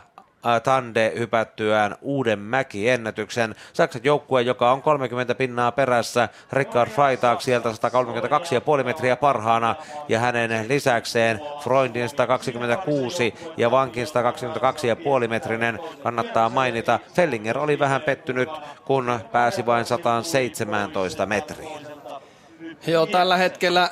Tande 0.63 1.13
hypättyään 1.17 1.95
uuden 2.01 2.39
mäkiennätyksen. 2.39 3.55
Saksan 3.73 4.01
joukkue, 4.03 4.41
joka 4.41 4.71
on 4.71 4.81
30 4.81 5.35
pinnaa 5.35 5.71
perässä, 5.71 6.29
Rickard 6.53 6.91
Freitag 6.91 7.39
sieltä 7.39 7.69
132,5 7.69 8.83
metriä 8.83 9.15
parhaana 9.15 9.75
ja 10.09 10.19
hänen 10.19 10.67
lisäkseen 10.67 11.41
Freundin 11.63 12.09
126 12.09 13.33
ja 13.57 13.71
Vankin 13.71 14.07
122,5 15.21 15.27
metrinen 15.27 15.79
kannattaa 16.03 16.49
mainita. 16.49 16.99
Fellinger 17.13 17.57
oli 17.57 17.79
vähän 17.79 18.01
pettynyt, 18.01 18.49
kun 18.85 19.19
pääsi 19.31 19.65
vain 19.65 19.85
117 19.85 21.25
metriin. 21.25 21.87
Joo, 22.87 23.05
tällä 23.05 23.37
hetkellä 23.37 23.89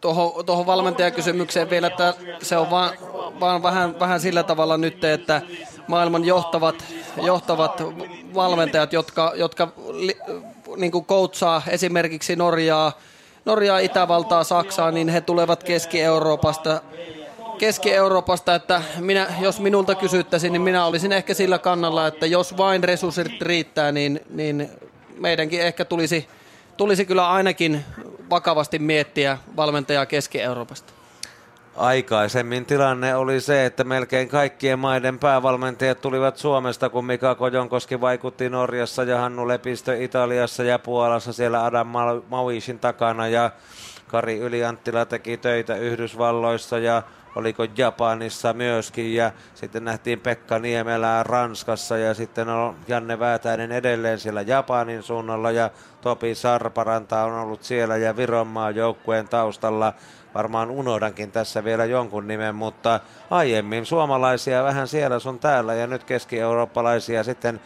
tuohon, 0.00 0.46
tuohon 0.46 0.66
valmentajakysymykseen 0.66 1.70
vielä, 1.70 1.86
että 1.86 2.14
se 2.42 2.56
on 2.56 2.70
vaan, 2.70 2.90
vaan 3.40 3.62
vähän, 3.62 4.00
vähän 4.00 4.20
sillä 4.20 4.42
tavalla 4.42 4.76
nyt, 4.76 5.04
että 5.04 5.42
maailman 5.86 6.24
johtavat, 6.24 6.84
johtavat 7.22 7.82
valmentajat, 8.34 8.92
jotka, 8.92 9.32
jotka 9.36 9.68
li, 9.92 10.16
niin 10.76 10.92
kuin 10.92 11.04
coachaa 11.04 11.62
esimerkiksi 11.68 12.36
Norjaa, 12.36 12.92
Norjaa, 13.44 13.78
Itävaltaa, 13.78 14.44
Saksaa, 14.44 14.90
niin 14.90 15.08
he 15.08 15.20
tulevat 15.20 15.64
Keski-Euroopasta. 15.64 16.80
Keski-Euroopasta, 17.58 18.54
että 18.54 18.82
minä, 18.98 19.26
jos 19.40 19.60
minulta 19.60 19.94
kysyttäisiin, 19.94 20.52
niin 20.52 20.62
minä 20.62 20.84
olisin 20.84 21.12
ehkä 21.12 21.34
sillä 21.34 21.58
kannalla, 21.58 22.06
että 22.06 22.26
jos 22.26 22.56
vain 22.56 22.84
resurssit 22.84 23.42
riittää, 23.42 23.92
niin, 23.92 24.20
niin 24.30 24.70
meidänkin 25.18 25.60
ehkä 25.60 25.84
tulisi, 25.84 26.28
tulisi 26.76 27.04
kyllä 27.04 27.30
ainakin 27.30 27.84
vakavasti 28.30 28.78
miettiä 28.78 29.38
valmentajaa 29.56 30.06
Keski-Euroopasta. 30.06 30.92
Aikaisemmin 31.76 32.66
tilanne 32.66 33.14
oli 33.16 33.40
se, 33.40 33.66
että 33.66 33.84
melkein 33.84 34.28
kaikkien 34.28 34.78
maiden 34.78 35.18
päävalmentajat 35.18 36.00
tulivat 36.00 36.36
Suomesta, 36.36 36.88
kun 36.88 37.04
Mika 37.04 37.34
Kojonkoski 37.34 38.00
vaikutti 38.00 38.48
Norjassa 38.48 39.02
ja 39.02 39.18
Hannu 39.18 39.48
Lepistö 39.48 39.96
Italiassa 39.96 40.62
ja 40.62 40.78
Puolassa 40.78 41.32
siellä 41.32 41.64
Adam 41.64 41.88
Mavishin 42.28 42.78
takana 42.78 43.28
ja 43.28 43.50
Kari 44.08 44.38
Ylianttila 44.38 45.06
teki 45.06 45.36
töitä 45.36 45.76
Yhdysvalloissa 45.76 46.78
ja 46.78 47.02
oliko 47.34 47.66
Japanissa 47.76 48.52
myöskin 48.52 49.14
ja 49.14 49.32
sitten 49.54 49.84
nähtiin 49.84 50.20
Pekka 50.20 50.58
Niemelää 50.58 51.22
Ranskassa 51.22 51.98
ja 51.98 52.14
sitten 52.14 52.48
on 52.48 52.76
Janne 52.88 53.18
Väätäinen 53.18 53.72
edelleen 53.72 54.18
siellä 54.18 54.42
Japanin 54.42 55.02
suunnalla 55.02 55.50
ja 55.50 55.70
Topi 56.00 56.34
Sarparanta 56.34 57.24
on 57.24 57.32
ollut 57.32 57.62
siellä 57.62 57.96
ja 57.96 58.16
Vironmaa 58.16 58.70
joukkueen 58.70 59.28
taustalla. 59.28 59.92
Varmaan 60.34 60.70
unohdankin 60.70 61.32
tässä 61.32 61.64
vielä 61.64 61.84
jonkun 61.84 62.28
nimen, 62.28 62.54
mutta 62.54 63.00
aiemmin 63.30 63.86
suomalaisia 63.86 64.64
vähän 64.64 64.88
siellä 64.88 65.18
sun 65.18 65.38
täällä 65.38 65.74
ja 65.74 65.86
nyt 65.86 66.04
keski-eurooppalaisia 66.04 67.24
sitten 67.24 67.60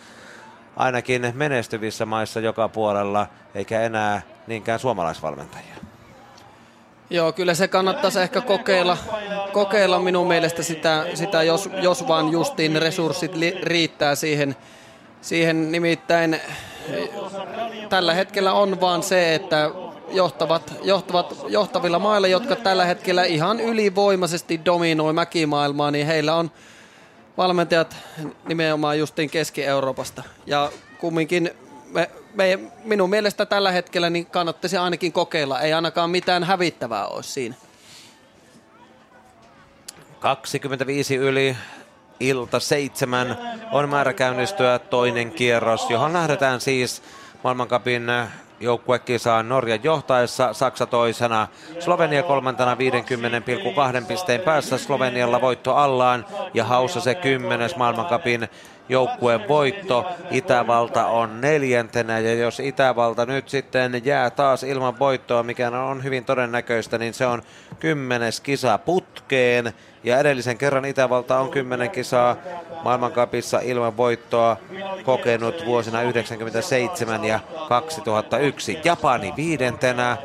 ainakin 0.77 1.33
menestyvissä 1.35 2.07
maissa 2.07 2.41
joka 2.41 2.69
puolella, 2.69 3.27
eikä 3.55 3.81
enää 3.81 4.23
niinkään 4.47 4.79
suomalaisvalmentajia. 4.79 5.84
Joo, 7.11 7.33
kyllä 7.33 7.55
se 7.55 7.69
kannattaisi 7.69 8.21
ehkä 8.21 8.41
kokeilla, 8.41 8.97
kokeilla 9.53 9.99
minun 9.99 10.29
mielestä 10.29 10.63
sitä, 10.63 11.07
sitä 11.15 11.43
jos, 11.43 11.69
jos 11.83 12.09
vaan 12.09 12.33
justiin 12.33 12.83
resurssit 12.83 13.35
li, 13.35 13.59
riittää 13.63 14.15
siihen, 14.15 14.57
siihen. 15.21 15.73
Nimittäin 15.73 16.41
tällä 17.89 18.15
hetkellä 18.15 18.53
on 18.53 18.81
vaan 18.81 19.03
se, 19.03 19.35
että 19.35 19.71
johtavat, 20.11 20.75
johtavat, 20.83 21.37
johtavilla 21.49 21.99
mailla, 21.99 22.29
jotka 22.29 22.57
tällä 22.57 22.85
hetkellä 22.85 23.25
ihan 23.25 23.61
ylivoimaisesti 23.61 24.65
dominoi 24.65 25.13
mäkimaailmaa, 25.13 25.91
niin 25.91 26.07
heillä 26.07 26.35
on 26.35 26.51
valmentajat 27.37 27.97
nimenomaan 28.49 28.99
justiin 28.99 29.31
Keski-Euroopasta. 29.31 30.23
Ja 30.47 30.71
kumminkin 30.99 31.51
me, 31.91 32.11
me, 32.35 32.59
minun 32.85 33.11
mielestä 33.11 33.47
tällä 33.47 33.71
hetkellä 33.71 34.11
niin 34.11 34.27
kannattaisi 34.27 34.77
ainakin 34.77 35.13
kokeilla. 35.13 35.61
Ei 35.61 35.73
ainakaan 35.73 36.11
mitään 36.11 36.45
hävittävää 36.45 37.07
ole 37.07 37.23
siinä. 37.23 37.55
25 40.21 41.17
yli 41.17 41.57
ilta 42.21 42.61
seitsemän. 42.61 43.39
On 43.73 43.89
määrä 43.89 44.13
käynnistyä 44.13 44.79
toinen 44.79 45.31
kierros, 45.31 45.91
johon 45.91 46.13
lähdetään 46.13 46.61
siis 46.61 47.03
maailmankapin 47.45 48.07
joukkuekisaan 48.61 49.49
Norjan 49.49 49.85
johtaessa, 49.85 50.53
Saksa 50.53 50.87
toisena, 50.87 51.49
Slovenia 51.81 52.23
kolmantena 52.23 52.75
50,2 54.01 54.05
pisteen 54.09 54.41
päässä, 54.41 54.79
Slovenialla 54.79 55.41
voitto 55.41 55.75
allaan 55.75 56.27
ja 56.55 56.65
haussa 56.65 57.01
se 57.01 57.15
kymmenes 57.15 57.77
maailmankapin 57.77 58.49
joukkueen 58.89 59.49
voitto. 59.49 60.07
Itävalta 60.31 61.07
on 61.07 61.41
neljäntenä 61.41 62.19
ja 62.19 62.35
jos 62.35 62.61
Itävalta 62.61 63.27
nyt 63.27 63.49
sitten 63.49 64.03
jää 64.05 64.31
taas 64.31 64.63
ilman 64.63 64.99
voittoa, 64.99 65.43
mikä 65.43 65.69
on 65.71 66.05
hyvin 66.05 66.25
todennäköistä, 66.25 66.99
niin 66.99 67.15
se 67.15 67.27
on 67.27 67.43
kymmenes 67.81 68.41
kisa 68.41 68.79
putkeen. 68.79 69.73
Ja 70.05 70.19
edellisen 70.19 70.59
kerran 70.59 70.85
Itävalta 70.85 71.39
on 71.39 71.51
kymmenen 71.51 71.91
kisaa 71.91 72.37
maailmankapissa 72.83 73.61
ilman 73.61 73.97
voittoa 73.97 74.57
kokenut 75.05 75.67
vuosina 75.67 75.99
1997 75.99 77.25
ja 77.25 77.41
2001. 77.69 78.79
Japani 78.85 79.33
viidentenä, 79.37 80.17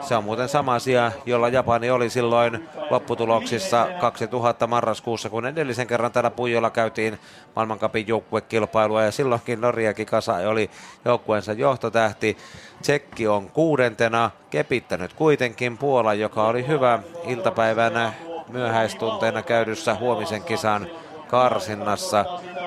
se 0.00 0.16
on 0.16 0.24
muuten 0.24 0.48
sama 0.48 0.74
asia, 0.74 1.12
jolla 1.26 1.48
Japani 1.48 1.90
oli 1.90 2.10
silloin 2.10 2.68
lopputuloksissa 2.90 3.88
2000 4.00 4.66
marraskuussa, 4.66 5.30
kun 5.30 5.46
edellisen 5.46 5.86
kerran 5.86 6.12
täällä 6.12 6.30
Pujolla 6.30 6.70
käytiin 6.70 7.18
maailmankapin 7.56 8.08
joukkuekilpailua 8.08 9.02
ja 9.02 9.10
silloinkin 9.10 9.60
Norja 9.60 9.94
Kikasa 9.94 10.34
oli 10.34 10.70
joukkueensa 11.04 11.52
johtotähti. 11.52 12.36
Tsekki 12.82 13.28
on 13.28 13.50
kuudentena, 13.50 14.30
kepittänyt 14.50 15.12
kuitenkin 15.12 15.78
Puola, 15.78 16.14
joka 16.14 16.46
oli 16.46 16.66
hyvä 16.66 16.98
iltapäivänä 17.26 18.12
myöhäistunteena 18.48 19.42
käydyssä 19.42 19.94
huomisen 19.94 20.42
kisan 20.42 20.86
karsinnassa 21.28 22.24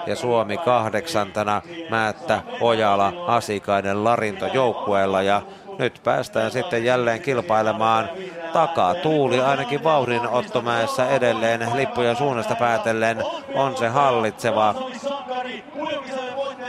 ja 0.08 0.16
Suomi 0.16 0.58
kahdeksantena 0.58 1.62
Määttä, 1.90 2.42
Ojala, 2.62 3.14
Asikainen, 3.28 4.04
Larinto 4.04 4.46
joukkueella 4.48 5.22
ja 5.22 5.42
nyt 5.78 6.02
päästään 6.04 6.52
sitten 6.52 6.86
jälleen 6.86 7.22
kilpailemaan 7.22 8.10
takaa. 8.54 8.96
Tuuli 8.96 9.40
ainakin 9.40 9.84
vauhdin 9.84 10.28
Ottomäessä 10.28 11.10
edelleen 11.10 11.68
lippujen 11.76 12.16
suunnasta 12.16 12.56
päätellen 12.56 13.24
on 13.56 13.78
se 13.78 13.88
hallitseva. 13.88 14.76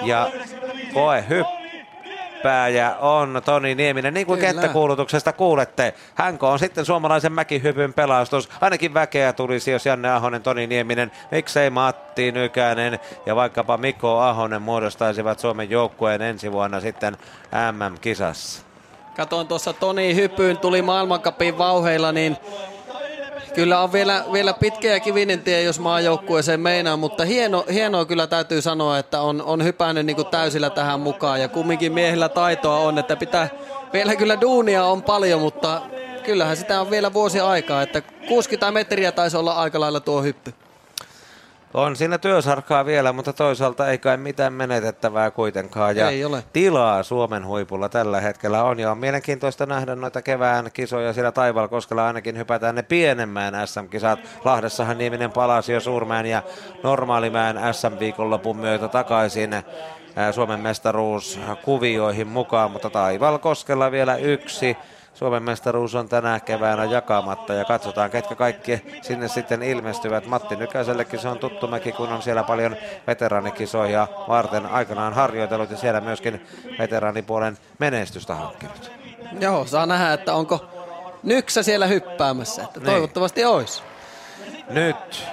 Ja 0.03 0.31
koe 0.95 1.25
hyppää 1.29 1.65
hyppääjä 2.45 2.97
on 3.01 3.43
Toni 3.45 3.75
Nieminen. 3.75 4.15
Niin 4.15 4.27
kuin 4.27 4.39
Kyllä. 4.39 4.53
kenttäkuulutuksesta 4.53 5.33
kuulette, 5.33 5.95
hänko 6.15 6.51
on 6.51 6.59
sitten 6.59 6.85
suomalaisen 6.85 7.33
mäkihypyn 7.33 7.93
pelastus. 7.93 8.49
Ainakin 8.61 8.95
väkeä 8.95 9.33
tulisi, 9.33 9.71
jos 9.71 9.87
Janne 9.87 10.11
Ahonen, 10.11 10.43
Toni 10.43 10.67
Nieminen, 10.67 11.13
miksei 11.31 11.71
Matti 11.71 12.33
Nykänen 12.33 12.99
ja 13.27 13.37
vaikkapa 13.37 13.77
Mikko 13.77 14.19
Ahonen 14.19 14.63
muodostaisivat 14.63 15.39
Suomen 15.39 15.71
joukkueen 15.71 16.23
ensi 16.23 16.53
vuonna 16.53 16.81
sitten 16.81 17.17
MM-kisassa. 17.73 18.64
Katoin 19.17 19.47
tuossa 19.47 19.73
Toni 19.73 20.15
Hypyyn, 20.15 20.59
tuli 20.59 20.83
maailmankapin 20.83 21.59
vauheilla, 21.59 22.13
niin 22.13 22.37
Kyllä 23.55 23.81
on 23.81 23.93
vielä, 23.93 24.25
vielä 24.33 24.53
pitkä 24.53 24.89
ja 24.89 25.01
kivinen 25.01 25.43
tie, 25.43 25.63
jos 25.63 25.81
maajoukkueeseen 25.81 26.61
meinaa, 26.61 26.97
mutta 26.97 27.25
hieno, 27.25 27.65
hienoa 27.73 28.05
kyllä 28.05 28.27
täytyy 28.27 28.63
sanoa, 28.63 28.99
että 28.99 29.21
on, 29.21 29.43
on 29.43 29.65
hypännyt 29.65 30.07
niin 30.07 30.27
täysillä 30.31 30.71
tähän 30.71 31.01
mukaan 31.01 31.41
ja 31.41 31.49
kumminkin 31.49 31.93
miehillä 31.93 32.29
taitoa 32.29 32.79
on, 32.79 32.99
että 32.99 33.17
pitää, 33.17 33.49
vielä 33.93 34.17
kyllä 34.17 34.41
duunia 34.41 34.85
on 34.85 35.03
paljon, 35.03 35.41
mutta 35.41 35.83
kyllähän 36.25 36.57
sitä 36.57 36.81
on 36.81 36.91
vielä 36.91 37.13
vuosi 37.13 37.41
aikaa, 37.41 37.83
että 37.83 38.03
60 38.29 38.71
metriä 38.73 39.13
taisi 39.13 39.37
olla 39.37 39.53
aika 39.53 39.81
lailla 39.81 40.01
tuo 40.01 40.23
hyppy. 40.23 40.55
On 41.75 41.97
siinä 41.97 42.19
työsarkaa 42.19 42.87
vielä, 42.87 43.13
mutta 43.13 43.33
toisaalta 43.33 43.89
ei 43.89 43.99
kai 43.99 44.17
mitään 44.17 44.53
menetettävää 44.53 45.31
kuitenkaan. 45.31 45.97
Ja 45.97 46.11
ei 46.11 46.25
ole. 46.25 46.45
tilaa 46.53 47.03
Suomen 47.03 47.47
huipulla 47.47 47.89
tällä 47.89 48.21
hetkellä 48.21 48.65
on. 48.65 48.81
Ja 48.81 48.91
on 48.91 48.99
mielenkiintoista 48.99 49.67
nähdä 49.67 49.95
noita 49.95 50.23
kevään 50.23 50.71
kisoja 50.73 51.13
siellä 51.13 51.33
Taivalkoskella. 51.33 52.07
Ainakin 52.07 52.39
hypätään 52.39 52.75
ne 52.75 52.83
pienemmään 52.83 53.69
SM-kisat. 53.69 54.19
Lahdessahan 54.45 54.99
Nieminen 54.99 55.33
palasi 55.33 55.73
jo 55.73 55.81
Suurmään 55.81 56.27
ja 56.27 56.43
Normaalimään 56.83 57.75
SM-viikonlopun 57.75 58.57
myötä 58.57 58.89
takaisin 58.89 59.51
Suomen 60.33 60.61
mestaruuskuvioihin 60.61 62.29
mukaan, 62.29 62.71
mutta 62.71 62.91
Taivalkoskella 62.91 63.91
vielä 63.91 64.17
yksi 64.17 64.77
Suomen 65.15 65.43
mestaruus 65.43 65.95
on 65.95 66.09
tänä 66.09 66.41
keväänä 66.41 66.85
jakamatta 66.85 67.55
ja 67.55 67.65
katsotaan 67.65 68.11
ketkä 68.11 68.35
kaikki 68.35 68.83
sinne 69.03 69.29
sitten 69.29 69.63
ilmestyvät. 69.63 70.27
Matti 70.27 70.57
Nykäisellekin 70.57 71.21
se 71.21 71.29
on 71.29 71.39
tuttu 71.39 71.67
mäki, 71.67 71.93
kun 71.93 72.09
on 72.09 72.23
siellä 72.23 72.43
paljon 72.43 72.77
veteraanikisoja 73.07 74.09
varten 74.29 74.67
aikanaan 74.67 75.13
harjoitellut 75.13 75.71
ja 75.71 75.77
siellä 75.77 76.01
myöskin 76.01 76.47
veteraanipuolen 76.79 77.59
menestystä 77.79 78.35
hankkinut. 78.35 78.93
Joo, 79.41 79.67
saa 79.67 79.87
nähdä, 79.87 80.13
että 80.13 80.35
onko 80.35 80.65
Nyksä 81.23 81.63
siellä 81.63 81.87
hyppäämässä, 81.87 82.63
että 82.63 82.81
niin. 82.81 82.87
toivottavasti 82.87 83.45
olisi. 83.45 83.83
Nyt 84.71 85.27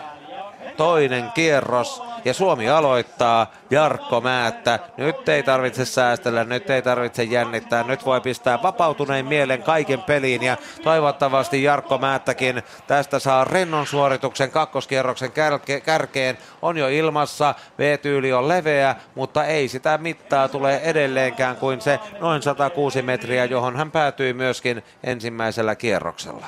toinen 0.78 1.32
kierros 1.32 2.04
Ja 2.26 2.34
Suomi 2.34 2.70
aloittaa 2.70 3.52
Jarkko 3.70 4.22
Määttä. 4.22 4.80
Nyt 4.98 5.30
ei 5.30 5.44
tarvitse 5.44 5.86
säästellä, 5.86 6.44
nyt 6.44 6.70
ei 6.70 6.82
tarvitse 6.82 7.24
jännittää. 7.24 7.84
Nyt 7.84 8.06
voi 8.06 8.22
pistää 8.22 8.62
vapautuneen 8.64 9.26
mielen 9.26 9.64
kaiken 9.64 10.02
peliin 10.02 10.44
ja 10.44 10.58
toivottavasti 10.84 11.64
Jarkko 11.64 11.98
Määttäkin 11.98 12.64
tästä 12.88 13.20
saa 13.20 13.44
rennon 13.44 13.88
suorituksen 13.88 14.52
kakkoskierroksen 14.52 15.32
kärkeen. 15.86 16.38
On 16.62 16.78
jo 16.78 16.88
ilmassa, 16.88 17.56
V-tyyli 17.80 18.34
on 18.34 18.48
leveä, 18.48 18.96
mutta 19.16 19.46
ei 19.46 19.68
sitä 19.68 19.98
mittaa 19.98 20.48
tule 20.48 20.78
edelleenkään 20.78 21.56
kuin 21.56 21.82
se 21.82 22.00
noin 22.20 22.42
106 22.42 23.02
metriä, 23.02 23.46
johon 23.46 23.76
hän 23.76 23.92
päätyi 23.92 24.34
myöskin 24.34 24.84
ensimmäisellä 25.04 25.76
kierroksella. 25.76 26.46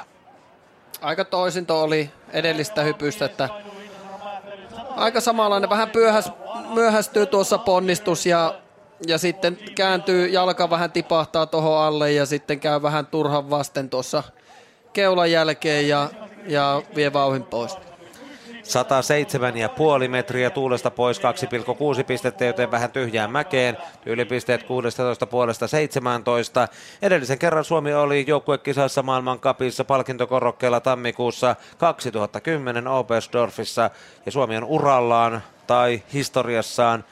Aika 1.01 1.25
toisinto 1.25 1.81
oli 1.81 2.11
edellistä 2.33 2.81
hypystä, 2.81 3.25
että 3.25 3.49
aika 4.95 5.21
samanlainen, 5.21 5.69
vähän 5.69 5.89
pyöhäs, 5.89 6.31
myöhästyy 6.69 7.25
tuossa 7.25 7.57
ponnistus 7.57 8.25
ja, 8.25 8.55
ja 9.07 9.17
sitten 9.17 9.57
kääntyy, 9.75 10.27
jalka 10.27 10.69
vähän 10.69 10.91
tipahtaa 10.91 11.45
tuohon 11.45 11.79
alle 11.79 12.11
ja 12.11 12.25
sitten 12.25 12.59
käy 12.59 12.81
vähän 12.81 13.05
turhan 13.05 13.49
vasten 13.49 13.89
tuossa 13.89 14.23
keulan 14.93 15.31
jälkeen 15.31 15.87
ja, 15.87 16.09
ja 16.47 16.81
vie 16.95 17.13
vauhin 17.13 17.43
pois. 17.43 17.77
107,5 18.63 20.07
metriä 20.07 20.49
tuulesta 20.49 20.91
pois 20.91 21.19
2,6 21.19 22.03
pistettä, 22.03 22.45
joten 22.45 22.71
vähän 22.71 22.91
tyhjään 22.91 23.31
mäkeen. 23.31 23.77
Tyylipisteet 24.03 24.63
16 24.63 25.27
puolesta 25.27 25.67
17. 25.67 26.67
Edellisen 27.01 27.39
kerran 27.39 27.63
Suomi 27.63 27.93
oli 27.93 28.25
joukkuekisassa 28.27 29.03
maailmankapissa 29.03 29.85
palkintokorokkeella 29.85 30.79
tammikuussa 30.79 31.55
2010 31.77 32.87
Oberstdorfissa 32.87 33.89
ja 34.25 34.31
Suomi 34.31 34.57
on 34.57 34.63
urallaan 34.63 35.41
tai 35.67 36.03
historiassaan 36.13 37.03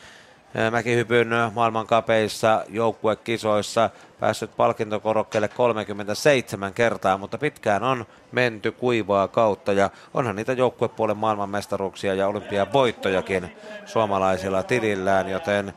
mäkihypyn 0.72 1.30
maailmankapeissa 1.54 2.66
joukkuekisoissa 2.70 3.90
päässyt 4.20 4.58
palkintokorokkeelle 4.58 5.48
37 5.48 6.74
kertaa, 6.74 7.18
mutta 7.18 7.38
pitkään 7.38 7.84
on 7.84 8.06
menty 8.32 8.72
kuivaa 8.72 9.28
kautta 9.28 9.74
ja 9.74 9.90
onhan 10.14 10.36
niitä 10.36 10.54
joukkuepuolen 10.54 11.18
maailmanmestaruuksia 11.18 12.14
ja 12.14 12.28
olympiavoittojakin 12.28 13.56
suomalaisilla 13.86 14.64
tilillään, 14.64 15.30
joten 15.30 15.74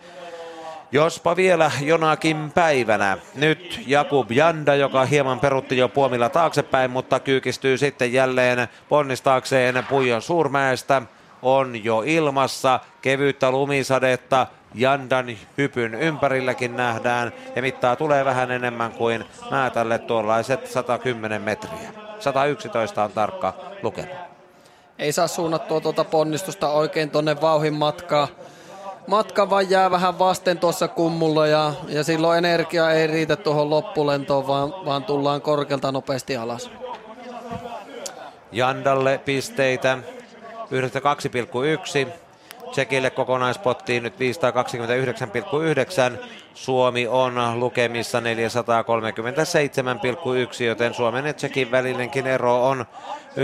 Jospa 0.93 1.37
vielä 1.37 1.71
jonakin 1.81 2.53
päivänä. 2.53 3.19
Nyt 3.35 3.81
Jakub 3.87 4.31
Janda, 4.31 4.75
joka 4.75 5.05
hieman 5.05 5.41
perutti 5.41 5.77
jo 5.77 5.89
puomilla 5.89 6.29
taaksepäin, 6.29 6.91
mutta 6.91 7.21
kyykistyy 7.21 7.79
sitten 7.79 8.13
jälleen 8.13 8.69
ponnistaakseen 8.89 9.87
Puijon 9.89 10.23
suurmäestä. 10.23 11.03
On 11.43 11.85
jo 11.85 12.03
ilmassa 12.07 12.81
kevyttä 13.03 13.51
lumisadetta, 13.51 14.47
Jandan 14.75 15.27
hypyn 15.59 15.95
ympärilläkin 15.95 16.77
nähdään 16.77 17.33
ja 17.57 17.63
mittaa 17.63 17.97
tulee 17.97 18.25
vähän 18.25 18.51
enemmän 18.51 18.93
kuin 18.93 19.25
Määtälle 19.51 19.99
tuollaiset 19.99 20.67
110 20.67 21.43
metriä. 21.43 21.93
111 22.19 23.05
on 23.05 23.13
tarkka 23.13 23.55
lukema. 23.83 24.09
Ei 24.99 25.13
saa 25.13 25.27
suunnattua 25.27 25.81
tuota 25.81 26.05
ponnistusta 26.05 26.69
oikein 26.69 27.11
tuonne 27.11 27.41
vauhin 27.41 27.75
matkaa. 27.75 28.29
Matka 29.07 29.51
vaan 29.51 29.71
jää 29.71 29.91
vähän 29.91 30.19
vasten 30.19 30.59
tuossa 30.59 30.89
kummulla 30.89 31.47
ja, 31.47 31.73
ja 31.89 32.05
silloin 32.05 32.39
energia 32.39 32.91
ei 32.91 33.07
riitä 33.07 33.37
tuohon 33.37 33.71
loppulentoon, 33.71 34.47
vaan, 34.47 34.75
vaan 34.85 35.05
tullaan 35.05 35.41
korkealta 35.41 35.93
nopeasti 35.93 36.37
alas. 36.37 36.71
Jandalle 38.53 39.21
pisteitä 39.25 39.99
92,1. 42.07 42.24
Tsekille 42.75 43.11
kokonaispottiin 43.11 44.03
nyt 44.03 44.15
529,9. 44.15 44.19
Suomi 46.55 47.07
on 47.07 47.61
lukemissa 47.61 48.21
437,1, 48.21 48.25
joten 50.65 50.95
Suomen 50.95 51.27
ja 51.27 51.35
Tsekin 51.35 51.71
välinenkin 51.71 52.27
ero 52.27 52.69
on 52.69 52.85
92,8 53.31 53.37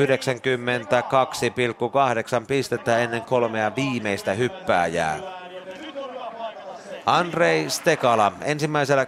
pistettä 2.47 2.98
ennen 2.98 3.23
kolmea 3.23 3.77
viimeistä 3.77 4.32
hyppääjää. 4.32 5.19
Andrei 7.07 7.70
Stekala 7.70 8.32
ensimmäisellä 8.43 9.07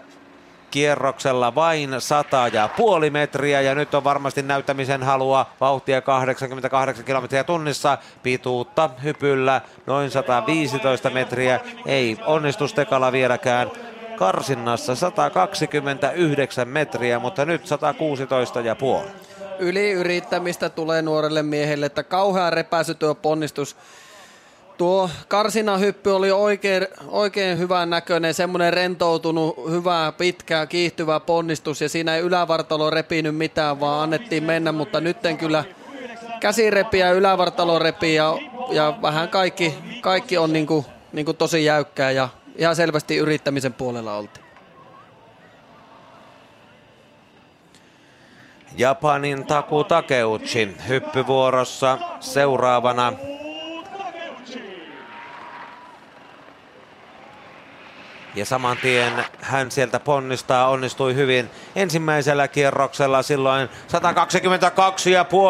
kierroksella 0.72 1.54
vain 1.54 1.94
100 1.98 2.48
ja 2.48 2.68
puoli 2.76 3.10
metriä. 3.10 3.60
Ja 3.60 3.74
nyt 3.74 3.94
on 3.94 4.04
varmasti 4.04 4.42
näyttämisen 4.42 5.02
halua 5.02 5.46
vauhtia 5.60 6.00
88 6.00 7.04
kilometriä 7.04 7.44
tunnissa. 7.44 7.98
Pituutta 8.22 8.90
hypyllä 9.02 9.60
noin 9.86 10.10
115 10.10 11.10
metriä. 11.10 11.60
Ei 11.86 12.18
onnistu 12.26 12.68
Stekala 12.68 13.12
vieläkään. 13.12 13.70
Karsinnassa 14.16 14.94
129 14.94 16.68
metriä, 16.68 17.18
mutta 17.18 17.44
nyt 17.44 17.66
116 17.66 18.60
ja 18.60 18.76
puoli. 18.76 19.08
Yli-yrittämistä 19.58 20.68
tulee 20.68 21.02
nuorelle 21.02 21.42
miehelle, 21.42 21.86
että 21.86 22.02
kauhea 22.02 22.50
repäisytyö 22.50 23.14
ponnistus 23.14 23.76
Tuo 24.82 25.10
karsina 25.28 25.76
hyppy 25.76 26.10
oli 26.10 26.30
oikein, 26.30 26.86
oikein 27.08 27.58
hyvän 27.58 27.90
näköinen, 27.90 28.34
semmoinen 28.34 28.72
rentoutunut, 28.72 29.70
hyvä, 29.70 30.12
pitkä, 30.18 30.66
kiihtyvä 30.66 31.20
ponnistus 31.20 31.80
ja 31.80 31.88
siinä 31.88 32.16
ei 32.16 32.22
ylävartalo 32.22 32.90
repinyt 32.90 33.36
mitään, 33.36 33.80
vaan 33.80 34.02
annettiin 34.02 34.44
mennä, 34.44 34.72
mutta 34.72 35.00
nytten 35.00 35.38
kyllä 35.38 35.64
käsi 36.40 36.70
repi 36.70 36.98
ja 36.98 37.12
ylävartalo 37.12 37.78
repi 37.78 38.14
ja, 38.14 38.38
ja 38.70 38.98
vähän 39.02 39.28
kaikki, 39.28 39.74
kaikki 40.00 40.38
on 40.38 40.52
niin 40.52 40.66
kuin, 40.66 40.86
niin 41.12 41.24
kuin 41.24 41.36
tosi 41.36 41.64
jäykkää 41.64 42.10
ja 42.10 42.28
ihan 42.56 42.76
selvästi 42.76 43.16
yrittämisen 43.16 43.72
puolella 43.72 44.16
oltiin. 44.16 44.46
Japanin 48.76 49.46
Taku 49.46 49.84
Takeuchi 49.84 50.76
hyppyvuorossa 50.88 51.98
seuraavana 52.20 53.12
Ja 58.34 58.46
saman 58.46 58.76
tien 58.76 59.24
hän 59.40 59.70
sieltä 59.70 60.00
ponnistaa, 60.00 60.68
onnistui 60.68 61.14
hyvin 61.14 61.50
ensimmäisellä 61.76 62.48
kierroksella 62.48 63.22
silloin 63.22 63.68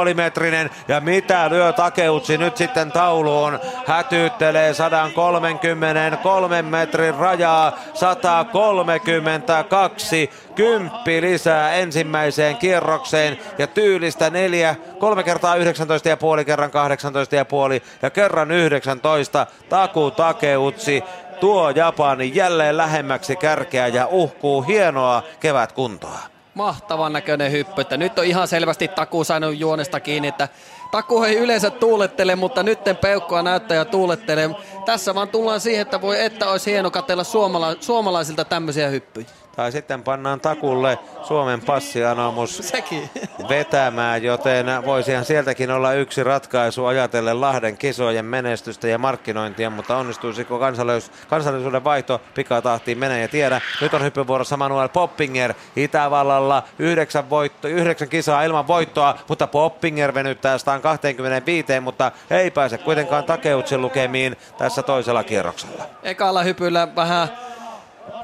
122,5 0.08 0.14
metrinen. 0.14 0.70
Ja 0.88 1.00
mitä 1.00 1.50
lyö 1.50 1.72
Takeutsi 1.72 2.38
nyt 2.38 2.56
sitten 2.56 2.92
tauluun? 2.92 3.58
Hätyyttelee 3.86 4.74
133 4.74 6.62
metrin 6.62 7.14
rajaa, 7.14 7.78
132 7.94 10.30
kymppi 10.54 11.20
lisää 11.20 11.72
ensimmäiseen 11.72 12.56
kierrokseen 12.56 13.38
ja 13.58 13.66
tyylistä 13.66 14.30
neljä, 14.30 14.76
kolme 14.98 15.22
kertaa 15.22 15.56
19 15.56 16.08
ja 16.08 16.16
puoli, 16.16 16.44
kerran 16.44 16.70
18 16.70 17.36
ja 17.36 17.44
puoli 17.44 17.82
ja 18.02 18.10
kerran 18.10 18.50
19. 18.50 19.46
Taku 19.68 20.10
Takeutsi 20.10 21.04
tuo 21.42 21.70
Japani 21.70 22.32
jälleen 22.34 22.76
lähemmäksi 22.76 23.36
kärkeä 23.36 23.88
ja 23.88 24.06
uhkuu 24.06 24.62
hienoa 24.62 25.22
kevätkuntoa. 25.40 26.18
Mahtavan 26.54 27.12
näköinen 27.12 27.52
hyppy, 27.52 27.80
että 27.80 27.96
nyt 27.96 28.18
on 28.18 28.24
ihan 28.24 28.48
selvästi 28.48 28.88
Taku 28.88 29.24
saanut 29.24 29.58
juonesta 29.58 30.00
kiinni, 30.00 30.28
että 30.28 30.48
Taku 30.90 31.22
ei 31.22 31.36
yleensä 31.36 31.70
tuulettele, 31.70 32.36
mutta 32.36 32.62
nytten 32.62 32.96
peukkoa 32.96 33.42
näyttää 33.42 33.76
ja 33.76 33.84
tuulettelee. 33.84 34.50
Tässä 34.84 35.14
vaan 35.14 35.28
tullaan 35.28 35.60
siihen, 35.60 35.82
että 35.82 36.00
voi 36.00 36.24
että 36.24 36.50
olisi 36.50 36.70
hieno 36.70 36.90
katsella 36.90 37.24
suomala- 37.24 37.76
suomalaisilta 37.80 38.44
tämmöisiä 38.44 38.88
hyppyjä. 38.88 39.26
Tai 39.56 39.72
sitten 39.72 40.02
pannaan 40.02 40.40
takulle 40.40 40.98
Suomen 41.22 41.60
passianomus 41.60 42.58
Sekin. 42.58 43.10
vetämään, 43.48 44.22
joten 44.22 44.66
voisihan 44.84 45.24
sieltäkin 45.24 45.70
olla 45.70 45.92
yksi 45.92 46.24
ratkaisu 46.24 46.84
ajatellen 46.84 47.40
Lahden 47.40 47.76
kisojen 47.76 48.24
menestystä 48.24 48.88
ja 48.88 48.98
markkinointia, 48.98 49.70
mutta 49.70 49.96
onnistuisiko 49.96 50.58
kansallis- 50.58 51.10
kansallisuuden 51.28 51.84
vaihto 51.84 52.20
pikatahtiin 52.34 52.98
menee 52.98 53.20
ja 53.20 53.28
tiedä. 53.28 53.60
Nyt 53.80 53.94
on 53.94 54.02
hyppyvuorossa 54.02 54.56
Manuel 54.56 54.88
Poppinger 54.88 55.54
Itävallalla 55.76 56.62
yhdeksän, 56.78 57.30
voitto, 57.30 57.68
yhdeksän 57.68 58.08
kisaa 58.08 58.42
ilman 58.42 58.66
voittoa, 58.66 59.18
mutta 59.28 59.46
Poppinger 59.46 60.14
venyttää 60.14 60.58
125, 60.58 61.80
mutta 61.80 62.12
ei 62.30 62.50
pääse 62.50 62.78
kuitenkaan 62.78 63.24
Takeutsin 63.24 63.82
lukemiin 63.82 64.36
tässä 64.58 64.82
toisella 64.82 65.24
kierroksella. 65.24 65.84
Ekalla 66.02 66.42
hypyllä 66.42 66.88
vähän 66.96 67.28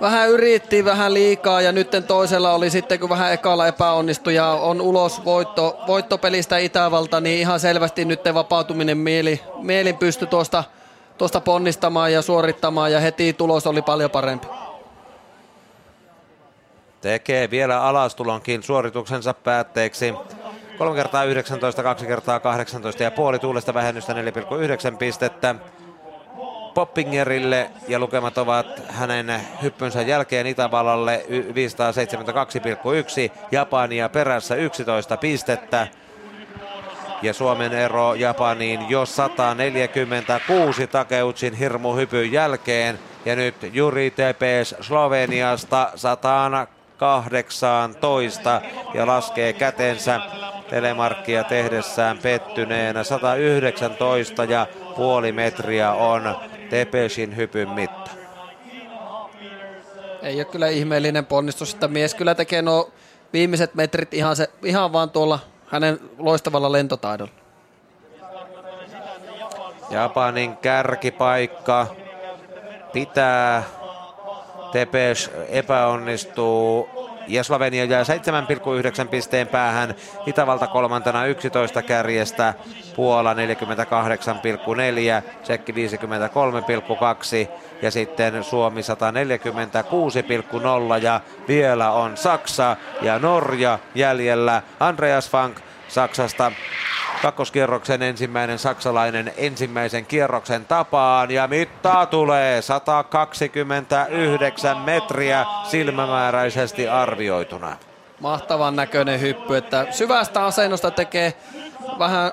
vähän 0.01 0.29
yritti 0.29 0.85
vähän 0.85 1.15
liikaa 1.15 1.61
ja 1.61 1.73
nyt 1.73 1.91
toisella 2.07 2.53
oli 2.53 2.71
sitten, 2.71 3.01
kun 3.01 3.09
vähän 3.09 3.33
ekalla 3.33 3.67
epäonnistui 3.67 4.35
ja 4.35 4.47
on 4.47 4.81
ulos 4.81 5.25
voitto, 5.25 5.79
voittopelistä 5.87 6.59
Itävalta, 6.59 7.21
niin 7.21 7.41
ihan 7.41 7.61
selvästi 7.61 8.05
nyt 8.05 8.21
vapautuminen 8.35 8.99
mieli, 8.99 9.41
mielin 9.63 9.97
pysty 9.97 10.27
tuosta, 10.27 10.65
tuosta 11.19 11.41
ponnistamaan 11.41 12.13
ja 12.13 12.23
suorittamaan 12.23 12.93
ja 12.93 13.01
heti 13.01 13.33
tulos 13.33 13.67
oli 13.67 13.83
paljon 13.83 14.11
parempi. 14.11 14.47
Tekee 17.01 17.51
vielä 17.51 17.83
alastulonkin 17.83 18.63
suorituksensa 18.63 19.35
päätteeksi. 19.35 20.15
3 20.79 20.97
kertaa 20.97 21.25
19, 21.25 21.83
2 21.83 22.07
kertaa 22.07 22.41
18 22.41 23.03
ja 23.03 23.11
puoli 23.11 23.39
tuulesta 23.39 23.75
vähennystä 23.75 24.13
4,9 24.13 24.97
pistettä. 24.99 25.55
Poppingerille 26.79 27.71
ja 27.89 27.99
lukemat 27.99 28.39
ovat 28.39 28.67
hänen 28.89 29.41
hyppynsä 29.63 30.03
jälkeen 30.03 30.47
Itävallalle 30.47 31.25
572,1, 31.29 31.35
Japania 33.51 34.09
perässä 34.09 34.55
11 34.55 35.17
pistettä 35.17 35.87
ja 37.23 37.35
Suomen 37.35 37.73
ero 37.73 38.15
Japaniin 38.15 38.89
jo 38.89 39.07
146 39.07 40.87
Takeutsin 40.87 41.55
hirmuhypyn 41.55 42.33
jälkeen. 42.33 42.99
Ja 43.25 43.37
nyt 43.37 43.55
Juri 43.73 44.11
Tepes 44.11 44.75
Sloveniasta 44.81 45.93
118 45.95 48.61
ja 48.95 49.07
laskee 49.07 49.53
kätensä 49.53 50.21
telemarkkia 50.71 51.45
tehdessään 51.45 52.19
pettyneenä 52.19 53.05
119 53.05 54.45
ja 54.45 54.67
puoli 54.97 55.33
metriä 55.33 55.93
on 55.93 56.37
Tepesin 56.71 57.37
hypyn 57.37 57.69
mitta. 57.69 58.11
Ei 60.23 60.37
ole 60.37 60.45
kyllä 60.45 60.69
ihmeellinen 60.69 61.27
ponnistus, 61.27 61.75
että 61.75 61.89
mies 61.89 62.15
kyllä 62.15 62.35
tekee 62.35 62.63
nuo 62.63 62.91
viimeiset 63.33 63.75
metrit 63.75 64.15
ihan, 64.15 64.37
se, 64.37 64.51
ihan 64.65 64.93
vaan 64.93 65.11
tuolla 65.11 65.39
hänen 65.67 66.01
loistavalla 66.19 66.73
lentotaidolla. 66.73 67.33
Japanin 69.91 70.57
kärkipaikka 70.57 71.87
pitää. 72.93 73.63
Tepes 74.73 75.31
epäonnistuu 75.49 76.89
ja 77.29 77.45
Slovenia 77.45 77.85
jää 77.85 78.03
7,9 78.03 79.09
pisteen 79.09 79.49
päähän. 79.49 79.95
Itävalta 80.27 80.67
kolmantena 80.67 81.27
11 81.27 81.83
kärjestä, 81.83 82.55
Puola 82.97 83.35
48,4, 83.35 83.39
Tsekki 85.43 85.73
53,2 85.73 85.79
ja 87.83 87.91
sitten 87.91 88.45
Suomi 88.45 88.81
146,0 88.81 88.87
ja 91.03 91.21
vielä 91.49 91.91
on 91.91 92.17
Saksa 92.17 92.77
ja 93.03 93.19
Norja 93.19 93.79
jäljellä. 93.95 94.63
Andreas 94.81 95.31
Fank 95.31 95.61
Saksasta 95.89 96.53
kakkoskierroksen 97.23 98.03
ensimmäinen 98.03 98.59
saksalainen 98.59 99.33
ensimmäisen 99.37 100.07
kierroksen 100.07 100.65
tapaan 100.65 101.31
ja 101.31 101.49
mittaa 101.49 102.07
tulee 102.07 102.63
129 102.63 104.77
metriä 104.77 105.47
silmämääräisesti 105.71 106.89
arvioituna. 106.89 107.77
Mahtavan 108.21 108.77
näköinen 108.77 109.21
hyppy, 109.21 109.57
että 109.57 109.87
syvästä 109.91 110.45
asennosta 110.45 110.91
tekee 110.91 111.35
vähän 111.99 112.33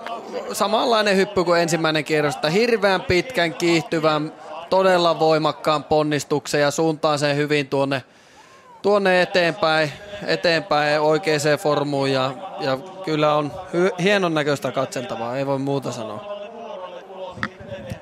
samanlainen 0.53 1.17
hyppy 1.17 1.43
kuin 1.43 1.61
ensimmäinen 1.61 2.03
kierros, 2.03 2.35
että 2.35 2.49
hirveän 2.49 3.01
pitkän 3.01 3.53
kiihtyvän, 3.53 4.33
todella 4.69 5.19
voimakkaan 5.19 5.83
ponnistuksen 5.83 6.61
ja 6.61 6.71
suuntaan 6.71 7.19
sen 7.19 7.35
hyvin 7.35 7.67
tuonne, 7.67 8.03
tuonne 8.85 9.21
eteenpäin 9.21 9.91
eteenpäin 10.27 11.01
oikeaan 11.01 11.39
formuun 11.59 12.11
ja, 12.11 12.31
ja 12.59 12.77
kyllä 13.05 13.35
on 13.35 13.51
hy- 13.73 14.01
hienon 14.03 14.33
näköistä 14.33 14.71
katseltavaa, 14.71 15.37
ei 15.37 15.45
voi 15.45 15.59
muuta 15.59 15.91
sanoa. 15.91 16.35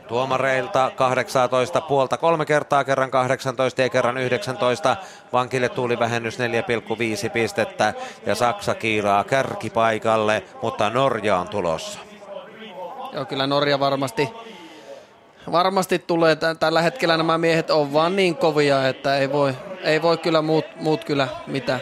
Tuomareilta 0.07 0.91
18 0.95 1.81
puolta 1.81 2.18
kolme 2.18 2.45
kertaa, 2.45 2.84
kerran 2.84 3.11
18 3.11 3.81
ja 3.81 3.89
kerran 3.89 4.18
19. 4.18 4.97
Vankille 5.34 5.69
tuli 5.69 5.99
vähennys 5.99 6.38
4,5 6.39 7.30
pistettä 7.30 7.93
ja 8.26 8.35
Saksa 8.35 8.76
kiilaa 8.76 9.23
kärkipaikalle, 9.23 10.43
mutta 10.61 10.89
Norja 10.89 11.38
on 11.38 11.47
tulossa. 11.47 11.99
Joo, 13.14 13.26
kyllä 13.26 13.47
Norja 13.47 13.80
varmasti, 13.80 14.30
varmasti 15.52 15.99
tulee. 15.99 16.38
Tällä 16.60 16.82
hetkellä 16.82 17.18
nämä 17.18 17.38
miehet 17.38 17.70
on 17.70 17.94
vaan 17.94 18.15
niin 18.15 18.36
kovia, 18.36 18.88
että 18.88 19.18
ei 19.18 19.32
voi, 19.32 19.53
ei 19.82 20.02
voi 20.02 20.18
kyllä 20.18 20.41
muut, 20.41 20.65
muut 20.76 21.03
kyllä 21.03 21.28
mitään. 21.48 21.80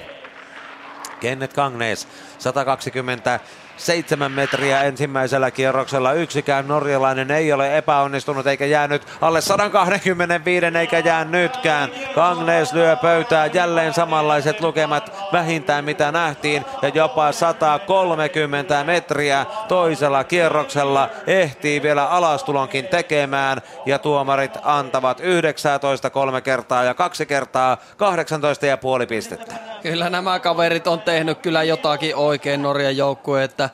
Kenneth 1.20 1.56
Kangnes 1.56 2.08
120 2.38 3.40
seitsemän 3.82 4.32
metriä 4.32 4.84
ensimmäisellä 4.84 5.52
kierroksella. 5.52 6.14
Yksikään 6.14 6.68
norjalainen 6.68 7.32
ei 7.32 7.54
ole 7.54 7.78
epäonnistunut 7.78 8.48
eikä 8.48 8.66
jäänyt 8.66 9.08
alle 9.22 9.42
125 9.42 10.66
eikä 10.80 11.00
jää 11.00 11.26
nytkään. 11.26 11.90
Kangnes 12.16 12.74
lyö 12.74 12.96
pöytää 12.96 13.46
jälleen 13.46 13.94
samanlaiset 13.94 14.62
lukemat 14.62 15.12
vähintään 15.34 15.86
mitä 15.86 16.12
nähtiin 16.12 16.66
ja 16.82 16.90
jopa 16.90 17.32
130 17.32 18.84
metriä 18.84 19.46
toisella 19.68 20.24
kierroksella 20.24 21.10
ehtii 21.28 21.82
vielä 21.82 22.08
alastulonkin 22.10 22.86
tekemään 22.88 23.62
ja 23.86 24.00
tuomarit 24.00 24.58
antavat 24.64 25.20
19 25.20 26.10
kolme 26.10 26.42
kertaa 26.42 26.84
ja 26.84 26.94
kaksi 26.94 27.26
kertaa 27.26 27.78
18 27.98 28.66
ja 28.66 28.78
puoli 28.78 29.06
pistettä. 29.06 29.56
Kyllä 29.82 30.10
nämä 30.10 30.40
kaverit 30.40 30.88
on 30.88 31.02
tehnyt 31.02 31.38
kyllä 31.38 31.64
jotakin 31.64 32.16
oikein 32.16 32.62
Norjan 32.62 32.98
joukkue, 32.98 33.44
että 33.44 33.70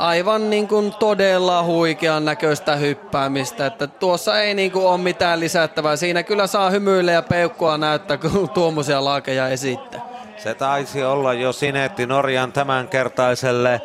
aivan 0.00 0.50
niin 0.50 0.68
kuin 0.68 0.92
todella 0.98 1.62
huikean 1.62 2.24
näköistä 2.24 2.76
hyppäämistä. 2.76 3.66
Että 3.66 3.86
tuossa 3.86 4.40
ei 4.40 4.54
niin 4.54 4.72
kuin 4.72 4.86
ole 4.86 4.98
mitään 4.98 5.40
lisättävää. 5.40 5.96
Siinä 5.96 6.22
kyllä 6.22 6.46
saa 6.46 6.70
hymyillä 6.70 7.12
ja 7.12 7.22
peukkua 7.22 7.78
näyttää, 7.78 8.16
kun 8.16 8.50
tuommoisia 8.50 9.04
laakeja 9.04 9.48
esittää. 9.48 10.00
Se 10.36 10.54
taisi 10.54 11.04
olla 11.04 11.34
jo 11.34 11.52
sinetti 11.52 12.06
Norjan 12.06 12.52
tämänkertaiselle 12.52 13.80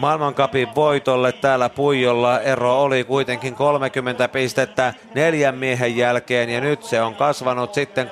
maailmankapin 0.00 0.74
voitolle 0.74 1.32
täällä 1.32 1.68
Puijolla. 1.68 2.40
Ero 2.40 2.82
oli 2.82 3.04
kuitenkin 3.04 3.54
30 3.54 4.28
pistettä 4.28 4.94
neljän 5.14 5.54
miehen 5.54 5.96
jälkeen 5.96 6.50
ja 6.50 6.60
nyt 6.60 6.82
se 6.82 7.02
on 7.02 7.14
kasvanut 7.14 7.74
sitten 7.74 8.10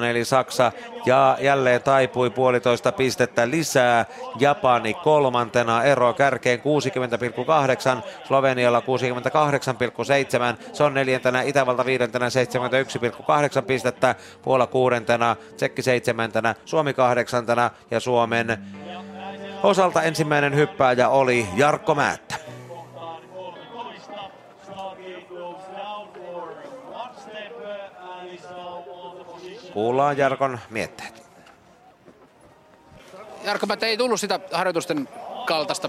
31,8 0.00 0.04
eli 0.04 0.24
Saksa 0.24 0.72
ja 1.06 1.38
jälleen 1.40 1.82
taipui 1.82 2.30
puolitoista 2.30 2.92
pistettä 2.92 3.50
lisää. 3.50 4.04
Japani 4.38 4.94
kolmantena 4.94 5.82
ero 5.82 6.14
kärkeen 6.14 6.58
60,8, 6.58 6.64
Slovenialla 8.24 8.80
68,7, 8.80 8.84
se 10.72 10.84
on 10.84 10.94
neljäntenä, 10.94 11.42
Itävalta 11.42 11.86
viidentenä 11.86 12.26
71,8 12.28 13.62
pistettä, 13.62 14.14
Puola 14.42 14.66
kuudentena, 14.66 15.36
Tsekki 15.56 15.82
seitsemäntenä, 15.82 16.54
Suomi 16.64 16.94
kahdeksantena 16.94 17.70
ja 17.90 18.00
Suomen 18.00 18.58
osalta 19.62 20.02
ensimmäinen 20.02 20.54
hyppääjä 20.54 21.08
oli 21.08 21.46
Jarkko 21.56 21.94
Määttä. 21.94 22.34
Kuullaan 29.72 30.18
Jarkon 30.18 30.58
mietteet. 30.70 31.22
Jarkko, 33.44 33.66
mä 33.66 33.76
ei 33.82 33.96
tullut 33.96 34.20
sitä 34.20 34.40
harjoitusten 34.52 35.08
kaltaista 35.44 35.88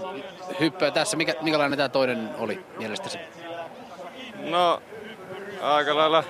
hyppyä 0.60 0.90
tässä. 0.90 1.16
Mikä, 1.16 1.34
minkälainen 1.40 1.76
tämä 1.76 1.88
toinen 1.88 2.30
oli 2.38 2.64
mielestäsi? 2.78 3.18
No, 4.50 4.82
aika 5.62 5.96
lailla 5.96 6.24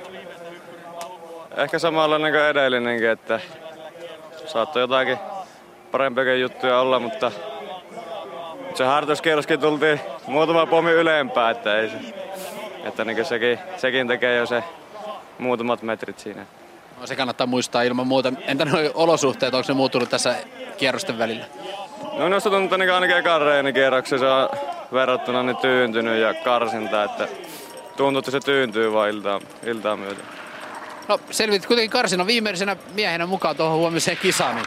ehkä 1.57 1.79
samanlainen 1.79 2.33
kuin 2.33 2.45
edellinenkin, 2.45 3.11
että 3.11 3.41
saattoi 4.47 4.83
jotakin 4.83 5.19
parempiakin 5.91 6.41
juttuja 6.41 6.81
olla, 6.81 6.99
mutta 6.99 7.33
se 8.75 8.85
harjoituskierroskin 8.85 9.61
tultiin 9.61 10.01
muutama 10.27 10.67
pommi 10.67 10.91
ylempää, 10.91 11.51
että 11.51 11.79
ei 11.79 11.89
se, 11.89 11.97
että 12.85 13.05
niin 13.05 13.25
sekin, 13.25 13.59
sekin 13.77 14.09
tekee 14.09 14.37
jo 14.37 14.47
se 14.47 14.65
muutamat 15.39 15.83
metrit 15.83 16.19
siinä. 16.19 16.47
No, 17.01 17.07
se 17.07 17.17
kannattaa 17.17 17.47
muistaa 17.47 17.83
ilman 17.83 18.07
muuta. 18.07 18.33
Entä 18.47 18.65
nuo 18.65 18.81
olosuhteet, 18.95 19.55
onko 19.55 19.65
ne 19.69 19.75
muuttunut 19.75 20.11
tässä 20.11 20.35
kierrosten 20.77 21.19
välillä? 21.19 21.45
No 22.13 22.25
minusta 22.25 22.51
tuntuu 22.51 22.79
niin 22.79 22.93
ainakin 22.93 23.17
ekan 23.17 23.41
reenikierroksessa 23.41 24.35
on 24.35 24.49
verrattuna 24.93 25.43
niin 25.43 25.57
tyyntynyt 25.57 26.21
ja 26.21 26.35
karsinta, 26.35 27.05
että 27.05 27.29
tuntuu, 27.97 28.19
että 28.19 28.31
se 28.31 28.41
tyyntyy 28.41 28.93
vaan 28.93 29.11
iltaa, 29.11 29.41
iltaa 29.67 29.97
myöten. 29.97 30.25
No 31.09 31.21
selvit 31.31 31.67
kuitenkin 31.67 31.91
karsinnan 31.91 32.27
viimeisenä 32.27 32.77
miehenä 32.95 33.27
mukaan 33.27 33.57
tuohon 33.57 33.79
huomiseen 33.79 34.17
kisaan, 34.17 34.57
niin 34.57 34.67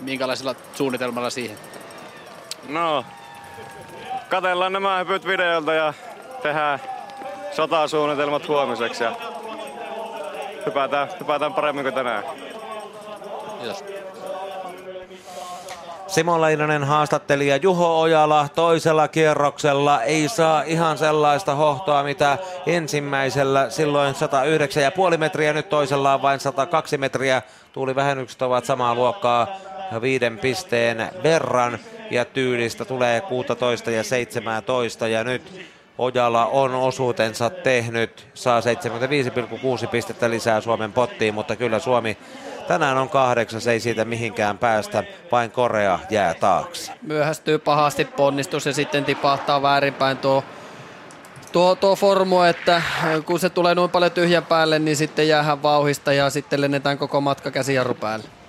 minkälaisella 0.00 0.54
suunnitelmalla 0.74 1.30
siihen? 1.30 1.56
No, 2.68 3.04
katellaan 4.28 4.72
nämä 4.72 4.98
hypyt 4.98 5.26
videolta 5.26 5.74
ja 5.74 5.94
tehdään 6.42 6.80
sotasuunnitelmat 7.52 8.48
huomiseksi 8.48 9.04
ja 9.04 9.12
hypätään, 10.66 11.08
hypätään 11.20 11.54
paremmin 11.54 11.84
kuin 11.84 11.94
tänään. 11.94 12.24
Kiitos. 13.58 13.84
Simo 16.06 16.40
Leinonen 16.40 16.84
haastattelija 16.84 17.56
Juho 17.56 18.00
Ojala 18.00 18.48
toisella 18.54 19.08
kierroksella 19.08 20.02
ei 20.02 20.28
saa 20.28 20.62
ihan 20.62 20.98
sellaista 20.98 21.54
hohtoa 21.54 22.02
mitä 22.02 22.38
ensimmäisellä 22.66 23.70
silloin 23.70 24.14
109,5 25.12 25.16
metriä, 25.16 25.52
nyt 25.52 25.68
toisella 25.68 26.14
on 26.14 26.22
vain 26.22 26.40
102 26.40 26.98
metriä. 26.98 27.42
Tuulivähennykset 27.72 28.42
ovat 28.42 28.64
samaa 28.64 28.94
luokkaa 28.94 29.46
viiden 30.00 30.38
pisteen 30.38 31.08
verran 31.22 31.78
ja 32.10 32.24
tyylistä 32.24 32.84
tulee 32.84 33.20
16 33.20 33.90
ja 33.90 34.04
17 34.04 35.08
ja 35.08 35.24
nyt 35.24 35.70
Ojala 35.98 36.46
on 36.46 36.74
osuutensa 36.74 37.50
tehnyt, 37.50 38.26
saa 38.34 38.60
75,6 38.60 39.86
pistettä 39.90 40.30
lisää 40.30 40.60
Suomen 40.60 40.92
pottiin, 40.92 41.34
mutta 41.34 41.56
kyllä 41.56 41.78
Suomi 41.78 42.18
tänään 42.68 42.98
on 42.98 43.08
kahdeksas, 43.08 43.66
ei 43.66 43.80
siitä 43.80 44.04
mihinkään 44.04 44.58
päästä, 44.58 45.04
vain 45.32 45.50
Korea 45.50 45.98
jää 46.10 46.34
taakse. 46.34 46.92
Myöhästyy 47.02 47.58
pahasti 47.58 48.04
ponnistus 48.04 48.66
ja 48.66 48.72
sitten 48.72 49.04
tipahtaa 49.04 49.62
väärinpäin 49.62 50.18
tuo 50.18 50.44
tuo, 51.52 51.74
tuo 51.74 51.96
formu, 51.96 52.42
että 52.42 52.82
kun 53.26 53.40
se 53.40 53.50
tulee 53.50 53.74
noin 53.74 53.90
paljon 53.90 54.12
tyhjän 54.12 54.46
päälle, 54.46 54.78
niin 54.78 54.96
sitten 54.96 55.28
jäähän 55.28 55.62
vauhista 55.62 56.12
ja 56.12 56.30
sitten 56.30 56.60
lennetään 56.60 56.98
koko 56.98 57.20
matka 57.20 57.50
käsijarru 57.50 57.94
päälle. 57.94 58.39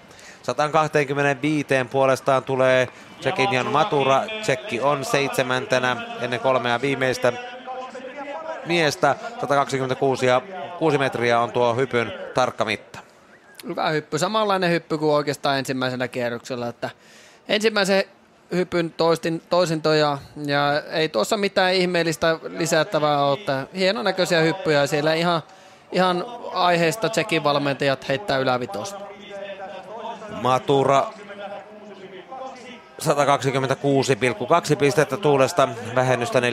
125 0.42 1.68
puolestaan 1.92 2.44
tulee 2.44 2.88
Tsekin 3.20 3.54
Jan 3.54 3.68
Matura. 3.68 4.24
Tsekki 4.42 4.82
on 4.82 5.06
seitsemäntenä 5.06 5.98
ennen 6.22 6.40
kolmea 6.40 6.82
viimeistä 6.82 7.34
miestä. 8.66 9.16
126 9.42 10.26
ja 10.26 10.42
6 10.80 10.98
metriä 10.98 11.40
on 11.40 11.52
tuo 11.52 11.76
hypyn 11.76 12.14
tarkka 12.34 12.66
mitta. 12.66 13.00
Hyvä 13.68 13.90
hyppy, 13.90 14.20
samanlainen 14.20 14.72
hyppy 14.72 14.98
kuin 14.98 15.14
oikeastaan 15.14 15.58
ensimmäisellä 15.60 16.08
kierroksella, 16.08 16.68
että 16.68 16.90
ensimmäisen 17.48 18.04
hypyn 18.52 18.94
toistin, 18.94 19.42
toisintoja 19.50 20.18
ja 20.46 20.82
ei 20.92 21.10
tuossa 21.10 21.38
mitään 21.38 21.74
ihmeellistä 21.74 22.40
lisättävää 22.44 23.26
ole. 23.26 23.40
Että 23.40 23.68
näköisiä 24.04 24.42
hyppyjä 24.42 24.88
siellä 24.88 25.14
ihan, 25.14 25.42
ihan 25.92 26.26
aiheesta 26.54 27.10
Tsekin 27.10 27.44
valmentajat 27.44 28.08
heittää 28.08 28.38
ylävitosta. 28.38 29.11
Matura 30.42 31.08
126,2 33.02 34.76
pistettä 34.80 35.18
tuulesta, 35.18 35.70
vähennystä 35.96 36.40
4,4 36.40 36.46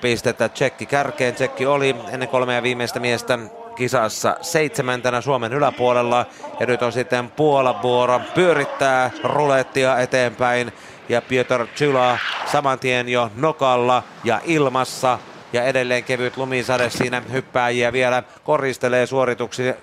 pistettä. 0.00 0.48
Tsekki 0.48 0.86
kärkeen. 0.86 1.34
Tsekki 1.34 1.66
oli 1.66 1.96
ennen 2.12 2.28
kolmea 2.28 2.62
viimeistä 2.62 3.00
miestä 3.00 3.38
kisassa 3.76 4.36
seitsemäntenä 4.40 5.20
Suomen 5.20 5.52
yläpuolella. 5.52 6.26
Ja 6.60 6.66
nyt 6.66 6.82
on 6.82 6.92
sitten 6.92 7.30
Puolan 7.30 7.82
vuoro 7.82 8.20
pyörittää 8.34 9.10
rulettia 9.24 9.98
eteenpäin. 9.98 10.72
Ja 11.08 11.22
Piotr 11.22 11.66
Chyla 11.76 12.18
saman 12.52 12.78
tien 12.78 13.08
jo 13.08 13.30
nokalla 13.36 14.02
ja 14.24 14.40
ilmassa 14.44 15.18
ja 15.52 15.64
edelleen 15.64 16.04
kevyt 16.04 16.36
lumisade 16.36 16.90
siinä 16.90 17.22
hyppääjiä 17.32 17.92
vielä 17.92 18.22
koristelee 18.44 19.06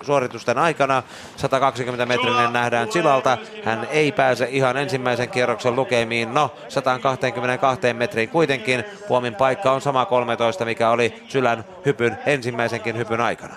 suoritusten 0.02 0.58
aikana. 0.58 1.02
120 1.36 2.06
metrinen 2.06 2.52
nähdään 2.52 2.92
Silalta. 2.92 3.38
Hän 3.64 3.88
ei 3.90 4.12
pääse 4.12 4.48
ihan 4.50 4.76
ensimmäisen 4.76 5.28
kierroksen 5.28 5.76
lukemiin. 5.76 6.34
No, 6.34 6.54
122 6.68 7.92
metriin 7.92 8.28
kuitenkin. 8.28 8.84
Puomin 9.08 9.34
paikka 9.34 9.72
on 9.72 9.80
sama 9.80 10.04
13, 10.04 10.64
mikä 10.64 10.90
oli 10.90 11.22
Sylän 11.28 11.64
hypyn 11.86 12.18
ensimmäisenkin 12.26 12.96
hypyn 12.96 13.20
aikana. 13.20 13.56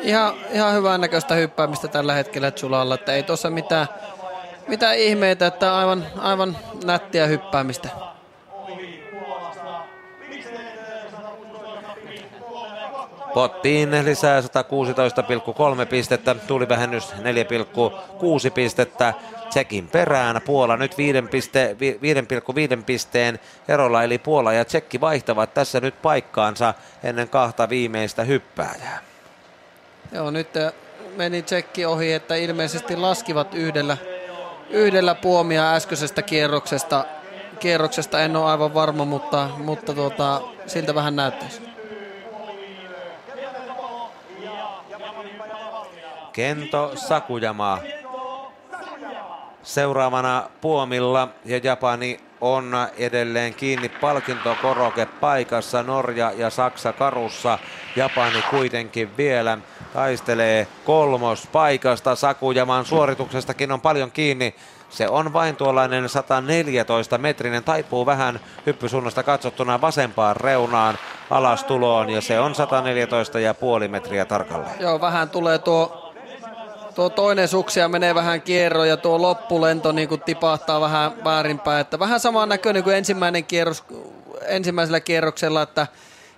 Ihan, 0.00 0.34
ihan 0.52 0.74
hyvän 0.74 1.00
näköistä 1.00 1.34
hyppäämistä 1.34 1.88
tällä 1.88 2.14
hetkellä 2.14 2.50
Zulalla, 2.50 2.94
että 2.94 3.12
ei 3.12 3.22
tuossa 3.22 3.50
mitään, 3.50 3.86
mitään 4.68 4.96
ihmeitä, 4.98 5.46
että 5.46 5.76
aivan, 5.76 6.06
aivan 6.18 6.56
nättiä 6.84 7.26
hyppäämistä. 7.26 7.88
Pottiin 13.36 14.04
lisää 14.04 14.40
116,3 14.40 14.46
pistettä, 15.90 16.34
tuli 16.34 16.68
vähennys 16.68 17.12
4,6 17.12 17.18
pistettä. 18.54 19.14
Tsekin 19.48 19.88
perään. 19.88 20.40
Puola 20.46 20.76
nyt 20.76 20.92
5,5 21.22 21.28
piste, 21.28 21.76
5,5 22.78 22.82
pisteen 22.86 23.38
erolla, 23.68 24.02
eli 24.02 24.18
Puola 24.18 24.52
ja 24.52 24.64
Tsekki 24.64 25.00
vaihtavat 25.00 25.54
tässä 25.54 25.80
nyt 25.80 26.02
paikkaansa 26.02 26.74
ennen 27.04 27.28
kahta 27.28 27.68
viimeistä 27.68 28.24
hyppääjää. 28.24 28.98
Joo, 30.12 30.30
nyt 30.30 30.48
meni 31.16 31.42
Tsekki 31.42 31.86
ohi, 31.86 32.12
että 32.12 32.34
ilmeisesti 32.34 32.96
laskivat 32.96 33.54
yhdellä, 33.54 33.96
yhdellä 34.70 35.14
puomia 35.14 35.74
äskeisestä 35.74 36.22
kierroksesta. 36.22 37.04
Kierroksesta 37.58 38.20
en 38.20 38.36
ole 38.36 38.50
aivan 38.50 38.74
varma, 38.74 39.04
mutta, 39.04 39.48
mutta 39.58 39.94
tuota, 39.94 40.40
siltä 40.66 40.94
vähän 40.94 41.16
näyttäisi. 41.16 41.75
Kento 46.36 46.92
Sakujama 46.94 47.78
seuraavana 49.62 50.42
Puomilla 50.60 51.28
ja 51.44 51.60
Japani 51.62 52.20
on 52.40 52.72
edelleen 52.98 53.54
kiinni 53.54 53.88
palkintokoroke 53.88 55.06
paikassa. 55.06 55.82
Norja 55.82 56.32
ja 56.36 56.50
Saksa 56.50 56.92
karussa. 56.92 57.58
Japani 57.96 58.42
kuitenkin 58.50 59.16
vielä 59.16 59.58
taistelee 59.92 60.66
kolmos 60.84 61.46
paikasta. 61.52 62.16
Sakujaman 62.16 62.84
suorituksestakin 62.84 63.72
on 63.72 63.80
paljon 63.80 64.10
kiinni. 64.10 64.54
Se 64.88 65.08
on 65.08 65.32
vain 65.32 65.56
tuollainen 65.56 66.08
114 66.08 67.18
metrinen, 67.18 67.64
taipuu 67.64 68.06
vähän 68.06 68.40
hyppysuunnasta 68.66 69.22
katsottuna 69.22 69.80
vasempaan 69.80 70.36
reunaan 70.36 70.98
alastuloon 71.30 72.10
ja 72.10 72.20
se 72.20 72.40
on 72.40 72.54
114 72.54 73.40
ja 73.40 73.54
puoli 73.54 73.88
metriä 73.88 74.24
tarkalleen. 74.24 74.80
Joo, 74.80 75.00
vähän 75.00 75.30
tulee 75.30 75.58
tuo 75.58 76.05
tuo 76.96 77.10
toinen 77.10 77.48
suksia 77.48 77.88
menee 77.88 78.14
vähän 78.14 78.42
kierro 78.42 78.84
ja 78.84 78.96
tuo 78.96 79.22
loppulento 79.22 79.92
niin 79.92 80.08
kuin 80.08 80.20
tipahtaa 80.20 80.80
vähän 80.80 81.24
väärinpäin. 81.24 81.80
Että 81.80 81.98
vähän 81.98 82.20
saman 82.20 82.48
näköinen 82.48 82.84
kuin 82.84 82.96
ensimmäinen 82.96 83.44
kierros, 83.44 83.84
ensimmäisellä 84.46 85.00
kierroksella, 85.00 85.62
että 85.62 85.86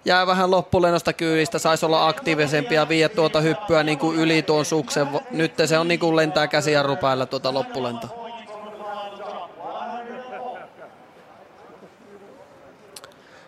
jää 0.05 0.26
vähän 0.26 0.51
loppulennosta 0.51 1.12
kyydistä, 1.12 1.59
saisi 1.59 1.86
olla 1.86 2.09
aktiivisempi 2.09 2.74
ja 2.74 2.89
viedä 2.89 3.14
tuota 3.14 3.40
hyppyä 3.40 3.82
niin 3.82 3.98
kuin 3.98 4.18
yli 4.18 4.43
tuon 4.43 4.64
suksen. 4.64 5.09
Nyt 5.30 5.52
se 5.66 5.78
on 5.78 5.89
niin 5.89 6.01
kuin 6.01 6.16
lentää 6.16 6.47
käsijarru 6.47 6.97
päällä 6.97 7.26
tuota 7.26 7.55
loppulento. 7.55 8.09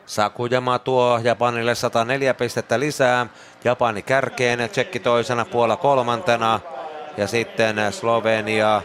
Sakujama 0.06 0.78
tuo 0.78 1.20
Japanille 1.22 1.74
104 1.74 2.34
pistettä 2.34 2.80
lisää. 2.80 3.26
Japani 3.64 4.02
kärkeen, 4.02 4.70
Tsekki 4.70 5.00
toisena, 5.00 5.44
Puola 5.44 5.76
kolmantena. 5.76 6.60
Ja 7.16 7.26
sitten 7.26 7.76
Slovenia, 7.90 8.82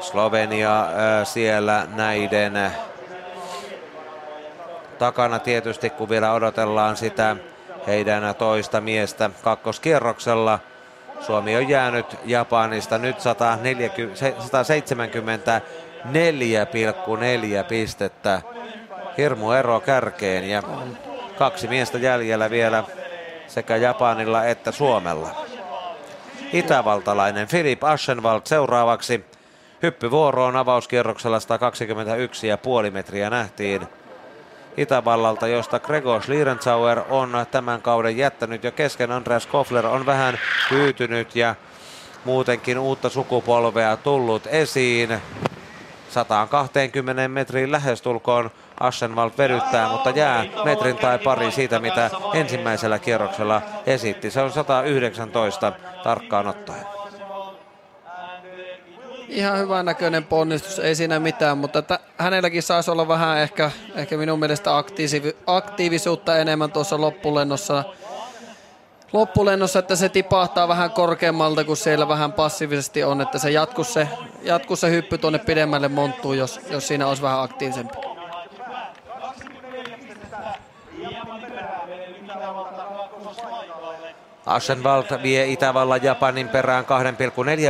Slovenia 0.00 0.80
äh, 0.80 0.88
siellä 1.24 1.86
näiden 1.94 2.56
äh, 2.56 2.76
takana 4.98 5.38
tietysti, 5.38 5.90
kun 5.90 6.08
vielä 6.08 6.32
odotellaan 6.32 6.96
sitä 6.96 7.36
heidän 7.86 8.34
toista 8.34 8.80
miestä 8.80 9.30
kakkoskierroksella. 9.42 10.58
Suomi 11.20 11.56
on 11.56 11.68
jäänyt 11.68 12.16
Japanista 12.24 12.98
nyt 12.98 13.16
174,4 13.16 13.22
pistettä. 17.68 18.42
Hirmu 19.18 19.52
ero 19.52 19.80
kärkeen 19.80 20.48
ja 20.48 20.62
kaksi 21.38 21.68
miestä 21.68 21.98
jäljellä 21.98 22.50
vielä 22.50 22.84
sekä 23.46 23.76
Japanilla 23.76 24.44
että 24.44 24.72
Suomella 24.72 25.46
itävaltalainen 26.52 27.48
Filip 27.48 27.84
Aschenwald 27.84 28.40
seuraavaksi. 28.44 29.24
Hyppyvuoroon 29.82 30.56
avauskierroksella 30.56 31.38
121,5 32.86 32.90
metriä 32.90 33.30
nähtiin 33.30 33.86
Itävallalta, 34.76 35.48
josta 35.48 35.80
Gregor 35.80 36.22
Schlierenzauer 36.22 37.02
on 37.10 37.46
tämän 37.50 37.82
kauden 37.82 38.16
jättänyt 38.16 38.64
jo 38.64 38.72
kesken. 38.72 39.12
Andreas 39.12 39.46
Kofler 39.46 39.86
on 39.86 40.06
vähän 40.06 40.38
hyytynyt 40.70 41.36
ja 41.36 41.54
muutenkin 42.24 42.78
uutta 42.78 43.08
sukupolvea 43.08 43.96
tullut 43.96 44.46
esiin. 44.46 45.18
120 46.08 47.28
metriin 47.28 47.72
lähestulkoon 47.72 48.50
Aschenwald 48.80 49.30
vedyttää, 49.38 49.88
mutta 49.88 50.10
jää 50.10 50.44
metrin 50.64 50.96
tai 50.96 51.18
pari 51.18 51.50
siitä, 51.50 51.78
mitä 51.78 52.10
ensimmäisellä 52.34 52.98
kierroksella 52.98 53.62
esitti. 53.86 54.30
Se 54.30 54.40
on 54.40 54.52
119 54.52 55.72
tarkkaan 56.02 56.46
ottaen. 56.46 56.86
Ihan 59.28 59.58
hyvän 59.58 59.84
näköinen 59.84 60.24
ponnistus, 60.24 60.78
ei 60.78 60.94
siinä 60.94 61.20
mitään, 61.20 61.58
mutta 61.58 61.78
että 61.78 61.98
hänelläkin 62.18 62.62
saisi 62.62 62.90
olla 62.90 63.08
vähän 63.08 63.38
ehkä, 63.38 63.70
ehkä 63.94 64.16
minun 64.16 64.38
mielestä 64.38 64.76
aktiivi, 64.76 65.36
aktiivisuutta 65.46 66.38
enemmän 66.38 66.72
tuossa 66.72 67.00
loppulennossa. 67.00 67.84
Loppulennossa, 69.12 69.78
että 69.78 69.96
se 69.96 70.08
tipahtaa 70.08 70.68
vähän 70.68 70.90
korkeammalta 70.90 71.64
kuin 71.64 71.76
siellä 71.76 72.08
vähän 72.08 72.32
passiivisesti 72.32 73.04
on, 73.04 73.20
että 73.20 73.38
se 73.38 73.50
jatku 73.50 73.84
se, 73.84 74.08
jatku 74.42 74.76
se 74.76 74.90
hyppy 74.90 75.18
tuonne 75.18 75.38
pidemmälle 75.38 75.88
monttuu, 75.88 76.32
jos, 76.32 76.60
jos 76.70 76.88
siinä 76.88 77.06
olisi 77.06 77.22
vähän 77.22 77.42
aktiivisempi. 77.42 78.15
Aschenwald 84.46 85.22
vie 85.22 85.46
Itävallan 85.46 86.02
Japanin 86.02 86.48
perään 86.48 86.84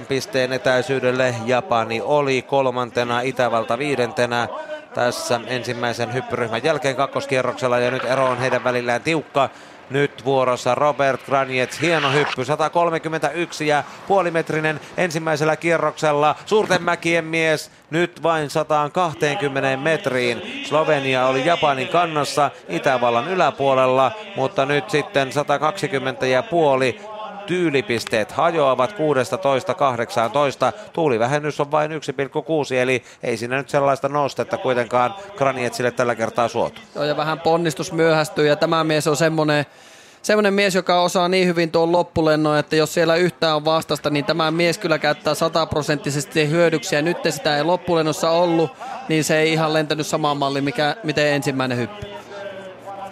2,4 0.01 0.07
pisteen 0.09 0.53
etäisyydelle. 0.53 1.35
Japani 1.45 2.01
oli 2.01 2.43
kolmantena, 2.43 3.21
Itävalta 3.21 3.79
viidentenä. 3.79 4.49
tässä 4.95 5.41
ensimmäisen 5.47 6.15
hyppyryhmän 6.15 6.65
jälkeen 6.65 6.97
kakkoskierroksella 6.97 7.79
ja 7.79 7.91
nyt 7.91 8.05
ero 8.05 8.27
on 8.27 8.39
heidän 8.39 8.65
välillään 8.65 9.03
tiukka. 9.03 9.49
Nyt 9.91 10.25
vuorossa 10.25 10.75
Robert 10.75 11.27
Granjets, 11.27 11.81
hieno 11.81 12.13
hyppy, 12.13 12.45
131 12.45 13.67
ja 13.67 13.85
puolimetrinen 14.09 14.81
ensimmäisellä 14.97 15.57
kierroksella. 15.57 16.35
Suurten 16.47 16.83
mäkien 16.83 17.25
mies, 17.25 17.71
nyt 17.91 18.23
vain 18.23 18.51
120 18.51 19.77
metriin. 19.77 20.43
Slovenia 20.65 21.27
oli 21.27 21.47
Japanin 21.47 21.89
kannassa 21.89 22.51
Itävallan 22.69 23.29
yläpuolella, 23.29 24.13
mutta 24.37 24.67
nyt 24.67 24.91
sitten 24.91 25.33
120 25.33 26.27
ja 26.27 26.43
puoli 26.43 27.01
tyylipisteet 27.47 28.33
hajoavat 28.33 28.93
16-18. 28.93 28.97
Tuulivähennys 30.93 31.61
on 31.61 31.71
vain 31.71 31.91
1,6 31.91 31.97
eli 32.75 33.03
ei 33.23 33.37
siinä 33.37 33.57
nyt 33.57 33.69
sellaista 33.69 34.09
nostetta 34.09 34.59
kuitenkaan 34.59 35.15
Granietsille 35.37 35.91
tällä 35.91 36.15
kertaa 36.15 36.49
suotu. 36.49 36.81
Joo 36.95 37.05
ja 37.05 37.17
vähän 37.17 37.41
ponnistus 37.41 37.93
myöhästyy 37.93 38.47
ja 38.47 38.57
tämä 38.57 38.85
mies 38.85 39.07
on 39.07 39.17
semmoinen 39.17 39.67
semmoinen 40.27 40.55
mies, 40.55 40.75
joka 40.75 41.03
osaa 41.03 41.29
niin 41.29 41.49
hyvin 41.49 41.71
tuon 41.71 41.93
loppulennon, 41.93 42.59
että 42.59 42.77
jos 42.77 42.95
siellä 42.95 43.17
yhtään 43.17 43.57
on 43.57 43.65
vastasta, 43.65 44.11
niin 44.11 44.25
tämä 44.25 44.51
mies 44.51 44.79
kyllä 44.79 44.99
käyttää 44.99 45.35
sataprosenttisesti 45.35 46.51
hyödyksiä. 46.51 47.03
Nyt 47.03 47.17
sitä 47.31 47.57
ei 47.57 47.65
loppulennossa 47.65 48.31
ollut, 48.31 48.71
niin 49.09 49.25
se 49.25 49.39
ei 49.39 49.53
ihan 49.53 49.73
lentänyt 49.73 50.07
samaan 50.07 50.37
malliin, 50.37 50.65
mikä, 50.65 50.97
miten 51.05 51.27
ensimmäinen 51.27 51.79
hyppy. 51.79 52.26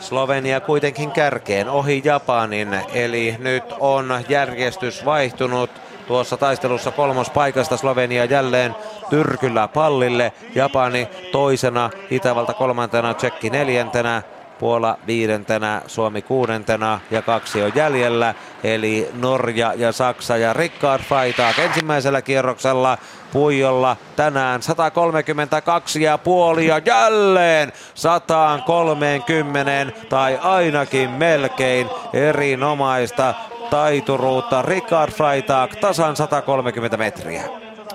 Slovenia 0.05 0.61
kuitenkin 0.61 1.11
kärkeen 1.11 1.69
ohi 1.69 2.03
Japanin, 2.05 2.81
eli 2.95 3.37
nyt 3.39 3.65
on 3.81 4.25
järjestys 4.29 5.05
vaihtunut. 5.05 5.71
Tuossa 6.07 6.37
taistelussa 6.37 6.91
kolmospaikasta 6.91 7.77
Slovenia 7.77 8.25
jälleen 8.25 8.75
tyrkyllä 9.11 9.69
pallille. 9.69 10.33
Japani 10.55 11.09
toisena, 11.33 11.91
Itävalta 12.11 12.55
kolmantena, 12.55 13.15
Tsekki 13.15 13.51
neljäntenä. 13.51 14.23
Puola 14.65 14.99
viidentenä, 15.07 15.83
Suomi 15.87 16.23
kuudentena 16.23 17.01
ja 17.11 17.23
kaksi 17.23 17.63
on 17.63 17.73
jäljellä. 17.75 18.35
Eli 18.63 19.09
Norja 19.15 19.73
ja 19.77 19.93
Saksa 19.93 20.37
ja 20.37 20.53
Rickard 20.53 21.03
Freitag 21.03 21.59
ensimmäisellä 21.59 22.23
kierroksella 22.23 22.99
Puijolla 23.33 23.97
tänään 24.17 24.63
132 24.63 26.03
ja 26.03 26.19
puoli 26.19 26.67
ja 26.67 26.81
jälleen 26.87 27.73
130 27.95 29.93
tai 30.09 30.39
ainakin 30.43 31.11
melkein 31.11 31.89
erinomaista 32.13 33.35
taituruutta. 33.71 34.63
Rickard 34.63 35.13
Freitag 35.13 35.73
tasan 35.81 36.17
130 36.17 36.97
metriä. 36.97 37.45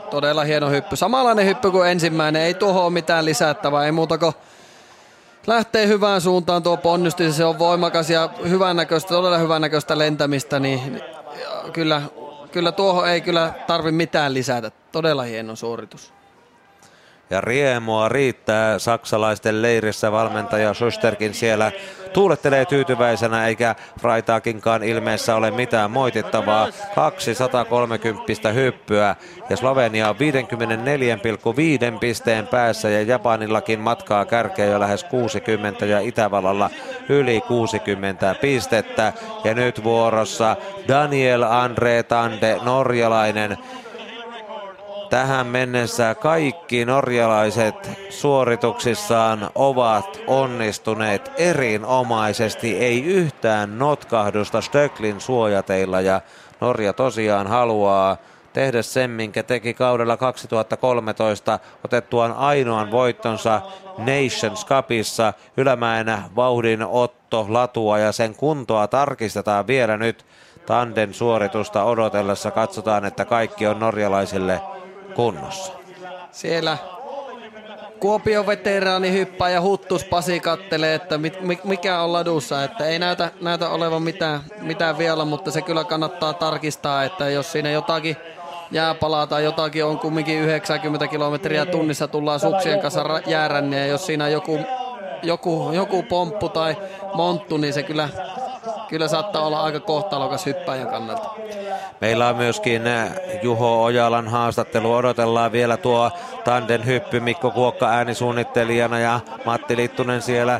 Todella 0.09 0.43
hieno 0.43 0.69
hyppy. 0.69 0.95
Samanlainen 0.95 1.45
hyppy 1.45 1.71
kuin 1.71 1.89
ensimmäinen. 1.89 2.41
Ei 2.41 2.53
tuohon 2.53 2.93
mitään 2.93 3.25
lisättävää. 3.25 3.85
Ei 3.85 3.91
muuta 3.91 4.17
kuin 4.17 4.33
lähtee 5.49 5.87
hyvään 5.87 6.21
suuntaan 6.21 6.63
tuo 6.63 6.77
ponnistus. 6.77 7.37
Se 7.37 7.45
on 7.45 7.59
voimakas 7.59 8.09
ja 8.09 8.29
hyvännäköistä, 8.49 9.09
todella 9.09 9.37
hyvännäköistä 9.37 9.97
lentämistä. 9.97 10.59
Niin 10.59 11.01
kyllä, 11.73 12.01
kyllä 12.51 12.71
tuohon 12.71 13.09
ei 13.09 13.21
kyllä 13.21 13.53
tarvi 13.67 13.91
mitään 13.91 14.33
lisätä. 14.33 14.71
Todella 14.91 15.23
hieno 15.23 15.55
suoritus. 15.55 16.13
Ja 17.29 17.41
riemua 17.41 18.09
riittää 18.09 18.79
saksalaisten 18.79 19.61
leirissä 19.61 20.11
valmentaja 20.11 20.73
Schusterkin 20.73 21.33
siellä 21.33 21.71
tuulettelee 22.13 22.65
tyytyväisenä 22.65 23.47
eikä 23.47 23.75
Freitaginkaan 24.01 24.83
ilmeessä 24.83 25.35
ole 25.35 25.51
mitään 25.51 25.91
moitittavaa. 25.91 26.67
230 26.95 28.49
hyppyä 28.49 29.15
ja 29.49 29.57
Slovenia 29.57 30.09
on 30.09 30.15
54,5 31.93 31.99
pisteen 31.99 32.47
päässä 32.47 32.89
ja 32.89 33.01
Japanillakin 33.01 33.79
matkaa 33.79 34.25
kärkeä 34.25 34.65
jo 34.65 34.79
lähes 34.79 35.03
60 35.03 35.85
ja 35.85 35.99
Itävallalla 35.99 36.69
yli 37.09 37.41
60 37.41 38.35
pistettä. 38.41 39.13
Ja 39.43 39.53
nyt 39.53 39.83
vuorossa 39.83 40.55
Daniel 40.87 41.43
Andre 41.43 42.03
Tande, 42.03 42.57
norjalainen 42.61 43.57
Tähän 45.09 45.47
mennessä 45.47 46.15
kaikki 46.15 46.85
norjalaiset 46.85 47.89
suorituksissaan 48.09 49.49
ovat 49.55 50.19
onnistuneet 50.27 51.31
erinomaisesti, 51.37 52.77
ei 52.77 53.03
yhtään 53.03 53.79
notkahdusta 53.79 54.61
Stöcklin 54.61 55.21
suojateilla 55.21 56.01
ja 56.01 56.21
Norja 56.61 56.93
tosiaan 56.93 57.47
haluaa 57.47 58.17
tehdä 58.53 58.81
sen, 58.81 59.09
minkä 59.11 59.43
teki 59.43 59.73
kaudella 59.73 60.17
2013 60.17 61.59
otettuaan 61.85 62.33
ainoan 62.33 62.91
voittonsa 62.91 63.61
Nations 63.97 64.65
Cupissa. 64.65 65.33
Ylämäenä 65.57 66.23
vauhdin 66.35 66.83
otto 66.83 67.45
latua 67.49 67.99
ja 67.99 68.11
sen 68.11 68.35
kuntoa 68.35 68.87
tarkistetaan 68.87 69.67
vielä 69.67 69.97
nyt 69.97 70.25
Tanden 70.65 71.13
suoritusta 71.13 71.83
odotellessa. 71.83 72.51
Katsotaan, 72.51 73.05
että 73.05 73.25
kaikki 73.25 73.67
on 73.67 73.79
norjalaisille 73.79 74.61
kunnossa. 75.19 75.73
Siellä 76.31 76.77
Kuopion 77.99 78.47
veteraani 78.47 79.11
hyppää 79.11 79.49
ja 79.49 79.61
Huttus 79.61 80.05
Pasi 80.05 80.39
kattelee, 80.39 80.95
että 80.95 81.19
mikä 81.63 82.01
on 82.01 82.13
ladussa, 82.13 82.63
että 82.63 82.85
ei 82.85 82.99
näytä, 82.99 83.31
näytä 83.41 83.69
olevan 83.69 84.03
mitään, 84.03 84.41
mitään 84.61 84.97
vielä, 84.97 85.25
mutta 85.25 85.51
se 85.51 85.61
kyllä 85.61 85.83
kannattaa 85.83 86.33
tarkistaa, 86.33 87.03
että 87.03 87.29
jos 87.29 87.51
siinä 87.51 87.71
jotakin 87.71 88.17
jääpalaa 88.71 89.27
tai 89.27 89.43
jotakin 89.43 89.85
on 89.85 89.99
kumminkin 89.99 90.39
90 90.39 91.07
kilometriä 91.07 91.65
tunnissa 91.65 92.07
tullaan 92.07 92.39
suksien 92.39 92.79
kanssa 92.79 93.21
jääränne 93.25 93.87
jos 93.87 94.05
siinä 94.05 94.27
joku, 94.27 94.59
joku, 95.23 95.71
joku 95.71 96.03
pomppu 96.03 96.49
tai 96.49 96.77
monttu, 97.13 97.57
niin 97.57 97.73
se 97.73 97.83
kyllä 97.83 98.09
kyllä 98.87 99.07
saattaa 99.07 99.45
olla 99.45 99.63
aika 99.63 99.79
kohtalokas 99.79 100.45
hyppäjän 100.45 100.87
kannalta. 100.87 101.29
Meillä 102.01 102.27
on 102.27 102.35
myöskin 102.35 102.87
äh, 102.87 103.11
Juho 103.41 103.83
Ojalan 103.83 104.27
haastattelu. 104.27 104.93
Odotellaan 104.93 105.51
vielä 105.51 105.77
tuo 105.77 106.11
tanden 106.43 106.85
hyppy 106.85 107.19
Mikko 107.19 107.51
Kuokka 107.51 107.89
äänisuunnittelijana 107.89 108.99
ja 108.99 109.19
Matti 109.45 109.77
Littunen 109.77 110.21
siellä 110.21 110.59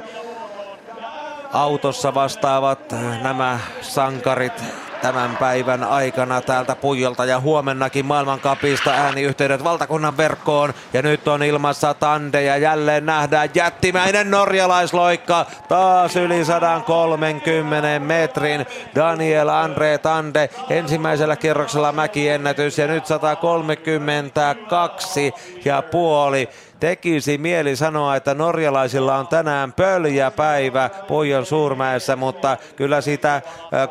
autossa 1.53 2.13
vastaavat 2.13 2.93
äh, 2.93 3.21
nämä 3.21 3.59
sankarit 3.81 4.63
tämän 5.01 5.37
päivän 5.37 5.83
aikana 5.83 6.41
täältä 6.41 6.75
Pujolta 6.75 7.25
ja 7.25 7.39
huomennakin 7.39 8.05
maailmankapista 8.05 8.91
ääniyhteydet 8.91 9.63
valtakunnan 9.63 10.17
verkkoon. 10.17 10.73
Ja 10.93 11.01
nyt 11.01 11.27
on 11.27 11.43
ilmassa 11.43 11.93
Tande 11.93 12.41
ja 12.41 12.57
jälleen 12.57 13.05
nähdään 13.05 13.49
jättimäinen 13.55 14.31
norjalaisloikka 14.31 15.45
taas 15.69 16.15
yli 16.15 16.45
130 16.45 17.99
metrin. 17.99 18.65
Daniel 18.95 19.49
Andre 19.49 19.97
Tande 19.97 20.49
ensimmäisellä 20.69 21.35
kierroksella 21.35 21.91
mäkiennätys 21.91 22.77
ja 22.77 22.87
nyt 22.87 23.05
132 23.05 25.33
ja 25.65 25.81
puoli 25.81 26.49
tekisi 26.79 27.37
mieli 27.37 27.75
sanoa, 27.75 28.15
että 28.15 28.33
norjalaisilla 28.33 29.17
on 29.17 29.27
tänään 29.27 29.73
pöljä 29.73 30.31
päivä 30.31 30.89
Puijon 31.07 31.45
suurmäessä, 31.45 32.15
mutta 32.15 32.57
kyllä 32.75 33.01
sitä 33.01 33.41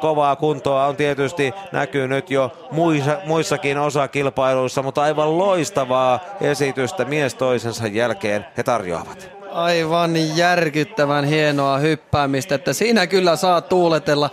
kovaa 0.01 0.37
kuntoa 0.37 0.87
on 0.87 0.97
tietysti 0.97 1.53
näkynyt 1.73 2.31
jo 2.31 2.69
muissa, 2.71 3.19
muissakin 3.27 3.79
osakilpailuissa, 3.79 4.83
mutta 4.83 5.03
aivan 5.03 5.39
loistavaa 5.39 6.21
esitystä 6.41 7.05
mies 7.05 7.35
toisensa 7.35 7.87
jälkeen 7.87 8.47
he 8.57 8.63
tarjoavat. 8.63 9.31
Aivan 9.53 10.37
järkyttävän 10.37 11.25
hienoa 11.25 11.79
hyppäämistä, 11.79 12.55
että 12.55 12.73
siinä 12.73 13.07
kyllä 13.07 13.37
saa 13.37 13.61
tuuletella 13.61 14.31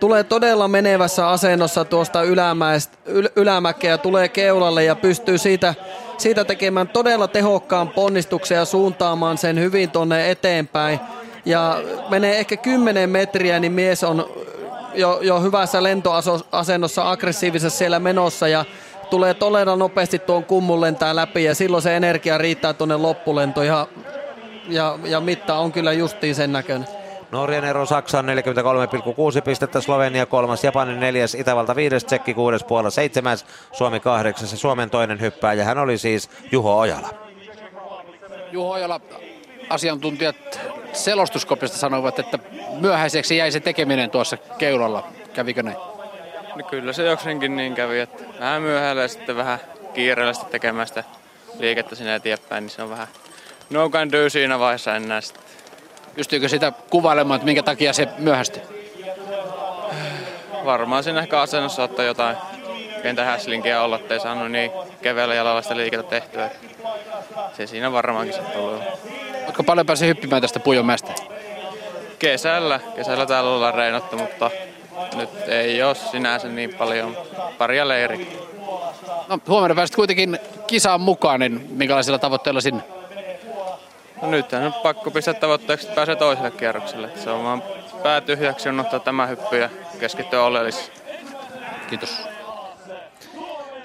tulee 0.00 0.24
todella 0.24 0.68
menevässä 0.68 1.28
asennossa 1.28 1.84
tuosta 1.84 2.22
ylämäestä, 2.22 2.98
yl, 3.04 3.28
ylämäkeä, 3.36 3.98
tulee 3.98 4.28
keulalle 4.28 4.84
ja 4.84 4.94
pystyy 4.96 5.38
siitä, 5.38 5.74
siitä 6.18 6.44
tekemään 6.44 6.88
todella 6.88 7.28
tehokkaan 7.28 7.88
ponnistuksen 7.88 8.56
ja 8.56 8.64
suuntaamaan 8.64 9.38
sen 9.38 9.60
hyvin 9.60 9.90
tonne 9.90 10.30
eteenpäin. 10.30 11.00
Ja 11.44 11.82
menee 12.08 12.38
ehkä 12.38 12.56
10 12.56 13.10
metriä, 13.10 13.60
niin 13.60 13.72
mies 13.72 14.04
on 14.04 14.30
jo, 14.94 15.18
jo 15.22 15.40
hyvässä 15.40 15.82
lentoasennossa, 15.82 17.10
aggressiivisessa 17.10 17.78
siellä 17.78 17.98
menossa 17.98 18.48
ja 18.48 18.64
tulee 19.10 19.34
todella 19.34 19.76
nopeasti 19.76 20.18
tuon 20.18 20.44
kummun 20.44 20.80
lentää 20.80 21.16
läpi 21.16 21.44
ja 21.44 21.54
silloin 21.54 21.82
se 21.82 21.96
energia 21.96 22.38
riittää 22.38 22.72
tuonne 22.72 22.96
loppulento 22.96 23.62
ja, 23.62 23.86
ja, 24.68 24.98
ja 25.04 25.20
mitta 25.20 25.54
on 25.54 25.72
kyllä 25.72 25.92
justiin 25.92 26.34
sen 26.34 26.52
näköinen. 26.52 26.95
Norjan 27.30 27.64
ero 27.64 27.86
Saksaan 27.86 28.24
43,6 28.24 29.42
pistettä, 29.44 29.80
Slovenia 29.80 30.26
kolmas, 30.26 30.64
Japani 30.64 30.96
neljäs, 30.96 31.34
Itävalta 31.34 31.76
viides, 31.76 32.04
Tsekki 32.04 32.34
kuudes, 32.34 32.64
Puola 32.64 32.90
seitsemäs, 32.90 33.46
Suomi 33.72 34.00
kahdeksas 34.00 34.52
ja 34.52 34.58
Suomen 34.58 34.90
toinen 34.90 35.20
hyppääjä. 35.20 35.64
Hän 35.64 35.78
oli 35.78 35.98
siis 35.98 36.30
Juho 36.52 36.78
Ojala. 36.78 37.08
Juho 38.52 38.70
Ojala, 38.70 39.00
asiantuntijat 39.70 40.60
selostuskopista 40.92 41.78
sanoivat, 41.78 42.18
että 42.18 42.38
myöhäiseksi 42.80 43.36
jäi 43.36 43.52
se 43.52 43.60
tekeminen 43.60 44.10
tuossa 44.10 44.36
keulalla. 44.58 45.08
Kävikö 45.34 45.62
näin? 45.62 45.76
No 46.56 46.64
kyllä 46.70 46.92
se 46.92 47.02
jokseenkin 47.02 47.56
niin 47.56 47.74
kävi, 47.74 47.98
että 48.00 48.24
vähän 48.40 48.62
myöhällä 48.62 49.02
ja 49.02 49.08
sitten 49.08 49.36
vähän 49.36 49.58
kiireellä 49.94 50.32
tekemään 50.50 50.86
sitä 50.86 51.04
liikettä 51.58 51.94
sinne 51.94 52.14
eteenpäin, 52.14 52.62
niin 52.62 52.70
se 52.70 52.82
on 52.82 52.90
vähän 52.90 53.06
no 53.70 53.90
can 53.90 54.12
do 54.12 54.30
siinä 54.30 54.58
vaiheessa 54.58 54.96
enää 54.96 55.20
sitten. 55.20 55.45
Pystyykö 56.16 56.48
sitä 56.48 56.72
kuvailemaan, 56.90 57.36
että 57.36 57.44
minkä 57.46 57.62
takia 57.62 57.92
se 57.92 58.08
myöhästyi? 58.18 58.62
Varmaan 60.64 61.04
siinä 61.04 61.20
ehkä 61.20 61.40
asennossa 61.40 61.82
ottaa 61.82 62.04
jotain 62.04 62.36
pientä 63.02 63.24
häslinkiä 63.24 63.82
olla, 63.82 63.96
ettei 63.96 64.20
saanut 64.20 64.50
niin 64.50 64.70
keveällä 65.02 65.34
jalalla 65.34 65.62
sitä 65.62 65.76
liikettä 65.76 66.10
tehtyä. 66.10 66.50
Se 67.56 67.66
siinä 67.66 67.92
varmaankin 67.92 68.34
se 68.34 68.40
tullut. 68.40 68.82
Oletko 69.44 69.62
paljon 69.62 69.86
päässyt 69.86 70.08
hyppimään 70.08 70.42
tästä 70.42 70.60
Pujonmäestä? 70.60 71.12
Kesällä. 72.18 72.80
Kesällä 72.96 73.26
täällä 73.26 73.50
ollaan 73.50 73.74
reinattu, 73.74 74.16
mutta 74.16 74.50
nyt 75.16 75.30
ei 75.48 75.82
ole 75.82 75.94
sinänsä 75.94 76.48
niin 76.48 76.74
paljon. 76.74 77.16
Paria 77.58 77.88
leiri. 77.88 78.46
No, 79.28 79.38
huomenna 79.48 79.74
pääsit 79.74 79.96
kuitenkin 79.96 80.38
kisaan 80.66 81.00
mukaan, 81.00 81.40
niin 81.40 81.66
minkälaisilla 81.70 82.18
tavoitteilla 82.18 82.60
sinne? 82.60 82.82
No 84.22 84.30
nyt 84.30 84.52
on 84.52 84.72
pakko 84.82 85.10
pistää 85.10 85.34
tavoitteeksi, 85.34 85.86
että 85.86 85.96
pääsee 85.96 86.16
toiselle 86.16 86.50
kierrokselle. 86.50 87.10
Se 87.14 87.30
on 87.30 87.44
vaan 87.44 87.62
päätyhjäksi 88.02 88.68
on 88.68 88.80
ottaa 88.80 89.00
tämä 89.00 89.26
hyppy 89.26 89.58
ja 89.58 89.70
keskittyä 90.00 90.42
oleelliseen. 90.42 90.88
Kiitos. 91.88 92.35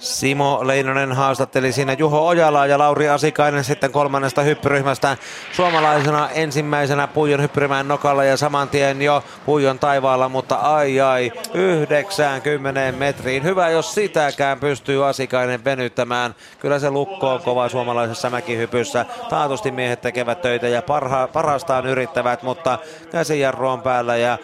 Simo 0.01 0.59
Leinonen 0.63 1.11
haastatteli 1.11 1.71
siinä 1.71 1.93
Juho 1.93 2.27
Ojalaa 2.27 2.65
ja 2.65 2.77
Lauri 2.77 3.09
Asikainen 3.09 3.63
sitten 3.63 3.91
kolmannesta 3.91 4.41
hyppyryhmästä 4.41 5.17
suomalaisena 5.51 6.29
ensimmäisenä 6.29 7.07
Puijon 7.07 7.41
hyppyrimään 7.41 7.87
nokalla 7.87 8.23
ja 8.23 8.37
saman 8.37 8.69
tien 8.69 9.01
jo 9.01 9.23
Puijon 9.45 9.79
taivaalla, 9.79 10.29
mutta 10.29 10.55
ai 10.55 11.01
ai 11.01 11.31
90 11.53 12.91
metriin. 12.91 13.43
Hyvä, 13.43 13.69
jos 13.69 13.93
sitäkään 13.93 14.59
pystyy 14.59 15.07
Asikainen 15.07 15.65
venyttämään. 15.65 16.35
Kyllä 16.59 16.79
se 16.79 16.89
lukko 16.89 17.33
on 17.33 17.41
kova 17.41 17.69
suomalaisessa 17.69 18.29
mäkihypyssä. 18.29 19.05
Taatusti 19.29 19.71
miehet 19.71 20.01
tekevät 20.01 20.41
töitä 20.41 20.67
ja 20.67 20.81
parha, 20.81 21.27
parastaan 21.27 21.85
yrittävät, 21.85 22.43
mutta 22.43 22.79
käsijarru 23.11 23.67
on 23.67 23.81
päällä 23.81 24.17
ja 24.17 24.37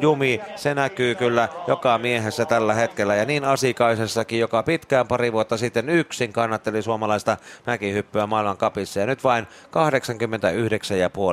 jumi, 0.00 0.40
se 0.56 0.74
näkyy 0.74 1.14
kyllä 1.14 1.48
joka 1.66 1.98
miehessä 1.98 2.44
tällä 2.44 2.74
hetkellä 2.74 3.14
ja 3.14 3.24
niin 3.24 3.44
Asikaisessakin, 3.44 4.40
joka 4.40 4.62
pitkään 4.62 5.01
pari 5.04 5.32
vuotta 5.32 5.56
sitten 5.56 5.88
yksin 5.88 6.32
kannatteli 6.32 6.82
suomalaista 6.82 7.36
mäkihyppyä 7.66 8.26
maailmankapissa 8.26 9.00
ja 9.00 9.06
nyt 9.06 9.24
vain 9.24 9.46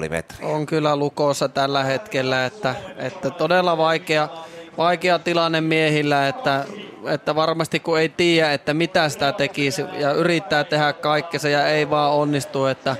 89,5 0.03 0.09
metriä. 0.09 0.47
On 0.47 0.65
kyllä 0.65 0.95
lukossa 0.95 1.49
tällä 1.49 1.83
hetkellä, 1.83 2.45
että, 2.45 2.75
että 2.97 3.29
todella 3.29 3.77
vaikea, 3.77 4.29
vaikea 4.77 5.19
tilanne 5.19 5.61
miehillä, 5.61 6.27
että, 6.27 6.65
että 7.05 7.35
varmasti 7.35 7.79
kun 7.79 7.99
ei 7.99 8.09
tiedä, 8.09 8.53
että 8.53 8.73
mitä 8.73 9.09
sitä 9.09 9.33
tekisi 9.33 9.81
ja 9.81 10.11
yrittää 10.11 10.63
tehdä 10.63 10.93
kaikkensa 10.93 11.49
ja 11.49 11.67
ei 11.67 11.89
vaan 11.89 12.11
onnistu, 12.11 12.65
että 12.65 12.95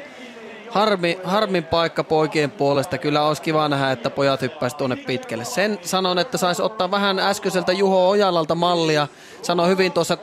harmi, 0.71 1.19
harmin 1.23 1.63
paikka 1.63 2.03
poikien 2.03 2.51
puolesta. 2.51 2.97
Kyllä 2.97 3.23
olisi 3.23 3.41
kiva 3.41 3.69
nähdä, 3.69 3.91
että 3.91 4.09
pojat 4.09 4.41
hyppäisi 4.41 4.77
tuonne 4.77 4.95
pitkälle. 4.95 5.45
Sen 5.45 5.79
sanon, 5.81 6.19
että 6.19 6.37
saisi 6.37 6.61
ottaa 6.61 6.91
vähän 6.91 7.19
äskeiseltä 7.19 7.71
Juho 7.71 8.09
Ojalalta 8.09 8.55
mallia. 8.55 9.07
Sano 9.41 9.67
hyvin 9.67 9.91
tuossa 9.91 10.17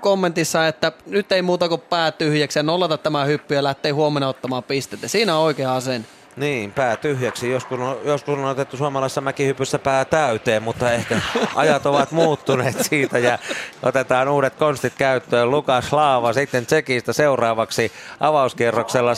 kommentissa, 0.00 0.68
että 0.68 0.92
nyt 1.06 1.32
ei 1.32 1.42
muuta 1.42 1.68
kuin 1.68 1.80
pää 1.80 2.12
tyhjäksi 2.12 2.58
ja 2.58 2.62
nollata 2.62 2.98
tämä 2.98 3.24
hyppy 3.24 3.54
ja 3.54 3.62
lähtee 3.62 3.92
huomenna 3.92 4.28
ottamaan 4.28 4.62
pistettä. 4.62 5.08
Siinä 5.08 5.36
on 5.36 5.44
oikea 5.44 5.74
asenne. 5.74 6.06
Niin, 6.40 6.72
pää 6.72 6.96
tyhjäksi. 6.96 7.50
Joskus 7.50 7.80
on, 7.80 7.98
joskus 8.04 8.38
on 8.38 8.44
otettu 8.44 8.76
suomalaisessa 8.76 9.20
mäkihypyssä 9.20 9.78
pää 9.78 10.04
täyteen, 10.04 10.62
mutta 10.62 10.92
ehkä 10.92 11.20
ajat 11.54 11.86
ovat 11.86 12.10
muuttuneet 12.10 12.80
siitä 12.80 13.18
ja 13.18 13.38
otetaan 13.82 14.28
uudet 14.28 14.54
konstit 14.54 14.92
käyttöön. 14.98 15.50
Lukas 15.50 15.92
Laava 15.92 16.32
sitten 16.32 16.66
Tsekistä 16.66 17.12
seuraavaksi 17.12 17.92
avauskierroksella 18.20 19.12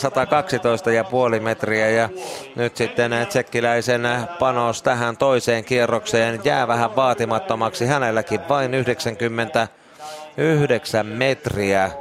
112,5 1.35 1.41
metriä 1.41 1.89
ja 1.89 2.09
nyt 2.55 2.77
sitten 2.77 3.11
tsekkiläisen 3.29 4.07
panos 4.39 4.83
tähän 4.83 5.17
toiseen 5.17 5.65
kierrokseen 5.65 6.41
jää 6.43 6.67
vähän 6.67 6.95
vaatimattomaksi. 6.95 7.85
Hänelläkin 7.85 8.41
vain 8.49 8.73
99 8.73 11.05
metriä 11.05 11.91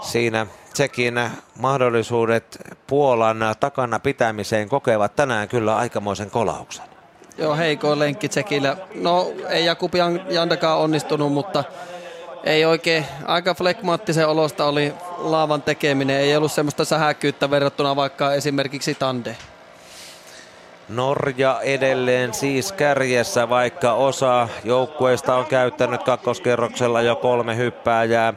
siinä 0.00 0.46
Tsekin 0.74 1.30
mahdollisuudet 1.58 2.58
Puolan 2.86 3.38
takana 3.60 3.98
pitämiseen 3.98 4.68
kokevat 4.68 5.16
tänään 5.16 5.48
kyllä 5.48 5.76
aikamoisen 5.76 6.30
kolauksen. 6.30 6.84
Joo, 7.38 7.56
heikoin 7.56 7.98
lenkki 7.98 8.28
Tsekillä. 8.28 8.76
No, 8.94 9.32
ei 9.48 9.64
Jakub 9.64 9.92
Jandakaan 10.28 10.78
onnistunut, 10.78 11.32
mutta 11.32 11.64
ei 12.44 12.64
oikein, 12.64 13.06
aika 13.26 13.54
flekmaattisen 13.54 14.28
olosta 14.28 14.64
oli 14.64 14.94
laavan 15.18 15.62
tekeminen. 15.62 16.20
Ei 16.20 16.36
ollut 16.36 16.52
semmoista 16.52 16.84
sähäkkyyttä 16.84 17.50
verrattuna 17.50 17.96
vaikka 17.96 18.32
esimerkiksi 18.32 18.94
Tande. 18.94 19.36
Norja 20.88 21.60
edelleen 21.62 22.34
siis 22.34 22.72
kärjessä, 22.72 23.48
vaikka 23.48 23.92
osa 23.92 24.48
joukkueista 24.64 25.34
on 25.34 25.46
käyttänyt 25.46 26.02
kakkoskerroksella 26.02 27.02
jo 27.02 27.16
kolme 27.16 27.56
hyppääjää. 27.56 28.34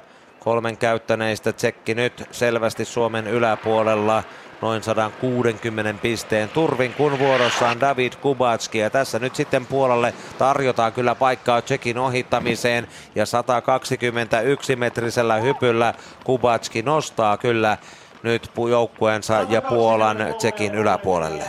Kolmen 0.48 0.78
käyttäneistä 0.78 1.54
tsekki 1.54 1.96
nyt 1.96 2.24
selvästi 2.32 2.86
Suomen 2.86 3.28
yläpuolella 3.28 4.24
noin 4.62 4.84
160 4.84 6.02
pisteen 6.02 6.50
turvin, 6.50 6.94
kun 6.94 7.20
vuorossa 7.20 7.70
on 7.70 7.80
David 7.80 8.14
Kubatski. 8.22 8.78
Ja 8.78 8.90
tässä 8.90 9.20
nyt 9.20 9.36
sitten 9.36 9.66
puolelle 9.66 10.14
tarjotaan 10.38 10.94
kyllä 10.94 11.16
paikkaa 11.16 11.62
Tsekin 11.62 11.98
ohittamiseen. 11.98 12.88
Ja 13.16 13.26
121 13.26 14.76
metrisellä 14.76 15.36
hypyllä 15.36 15.94
Kubatski 16.24 16.82
nostaa 16.82 17.38
kyllä 17.38 17.78
nyt 18.24 18.52
joukkueensa 18.70 19.46
ja 19.50 19.62
Puolan 19.62 20.18
Tsekin 20.38 20.76
yläpuolelle. 20.76 21.44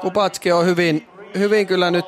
Kubatski 0.00 0.52
on 0.52 0.66
hyvin, 0.66 1.08
hyvin 1.38 1.66
kyllä 1.66 1.90
nyt 1.90 2.06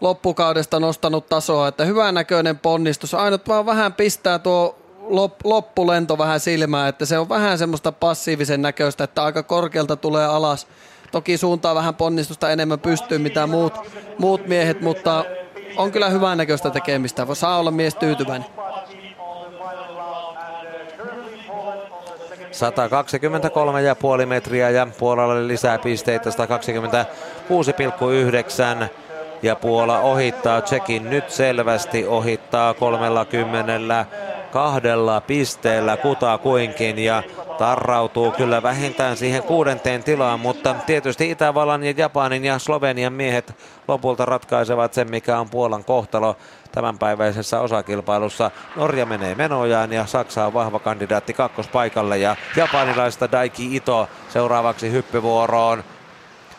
loppukaudesta 0.00 0.80
nostanut 0.80 1.28
tasoa, 1.28 1.68
että 1.68 1.84
hyvän 1.84 2.14
näköinen 2.14 2.58
ponnistus. 2.58 3.14
Ainut 3.14 3.48
vaan 3.48 3.66
vähän 3.66 3.92
pistää 3.92 4.38
tuo 4.38 4.85
loppulento 5.44 6.18
vähän 6.18 6.40
silmää, 6.40 6.88
että 6.88 7.06
se 7.06 7.18
on 7.18 7.28
vähän 7.28 7.58
semmoista 7.58 7.92
passiivisen 7.92 8.62
näköistä, 8.62 9.04
että 9.04 9.24
aika 9.24 9.42
korkealta 9.42 9.96
tulee 9.96 10.26
alas. 10.26 10.66
Toki 11.12 11.36
suuntaa 11.36 11.74
vähän 11.74 11.94
ponnistusta 11.94 12.50
enemmän 12.50 12.80
pystyy 12.80 13.18
mitä 13.18 13.46
muut, 13.46 13.74
muut 14.18 14.46
miehet, 14.46 14.80
mutta 14.80 15.24
on 15.76 15.92
kyllä 15.92 16.08
hyvän 16.08 16.38
näköistä 16.38 16.70
tekemistä. 16.70 17.26
Saa 17.34 17.58
olla 17.58 17.70
mies 17.70 17.94
tyytyväinen. 17.94 18.46
123,5 24.20 24.26
metriä 24.26 24.70
ja 24.70 24.86
Puolalle 24.98 25.48
lisää 25.48 25.78
pisteitä 25.78 26.30
126,9 26.30 26.34
ja 29.42 29.56
Puola 29.56 30.00
ohittaa 30.00 30.60
Tsekin 30.60 31.10
nyt 31.10 31.30
selvästi, 31.30 32.06
ohittaa 32.06 32.74
30 32.74 34.06
kahdella 34.52 35.20
pisteellä 35.20 35.96
kutakuinkin 35.96 36.98
ja 36.98 37.22
tarrautuu 37.58 38.30
kyllä 38.30 38.62
vähintään 38.62 39.16
siihen 39.16 39.42
kuudenteen 39.42 40.04
tilaan, 40.04 40.40
mutta 40.40 40.74
tietysti 40.86 41.30
Itävallan 41.30 41.84
ja 41.84 41.94
Japanin 41.96 42.44
ja 42.44 42.58
Slovenian 42.58 43.12
miehet 43.12 43.54
lopulta 43.88 44.24
ratkaisevat 44.24 44.94
sen, 44.94 45.10
mikä 45.10 45.38
on 45.38 45.50
Puolan 45.50 45.84
kohtalo 45.84 46.36
tämänpäiväisessä 46.72 47.60
osakilpailussa. 47.60 48.50
Norja 48.76 49.06
menee 49.06 49.34
menojaan 49.34 49.92
ja 49.92 50.06
Saksa 50.06 50.46
on 50.46 50.54
vahva 50.54 50.78
kandidaatti 50.78 51.32
kakkospaikalle 51.32 52.18
ja 52.18 52.36
japanilaista 52.56 53.32
Daiki 53.32 53.76
Ito 53.76 54.08
seuraavaksi 54.28 54.92
hyppyvuoroon. 54.92 55.84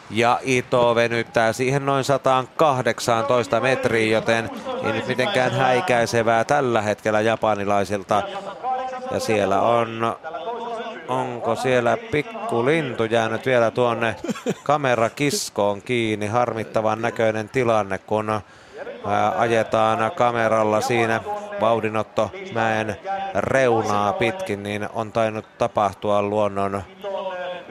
Ja 0.10 0.40
Ito 0.44 0.96
venyttää 0.96 1.54
siihen 1.54 1.86
noin 1.86 2.04
118 2.04 3.60
metriä, 3.60 4.18
joten 4.18 4.50
ei 4.84 4.92
nyt 4.92 5.08
mitenkään 5.08 5.52
häikäisevää 5.52 6.44
tällä 6.44 6.82
hetkellä 6.82 7.22
japanilaisilta. 7.22 8.24
Ja 9.12 9.20
siellä 9.20 9.62
on, 9.62 10.16
onko 11.08 11.56
siellä 11.56 11.98
pikku 12.12 12.66
lintu 12.66 13.04
jäänyt 13.04 13.46
vielä 13.46 13.72
tuonne 13.72 14.16
kamerakiskoon 14.64 15.82
kiinni. 15.82 16.28
Harmittavan 16.28 17.02
näköinen 17.02 17.50
tilanne, 17.50 17.98
kun 17.98 18.42
ajetaan 19.38 20.12
kameralla 20.12 20.82
siinä 20.82 21.22
vauhdinotto 21.62 22.32
mäen 22.54 22.98
reunaa 23.36 24.14
pitkin, 24.14 24.64
niin 24.64 24.90
on 24.94 25.12
tainnut 25.12 25.46
tapahtua 25.58 26.22
luonnon 26.22 26.84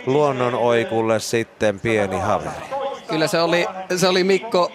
luonnon 0.07 0.55
oikulle 0.55 1.21
sitten 1.21 1.81
pieni 1.81 2.19
haveri. 2.19 2.51
Kyllä 3.09 3.27
se 3.27 3.41
oli, 3.41 3.67
se 3.97 4.09
oli 4.09 4.25
Mikko 4.25 4.73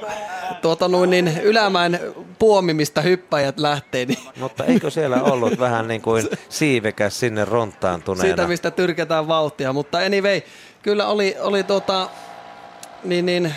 tuota 0.62 0.88
noin 0.88 1.10
niin 1.10 1.42
ylämään 1.44 2.00
puomimista 2.40 3.02
hyppäjät 3.02 3.60
lähtee. 3.60 4.06
Niin. 4.06 4.20
Mutta 4.40 4.66
eikö 4.66 4.90
siellä 4.90 5.24
ollut 5.24 5.60
vähän 5.60 5.88
niin 5.88 6.02
kuin 6.02 6.30
siivekäs 6.50 7.20
sinne 7.20 7.46
rontaantuneena? 7.46 8.22
Siitä, 8.22 8.48
mistä 8.48 8.72
tyrkätään 8.72 9.28
vauhtia, 9.28 9.74
mutta 9.74 9.98
anyway, 9.98 10.42
kyllä 10.82 11.08
oli, 11.08 11.36
oli 11.40 11.64
tuota, 11.64 12.10
niin, 13.04 13.26
niin, 13.26 13.54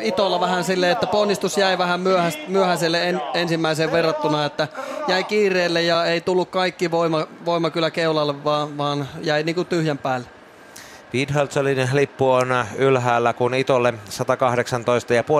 Itolla 0.00 0.40
vähän 0.40 0.64
silleen, 0.64 0.92
että 0.92 1.06
ponnistus 1.06 1.58
jäi 1.58 1.78
vähän 1.78 2.00
myöhäiselle 2.48 3.08
en, 3.08 3.22
ensimmäiseen 3.34 3.92
verrattuna, 3.92 4.44
että 4.44 4.68
jäi 5.08 5.24
kiireelle 5.24 5.82
ja 5.82 6.04
ei 6.04 6.20
tullut 6.20 6.50
kaikki 6.50 6.90
voima, 6.90 7.26
voima 7.44 7.70
kyllä 7.70 7.90
keulalle, 7.90 8.44
vaan, 8.44 8.78
vaan 8.78 9.08
jäi 9.22 9.42
niin 9.42 9.54
kuin 9.54 9.66
tyhjän 9.66 9.98
päälle. 9.98 10.26
Widhölzölin 11.14 11.88
lippu 11.92 12.30
on 12.30 12.64
ylhäällä, 12.76 13.32
kun 13.32 13.54
Itolle 13.54 13.94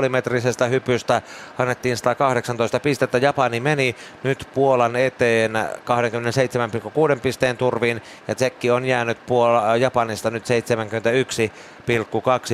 118,5 0.04 0.08
metrisestä 0.08 0.66
hypystä 0.66 1.22
annettiin 1.58 1.96
118 1.96 2.80
pistettä. 2.80 3.18
Japani 3.18 3.60
meni 3.60 3.96
nyt 4.22 4.48
Puolan 4.54 4.96
eteen 4.96 5.52
27,6 7.14 7.20
pisteen 7.22 7.56
turviin 7.56 8.02
ja 8.28 8.34
Tsekki 8.34 8.70
on 8.70 8.84
jäänyt 8.84 9.18
Puol- 9.18 9.76
Japanista 9.80 10.30
nyt 10.30 10.44
71,2 10.44 10.48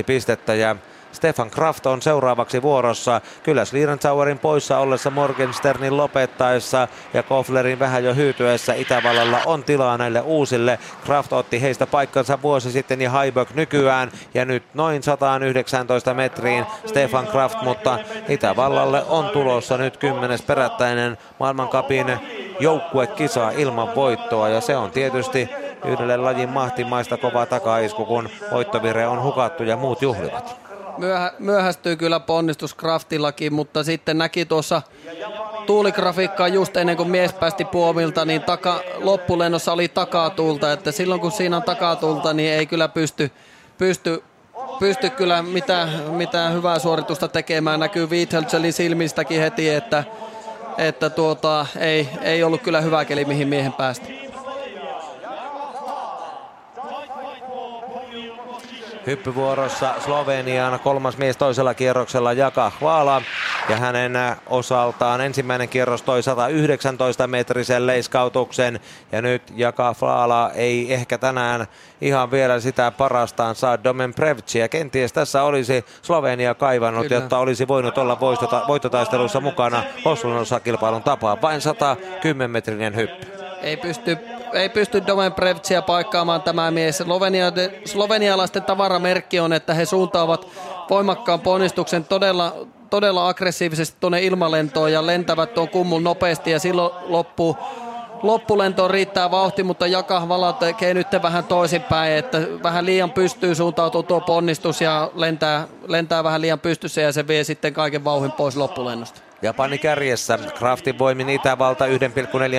pistettä 0.07 0.55
ja 0.55 0.77
Stefan 1.17 1.51
Kraft 1.51 1.87
on 1.87 2.03
seuraavaksi 2.03 2.63
vuorossa. 2.63 3.21
Kyllä 3.43 3.65
Slierenzauerin 3.65 4.39
poissa 4.39 4.79
ollessa 4.79 5.11
Morgensternin 5.11 5.97
lopettaessa 5.97 6.89
ja 7.15 7.23
Koflerin 7.23 7.79
vähän 7.79 8.05
jo 8.05 8.15
hyytyessä 8.15 8.75
Itävallalla 8.75 9.41
on 9.47 9.65
tilaa 9.65 9.99
näille 9.99 10.21
uusille. 10.21 10.79
Kraft 11.05 11.33
otti 11.33 11.63
heistä 11.63 11.87
paikkansa 11.87 12.43
vuosi 12.43 12.71
sitten 12.73 13.01
ja 13.01 13.11
Haibök 13.11 13.51
nykyään 13.55 14.11
ja 14.35 14.45
nyt 14.45 14.63
noin 14.75 15.03
119 15.03 16.15
metriin 16.15 16.67
Stefan 16.87 17.27
Kraft, 17.27 17.63
mutta 17.63 17.99
Itävallalle 18.29 19.05
on 19.09 19.29
tulossa 19.29 19.77
nyt 19.77 19.97
kymmenes 19.97 20.43
perättäinen 20.43 21.19
maailmankapin 21.41 22.07
joukkuekisa 22.61 23.51
ilman 23.51 23.95
voittoa 23.95 24.49
ja 24.49 24.61
se 24.61 24.77
on 24.77 24.91
tietysti 24.91 25.49
yhdelle 25.85 26.17
lajin 26.17 26.49
mahtimaista 26.49 27.17
kovaa 27.17 27.47
takaisku, 27.47 28.05
kun 28.05 28.29
voittovire 28.51 29.07
on 29.07 29.23
hukattu 29.23 29.63
ja 29.63 29.77
muut 29.77 30.03
juhlivat 30.03 30.66
myöhä, 30.99 31.33
myöhästyy 31.39 31.97
kyllä 31.97 32.21
ponnistus 32.21 32.75
Kraftillakin, 32.75 33.55
mutta 33.55 33.85
sitten 33.85 34.19
näki 34.19 34.45
tuossa 34.45 34.83
tuuligrafiikkaa 35.67 36.49
just 36.49 36.77
ennen 36.77 36.97
kuin 36.97 37.11
mies 37.11 37.33
päästi 37.33 37.65
puomilta, 37.65 38.25
niin 38.25 38.43
taka, 38.43 38.81
loppulennossa 38.97 39.73
oli 39.73 39.89
takatuulta, 39.89 40.73
että 40.73 40.93
silloin 40.93 41.21
kun 41.21 41.33
siinä 41.33 41.57
on 41.57 41.63
takatuulta, 41.63 42.33
niin 42.33 42.53
ei 42.53 42.67
kyllä 42.67 42.89
pysty, 42.89 43.31
pysty 43.79 44.23
pysty 44.79 45.11
kyllä 45.11 45.43
mitään, 45.43 45.89
mitään 46.11 46.55
hyvää 46.55 46.79
suoritusta 46.79 47.29
tekemään. 47.29 47.81
Näkyy 47.81 48.07
Wietheltselin 48.07 48.73
silmistäkin 48.73 49.41
heti, 49.41 49.69
että, 49.69 50.05
että 50.79 51.11
tuota, 51.11 51.67
ei, 51.79 52.09
ei 52.23 52.43
ollut 52.43 52.63
kyllä 52.63 52.81
hyvä 52.81 53.05
keli, 53.05 53.25
mihin 53.25 53.49
miehen 53.49 53.73
päästä. 53.73 54.26
Hyppyvuorossa 59.07 59.95
Slovenian 60.05 60.81
kolmas 60.81 61.19
mies 61.19 61.37
toisella 61.37 61.75
kierroksella 61.75 62.33
Jaka 62.33 62.73
Hvala. 62.81 63.23
Ja 63.69 63.77
hänen 63.77 64.13
osaltaan 64.47 65.21
ensimmäinen 65.21 65.69
kierros 65.69 66.03
toi 66.03 66.23
119 66.23 67.27
metrisen 67.27 67.87
leiskautuksen. 67.87 68.81
Ja 69.13 69.23
nyt 69.23 69.43
Jaka 69.57 69.95
Hvala 70.01 70.51
ei 70.55 70.95
ehkä 70.95 71.19
tänään 71.19 71.67
ihan 72.01 72.31
vielä 72.31 72.61
sitä 72.61 72.91
parastaan 72.91 73.55
saa 73.55 73.85
Domen 73.85 74.15
Prevcia. 74.15 74.69
Kenties 74.69 75.13
tässä 75.13 75.43
olisi 75.43 75.85
Slovenia 76.03 76.55
kaivannut, 76.55 77.07
Kyllä. 77.07 77.17
jotta 77.17 77.39
olisi 77.39 77.69
voinut 77.69 77.99
olla 77.99 78.21
voittotaistelussa 78.69 79.41
mukana 79.41 79.83
Oslon 80.05 80.45
kilpailun 80.65 81.03
tapaa. 81.03 81.43
Vain 81.43 81.61
110 81.61 82.51
metrinen 82.51 82.97
hyppy. 82.97 83.27
Ei 83.63 83.77
pysty 83.77 84.19
ei 84.53 84.69
pysty 84.69 85.07
Domen 85.07 85.33
Prevtsiä 85.33 85.83
paikkaamaan 85.83 86.43
tämä 86.43 86.71
mies. 86.71 86.99
Slovenia, 86.99 87.53
slovenialaisten 87.85 88.63
tavaramerkki 88.63 89.41
on, 89.41 89.53
että 89.53 89.75
he 89.75 89.85
suuntaavat 89.85 90.49
voimakkaan 90.91 91.41
ponnistuksen 91.41 92.05
todella, 92.05 92.55
todella 92.91 93.29
aggressiivisesti 93.29 93.97
tuonne 94.01 94.23
ilmalentoon 94.23 94.93
ja 94.93 95.07
lentävät 95.07 95.55
tuon 95.55 95.69
kummun 95.69 96.05
nopeasti 96.05 96.51
ja 96.51 96.59
silloin 96.59 96.95
loppuu 97.09 97.57
loppulentoon 98.23 98.91
riittää 98.91 99.31
vauhti, 99.31 99.63
mutta 99.63 99.87
Jakahvala 99.87 100.53
tekee 100.53 100.95
nyt 100.95 101.07
vähän 101.23 101.45
toisinpäin, 101.45 102.13
että 102.13 102.39
vähän 102.63 102.87
liian 102.87 103.11
pystyy 103.11 103.55
suuntautuu 103.55 104.03
tuo 104.03 104.21
ponnistus 104.21 104.81
ja 104.81 105.11
lentää, 105.15 105.69
lentää 105.87 106.25
vähän 106.25 106.41
liian 106.41 106.61
pystyssä 106.61 107.01
ja 107.01 107.13
se 107.13 107.29
vie 107.29 107.45
sitten 107.45 107.73
kaiken 107.75 108.05
vauhin 108.05 108.33
pois 108.33 108.57
loppulennosta. 108.57 109.26
Japani 109.43 109.79
kärjessä. 109.79 110.39
Kraftin 110.59 110.99
voimin 110.99 111.29
Itävalta 111.29 111.87
1,4 111.87 111.93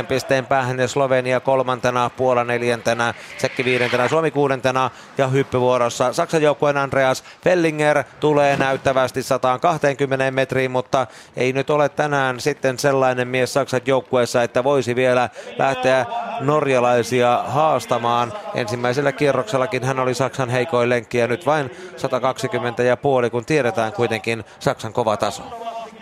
pisteen 0.08 0.46
päähän 0.46 0.80
ja 0.80 0.88
Slovenia 0.88 1.40
kolmantena, 1.40 2.10
Puola 2.10 2.44
neljäntenä, 2.44 3.14
Tsekki 3.38 3.66
viidentenä, 3.66 4.08
Suomi 4.08 4.32
kuudentena 4.32 4.90
ja 5.18 5.28
hyppyvuorossa. 5.28 6.14
Saksan 6.14 6.42
joukkueen 6.42 6.78
Andreas 6.78 7.24
Fellinger 7.44 8.04
tulee 8.20 8.58
näyttävästi 8.58 9.24
120 9.24 10.32
metriin, 10.32 10.72
mutta 10.72 11.08
ei 11.38 11.54
nyt 11.54 11.70
ole 11.70 11.90
tänään 11.90 12.40
sitten 12.40 12.80
sellainen 12.80 13.28
mies 13.28 13.54
Saksan 13.54 13.82
joukkueessa, 13.86 14.44
että 14.44 14.64
voisi 14.64 14.96
vielä 14.96 15.30
lähteä 15.58 16.06
norjalaisia 16.40 17.44
haastamaan. 17.48 18.34
Ensimmäisellä 18.56 19.12
kierroksellakin 19.12 19.84
hän 19.84 20.00
oli 20.00 20.14
Saksan 20.14 20.50
heikoin 20.50 20.90
lenkki 20.90 21.18
ja 21.18 21.28
nyt 21.28 21.46
vain 21.46 21.72
120 21.96 22.84
ja 22.84 22.98
puoli, 22.98 23.30
kun 23.30 23.46
tiedetään 23.46 23.94
kuitenkin 23.94 24.44
Saksan 24.60 24.94
kova 24.94 25.18
taso 25.18 25.44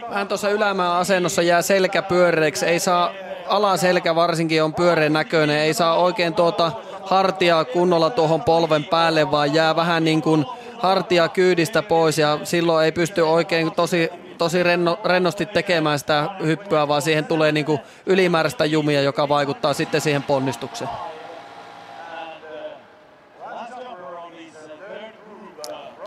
vähän 0.10 0.28
tuossa 0.28 0.50
ylämään 0.50 0.92
asennossa 0.92 1.42
jää 1.42 1.62
selkä 1.62 2.02
pyöreäksi. 2.02 2.66
Ei 2.66 2.80
saa, 2.80 3.12
alaselkä 3.48 4.16
varsinkin 4.16 4.64
on 4.64 4.74
pyöreän 4.74 5.14
näköinen. 5.14 5.58
Ei 5.58 5.74
saa 5.74 5.96
oikein 5.96 6.34
tuota 6.34 6.72
hartia 7.02 7.66
kunnolla 7.66 8.10
tuohon 8.10 8.42
polven 8.42 8.84
päälle, 8.84 9.32
vaan 9.32 9.54
jää 9.54 9.76
vähän 9.76 10.04
niin 10.04 10.22
kuin 10.22 10.46
hartia 10.80 11.28
kyydistä 11.28 11.82
pois 11.82 12.18
ja 12.18 12.40
silloin 12.44 12.86
ei 12.86 12.92
pysty 12.92 13.22
oikein 13.22 13.72
tosi, 13.72 14.10
tosi 14.38 14.64
renno, 14.64 15.00
rennosti 15.04 15.46
tekemään 15.46 16.00
sitä 16.00 16.30
hyppyä, 16.44 16.88
vaan 16.88 17.02
siihen 17.02 17.26
tulee 17.26 17.52
niin 17.52 17.66
kuin 17.66 17.80
ylimääräistä 18.06 18.66
jumia, 18.66 19.02
joka 19.02 19.30
vaikuttaa 19.30 19.74
sitten 19.74 20.02
siihen 20.02 20.24
ponnistukseen. 20.24 20.90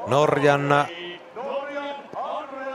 Norjan 0.06 0.68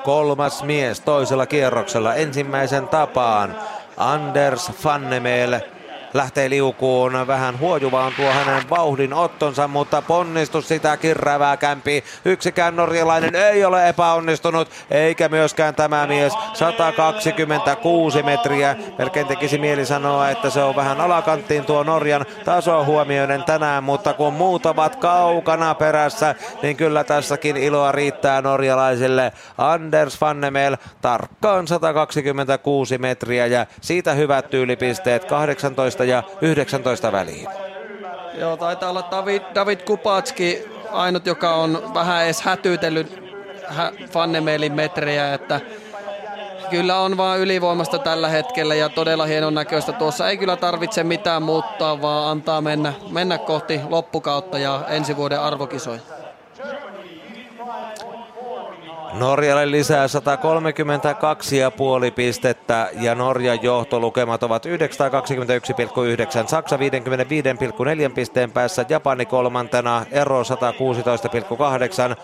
kolmas 0.03 0.63
mies 0.63 0.99
toisella 0.99 1.45
kierroksella 1.45 2.15
ensimmäisen 2.15 2.88
tapaan. 2.88 3.55
Anders 3.97 4.71
Fannemel 4.71 5.59
lähtee 6.14 6.49
liukuun. 6.49 7.27
Vähän 7.27 7.60
huojuvaan 7.60 8.14
tuo 8.18 8.31
hänen 8.31 8.69
vauhdin 8.69 9.14
ottonsa, 9.14 9.68
mutta 9.68 10.02
ponnistus 10.02 10.68
sitä 10.68 10.98
kirrävää 10.98 11.57
kämpi. 11.57 12.03
Yksikään 12.26 12.76
norjalainen 12.76 13.35
ei 13.35 13.65
ole 13.65 13.90
epäonnistunut, 13.90 14.69
eikä 14.91 15.30
myöskään 15.30 15.76
tämä 15.76 16.07
mies. 16.07 16.34
126 16.53 18.23
metriä. 18.23 18.76
Melkein 18.98 19.27
tekisi 19.27 19.57
mieli 19.57 19.85
sanoa, 19.85 20.30
että 20.30 20.49
se 20.49 20.64
on 20.64 20.76
vähän 20.76 21.02
alakanttiin 21.02 21.65
tuo 21.65 21.84
Norjan 21.84 22.26
taso 22.45 22.85
huomioiden 22.85 23.44
tänään, 23.44 23.84
mutta 23.84 24.14
kun 24.14 24.34
muut 24.34 24.65
ovat 24.65 24.95
kaukana 24.95 25.76
perässä, 25.76 26.35
niin 26.61 26.77
kyllä 26.77 27.03
tässäkin 27.03 27.57
iloa 27.57 27.91
riittää 27.91 28.41
norjalaisille. 28.41 29.31
Anders 29.57 30.18
Fannemel 30.18 30.77
tarkkaan 31.02 31.68
126 31.68 32.98
metriä 32.98 33.45
ja 33.45 33.65
siitä 33.81 34.14
hyvät 34.14 34.49
tyylipisteet 34.49 35.26
18 35.26 36.02
ja 36.03 36.23
19 36.41 37.11
väliin. 37.11 37.47
Joo, 38.34 38.57
taitaa 38.57 38.89
olla 38.89 39.07
David, 39.11 39.41
David 39.55 39.80
Kupatski 39.80 40.65
ainut, 40.91 41.25
joka 41.25 41.55
on 41.55 41.91
vähän 41.93 42.25
edes 42.25 42.41
hätyytellyt 42.41 43.23
Fannemelin 44.11 44.73
metrejä, 44.73 45.34
että 45.34 45.61
kyllä 46.69 46.99
on 46.99 47.17
vaan 47.17 47.39
ylivoimasta 47.39 47.99
tällä 47.99 48.30
hetkellä 48.30 48.75
ja 48.75 48.89
todella 48.89 49.25
hienon 49.25 49.53
näköistä. 49.53 49.91
Tuossa 49.91 50.30
ei 50.30 50.38
kyllä 50.38 50.55
tarvitse 50.55 51.03
mitään 51.03 51.43
muuttaa, 51.43 52.01
vaan 52.01 52.31
antaa 52.31 52.61
mennä, 52.61 52.93
mennä 53.09 53.38
kohti 53.38 53.81
loppukautta 53.89 54.57
ja 54.57 54.81
ensi 54.88 55.15
vuoden 55.15 55.41
arvokisoja. 55.41 55.99
Norjalle 59.14 59.72
lisää 59.72 60.07
132,5 60.07 60.11
pistettä 62.15 62.90
ja 63.02 63.15
Norjan 63.15 63.64
johtolukemat 63.64 64.44
ovat 64.44 64.65
921,9, 64.65 64.72
Saksa 66.48 66.77
55,4 66.77 66.81
pisteen 68.15 68.52
päässä, 68.52 68.85
Japani 68.90 69.26
kolmantena, 69.26 70.06
ero 70.11 70.41
116,8, 70.44 70.48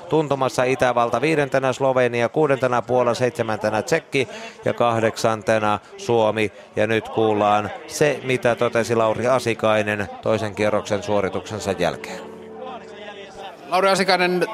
tuntumassa 0.09 0.63
Itävalta 0.63 1.21
viidentenä, 1.21 1.73
Slovenia 1.73 2.29
kuudentena, 2.29 2.81
Puola 2.81 3.13
seitsemäntenä, 3.13 3.81
Tsekki 3.81 4.27
ja 4.65 4.73
kahdeksantena 4.73 5.79
Suomi. 5.97 6.51
Ja 6.75 6.87
nyt 6.87 7.09
kuullaan 7.09 7.69
se, 7.87 8.19
mitä 8.23 8.55
totesi 8.55 8.95
Lauri 8.95 9.27
Asikainen 9.27 10.07
toisen 10.21 10.55
kierroksen 10.55 11.03
suorituksensa 11.03 11.71
jälkeen. 11.71 12.19
Lauri 13.69 13.89
Asikainen, 13.89 14.47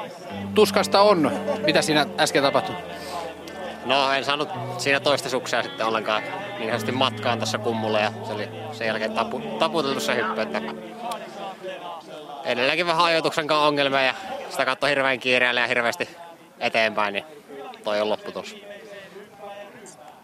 tuskasta 0.56 1.00
on. 1.00 1.32
Mitä 1.66 1.82
siinä 1.82 2.06
äsken 2.18 2.42
tapahtui? 2.42 2.74
No 3.84 4.12
en 4.12 4.24
saanut 4.24 4.48
siinä 4.78 5.00
toista 5.00 5.28
suksia 5.28 5.62
sitten 5.62 5.86
ollenkaan 5.86 6.22
niin 6.22 6.66
sanotusti 6.66 6.92
matkaan 6.92 7.38
tässä 7.38 7.58
kummulle 7.58 8.00
ja 8.00 8.12
se 8.26 8.32
oli 8.32 8.48
sen 8.72 8.86
jälkeen 8.86 9.12
tapu, 9.12 9.40
taputeltu 9.58 10.00
se 10.00 10.14
hyppy. 10.14 10.40
Että 10.40 10.62
edelleenkin 12.44 12.86
vähän 12.86 13.04
ajoituksen 13.04 13.52
ongelmia 13.52 14.02
ja 14.02 14.14
sitä 14.50 14.64
katsoi 14.64 14.90
hirveän 14.90 15.20
kiireellä 15.20 15.60
ja 15.60 15.66
hirveästi 15.66 16.08
eteenpäin, 16.58 17.12
niin 17.12 17.24
toi 17.84 18.00
on 18.00 18.10
lopputus. 18.10 18.56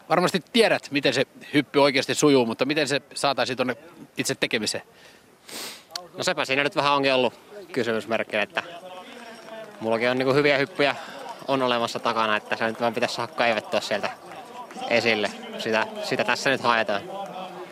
Varmasti 0.08 0.42
tiedät, 0.52 0.88
miten 0.90 1.14
se 1.14 1.26
hyppy 1.54 1.78
oikeasti 1.78 2.14
sujuu, 2.14 2.46
mutta 2.46 2.64
miten 2.64 2.88
se 2.88 3.02
saataisiin 3.14 3.56
tuonne 3.56 3.76
itse 4.16 4.34
tekemiseen? 4.34 4.84
No 6.16 6.24
sepä 6.24 6.44
siinä 6.44 6.62
nyt 6.62 6.76
vähän 6.76 6.92
onkin 6.92 7.14
ollut 7.14 7.34
kysymysmerkki, 7.72 8.36
että 8.36 8.62
mullakin 9.82 10.10
on 10.10 10.18
niin 10.18 10.34
hyviä 10.34 10.58
hyppyjä 10.58 10.96
on 11.48 11.62
olemassa 11.62 11.98
takana, 11.98 12.36
että 12.36 12.56
se 12.56 12.66
nyt 12.66 12.80
vaan 12.80 12.94
pitäisi 12.94 13.14
saada 13.14 13.32
kaivettua 13.32 13.80
sieltä 13.80 14.10
esille. 14.90 15.30
Sitä, 15.58 15.86
sitä 16.02 16.24
tässä 16.24 16.50
nyt 16.50 16.60
haetaan. 16.60 17.02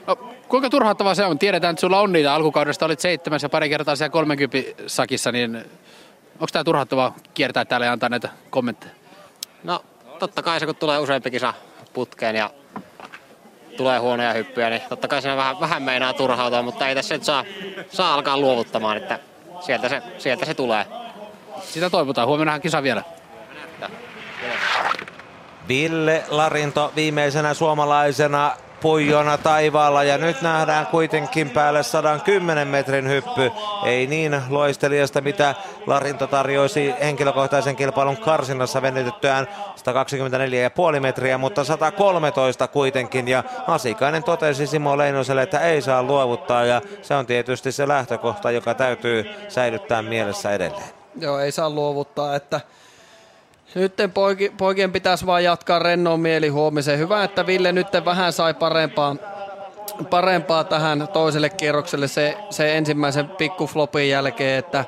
No, 0.06 0.16
kuinka 0.48 0.70
turhauttavaa 0.70 1.14
se 1.14 1.24
on? 1.24 1.38
Tiedetään, 1.38 1.72
että 1.72 1.80
sulla 1.80 2.00
on 2.00 2.12
niitä 2.12 2.34
alkukaudesta, 2.34 2.86
olit 2.86 3.00
seitsemäs 3.00 3.42
ja 3.42 3.48
pari 3.48 3.68
kertaa 3.68 3.96
siellä 3.96 4.12
30 4.12 4.58
sakissa, 4.86 5.32
niin 5.32 5.56
onko 6.34 6.46
tämä 6.52 6.64
turhauttavaa 6.64 7.14
kiertää 7.34 7.64
täällä 7.64 7.86
ja 7.86 7.92
antaa 7.92 8.08
näitä 8.08 8.28
kommentteja? 8.50 8.92
No 9.64 9.84
totta 10.18 10.42
kai 10.42 10.60
se 10.60 10.66
kun 10.66 10.76
tulee 10.76 10.98
useampi 10.98 11.30
kisa 11.30 11.54
putkeen 11.92 12.36
ja 12.36 12.50
tulee 13.76 13.98
huonoja 13.98 14.32
hyppyjä, 14.32 14.70
niin 14.70 14.82
totta 14.88 15.08
kai 15.08 15.22
siinä 15.22 15.36
vähän, 15.36 15.60
vähän 15.60 15.82
meinaa 15.82 16.12
turhautua, 16.12 16.62
mutta 16.62 16.88
ei 16.88 16.94
tässä 16.94 17.14
nyt 17.14 17.24
saa, 17.24 17.44
saa 17.90 18.14
alkaa 18.14 18.38
luovuttamaan, 18.38 18.96
että 18.96 19.18
sieltä 19.60 19.88
se, 19.88 20.02
sieltä 20.18 20.46
se 20.46 20.54
tulee. 20.54 20.86
Sitä 21.62 21.90
toivotaan. 21.90 22.28
Huomennahan 22.28 22.60
kisa 22.60 22.82
vielä. 22.82 23.02
Ville 25.68 26.24
Larinto 26.28 26.92
viimeisenä 26.96 27.54
suomalaisena 27.54 28.52
puijona 28.80 29.38
taivaalla 29.38 30.04
ja 30.04 30.18
nyt 30.18 30.42
nähdään 30.42 30.86
kuitenkin 30.86 31.50
päälle 31.50 31.82
110 31.82 32.68
metrin 32.68 33.08
hyppy. 33.08 33.52
Ei 33.84 34.06
niin 34.06 34.42
loistelijasta 34.48 35.20
mitä 35.20 35.54
Larinto 35.86 36.26
tarjoisi 36.26 36.94
henkilökohtaisen 37.00 37.76
kilpailun 37.76 38.16
karsinnassa 38.16 38.82
venytettyään 38.82 39.46
124,5 40.94 41.00
metriä, 41.00 41.38
mutta 41.38 41.64
113 41.64 42.68
kuitenkin 42.68 43.28
ja 43.28 43.44
Asikainen 43.66 44.22
totesi 44.22 44.66
Simo 44.66 44.98
Leinoselle, 44.98 45.42
että 45.42 45.60
ei 45.60 45.82
saa 45.82 46.02
luovuttaa 46.02 46.64
ja 46.64 46.82
se 47.02 47.14
on 47.14 47.26
tietysti 47.26 47.72
se 47.72 47.88
lähtökohta, 47.88 48.50
joka 48.50 48.74
täytyy 48.74 49.24
säilyttää 49.48 50.02
mielessä 50.02 50.50
edelleen. 50.52 50.99
Joo, 51.18 51.38
ei 51.38 51.52
saa 51.52 51.70
luovuttaa, 51.70 52.36
että 52.36 52.60
nyt 53.74 53.94
poiki, 54.14 54.52
poikien 54.58 54.92
pitäisi 54.92 55.26
vaan 55.26 55.44
jatkaa 55.44 55.78
rennoon 55.78 56.20
mieli 56.20 56.48
huomiseen. 56.48 56.98
Hyvä, 56.98 57.24
että 57.24 57.46
Ville 57.46 57.72
nyt 57.72 57.86
vähän 58.04 58.32
sai 58.32 58.54
parempaa, 58.54 59.16
parempaa 60.10 60.64
tähän 60.64 61.08
toiselle 61.12 61.50
kierrokselle 61.50 62.08
se, 62.08 62.36
se 62.50 62.76
ensimmäisen 62.76 63.28
pikkuflopin 63.28 64.08
jälkeen, 64.08 64.58
että 64.58 64.84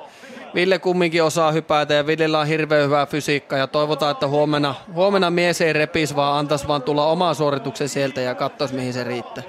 Ville 0.54 0.78
kumminkin 0.78 1.22
osaa 1.22 1.52
hypätä 1.52 1.94
ja 1.94 2.06
Villellä 2.06 2.38
on 2.38 2.46
hirveän 2.46 2.84
hyvä 2.84 3.06
fysiikka 3.06 3.56
ja 3.56 3.66
toivotaan, 3.66 4.10
että 4.10 4.28
huomenna, 4.28 4.74
huomenna 4.94 5.30
mies 5.30 5.60
ei 5.60 5.72
repisi, 5.72 6.16
vaan 6.16 6.38
antaisi 6.38 6.68
vaan 6.68 6.82
tulla 6.82 7.06
oma 7.06 7.34
suorituksen 7.34 7.88
sieltä 7.88 8.20
ja 8.20 8.34
katsoisi 8.34 8.74
mihin 8.74 8.92
se 8.92 9.04
riittää. 9.04 9.44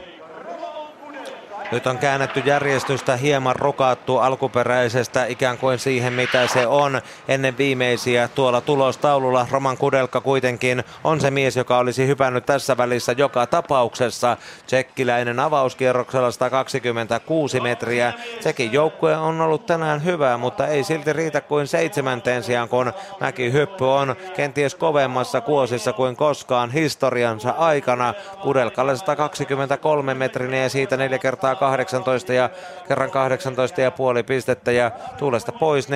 Nyt 1.73 1.87
on 1.87 1.97
käännetty 1.97 2.39
järjestystä 2.45 3.15
hieman 3.15 3.55
rukattu 3.55 4.17
alkuperäisestä 4.17 5.25
ikään 5.25 5.57
kuin 5.57 5.79
siihen 5.79 6.13
mitä 6.13 6.47
se 6.47 6.67
on 6.67 7.01
ennen 7.27 7.57
viimeisiä 7.57 8.27
tuolla 8.35 8.61
tulostaululla. 8.61 9.47
Roman 9.51 9.77
Kudelka 9.77 10.21
kuitenkin 10.21 10.83
on 11.03 11.21
se 11.21 11.31
mies, 11.31 11.55
joka 11.57 11.77
olisi 11.77 12.07
hypännyt 12.07 12.45
tässä 12.45 12.77
välissä 12.77 13.15
joka 13.17 13.47
tapauksessa. 13.47 14.37
Tsekkiläinen 14.65 15.39
avauskierroksella 15.39 16.31
126 16.31 17.59
metriä. 17.59 18.13
Tsekin 18.39 18.73
joukkue 18.73 19.17
on 19.17 19.41
ollut 19.41 19.65
tänään 19.65 20.03
hyvä, 20.03 20.37
mutta 20.37 20.67
ei 20.67 20.83
silti 20.83 21.13
riitä 21.13 21.41
kuin 21.41 21.67
seitsemänteen 21.67 22.43
sijaan, 22.43 22.69
kun 22.69 22.93
mäkihyppy 23.19 23.85
on 23.91 24.15
kenties 24.35 24.75
kovemmassa 24.75 25.41
kuosissa 25.41 25.93
kuin 25.93 26.15
koskaan 26.15 26.71
historiansa 26.71 27.49
aikana. 27.49 28.13
Kudelkalle 28.41 28.97
123 28.97 30.13
metrinen 30.13 30.63
ja 30.63 30.69
siitä 30.69 30.97
neljä 30.97 31.19
kertaa 31.19 31.62
18 31.63 32.33
ja 32.33 32.49
kerran 32.87 33.11
18 33.11 33.81
ja 33.81 33.91
puoli 33.91 34.23
pistettä 34.23 34.71
ja 34.71 34.91
tuulesta 35.17 35.51
pois 35.51 35.87
4,0 35.89 35.93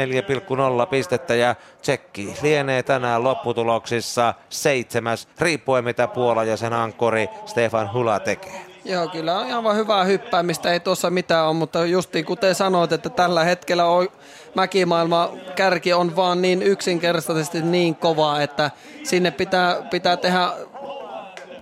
pistettä 0.89 1.35
ja 1.35 1.55
Tsekki 1.81 2.33
lienee 2.41 2.83
tänään 2.83 3.23
lopputuloksissa 3.23 4.33
seitsemäs, 4.49 5.27
riippuen 5.39 5.83
mitä 5.83 6.07
Puola 6.07 6.43
ja 6.43 6.57
sen 6.57 6.73
ankkori 6.73 7.29
Stefan 7.45 7.93
Hula 7.93 8.19
tekee. 8.19 8.61
Joo, 8.85 9.07
kyllä 9.07 9.39
on 9.39 9.47
ihan 9.47 9.75
hyvää 9.75 10.03
hyppäämistä, 10.03 10.71
ei 10.71 10.79
tuossa 10.79 11.09
mitään 11.09 11.45
ole, 11.45 11.53
mutta 11.53 11.85
justiin 11.85 12.25
kuten 12.25 12.55
sanoit, 12.55 12.91
että 12.91 13.09
tällä 13.09 13.43
hetkellä 13.43 13.85
on, 13.85 14.07
mäkimaailma 14.55 15.31
kärki 15.55 15.93
on 15.93 16.15
vaan 16.15 16.41
niin 16.41 16.63
yksinkertaisesti 16.63 17.61
niin 17.61 17.95
kova, 17.95 18.41
että 18.41 18.71
sinne 19.03 19.31
pitää, 19.31 19.81
pitää 19.91 20.17
tehdä 20.17 20.51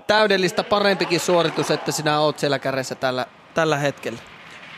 täydellistä 0.07 0.64
parempikin 0.64 1.19
suoritus, 1.19 1.72
että 1.72 1.91
sinä 1.91 2.19
oot 2.19 2.40
siellä 2.40 2.60
kärjessä 2.60 2.95
tällä, 2.95 3.26
tällä 3.56 3.77
hetkellä. 3.77 4.19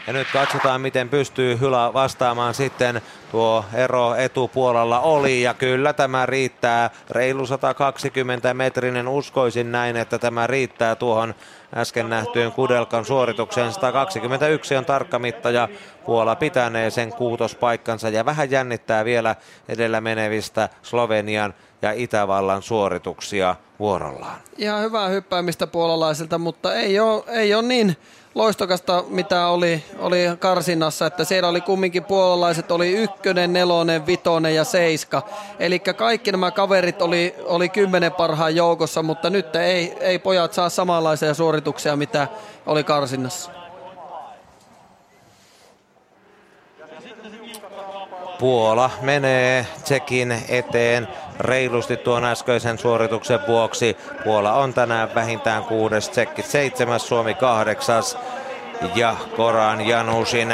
Ja 0.07 0.13
nyt 0.13 0.27
katsotaan, 0.33 0.81
miten 0.81 1.09
pystyy 1.09 1.59
Hyla 1.59 1.93
vastaamaan 1.93 2.53
sitten. 2.53 3.01
Tuo 3.31 3.65
ero 3.73 4.15
etupuolella 4.15 4.99
oli 4.99 5.41
ja 5.41 5.53
kyllä 5.53 5.93
tämä 5.93 6.25
riittää. 6.25 6.89
Reilu 7.09 7.45
120 7.45 8.53
metrinen 8.53 9.07
uskoisin 9.07 9.71
näin, 9.71 9.97
että 9.97 10.19
tämä 10.19 10.47
riittää 10.47 10.95
tuohon 10.95 11.35
äsken 11.75 12.09
nähtyyn 12.09 12.51
Kudelkan 12.51 13.05
suoritukseen. 13.05 13.73
121 13.73 14.75
on 14.75 14.85
tarkka 14.85 15.19
mitta 15.19 15.51
ja 15.51 15.69
Puola 16.05 16.35
pitänee 16.35 16.89
sen 16.89 17.09
kuutospaikkansa 17.09 18.09
ja 18.09 18.25
vähän 18.25 18.51
jännittää 18.51 19.05
vielä 19.05 19.35
edellä 19.69 20.01
menevistä 20.01 20.69
Slovenian 20.81 21.53
ja 21.81 21.91
Itävallan 21.91 22.61
suorituksia 22.61 23.55
vuorollaan. 23.79 24.37
Ihan 24.57 24.81
hyvää 24.81 25.07
hyppäämistä 25.07 25.67
puolalaisilta, 25.67 26.37
mutta 26.37 26.75
ei 26.75 26.99
ole, 26.99 27.23
ei 27.27 27.53
ole 27.53 27.63
niin 27.63 27.97
loistokasta, 28.35 29.03
mitä 29.07 29.47
oli, 29.47 29.83
oli 29.99 30.19
karsinnassa, 30.39 31.05
että 31.05 31.23
siellä 31.23 31.49
oli 31.49 31.61
kumminkin 31.61 32.03
puolalaiset, 32.03 32.71
oli 32.71 32.91
ykkönen, 32.91 33.53
nelonen, 33.53 34.05
vitonen 34.05 34.55
ja 34.55 34.63
seiska. 34.63 35.21
Eli 35.59 35.79
kaikki 35.79 36.31
nämä 36.31 36.51
kaverit 36.51 37.01
oli, 37.01 37.35
oli 37.45 37.69
kymmenen 37.69 38.11
parhaan 38.11 38.55
joukossa, 38.55 39.03
mutta 39.03 39.29
nyt 39.29 39.55
ei, 39.55 39.97
ei 39.99 40.19
pojat 40.19 40.53
saa 40.53 40.69
samanlaisia 40.69 41.33
suorituksia, 41.33 41.95
mitä 41.95 42.27
oli 42.65 42.83
karsinnassa. 42.83 43.51
Puola 48.39 48.89
menee 49.01 49.67
Tsekin 49.83 50.31
eteen 50.49 51.07
reilusti 51.39 51.97
tuon 51.97 52.25
äskeisen 52.25 52.77
suorituksen 52.77 53.39
vuoksi. 53.47 53.97
Puola 54.23 54.53
on 54.53 54.73
tänään 54.73 55.15
vähintään 55.15 55.63
kuudes, 55.63 56.09
Tsekki 56.09 56.41
seitsemäs, 56.41 57.07
Suomi 57.07 57.33
kahdeksas 57.33 58.17
ja 58.95 59.15
Koran 59.35 59.87
Janusin 59.87 60.53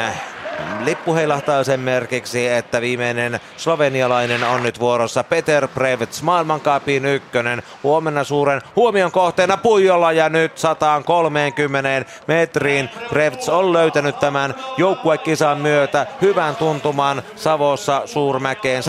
Lippu 0.83 1.15
heilahtaa 1.15 1.63
sen 1.63 1.79
merkiksi, 1.79 2.47
että 2.47 2.81
viimeinen 2.81 3.39
slovenialainen 3.57 4.43
on 4.43 4.63
nyt 4.63 4.79
vuorossa 4.79 5.23
Peter 5.23 5.67
Prevets, 5.67 6.23
maailmankapin 6.23 7.05
ykkönen. 7.05 7.63
Huomenna 7.83 8.23
suuren 8.23 8.61
huomion 8.75 9.11
kohteena 9.11 9.57
Pujolla 9.57 10.11
ja 10.11 10.29
nyt 10.29 10.57
130 10.57 12.05
metriin. 12.27 12.89
Prevets 13.09 13.49
on 13.49 13.73
löytänyt 13.73 14.19
tämän 14.19 14.55
joukkuekisan 14.77 15.57
myötä 15.57 16.07
hyvän 16.21 16.55
tuntuman 16.55 17.23
Savossa 17.35 18.01
suurmäkeen. 18.05 18.83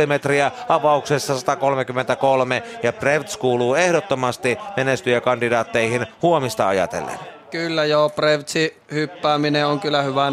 129,5 0.00 0.06
metriä 0.06 0.50
avauksessa 0.68 1.38
133 1.38 2.62
ja 2.82 2.92
Prevets 2.92 3.36
kuuluu 3.36 3.74
ehdottomasti 3.74 4.58
menestyjäkandidaatteihin 4.76 6.06
huomista 6.22 6.68
ajatellen. 6.68 7.39
Kyllä 7.50 7.84
joo, 7.84 8.08
Prevtsi 8.08 8.76
hyppääminen 8.92 9.66
on 9.66 9.80
kyllä 9.80 10.02
hyvä 10.02 10.28